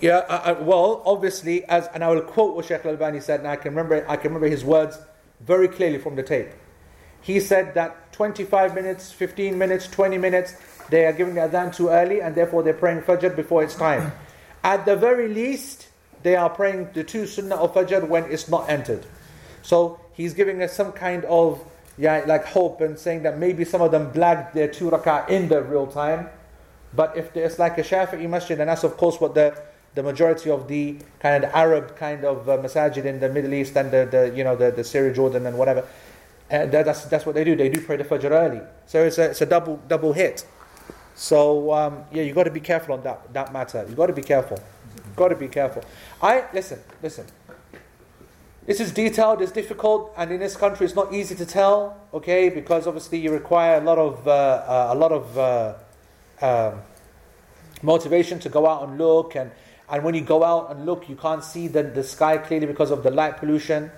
Yeah, 0.00 0.18
uh, 0.28 0.52
uh, 0.52 0.62
well, 0.62 1.02
obviously, 1.06 1.64
as 1.64 1.88
and 1.94 2.02
I 2.02 2.08
will 2.08 2.20
quote 2.20 2.54
what 2.54 2.64
Sheikh 2.64 2.84
Al-Albani 2.84 3.20
said, 3.20 3.40
and 3.40 3.48
I 3.48 3.56
can 3.56 3.70
remember 3.70 4.04
I 4.08 4.16
can 4.16 4.34
remember 4.34 4.48
his 4.48 4.64
words 4.64 4.98
very 5.40 5.68
clearly 5.68 5.98
from 5.98 6.16
the 6.16 6.22
tape. 6.22 6.48
He 7.20 7.40
said 7.40 7.74
that 7.74 8.12
25 8.12 8.74
minutes, 8.74 9.12
15 9.12 9.56
minutes, 9.58 9.88
20 9.88 10.18
minutes, 10.18 10.54
they 10.90 11.04
are 11.06 11.12
giving 11.12 11.34
the 11.34 11.40
adhan 11.42 11.74
too 11.74 11.88
early, 11.88 12.20
and 12.20 12.34
therefore 12.34 12.62
they're 12.62 12.74
praying 12.74 13.02
Fajr 13.02 13.34
before 13.34 13.62
it's 13.62 13.74
time. 13.74 14.12
At 14.62 14.84
the 14.84 14.96
very 14.96 15.28
least, 15.28 15.88
they 16.22 16.36
are 16.36 16.50
praying 16.50 16.90
the 16.94 17.04
two 17.04 17.26
Sunnah 17.26 17.56
of 17.56 17.74
Fajr 17.74 18.08
when 18.08 18.24
it's 18.24 18.48
not 18.48 18.68
entered. 18.68 19.06
So 19.62 20.00
he's 20.12 20.34
giving 20.34 20.62
us 20.62 20.72
some 20.72 20.92
kind 20.92 21.24
of 21.24 21.64
yeah, 21.98 22.24
like 22.26 22.44
hope 22.44 22.80
and 22.80 22.98
saying 22.98 23.22
that 23.22 23.38
maybe 23.38 23.64
some 23.64 23.80
of 23.80 23.90
them 23.90 24.12
blagged 24.12 24.52
their 24.52 24.68
two 24.68 24.90
rak'ah 24.90 25.28
in 25.28 25.48
the 25.48 25.62
real 25.62 25.86
time. 25.86 26.28
But 26.94 27.16
if 27.16 27.34
it's 27.36 27.58
like 27.58 27.78
a 27.78 27.82
Shafi'i 27.82 28.28
masjid, 28.28 28.58
and 28.60 28.68
that's 28.68 28.84
of 28.84 28.96
course 28.96 29.20
what 29.20 29.34
the 29.34 29.56
the 29.94 30.02
majority 30.02 30.50
of 30.50 30.68
the 30.68 30.98
kind 31.20 31.44
of 31.44 31.50
Arab 31.54 31.96
kind 31.96 32.22
of 32.24 32.48
uh, 32.48 32.58
masajid 32.58 33.06
in 33.06 33.18
the 33.18 33.30
Middle 33.30 33.54
East 33.54 33.74
and 33.76 33.90
the, 33.90 34.06
the 34.10 34.36
you 34.36 34.44
know 34.44 34.56
the, 34.56 34.70
the 34.70 34.84
Syria, 34.84 35.14
Jordan 35.14 35.46
and 35.46 35.56
whatever. 35.56 35.86
And 36.50 36.70
that's 36.70 37.06
that's 37.06 37.24
what 37.24 37.34
they 37.34 37.44
do. 37.44 37.56
They 37.56 37.70
do 37.70 37.80
pray 37.80 37.96
the 37.96 38.04
Fajr 38.04 38.30
early, 38.30 38.60
so 38.86 39.04
it's 39.04 39.18
a 39.18 39.30
it's 39.30 39.40
a 39.40 39.46
double 39.46 39.80
double 39.88 40.12
hit. 40.12 40.46
So 41.16 41.72
um, 41.72 42.04
yeah, 42.12 42.22
you 42.22 42.32
got 42.32 42.44
to 42.44 42.52
be 42.52 42.60
careful 42.60 42.94
on 42.94 43.02
that 43.02 43.32
that 43.32 43.52
matter. 43.52 43.84
You 43.88 43.96
got 43.96 44.06
to 44.06 44.12
be 44.12 44.22
careful. 44.22 44.62
Got 45.16 45.28
to 45.28 45.36
be 45.36 45.48
careful. 45.48 45.82
I 46.22 46.44
listen, 46.52 46.78
listen. 47.02 47.26
This 48.66 48.80
is 48.80 48.92
detailed. 48.92 49.42
It's 49.42 49.52
difficult, 49.52 50.12
and 50.16 50.30
in 50.30 50.40
this 50.40 50.56
country, 50.56 50.86
it's 50.86 50.94
not 50.94 51.12
easy 51.12 51.34
to 51.36 51.46
tell. 51.46 51.96
Okay, 52.12 52.50
because 52.50 52.86
obviously 52.86 53.18
you 53.18 53.32
require 53.32 53.80
a 53.80 53.84
lot 53.84 53.98
of 53.98 54.28
uh, 54.28 54.30
uh, 54.30 54.88
a 54.92 54.94
lot 54.94 55.10
of 55.10 55.38
uh, 55.38 55.74
um, 56.42 56.80
motivation 57.82 58.38
to 58.40 58.48
go 58.48 58.66
out 58.68 58.86
and 58.86 58.98
look 58.98 59.34
and 59.34 59.50
and 59.88 60.02
when 60.02 60.14
you 60.14 60.20
go 60.20 60.42
out 60.42 60.70
and 60.70 60.84
look, 60.84 61.08
you 61.08 61.16
can't 61.16 61.44
see 61.44 61.68
the, 61.68 61.82
the 61.84 62.02
sky 62.02 62.38
clearly 62.38 62.66
because 62.66 62.90
of 62.90 63.02
the 63.02 63.10
light 63.10 63.36
pollution, 63.36 63.90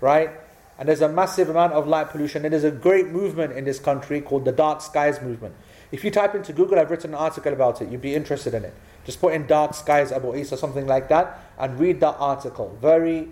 right? 0.00 0.30
And 0.78 0.88
there's 0.88 1.00
a 1.00 1.08
massive 1.08 1.48
amount 1.48 1.72
of 1.72 1.86
light 1.86 2.10
pollution. 2.10 2.44
And 2.44 2.52
there's 2.52 2.64
a 2.64 2.70
great 2.70 3.08
movement 3.08 3.52
in 3.52 3.64
this 3.64 3.78
country 3.78 4.20
called 4.20 4.44
the 4.44 4.52
Dark 4.52 4.82
Skies 4.82 5.22
Movement. 5.22 5.54
If 5.94 6.02
you 6.02 6.10
type 6.10 6.34
into 6.34 6.52
Google, 6.52 6.80
I've 6.80 6.90
written 6.90 7.10
an 7.10 7.20
article 7.20 7.52
about 7.52 7.80
it, 7.80 7.88
you'd 7.88 8.00
be 8.00 8.16
interested 8.16 8.52
in 8.52 8.64
it. 8.64 8.74
Just 9.04 9.20
put 9.20 9.32
in 9.32 9.46
Dark 9.46 9.74
Skies 9.74 10.10
Abu 10.10 10.34
Isa, 10.34 10.56
something 10.56 10.88
like 10.88 11.08
that, 11.08 11.38
and 11.56 11.78
read 11.78 12.00
that 12.00 12.16
article. 12.18 12.76
Very 12.82 13.28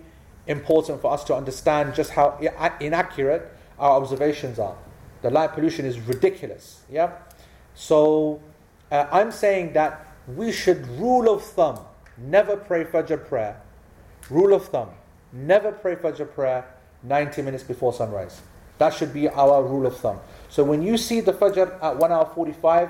important 0.47 1.01
for 1.01 1.11
us 1.11 1.25
to 1.25 1.35
understand 1.35 1.93
just 1.93 2.11
how 2.11 2.39
inaccurate 2.79 3.51
our 3.77 3.99
observations 4.01 4.59
are. 4.59 4.77
The 5.23 5.29
light 5.29 5.51
pollution 5.51 5.85
is 5.85 5.99
ridiculous. 5.99 6.83
Yeah? 6.89 7.11
So 7.75 8.41
uh, 8.89 9.07
I'm 9.11 9.33
saying 9.33 9.73
that 9.73 10.07
we 10.25 10.53
should, 10.53 10.87
rule 10.87 11.29
of 11.29 11.43
thumb, 11.43 11.79
never 12.17 12.55
pray 12.55 12.85
Fajr 12.85 13.27
prayer. 13.27 13.59
Rule 14.29 14.53
of 14.53 14.69
thumb, 14.69 14.91
never 15.33 15.73
pray 15.73 15.97
Fajr 15.97 16.33
prayer 16.33 16.65
90 17.03 17.41
minutes 17.41 17.63
before 17.65 17.91
sunrise. 17.91 18.41
That 18.77 18.93
should 18.93 19.13
be 19.13 19.29
our 19.29 19.63
rule 19.63 19.85
of 19.85 19.97
thumb. 19.97 20.19
So 20.49 20.63
when 20.63 20.81
you 20.81 20.97
see 20.97 21.21
the 21.21 21.33
Fajr 21.33 21.81
at 21.81 21.97
1 21.97 22.11
hour 22.11 22.25
45, 22.33 22.89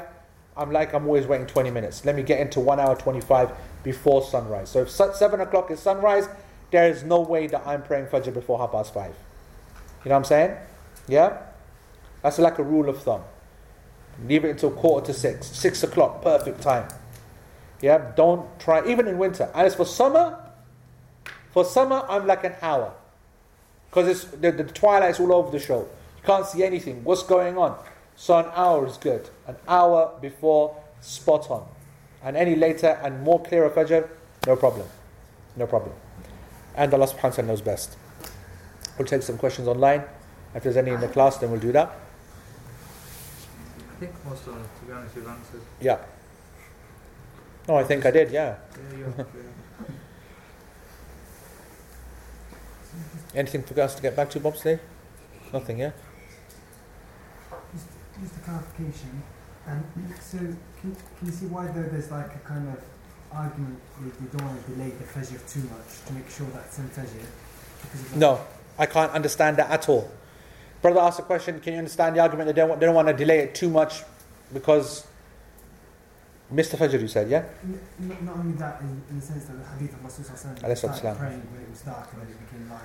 I'm 0.55 0.71
like, 0.71 0.93
I'm 0.93 1.05
always 1.05 1.25
waiting 1.25 1.47
20 1.47 1.71
minutes. 1.71 2.05
Let 2.05 2.15
me 2.15 2.23
get 2.23 2.39
into 2.39 2.59
1 2.59 2.79
hour 2.79 2.95
25 2.95 3.51
before 3.83 4.23
sunrise. 4.23 4.69
So 4.69 4.81
if 4.81 4.89
7 4.91 5.41
o'clock 5.41 5.71
is 5.71 5.79
sunrise, 5.79 6.27
there 6.71 6.89
is 6.89 7.03
no 7.03 7.21
way 7.21 7.47
that 7.47 7.65
I'm 7.65 7.83
praying 7.83 8.07
Fajr 8.07 8.33
before 8.33 8.59
half 8.59 8.71
past 8.71 8.93
5. 8.93 9.07
You 9.07 10.09
know 10.09 10.15
what 10.15 10.17
I'm 10.17 10.23
saying? 10.25 10.57
Yeah? 11.07 11.37
That's 12.21 12.39
like 12.39 12.59
a 12.59 12.63
rule 12.63 12.89
of 12.89 13.01
thumb. 13.01 13.23
Leave 14.25 14.45
it 14.45 14.51
until 14.51 14.71
quarter 14.71 15.07
to 15.07 15.13
6. 15.13 15.45
6 15.45 15.83
o'clock, 15.83 16.21
perfect 16.21 16.61
time. 16.61 16.87
Yeah, 17.81 18.11
don't 18.15 18.47
try, 18.59 18.85
even 18.87 19.07
in 19.07 19.17
winter. 19.17 19.49
And 19.53 19.67
as 19.67 19.75
for 19.75 19.85
summer, 19.85 20.39
for 21.51 21.65
summer, 21.65 22.05
I'm 22.07 22.25
like 22.25 22.43
an 22.43 22.55
hour. 22.61 22.93
Because 23.93 24.07
it's 24.07 24.23
the, 24.23 24.51
the 24.51 24.63
twilight's 24.63 25.19
all 25.19 25.31
over 25.31 25.51
the 25.51 25.59
show. 25.59 25.81
You 25.81 26.23
can't 26.25 26.47
see 26.47 26.63
anything. 26.63 27.03
What's 27.03 27.21
going 27.21 27.59
on? 27.59 27.77
So 28.15 28.39
an 28.39 28.47
hour 28.55 28.87
is 28.87 28.97
good. 28.97 29.29
An 29.45 29.55
hour 29.67 30.17
before, 30.19 30.75
spot 31.01 31.51
on. 31.51 31.67
And 32.23 32.35
any 32.35 32.55
later 32.55 32.99
and 33.03 33.21
more 33.21 33.39
clearer 33.43 33.69
Fajr, 33.69 34.09
no 34.47 34.55
problem. 34.55 34.87
No 35.55 35.67
problem. 35.67 35.93
And 36.75 36.91
Allah 36.91 37.05
subhanahu 37.05 37.23
wa 37.23 37.29
ta'ala 37.29 37.47
knows 37.49 37.61
best. 37.61 37.95
We'll 38.97 39.07
take 39.07 39.21
some 39.21 39.37
questions 39.37 39.67
online. 39.67 40.05
If 40.55 40.63
there's 40.63 40.77
any 40.77 40.89
in 40.89 40.99
the 40.99 41.07
class, 41.07 41.37
then 41.37 41.51
we'll 41.51 41.59
do 41.59 41.71
that. 41.73 41.91
I 43.91 43.95
think 43.99 44.25
most 44.25 44.47
of 44.47 44.55
them, 44.55 44.63
to 44.79 44.85
be 44.87 44.93
honest, 44.93 45.15
you've 45.15 45.27
answered. 45.27 45.61
Yeah. 45.79 45.99
No, 47.67 47.75
I 47.75 47.83
think 47.83 48.07
I 48.07 48.11
did, 48.11 48.31
yeah. 48.31 48.55
Yeah, 48.91 48.97
you 48.97 49.03
have, 49.03 49.17
yeah. 49.17 49.93
Anything 53.35 53.63
for 53.63 53.79
us 53.81 53.95
to 53.95 54.01
get 54.01 54.15
back 54.15 54.29
to, 54.31 54.39
Bob, 54.39 54.55
today? 54.55 54.79
Nothing, 55.51 55.79
yeah? 55.79 55.91
Just, 57.73 57.87
just 58.21 58.35
a 58.37 58.39
clarification. 58.41 59.23
Um, 59.67 59.83
so, 60.21 60.37
can, 60.37 60.55
can 61.17 61.25
you 61.25 61.31
see 61.31 61.45
why 61.47 61.67
though 61.67 61.83
there's 61.83 62.11
like 62.11 62.35
a 62.35 62.39
kind 62.39 62.67
of 62.67 62.83
argument 63.31 63.79
that 64.01 64.21
you 64.21 64.27
don't 64.37 64.45
want 64.47 64.65
to 64.65 64.71
delay 64.71 64.89
the 64.89 65.05
Fajr 65.05 65.39
too 65.51 65.61
much 65.61 66.05
to 66.05 66.13
make 66.13 66.29
sure 66.29 66.45
that's 66.53 66.77
in 66.77 66.89
Fajr? 66.89 67.25
Because 67.81 68.01
of 68.01 68.09
that? 68.11 68.17
No, 68.17 68.41
I 68.77 68.85
can't 68.85 69.11
understand 69.13 69.57
that 69.57 69.71
at 69.71 69.87
all. 69.89 70.11
Brother 70.81 70.99
asked 70.99 71.19
a 71.19 71.23
question, 71.23 71.59
can 71.59 71.73
you 71.73 71.79
understand 71.79 72.15
the 72.15 72.19
argument? 72.19 72.47
They 72.47 72.53
don't, 72.53 72.69
want- 72.69 72.79
they 72.81 72.85
don't 72.85 72.95
want 72.95 73.07
to 73.07 73.13
delay 73.13 73.39
it 73.39 73.55
too 73.55 73.69
much 73.69 74.03
because 74.53 75.07
Mr. 76.53 76.75
Fajr, 76.77 76.99
you 77.01 77.07
said, 77.07 77.29
yeah? 77.29 77.45
N- 77.63 77.79
Not, 78.21 78.35
only 78.37 78.53
that, 78.57 78.81
in, 78.81 79.01
in 79.09 79.19
the 79.19 79.25
sense 79.25 79.45
that 79.45 79.57
the 79.57 79.65
hadith 79.65 79.93
of 79.95 80.01
Alayhi 80.01 80.77
started 80.77 81.17
praying 81.17 81.41
when 81.51 81.61
it 81.63 81.69
was 81.69 81.81
dark 81.81 82.09
and 82.13 82.21
then 82.21 82.27
it 82.29 82.39
became 82.51 82.69
light. 82.69 82.81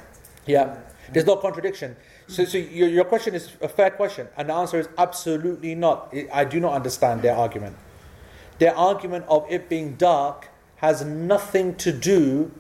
Yeah. 0.48 0.78
There's 1.12 1.26
no 1.26 1.36
contradiction. 1.36 1.96
So, 2.26 2.44
so 2.44 2.58
your, 2.58 2.88
your 2.88 3.04
question 3.04 3.34
is 3.34 3.52
a 3.60 3.68
fair 3.68 3.90
question, 3.90 4.28
and 4.36 4.48
the 4.48 4.54
answer 4.54 4.78
is 4.78 4.88
absolutely 4.98 5.74
not. 5.74 6.14
I- 6.32 6.44
do 6.44 6.58
not 6.58 6.72
understand 6.72 7.22
their 7.22 7.36
argument. 7.36 7.76
Their 8.58 8.76
argument 8.76 9.24
of 9.28 9.46
it 9.48 9.68
being 9.68 9.94
dark 9.94 10.48
has 10.76 11.04
nothing 11.04 11.76
to 11.76 11.92
do 11.92 12.50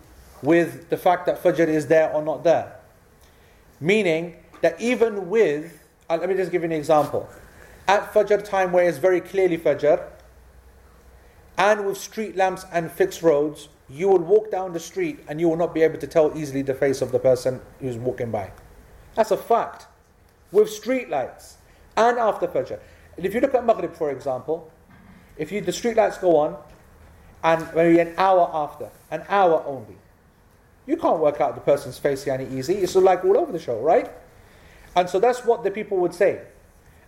with 0.42 0.88
the 0.90 0.96
fact 0.96 1.26
that 1.26 1.42
Fajr 1.42 1.66
is 1.66 1.86
there 1.88 2.12
or 2.12 2.22
not 2.22 2.44
there. 2.44 2.76
Meaning 3.80 4.36
that 4.60 4.80
even 4.80 5.28
with, 5.28 5.84
uh, 6.08 6.16
let 6.16 6.28
me 6.28 6.34
just 6.34 6.52
give 6.52 6.62
you 6.62 6.66
an 6.66 6.72
example. 6.72 7.28
At 7.86 8.12
Fajr 8.12 8.44
time, 8.44 8.72
where 8.72 8.88
it's 8.88 8.98
very 8.98 9.20
clearly 9.20 9.58
Fajr, 9.58 10.04
and 11.56 11.86
with 11.86 11.98
street 11.98 12.36
lamps 12.36 12.64
and 12.72 12.90
fixed 12.90 13.22
roads, 13.22 13.68
you 13.90 14.08
will 14.08 14.18
walk 14.18 14.50
down 14.50 14.72
the 14.72 14.80
street 14.80 15.24
and 15.28 15.40
you 15.40 15.48
will 15.48 15.56
not 15.56 15.74
be 15.74 15.82
able 15.82 15.98
to 15.98 16.06
tell 16.06 16.36
easily 16.36 16.62
the 16.62 16.74
face 16.74 17.00
of 17.00 17.12
the 17.12 17.18
person 17.18 17.60
who's 17.80 17.96
walking 17.96 18.30
by. 18.30 18.50
That's 19.14 19.30
a 19.30 19.36
fact. 19.36 19.86
With 20.52 20.70
street 20.70 21.08
lights 21.08 21.56
and 21.96 22.18
after 22.18 22.46
Fajr. 22.46 22.78
And 23.16 23.26
if 23.26 23.34
you 23.34 23.40
look 23.40 23.54
at 23.54 23.64
Maghrib, 23.64 23.94
for 23.94 24.10
example, 24.10 24.70
if 25.36 25.50
you, 25.52 25.60
the 25.60 25.72
street 25.72 25.96
lights 25.96 26.18
go 26.18 26.36
on, 26.36 26.56
and 27.42 27.68
maybe 27.74 27.98
an 28.00 28.14
hour 28.18 28.50
after, 28.52 28.90
an 29.10 29.22
hour 29.28 29.62
only, 29.66 29.96
you 30.86 30.96
can't 30.96 31.18
work 31.18 31.40
out 31.40 31.54
the 31.54 31.60
person's 31.60 31.98
face 31.98 32.24
yani 32.24 32.50
easy. 32.52 32.74
It's 32.74 32.94
like 32.94 33.24
all 33.24 33.36
over 33.38 33.52
the 33.52 33.58
show, 33.58 33.78
right? 33.80 34.10
And 34.96 35.08
so 35.08 35.20
that's 35.20 35.44
what 35.44 35.62
the 35.62 35.70
people 35.70 35.98
would 35.98 36.14
say. 36.14 36.40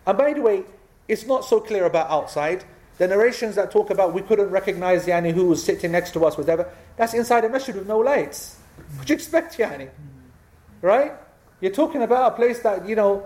And 0.05 0.17
by 0.17 0.33
the 0.33 0.41
way, 0.41 0.63
it's 1.07 1.25
not 1.25 1.43
so 1.45 1.59
clear 1.59 1.85
about 1.85 2.09
outside. 2.09 2.63
The 3.01 3.07
narrations 3.07 3.55
that 3.55 3.71
talk 3.71 3.89
about 3.89 4.13
we 4.13 4.21
couldn't 4.21 4.51
recognize 4.51 5.07
Yani 5.07 5.33
who 5.33 5.45
was 5.47 5.63
sitting 5.63 5.91
next 5.91 6.11
to 6.11 6.23
us, 6.23 6.37
whatever, 6.37 6.71
that's 6.97 7.15
inside 7.15 7.43
a 7.43 7.49
masjid 7.49 7.73
with 7.73 7.87
no 7.87 7.97
lights. 7.97 8.57
What 8.95 9.07
do 9.07 9.13
you 9.13 9.15
expect, 9.15 9.57
Yani? 9.57 9.89
Right? 10.83 11.13
You're 11.61 11.71
talking 11.71 12.03
about 12.03 12.33
a 12.33 12.35
place 12.35 12.59
that, 12.59 12.87
you 12.87 12.95
know, 12.95 13.25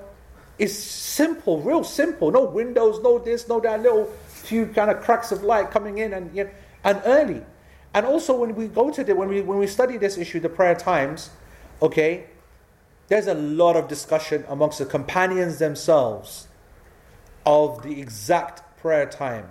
is 0.57 0.81
simple, 0.81 1.59
real 1.59 1.83
simple. 1.83 2.31
No 2.31 2.45
windows, 2.45 3.03
no 3.03 3.19
this, 3.19 3.49
no 3.49 3.59
that, 3.59 3.81
little 3.81 4.05
few 4.29 4.67
kind 4.67 4.89
of 4.89 5.01
cracks 5.01 5.33
of 5.33 5.43
light 5.43 5.71
coming 5.71 5.97
in 5.97 6.13
and, 6.13 6.33
you 6.33 6.45
know, 6.45 6.49
and 6.85 7.01
early. 7.03 7.41
And 7.93 8.05
also 8.05 8.33
when 8.33 8.55
we 8.55 8.69
go 8.69 8.91
to 8.91 9.03
the, 9.03 9.13
when 9.13 9.27
we, 9.27 9.41
when 9.41 9.57
we 9.57 9.67
study 9.67 9.97
this 9.97 10.17
issue, 10.17 10.39
the 10.39 10.47
prayer 10.47 10.75
times, 10.75 11.31
okay, 11.81 12.27
there's 13.09 13.27
a 13.27 13.35
lot 13.35 13.75
of 13.75 13.89
discussion 13.89 14.45
amongst 14.47 14.79
the 14.79 14.85
companions 14.85 15.59
themselves 15.59 16.47
of 17.45 17.83
the 17.83 17.99
exact 17.99 18.61
prayer 18.77 19.05
time 19.05 19.49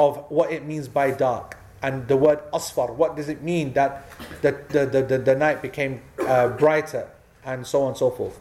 of 0.00 0.24
what 0.30 0.50
it 0.50 0.64
means 0.64 0.88
by 0.88 1.10
dark. 1.10 1.58
And 1.82 2.08
the 2.08 2.16
word 2.16 2.40
asfar 2.52 2.94
what 2.94 3.16
does 3.16 3.28
it 3.28 3.42
mean 3.42 3.74
that 3.74 4.06
the, 4.40 4.52
the, 4.70 4.86
the, 4.86 5.02
the, 5.02 5.18
the 5.18 5.34
night 5.34 5.60
became 5.60 6.00
uh, 6.26 6.48
brighter 6.48 7.08
and 7.44 7.66
so 7.66 7.82
on 7.82 7.88
and 7.88 7.96
so 7.96 8.10
forth? 8.10 8.40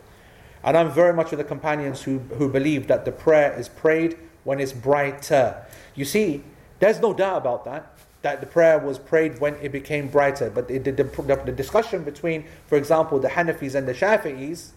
And 0.64 0.76
i'm 0.76 0.92
very 0.92 1.14
much 1.14 1.32
with 1.32 1.40
the 1.40 1.50
companions 1.56 2.02
who, 2.02 2.20
who 2.38 2.50
believe 2.50 2.88
that 2.88 3.06
the 3.06 3.12
prayer 3.12 3.58
is 3.58 3.70
prayed 3.70 4.18
when 4.44 4.60
it's 4.60 4.74
brighter. 4.74 5.66
You 5.96 6.06
see 6.06 6.44
there's 6.80 7.00
no 7.00 7.14
doubt 7.14 7.38
about 7.38 7.66
that 7.66 7.94
that 8.22 8.42
the 8.42 8.48
prayer 8.48 8.78
was 8.80 8.98
prayed 9.00 9.40
when 9.40 9.56
it 9.56 9.72
became 9.72 10.10
brighter. 10.10 10.50
But 10.50 10.68
the, 10.68 10.78
the, 10.78 10.92
the, 10.92 11.42
the 11.46 11.52
discussion 11.54 12.04
between 12.04 12.46
for 12.68 12.78
example 12.78 13.20
the 13.20 13.30
hanafis 13.30 13.76
and 13.76 13.86
the 13.88 13.94
shafi'is 13.94 14.72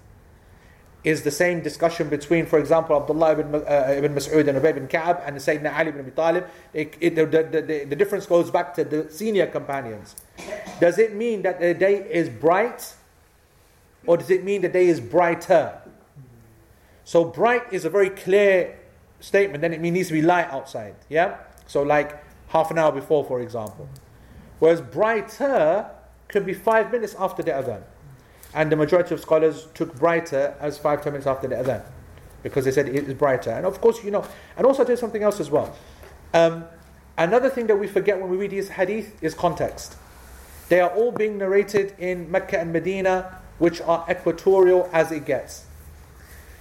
is 1.05 1.23
the 1.23 1.31
same 1.31 1.61
discussion 1.61 2.09
between, 2.09 2.47
for 2.47 2.59
example, 2.59 2.97
Abdullah 2.97 3.33
ibn, 3.33 3.55
uh, 3.55 3.95
ibn 3.97 4.15
Mas'ud 4.15 4.47
and 4.47 4.57
Ubay 4.59 4.71
ibn 4.71 4.87
Ka'ab 4.87 5.21
and 5.25 5.37
Sayyidina 5.37 5.77
Ali 5.77 5.89
ibn 5.89 6.01
Abi 6.01 6.11
Talib. 6.13 6.47
It, 6.73 6.97
it, 7.01 7.17
the, 7.17 7.27
the, 7.27 7.43
the, 7.63 7.85
the 7.85 7.97
difference 7.97 8.27
goes 8.27 8.51
back 8.51 8.75
to 8.75 8.85
the 8.85 9.11
senior 9.11 9.47
companions. 9.47 10.15
Does 10.81 10.99
it 10.99 11.15
mean 11.15 11.43
that 11.43 11.61
the 11.61 11.75
day 11.75 11.95
is 12.09 12.29
bright? 12.29 12.95
Or 14.07 14.17
does 14.17 14.31
it 14.31 14.45
mean 14.45 14.63
the 14.63 14.69
day 14.69 14.87
is 14.87 15.01
brighter? 15.01 15.81
So 17.05 17.25
bright 17.25 17.73
is 17.73 17.85
a 17.85 17.91
very 17.91 18.11
clear 18.11 18.79
statement, 19.21 19.61
then 19.61 19.73
it 19.73 19.81
means 19.81 19.95
needs 19.95 20.09
to 20.09 20.15
be 20.15 20.23
light 20.23 20.49
outside. 20.51 20.95
Yeah? 21.09 21.39
So 21.67 21.83
like 21.83 22.23
half 22.49 22.71
an 22.71 22.79
hour 22.79 22.93
before, 22.93 23.25
for 23.25 23.41
example. 23.41 23.89
Whereas 24.61 24.81
brighter 24.81 25.91
could 26.29 26.47
be 26.47 26.55
five 26.55 26.93
minutes 26.93 27.15
after 27.19 27.43
the 27.43 27.51
adhan. 27.51 27.83
And 28.55 28.71
the 28.71 28.77
majority 28.77 29.15
of 29.15 29.21
scholars 29.21 29.67
took 29.75 29.95
brighter 29.99 30.55
as 30.61 30.79
five, 30.79 31.03
ten 31.03 31.13
minutes 31.13 31.27
after 31.27 31.49
the 31.49 31.57
adhan. 31.57 31.83
Because 32.43 32.65
they 32.65 32.73
said 32.73 32.89
it 32.89 33.09
is 33.09 33.15
brighter. 33.15 33.51
And 33.51 33.65
of 33.65 33.81
course, 33.81 34.03
you 34.05 34.11
know, 34.11 34.25
and 34.57 34.67
also 34.67 34.85
there's 34.85 35.01
something 35.01 35.23
else 35.23 35.41
as 35.41 35.51
well. 35.51 35.75
Um, 36.35 36.65
another 37.17 37.49
thing 37.49 37.67
that 37.69 37.77
we 37.77 37.87
forget 37.87 38.21
when 38.21 38.31
we 38.31 38.37
read 38.37 38.51
these 38.51 38.69
hadith 38.69 39.23
is 39.23 39.35
context. 39.35 39.97
They 40.69 40.81
are 40.81 40.91
all 40.91 41.13
being 41.13 41.39
narrated 41.39 41.95
in 41.99 42.31
Mecca 42.31 42.59
and 42.59 42.73
Medina, 42.73 43.39
which 43.59 43.81
are 43.83 44.05
equatorial 44.11 44.89
as 44.93 45.13
it 45.13 45.25
gets. 45.25 45.67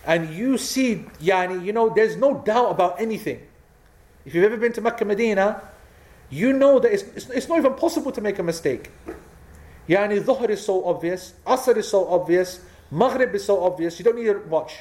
And 0.06 0.34
you 0.34 0.58
see, 0.58 1.06
yani, 1.22 1.64
you 1.64 1.74
know, 1.74 1.90
there's 1.90 2.16
no 2.16 2.40
doubt 2.40 2.72
about 2.72 3.00
anything. 3.00 3.42
If 4.26 4.36
you've 4.36 4.44
ever 4.44 4.58
been 4.58 4.74
to 4.74 4.82
Mecca, 4.82 5.06
Medina, 5.06 5.62
you 6.30 6.54
know 6.54 6.80
that 6.80 6.92
it's, 6.92 7.04
it's, 7.16 7.30
it's 7.30 7.48
not 7.48 7.58
even 7.58 7.74
possible 7.74 8.12
to 8.12 8.22
make 8.22 8.40
a 8.40 8.44
mistake. 8.44 8.92
Yani 9.92 10.22
Dhuhr 10.24 10.50
is 10.50 10.66
so 10.66 10.86
obvious, 10.86 11.34
Asr 11.46 11.76
is 11.76 11.90
so 11.90 12.08
obvious, 12.08 12.62
Maghrib 12.92 13.36
is 13.36 13.44
so 13.44 13.62
obvious, 13.62 14.00
you 14.00 14.06
don't 14.06 14.16
need 14.16 14.24
to 14.28 14.40
watch. 14.48 14.74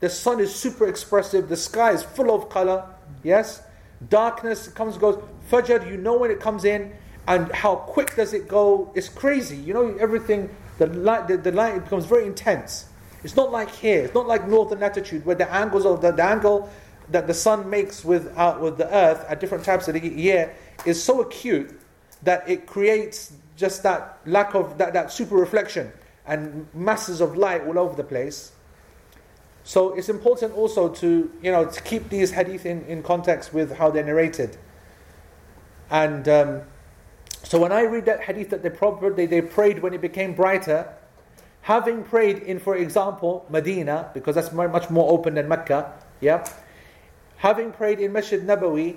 The 0.00 0.10
sun 0.10 0.40
is 0.40 0.52
super 0.52 0.88
expressive, 0.88 1.48
the 1.48 1.56
sky 1.56 1.92
is 1.92 2.02
full 2.02 2.34
of 2.34 2.48
color, 2.48 2.84
yes? 3.22 3.62
Darkness 4.10 4.66
comes 4.66 4.98
goes, 4.98 5.22
Fajr, 5.52 5.88
you 5.88 5.96
know 5.98 6.18
when 6.18 6.32
it 6.32 6.40
comes 6.40 6.64
in, 6.64 6.92
and 7.28 7.52
how 7.52 7.76
quick 7.76 8.16
does 8.16 8.34
it 8.34 8.48
go? 8.48 8.90
It's 8.96 9.08
crazy. 9.08 9.56
You 9.56 9.72
know, 9.72 9.96
everything, 10.00 10.50
the 10.78 10.88
light, 10.88 11.28
the, 11.28 11.36
the 11.36 11.52
light 11.52 11.84
becomes 11.84 12.04
very 12.04 12.26
intense. 12.26 12.86
It's 13.22 13.36
not 13.36 13.52
like 13.52 13.70
here, 13.70 14.04
it's 14.04 14.14
not 14.14 14.26
like 14.26 14.48
northern 14.48 14.80
latitude 14.80 15.24
where 15.24 15.36
the 15.36 15.50
angles 15.54 15.86
of 15.86 16.02
the, 16.02 16.10
the 16.10 16.24
angle 16.24 16.68
that 17.10 17.28
the 17.28 17.34
sun 17.34 17.70
makes 17.70 18.04
with, 18.04 18.36
uh, 18.36 18.58
with 18.60 18.78
the 18.78 18.92
earth 18.92 19.24
at 19.28 19.38
different 19.38 19.64
times 19.64 19.86
of 19.86 19.94
the 19.94 20.00
year 20.00 20.52
is 20.84 21.00
so 21.00 21.20
acute 21.20 21.80
that 22.24 22.48
it 22.48 22.66
creates 22.66 23.32
just 23.56 23.82
that 23.82 24.18
lack 24.26 24.54
of 24.54 24.78
that, 24.78 24.92
that 24.92 25.12
super 25.12 25.36
reflection 25.36 25.92
and 26.26 26.66
masses 26.74 27.20
of 27.20 27.36
light 27.36 27.62
all 27.66 27.78
over 27.78 27.94
the 27.94 28.04
place. 28.04 28.52
So 29.62 29.94
it's 29.94 30.08
important 30.08 30.54
also 30.54 30.88
to 30.88 31.30
you 31.42 31.50
know 31.50 31.64
to 31.66 31.82
keep 31.82 32.08
these 32.08 32.30
hadith 32.30 32.66
in, 32.66 32.84
in 32.86 33.02
context 33.02 33.52
with 33.52 33.76
how 33.76 33.90
they're 33.90 34.04
narrated. 34.04 34.56
And 35.90 36.28
um, 36.28 36.62
so 37.44 37.60
when 37.60 37.72
I 37.72 37.82
read 37.82 38.06
that 38.06 38.22
hadith 38.22 38.50
that 38.50 38.62
they, 38.62 38.70
prob- 38.70 39.16
they, 39.16 39.26
they 39.26 39.42
prayed 39.42 39.80
when 39.80 39.92
it 39.92 40.00
became 40.00 40.34
brighter, 40.34 40.92
having 41.60 42.02
prayed 42.02 42.38
in, 42.38 42.58
for 42.58 42.76
example, 42.76 43.44
Medina, 43.50 44.10
because 44.14 44.34
that's 44.34 44.50
much 44.52 44.90
more 44.90 45.12
open 45.12 45.34
than 45.34 45.46
Mecca, 45.46 45.92
yeah, 46.20 46.46
having 47.36 47.70
prayed 47.70 48.00
in 48.00 48.12
Masjid 48.12 48.42
Nabawi 48.42 48.96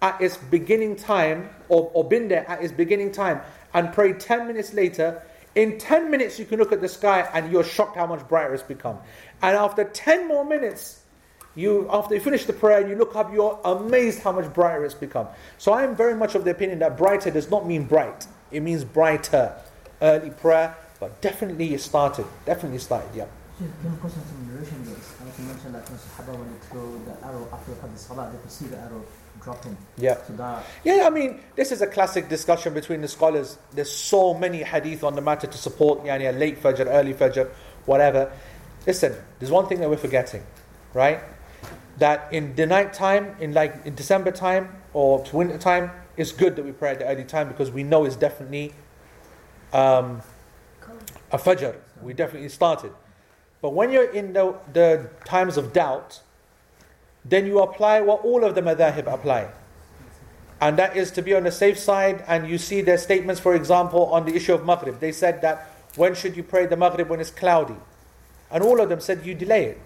at 0.00 0.20
its 0.20 0.36
beginning 0.36 0.94
time, 0.94 1.50
or, 1.68 1.90
or 1.92 2.04
been 2.04 2.28
there 2.28 2.48
at 2.48 2.62
its 2.62 2.72
beginning 2.72 3.10
time, 3.10 3.40
and 3.74 3.92
pray 3.92 4.12
10 4.12 4.46
minutes 4.46 4.72
later, 4.74 5.22
in 5.54 5.78
10 5.78 6.10
minutes 6.10 6.38
you 6.38 6.44
can 6.44 6.58
look 6.58 6.72
at 6.72 6.80
the 6.80 6.88
sky 6.88 7.28
and 7.32 7.50
you're 7.50 7.64
shocked 7.64 7.96
how 7.96 8.06
much 8.06 8.26
brighter 8.28 8.54
it's 8.54 8.62
become. 8.62 8.98
And 9.42 9.56
after 9.56 9.84
10 9.84 10.28
more 10.28 10.44
minutes, 10.44 11.02
you 11.54 11.88
after 11.90 12.14
you 12.14 12.20
finish 12.20 12.44
the 12.44 12.52
prayer 12.52 12.80
and 12.80 12.88
you 12.88 12.96
look 12.96 13.16
up, 13.16 13.32
you're 13.32 13.58
amazed 13.64 14.22
how 14.22 14.32
much 14.32 14.52
brighter 14.52 14.84
it's 14.84 14.94
become. 14.94 15.26
So 15.58 15.72
I 15.72 15.82
am 15.82 15.96
very 15.96 16.14
much 16.14 16.34
of 16.34 16.44
the 16.44 16.50
opinion 16.50 16.78
that 16.80 16.96
brighter 16.96 17.30
does 17.30 17.50
not 17.50 17.66
mean 17.66 17.84
bright, 17.84 18.26
it 18.52 18.60
means 18.60 18.84
brighter. 18.84 19.54
Early 20.00 20.30
prayer, 20.30 20.76
but 21.00 21.20
definitely 21.20 21.74
it 21.74 21.80
started. 21.80 22.24
Definitely 22.46 22.78
started, 22.78 23.10
yeah. 23.16 23.26
Question 24.00 24.22
narration 24.46 24.84
this? 24.84 25.12
Like 25.18 25.36
you 25.36 25.44
mentioned 25.46 25.74
that 25.74 25.90
when 25.90 25.98
Sahaba 25.98 26.38
wanted 26.38 26.62
to 26.62 26.68
throw 26.68 26.98
the 27.02 27.26
arrow 27.26 27.48
after 27.52 27.74
the 27.74 27.98
Salah, 27.98 28.30
they 28.32 28.38
could 28.38 28.52
see 28.52 28.66
the 28.66 28.78
arrow 28.78 29.02
dropping. 29.42 29.76
Yeah. 29.96 30.18
So 30.26 30.32
that 30.34 30.64
Yeah, 30.84 31.06
I 31.06 31.10
mean, 31.10 31.40
this 31.56 31.72
is 31.72 31.82
a 31.82 31.86
classic 31.86 32.28
discussion 32.28 32.74
between 32.74 33.00
the 33.00 33.08
scholars. 33.08 33.58
There's 33.72 33.90
so 33.90 34.34
many 34.34 34.62
hadith 34.62 35.04
on 35.04 35.14
the 35.14 35.20
matter 35.20 35.46
to 35.46 35.58
support 35.58 36.04
yani, 36.04 36.28
a 36.28 36.32
late 36.32 36.62
fajr, 36.62 36.86
early 36.86 37.14
fajr, 37.14 37.48
whatever. 37.86 38.32
Listen, 38.86 39.14
there's 39.38 39.50
one 39.50 39.66
thing 39.66 39.80
that 39.80 39.90
we're 39.90 39.96
forgetting, 39.96 40.42
right? 40.94 41.20
That 41.98 42.32
in 42.32 42.54
the 42.54 42.66
night 42.66 42.92
time, 42.92 43.36
in 43.40 43.52
like 43.54 43.84
in 43.84 43.94
December 43.94 44.30
time 44.30 44.76
or 44.92 45.24
winter 45.32 45.58
time, 45.58 45.90
it's 46.16 46.32
good 46.32 46.56
that 46.56 46.64
we 46.64 46.72
pray 46.72 46.90
at 46.90 46.98
the 46.98 47.06
early 47.06 47.24
time 47.24 47.48
because 47.48 47.70
we 47.70 47.82
know 47.82 48.04
it's 48.04 48.16
definitely 48.16 48.72
um, 49.72 50.22
a 51.30 51.38
fajr. 51.38 51.76
We 52.02 52.12
definitely 52.12 52.48
started. 52.48 52.92
But 53.60 53.74
when 53.74 53.90
you're 53.90 54.10
in 54.10 54.32
the, 54.32 54.56
the 54.72 55.10
times 55.24 55.56
of 55.56 55.72
doubt, 55.72 56.20
then 57.24 57.46
you 57.46 57.60
apply 57.60 58.00
what 58.00 58.24
all 58.24 58.44
of 58.44 58.54
the 58.54 58.62
madhahib 58.62 59.12
apply. 59.12 59.48
And 60.60 60.76
that 60.78 60.96
is 60.96 61.10
to 61.12 61.22
be 61.22 61.34
on 61.34 61.44
the 61.44 61.52
safe 61.52 61.78
side. 61.78 62.24
And 62.26 62.48
you 62.48 62.58
see 62.58 62.80
their 62.80 62.98
statements, 62.98 63.40
for 63.40 63.54
example, 63.54 64.06
on 64.06 64.24
the 64.24 64.34
issue 64.34 64.54
of 64.54 64.64
Maghrib. 64.66 64.98
They 64.98 65.12
said 65.12 65.40
that 65.42 65.70
when 65.96 66.14
should 66.14 66.36
you 66.36 66.42
pray 66.42 66.66
the 66.66 66.76
Maghrib 66.76 67.08
when 67.08 67.20
it's 67.20 67.30
cloudy? 67.30 67.76
And 68.50 68.64
all 68.64 68.80
of 68.80 68.88
them 68.88 69.00
said 69.00 69.24
you 69.24 69.34
delay 69.34 69.64
it. 69.66 69.80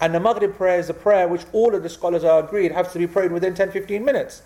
And 0.00 0.14
the 0.14 0.20
Maghrib 0.20 0.56
prayer 0.56 0.78
is 0.78 0.90
a 0.90 0.94
prayer 0.94 1.26
which 1.26 1.42
all 1.52 1.74
of 1.74 1.82
the 1.82 1.88
scholars 1.88 2.22
are 2.22 2.40
agreed 2.42 2.72
has 2.72 2.92
to 2.92 2.98
be 2.98 3.06
prayed 3.06 3.32
within 3.32 3.54
10 3.54 3.70
15 3.72 4.04
minutes. 4.04 4.42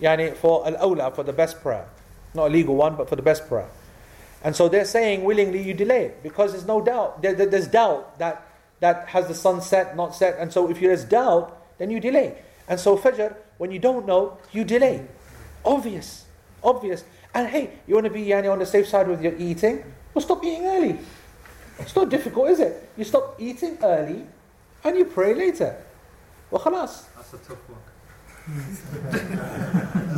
Yani 0.00 0.36
for 0.36 0.66
al 0.66 0.74
awla, 0.76 1.14
for 1.14 1.22
the 1.22 1.32
best 1.32 1.60
prayer. 1.62 1.86
Not 2.34 2.48
a 2.48 2.50
legal 2.50 2.76
one, 2.76 2.96
but 2.96 3.08
for 3.08 3.16
the 3.16 3.22
best 3.22 3.48
prayer. 3.48 3.68
And 4.44 4.54
so 4.54 4.68
they're 4.68 4.84
saying 4.84 5.24
willingly 5.24 5.62
you 5.62 5.74
delay 5.74 6.04
it 6.06 6.22
because 6.22 6.52
there's 6.52 6.66
no 6.66 6.80
doubt. 6.82 7.22
There, 7.22 7.32
there- 7.34 7.46
there's 7.46 7.66
doubt 7.66 8.18
that, 8.18 8.45
that 8.80 9.08
has 9.08 9.28
the 9.28 9.34
sun 9.34 9.60
set, 9.60 9.96
not 9.96 10.14
set. 10.14 10.38
And 10.38 10.52
so 10.52 10.70
if 10.70 10.80
there's 10.80 11.04
doubt, 11.04 11.56
then 11.78 11.90
you 11.90 12.00
delay. 12.00 12.42
And 12.68 12.78
so 12.78 12.96
Fajr, 12.96 13.36
when 13.58 13.70
you 13.70 13.78
don't 13.78 14.06
know, 14.06 14.38
you 14.52 14.64
delay. 14.64 15.06
Obvious. 15.64 16.24
Obvious. 16.62 17.04
And 17.34 17.48
hey, 17.48 17.70
you 17.86 17.94
want 17.94 18.06
to 18.06 18.12
be 18.12 18.24
yani, 18.24 18.50
on 18.50 18.58
the 18.58 18.66
safe 18.66 18.88
side 18.88 19.08
with 19.08 19.22
your 19.22 19.34
eating? 19.36 19.84
Well, 20.14 20.22
stop 20.22 20.44
eating 20.44 20.66
early. 20.66 20.98
It's 21.78 21.94
not 21.94 22.08
difficult, 22.08 22.50
is 22.50 22.60
it? 22.60 22.88
You 22.96 23.04
stop 23.04 23.36
eating 23.38 23.78
early 23.82 24.26
and 24.84 24.96
you 24.96 25.04
pray 25.04 25.34
later. 25.34 25.76
Well, 26.50 26.62
khalas. 26.62 27.04
That's 27.16 27.34
a 27.34 27.38
tough 27.38 27.58
one. 27.68 27.80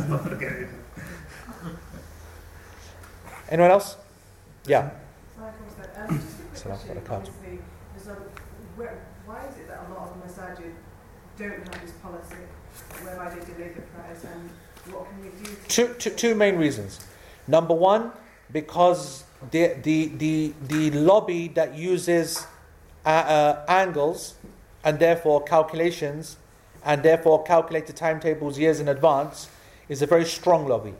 Not 0.09 0.23
gonna 0.23 0.35
get 0.37 0.51
it. 0.51 0.69
Anyone 3.49 3.71
else? 3.71 3.97
Yeah. 4.65 4.91
Sorry, 6.53 6.75
where, 8.79 8.97
why 9.25 9.45
is 9.45 9.57
it 9.57 9.67
that 9.67 9.85
a 9.89 9.93
lot 9.93 10.09
of 10.09 10.15
masajid 10.23 10.71
don't 11.37 11.51
have 11.51 11.81
this 11.81 11.91
policy 12.01 12.43
whereby 13.03 13.29
they 13.35 13.45
delay 13.53 13.73
the 13.75 13.81
prayers 13.81 14.23
and 14.23 14.49
what 14.93 15.05
can 15.09 15.43
do 15.43 15.51
Two, 15.67 15.93
two, 15.99 16.09
two 16.11 16.35
main 16.35 16.55
reasons. 16.55 17.01
Number 17.47 17.73
one, 17.73 18.11
because 18.51 19.25
the, 19.51 19.75
the, 19.83 20.07
the, 20.17 20.53
the 20.67 20.91
lobby 20.91 21.49
that 21.49 21.75
uses 21.75 22.47
uh, 23.05 23.09
uh, 23.09 23.65
angles 23.67 24.35
and 24.83 24.97
therefore 24.97 25.43
calculations 25.43 26.37
and 26.85 27.03
therefore 27.03 27.43
calculated 27.43 27.97
timetables 27.97 28.57
years 28.57 28.79
in 28.79 28.87
advance 28.87 29.49
is 29.89 30.01
a 30.01 30.07
very 30.07 30.25
strong 30.25 30.67
lobby. 30.67 30.93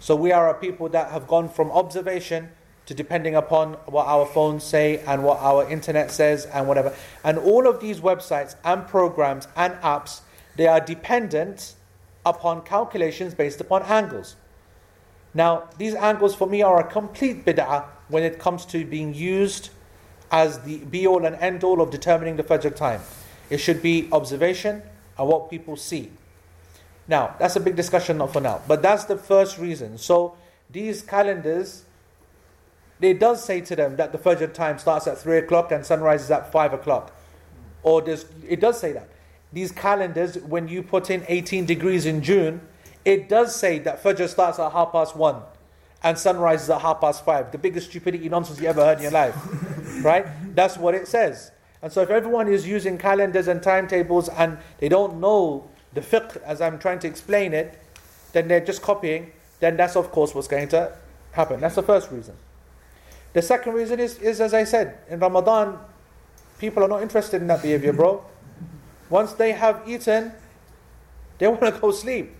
So 0.00 0.16
we 0.16 0.32
are 0.32 0.48
a 0.48 0.54
people 0.54 0.88
that 0.90 1.10
have 1.10 1.26
gone 1.26 1.50
from 1.50 1.70
observation 1.70 2.50
to 2.86 2.94
depending 2.94 3.34
upon 3.34 3.74
what 3.86 4.06
our 4.06 4.26
phones 4.26 4.62
say 4.62 4.98
and 5.06 5.24
what 5.24 5.38
our 5.40 5.68
internet 5.70 6.10
says 6.10 6.46
and 6.46 6.68
whatever. 6.68 6.94
And 7.22 7.38
all 7.38 7.66
of 7.66 7.80
these 7.80 8.00
websites 8.00 8.56
and 8.64 8.86
programs 8.86 9.48
and 9.56 9.74
apps, 9.74 10.20
they 10.56 10.66
are 10.66 10.80
dependent 10.80 11.74
upon 12.26 12.62
calculations 12.62 13.34
based 13.34 13.60
upon 13.60 13.82
angles. 13.84 14.36
Now, 15.32 15.68
these 15.78 15.94
angles 15.94 16.34
for 16.34 16.46
me 16.46 16.62
are 16.62 16.80
a 16.80 16.84
complete 16.84 17.44
bid'ah 17.44 17.84
when 18.08 18.22
it 18.22 18.38
comes 18.38 18.64
to 18.66 18.84
being 18.84 19.14
used 19.14 19.70
as 20.30 20.60
the 20.60 20.78
be 20.78 21.06
all 21.06 21.24
and 21.24 21.36
end 21.36 21.64
all 21.64 21.80
of 21.80 21.90
determining 21.90 22.36
the 22.36 22.44
Fajr 22.44 22.74
time. 22.74 23.00
It 23.50 23.58
should 23.58 23.82
be 23.82 24.08
observation 24.12 24.82
and 25.18 25.28
what 25.28 25.50
people 25.50 25.76
see. 25.76 26.10
Now, 27.06 27.34
that's 27.38 27.56
a 27.56 27.60
big 27.60 27.76
discussion 27.76 28.18
not 28.18 28.32
for 28.32 28.40
now, 28.40 28.62
but 28.66 28.80
that's 28.80 29.04
the 29.04 29.16
first 29.16 29.58
reason. 29.58 29.98
So, 29.98 30.36
these 30.70 31.02
calendars, 31.02 31.84
it 33.04 33.18
does 33.18 33.44
say 33.44 33.60
to 33.62 33.76
them 33.76 33.96
that 33.96 34.12
the 34.12 34.18
Fajr 34.18 34.52
time 34.52 34.78
starts 34.78 35.06
at 35.06 35.18
3 35.18 35.38
o'clock 35.38 35.72
and 35.72 35.84
sunrise 35.84 36.22
is 36.22 36.30
at 36.30 36.52
5 36.52 36.74
o'clock. 36.74 37.12
Or 37.82 38.00
does, 38.00 38.26
it 38.48 38.60
does 38.60 38.78
say 38.78 38.92
that. 38.92 39.08
These 39.52 39.72
calendars, 39.72 40.38
when 40.38 40.68
you 40.68 40.82
put 40.82 41.10
in 41.10 41.24
18 41.28 41.66
degrees 41.66 42.06
in 42.06 42.22
June, 42.22 42.60
it 43.04 43.28
does 43.28 43.54
say 43.54 43.78
that 43.80 44.02
Fajr 44.02 44.28
starts 44.28 44.58
at 44.58 44.72
half 44.72 44.92
past 44.92 45.16
1 45.16 45.42
and 46.02 46.18
sunrise 46.18 46.64
is 46.64 46.70
at 46.70 46.82
half 46.82 47.00
past 47.00 47.24
5. 47.24 47.52
The 47.52 47.58
biggest 47.58 47.90
stupidity 47.90 48.28
nonsense 48.28 48.60
you 48.60 48.68
ever 48.68 48.84
heard 48.84 48.98
in 48.98 49.02
your 49.04 49.12
life. 49.12 49.34
right? 50.04 50.26
That's 50.54 50.76
what 50.76 50.94
it 50.94 51.08
says. 51.08 51.50
And 51.82 51.92
so 51.92 52.02
if 52.02 52.10
everyone 52.10 52.48
is 52.48 52.66
using 52.66 52.96
calendars 52.96 53.48
and 53.48 53.62
timetables 53.62 54.28
and 54.28 54.58
they 54.78 54.88
don't 54.88 55.20
know 55.20 55.68
the 55.92 56.00
fiqh 56.00 56.36
as 56.42 56.60
I'm 56.60 56.78
trying 56.78 56.98
to 57.00 57.08
explain 57.08 57.52
it, 57.52 57.78
then 58.32 58.48
they're 58.48 58.64
just 58.64 58.82
copying, 58.82 59.32
then 59.60 59.76
that's 59.76 59.96
of 59.96 60.10
course 60.10 60.34
what's 60.34 60.48
going 60.48 60.68
to 60.68 60.96
happen. 61.32 61.60
That's 61.60 61.74
the 61.74 61.82
first 61.82 62.10
reason. 62.10 62.36
The 63.34 63.42
second 63.42 63.74
reason 63.74 64.00
is, 64.00 64.18
is 64.18 64.40
as 64.40 64.54
I 64.54 64.64
said, 64.64 64.96
in 65.10 65.18
Ramadan, 65.18 65.78
people 66.58 66.84
are 66.84 66.88
not 66.88 67.02
interested 67.02 67.42
in 67.42 67.48
that 67.48 67.62
behavior, 67.62 67.92
bro. 67.92 68.24
Once 69.10 69.32
they 69.34 69.52
have 69.52 69.82
eaten, 69.86 70.32
they 71.38 71.48
want 71.48 71.60
to 71.60 71.72
go 71.72 71.90
sleep. 71.90 72.32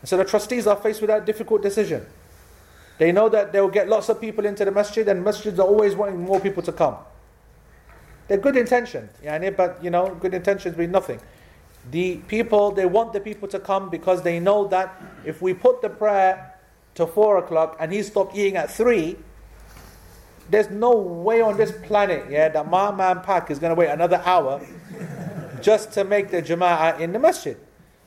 And 0.00 0.08
so 0.08 0.16
the 0.16 0.24
trustees 0.24 0.66
are 0.66 0.76
faced 0.76 1.00
with 1.00 1.08
that 1.08 1.26
difficult 1.26 1.62
decision. 1.62 2.06
They 2.98 3.10
know 3.10 3.28
that 3.28 3.52
they 3.52 3.60
will 3.60 3.68
get 3.68 3.88
lots 3.88 4.08
of 4.08 4.20
people 4.20 4.46
into 4.46 4.64
the 4.64 4.70
masjid, 4.70 5.06
and 5.08 5.24
masjids 5.24 5.58
are 5.58 5.62
always 5.62 5.96
wanting 5.96 6.20
more 6.20 6.38
people 6.38 6.62
to 6.62 6.72
come. 6.72 6.96
They're 8.28 8.38
good 8.38 8.56
intention, 8.56 9.10
yani, 9.22 9.54
but 9.54 9.82
you 9.82 9.90
know, 9.90 10.14
good 10.14 10.32
intentions 10.32 10.76
mean 10.76 10.92
nothing. 10.92 11.20
The 11.90 12.18
people, 12.28 12.70
they 12.70 12.86
want 12.86 13.12
the 13.12 13.20
people 13.20 13.48
to 13.48 13.58
come 13.58 13.90
because 13.90 14.22
they 14.22 14.38
know 14.38 14.68
that 14.68 15.02
if 15.24 15.42
we 15.42 15.54
put 15.54 15.82
the 15.82 15.90
prayer 15.90 16.54
to 16.94 17.06
four 17.06 17.36
o'clock 17.38 17.76
and 17.80 17.92
he 17.92 18.02
stopped 18.02 18.36
eating 18.36 18.56
at 18.56 18.70
three, 18.70 19.16
there's 20.54 20.70
no 20.70 20.92
way 20.92 21.40
on 21.40 21.56
this 21.56 21.72
planet, 21.72 22.30
yeah, 22.30 22.48
that 22.48 22.70
my 22.70 22.92
man 22.92 23.22
Pak 23.22 23.50
is 23.50 23.58
going 23.58 23.70
to 23.70 23.74
wait 23.74 23.88
another 23.88 24.22
hour 24.24 24.64
just 25.60 25.90
to 25.94 26.04
make 26.04 26.30
the 26.30 26.40
jama'ah 26.40 27.00
in 27.00 27.10
the 27.10 27.18
masjid. 27.18 27.56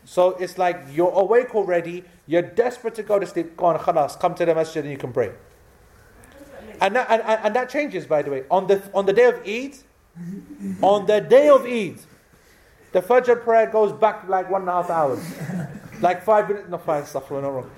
So 0.06 0.30
it's 0.30 0.58
like 0.58 0.82
you're 0.90 1.12
awake 1.12 1.54
already, 1.54 2.06
you're 2.26 2.42
desperate 2.42 2.96
to 2.96 3.04
go 3.04 3.20
to 3.20 3.26
sleep. 3.26 3.58
Go 3.58 3.66
on, 3.66 3.78
khalas, 3.78 4.18
come 4.18 4.34
to 4.36 4.46
the 4.46 4.56
masjid 4.56 4.82
and 4.82 4.92
you 4.94 4.98
can 4.98 5.12
pray. 5.12 5.32
And 6.80 6.96
that, 6.96 7.12
and, 7.12 7.22
and 7.22 7.54
that 7.54 7.70
changes, 7.70 8.06
by 8.06 8.22
the 8.22 8.32
way. 8.32 8.46
On 8.50 8.66
the, 8.66 8.82
on 8.94 9.06
the 9.06 9.14
day 9.14 9.26
of 9.26 9.46
Eid, 9.46 9.76
on 10.82 11.06
the 11.06 11.20
day 11.20 11.50
of 11.50 11.66
Eid, 11.66 12.00
the 12.94 13.02
Fajr 13.02 13.44
prayer 13.44 13.68
goes 13.70 13.92
back 13.92 14.26
like 14.30 14.50
one 14.50 14.62
and 14.62 14.70
a 14.70 14.74
half 14.74 14.90
hours. 14.90 15.20
Like 16.00 16.24
five 16.24 16.48
minutes, 16.48 16.70
not 16.70 16.86
five, 16.86 17.06
stuff, 17.10 17.30
not 17.30 17.42
wrong. 17.42 17.70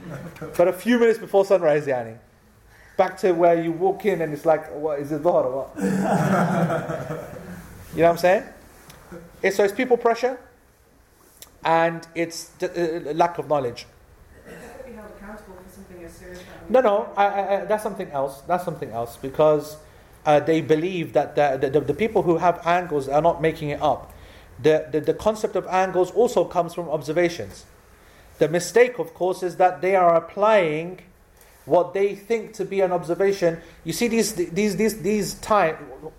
But 0.56 0.68
a 0.68 0.74
few 0.74 1.00
minutes 1.00 1.18
before 1.18 1.44
sunrise, 1.44 1.88
Yani. 1.88 2.20
Back 3.00 3.18
to 3.20 3.32
where 3.32 3.64
you 3.64 3.72
walk 3.72 4.04
in 4.04 4.22
and 4.22 4.34
it's 4.34 4.46
like, 4.46 4.76
what, 4.76 5.00
is 5.00 5.14
it 5.14 5.24
Dhuhr 5.24 5.46
or 5.46 5.52
what? 5.60 5.70
you 7.96 8.02
know 8.02 8.04
what 8.04 8.10
I'm 8.10 8.18
saying? 8.18 8.44
It's, 9.42 9.56
so 9.56 9.64
it's 9.64 9.72
people 9.72 9.96
pressure 9.96 10.38
and 11.64 12.06
it's 12.14 12.50
d- 12.60 12.66
uh, 12.66 13.14
lack 13.14 13.38
of 13.38 13.48
knowledge. 13.48 13.88
They 14.46 14.52
could 14.52 14.86
be 14.86 14.92
held 14.92 15.12
accountable 15.16 15.56
for 15.64 15.70
something 15.74 16.04
as 16.04 16.12
serious 16.12 16.40
as 16.40 16.70
No, 16.70 16.82
no, 16.82 17.10
I, 17.16 17.26
I, 17.26 17.62
I, 17.62 17.66
that's 17.66 17.84
something 17.84 18.12
else. 18.12 18.42
That's 18.42 18.66
something 18.66 18.92
else 18.92 19.16
because 19.16 19.78
uh, 20.26 20.42
they 20.42 20.60
believe 20.60 21.14
that 21.14 21.38
the, 21.38 21.70
the, 21.70 21.80
the 21.80 21.94
people 21.94 22.24
who 22.24 22.36
have 22.36 22.60
angles 22.68 23.08
are 23.08 23.22
not 23.22 23.42
making 23.42 23.70
it 23.70 23.82
up. 23.82 24.12
The, 24.62 24.90
the, 24.92 25.00
the 25.00 25.14
concept 25.14 25.56
of 25.56 25.66
angles 25.68 26.12
also 26.12 26.44
comes 26.44 26.74
from 26.74 26.90
observations. 26.90 27.64
The 28.40 28.50
mistake, 28.50 29.00
of 29.00 29.14
course, 29.14 29.42
is 29.42 29.56
that 29.56 29.80
they 29.80 29.96
are 29.96 30.16
applying 30.16 31.00
what 31.66 31.94
they 31.94 32.16
think 32.16 32.54
to 32.54 32.66
be 32.66 32.82
an 32.82 32.92
observation. 32.92 33.60
You 33.84 33.94
see, 33.94 34.08
these, 34.08 34.34
these, 34.34 34.76
these, 34.76 35.02
these 35.02 35.34
time, 35.36 35.76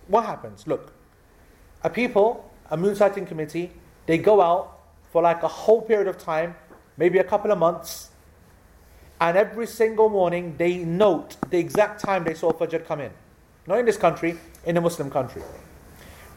what 0.09 0.25
happens? 0.25 0.67
Look, 0.67 0.93
a 1.83 1.91
people, 1.91 2.51
a 2.71 2.77
moon 2.77 2.95
sighting 2.95 3.27
committee, 3.27 3.73
they 4.07 4.19
go 4.19 4.41
out 4.41 4.79
for 5.13 5.23
like 5.23 5.43
a 5.43 5.49
whole 5.49 5.83
period 5.83 6.09
of 6.09 6.19
time, 6.19 6.55
maybe 6.97 7.19
a 7.19 7.25
couple 7.25 7.51
of 7.51 7.59
months, 7.59 8.11
and 9.21 9.37
every 9.37 9.67
single 9.67 10.09
morning 10.09 10.55
they 10.57 10.79
note 10.79 11.37
the 11.51 11.59
exact 11.59 12.01
time 12.01 12.25
they 12.25 12.35
saw 12.35 12.53
Fajr 12.53 12.87
come 12.87 13.01
in. 13.01 13.11
Not 13.67 13.79
in 13.79 13.87
this 13.87 13.99
country, 13.99 14.39
in 14.65 14.77
a 14.77 14.81
Muslim 14.81 15.11
country. 15.11 15.43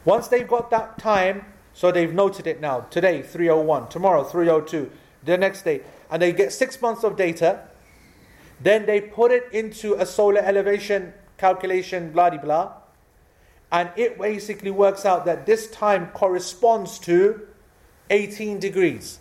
Once 0.05 0.27
they've 0.27 0.47
got 0.47 0.69
that 0.71 0.97
time, 0.97 1.45
so 1.73 1.91
they've 1.91 2.13
noted 2.13 2.45
it 2.45 2.59
now. 2.59 2.81
Today, 2.89 3.21
301, 3.21 3.87
tomorrow, 3.87 4.23
302, 4.23 4.91
the 5.23 5.37
next 5.37 5.63
day. 5.63 5.81
And 6.11 6.21
they 6.21 6.33
get 6.33 6.51
six 6.51 6.79
months 6.81 7.03
of 7.03 7.15
data. 7.15 7.61
Then 8.63 8.85
they 8.85 9.01
put 9.01 9.31
it 9.31 9.49
into 9.51 9.95
a 9.95 10.05
solar 10.05 10.39
elevation 10.39 11.13
calculation, 11.37 12.11
blah 12.11 12.29
de 12.29 12.37
blah. 12.37 12.71
And 13.71 13.89
it 13.97 14.17
basically 14.17 14.71
works 14.71 15.05
out 15.05 15.25
that 15.25 15.45
this 15.45 15.69
time 15.69 16.07
corresponds 16.13 16.97
to 16.99 17.45
18 18.09 18.59
degrees. 18.59 19.19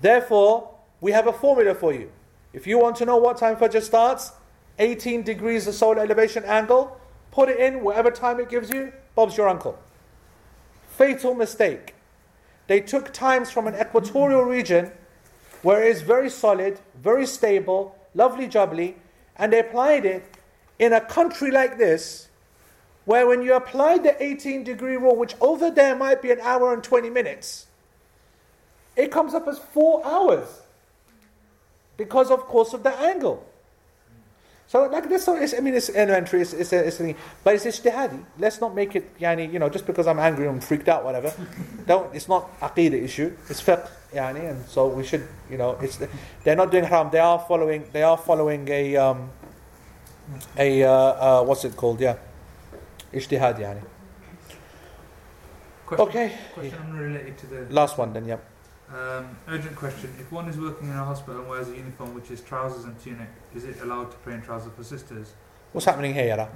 Therefore, 0.00 0.74
we 1.00 1.10
have 1.10 1.26
a 1.26 1.32
formula 1.32 1.74
for 1.74 1.92
you. 1.92 2.12
If 2.52 2.66
you 2.66 2.78
want 2.78 2.96
to 2.96 3.04
know 3.04 3.16
what 3.16 3.38
time 3.38 3.56
Fajr 3.56 3.82
starts, 3.82 4.32
18 4.78 5.22
degrees 5.22 5.64
the 5.64 5.72
solar 5.72 6.00
elevation 6.00 6.44
angle, 6.44 7.00
put 7.32 7.48
it 7.48 7.58
in 7.58 7.82
whatever 7.82 8.12
time 8.12 8.38
it 8.38 8.48
gives 8.48 8.70
you, 8.70 8.92
Bob's 9.16 9.36
your 9.36 9.48
uncle. 9.48 9.76
Fatal 10.90 11.34
mistake. 11.34 11.94
They 12.68 12.80
took 12.80 13.12
times 13.12 13.50
from 13.50 13.66
an 13.66 13.74
equatorial 13.74 14.42
region 14.44 14.92
where 15.62 15.82
it 15.82 15.90
is 15.90 16.02
very 16.02 16.30
solid, 16.30 16.78
very 17.02 17.26
stable, 17.26 17.97
lovely 18.18 18.48
jubbly, 18.48 18.96
and 19.36 19.52
they 19.52 19.60
applied 19.60 20.04
it 20.04 20.24
in 20.78 20.92
a 20.92 21.00
country 21.00 21.50
like 21.50 21.78
this, 21.78 22.28
where 23.04 23.26
when 23.26 23.40
you 23.42 23.54
apply 23.54 23.96
the 23.96 24.20
18 24.22 24.64
degree 24.64 24.96
rule, 24.96 25.16
which 25.16 25.34
over 25.40 25.70
there 25.70 25.96
might 25.96 26.20
be 26.20 26.30
an 26.30 26.40
hour 26.40 26.74
and 26.74 26.82
20 26.84 27.08
minutes, 27.08 27.68
it 28.96 29.10
comes 29.10 29.32
up 29.32 29.46
as 29.46 29.58
four 29.58 30.04
hours 30.04 30.48
because, 31.96 32.30
of 32.30 32.40
course, 32.40 32.74
of 32.74 32.82
the 32.82 32.92
angle. 33.00 33.47
So 34.68 34.84
like 34.84 35.08
that's 35.08 35.26
not, 35.26 35.40
it's, 35.42 35.54
I 35.54 35.60
mean 35.60 35.72
it's 35.72 35.88
elementary, 35.88 36.42
it's, 36.42 36.52
it's, 36.52 36.74
a, 36.74 36.86
it's 36.86 37.00
a 37.00 37.02
thing, 37.02 37.16
but 37.42 37.54
it's 37.54 37.64
ijtihadi. 37.64 38.22
Let's 38.38 38.60
not 38.60 38.74
make 38.74 38.94
it, 38.94 39.18
yani, 39.18 39.50
you 39.50 39.58
know, 39.58 39.70
just 39.70 39.86
because 39.86 40.06
I'm 40.06 40.18
angry 40.18 40.46
and 40.46 40.62
freaked 40.62 40.90
out, 40.90 41.04
whatever. 41.04 41.32
Don't. 41.86 42.14
It's 42.14 42.28
not 42.28 42.60
aqidah 42.60 43.02
issue. 43.02 43.34
It's 43.48 43.62
fiqh, 43.62 43.88
yani, 44.12 44.50
and 44.50 44.68
so 44.68 44.88
we 44.88 45.04
should, 45.04 45.26
you 45.50 45.56
know, 45.56 45.78
it's 45.80 45.98
they're 46.44 46.54
not 46.54 46.70
doing 46.70 46.84
haram. 46.84 47.08
They 47.10 47.18
are 47.18 47.38
following. 47.48 47.86
They 47.92 48.02
are 48.02 48.18
following 48.18 48.68
a 48.68 48.96
um, 48.96 49.30
a 50.58 50.82
uh, 50.84 50.92
uh, 50.92 51.42
what's 51.44 51.64
it 51.64 51.74
called? 51.74 51.98
Yeah, 51.98 52.16
ijtihad, 53.14 53.58
yani. 53.58 53.82
Question, 55.86 56.08
Okay. 56.08 56.32
Question 56.52 56.78
unrelated 56.78 57.38
to 57.38 57.46
the 57.46 57.72
Last 57.72 57.96
one, 57.96 58.12
then. 58.12 58.26
Yep. 58.28 58.44
Um, 58.92 59.36
urgent 59.48 59.76
question. 59.76 60.12
If 60.18 60.32
one 60.32 60.48
is 60.48 60.56
working 60.58 60.88
in 60.88 60.94
a 60.94 61.04
hospital 61.04 61.40
and 61.40 61.48
wears 61.48 61.68
a 61.68 61.76
uniform 61.76 62.14
which 62.14 62.30
is 62.30 62.40
trousers 62.40 62.84
and 62.84 62.98
tunic, 63.00 63.28
is 63.54 63.64
it 63.64 63.80
allowed 63.82 64.10
to 64.10 64.16
pray 64.18 64.34
in 64.34 64.42
trousers 64.42 64.72
for 64.76 64.84
sisters? 64.84 65.34
What's 65.72 65.84
happening 65.84 66.14
here, 66.14 66.26
Yara? 66.26 66.48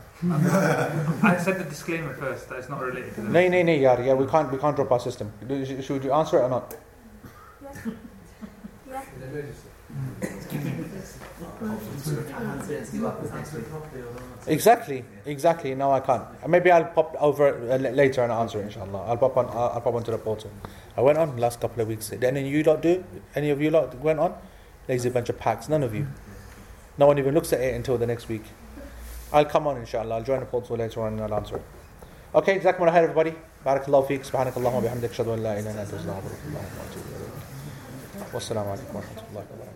I 1.22 1.36
said 1.36 1.58
the 1.58 1.64
disclaimer 1.68 2.14
first 2.14 2.48
that 2.48 2.58
it's 2.60 2.70
not 2.70 2.80
related 2.80 3.14
to 3.16 3.20
the 3.20 3.28
No, 3.28 3.46
no, 3.48 3.62
no, 3.62 3.72
Yara. 3.72 4.04
Yeah, 4.04 4.14
we 4.14 4.26
can't. 4.26 4.50
We 4.50 4.58
can't 4.58 4.74
drop 4.74 4.90
our 4.90 5.00
system. 5.00 5.32
Do- 5.46 5.82
Should 5.82 6.04
you 6.04 6.12
answer 6.12 6.38
it 6.38 6.42
or 6.44 6.48
not? 6.48 6.74
Yeah. 8.88 9.02
In 9.16 9.22
emergency. 9.22 9.68
Answer 11.62 12.72
it 12.72 12.78
and 12.78 12.86
see 12.86 12.98
what 13.00 13.12
happens 13.14 13.32
next 13.32 13.52
week. 13.52 13.64
Exactly, 14.46 15.04
exactly. 15.26 15.74
No, 15.74 15.92
I 15.92 16.00
can't. 16.00 16.24
Maybe 16.48 16.70
I'll 16.70 16.84
pop 16.86 17.14
over 17.20 17.48
uh, 17.70 17.76
later 17.76 18.22
and 18.22 18.32
answer 18.32 18.60
it, 18.60 18.64
inshallah. 18.66 19.04
I'll 19.06 19.16
pop 19.18 19.36
on. 19.36 19.46
I'll, 19.48 19.70
I'll 19.74 19.80
pop 19.80 19.94
onto 19.94 20.10
the 20.10 20.18
portal. 20.18 20.50
I 20.96 21.00
went 21.00 21.18
on 21.18 21.36
last 21.36 21.60
couple 21.60 21.82
of 21.82 21.88
weeks. 21.88 22.12
Any 22.12 22.40
of 22.40 22.46
you 22.46 22.62
lot 22.62 22.82
do? 22.82 23.04
Any 23.34 23.50
of 23.50 23.60
you 23.60 23.70
lot 23.70 23.94
went 23.96 24.18
on? 24.18 24.34
Lazy 24.88 25.08
bunch 25.10 25.28
of 25.28 25.38
packs. 25.38 25.68
None 25.68 25.82
of 25.82 25.94
you. 25.94 26.06
No 26.98 27.06
one 27.06 27.18
even 27.18 27.34
looks 27.34 27.52
at 27.52 27.60
it 27.60 27.74
until 27.74 27.96
the 27.96 28.06
next 28.06 28.28
week. 28.28 28.44
I'll 29.32 29.46
come 29.46 29.66
on, 29.66 29.78
inshallah. 29.78 30.16
I'll 30.16 30.22
join 30.22 30.40
the 30.40 30.46
poll 30.46 30.60
later 30.76 31.00
on 31.02 31.14
and 31.14 31.22
I'll 31.22 31.34
answer 31.34 31.56
it. 31.56 31.62
Okay, 32.34 32.58
Jazakum 32.58 32.80
Allah 32.80 32.94
everybody. 32.94 33.34
Barakallahu 33.64 34.08
feek. 34.08 34.30
Subhanakallahu 34.30 34.74
wa 34.74 34.80
bihamdik. 34.80 35.12
Shadu 35.12 35.34
an 35.34 35.42
la 35.42 35.52
ilaha 35.52 35.70
illa 35.70 35.84
anta. 35.84 35.96
Wassalamu 38.32 38.76
alaikum 38.76 38.94
wa 38.94 39.00
rahmatullahi 39.00 39.34
wa 39.34 39.56
barakatuh. 39.56 39.71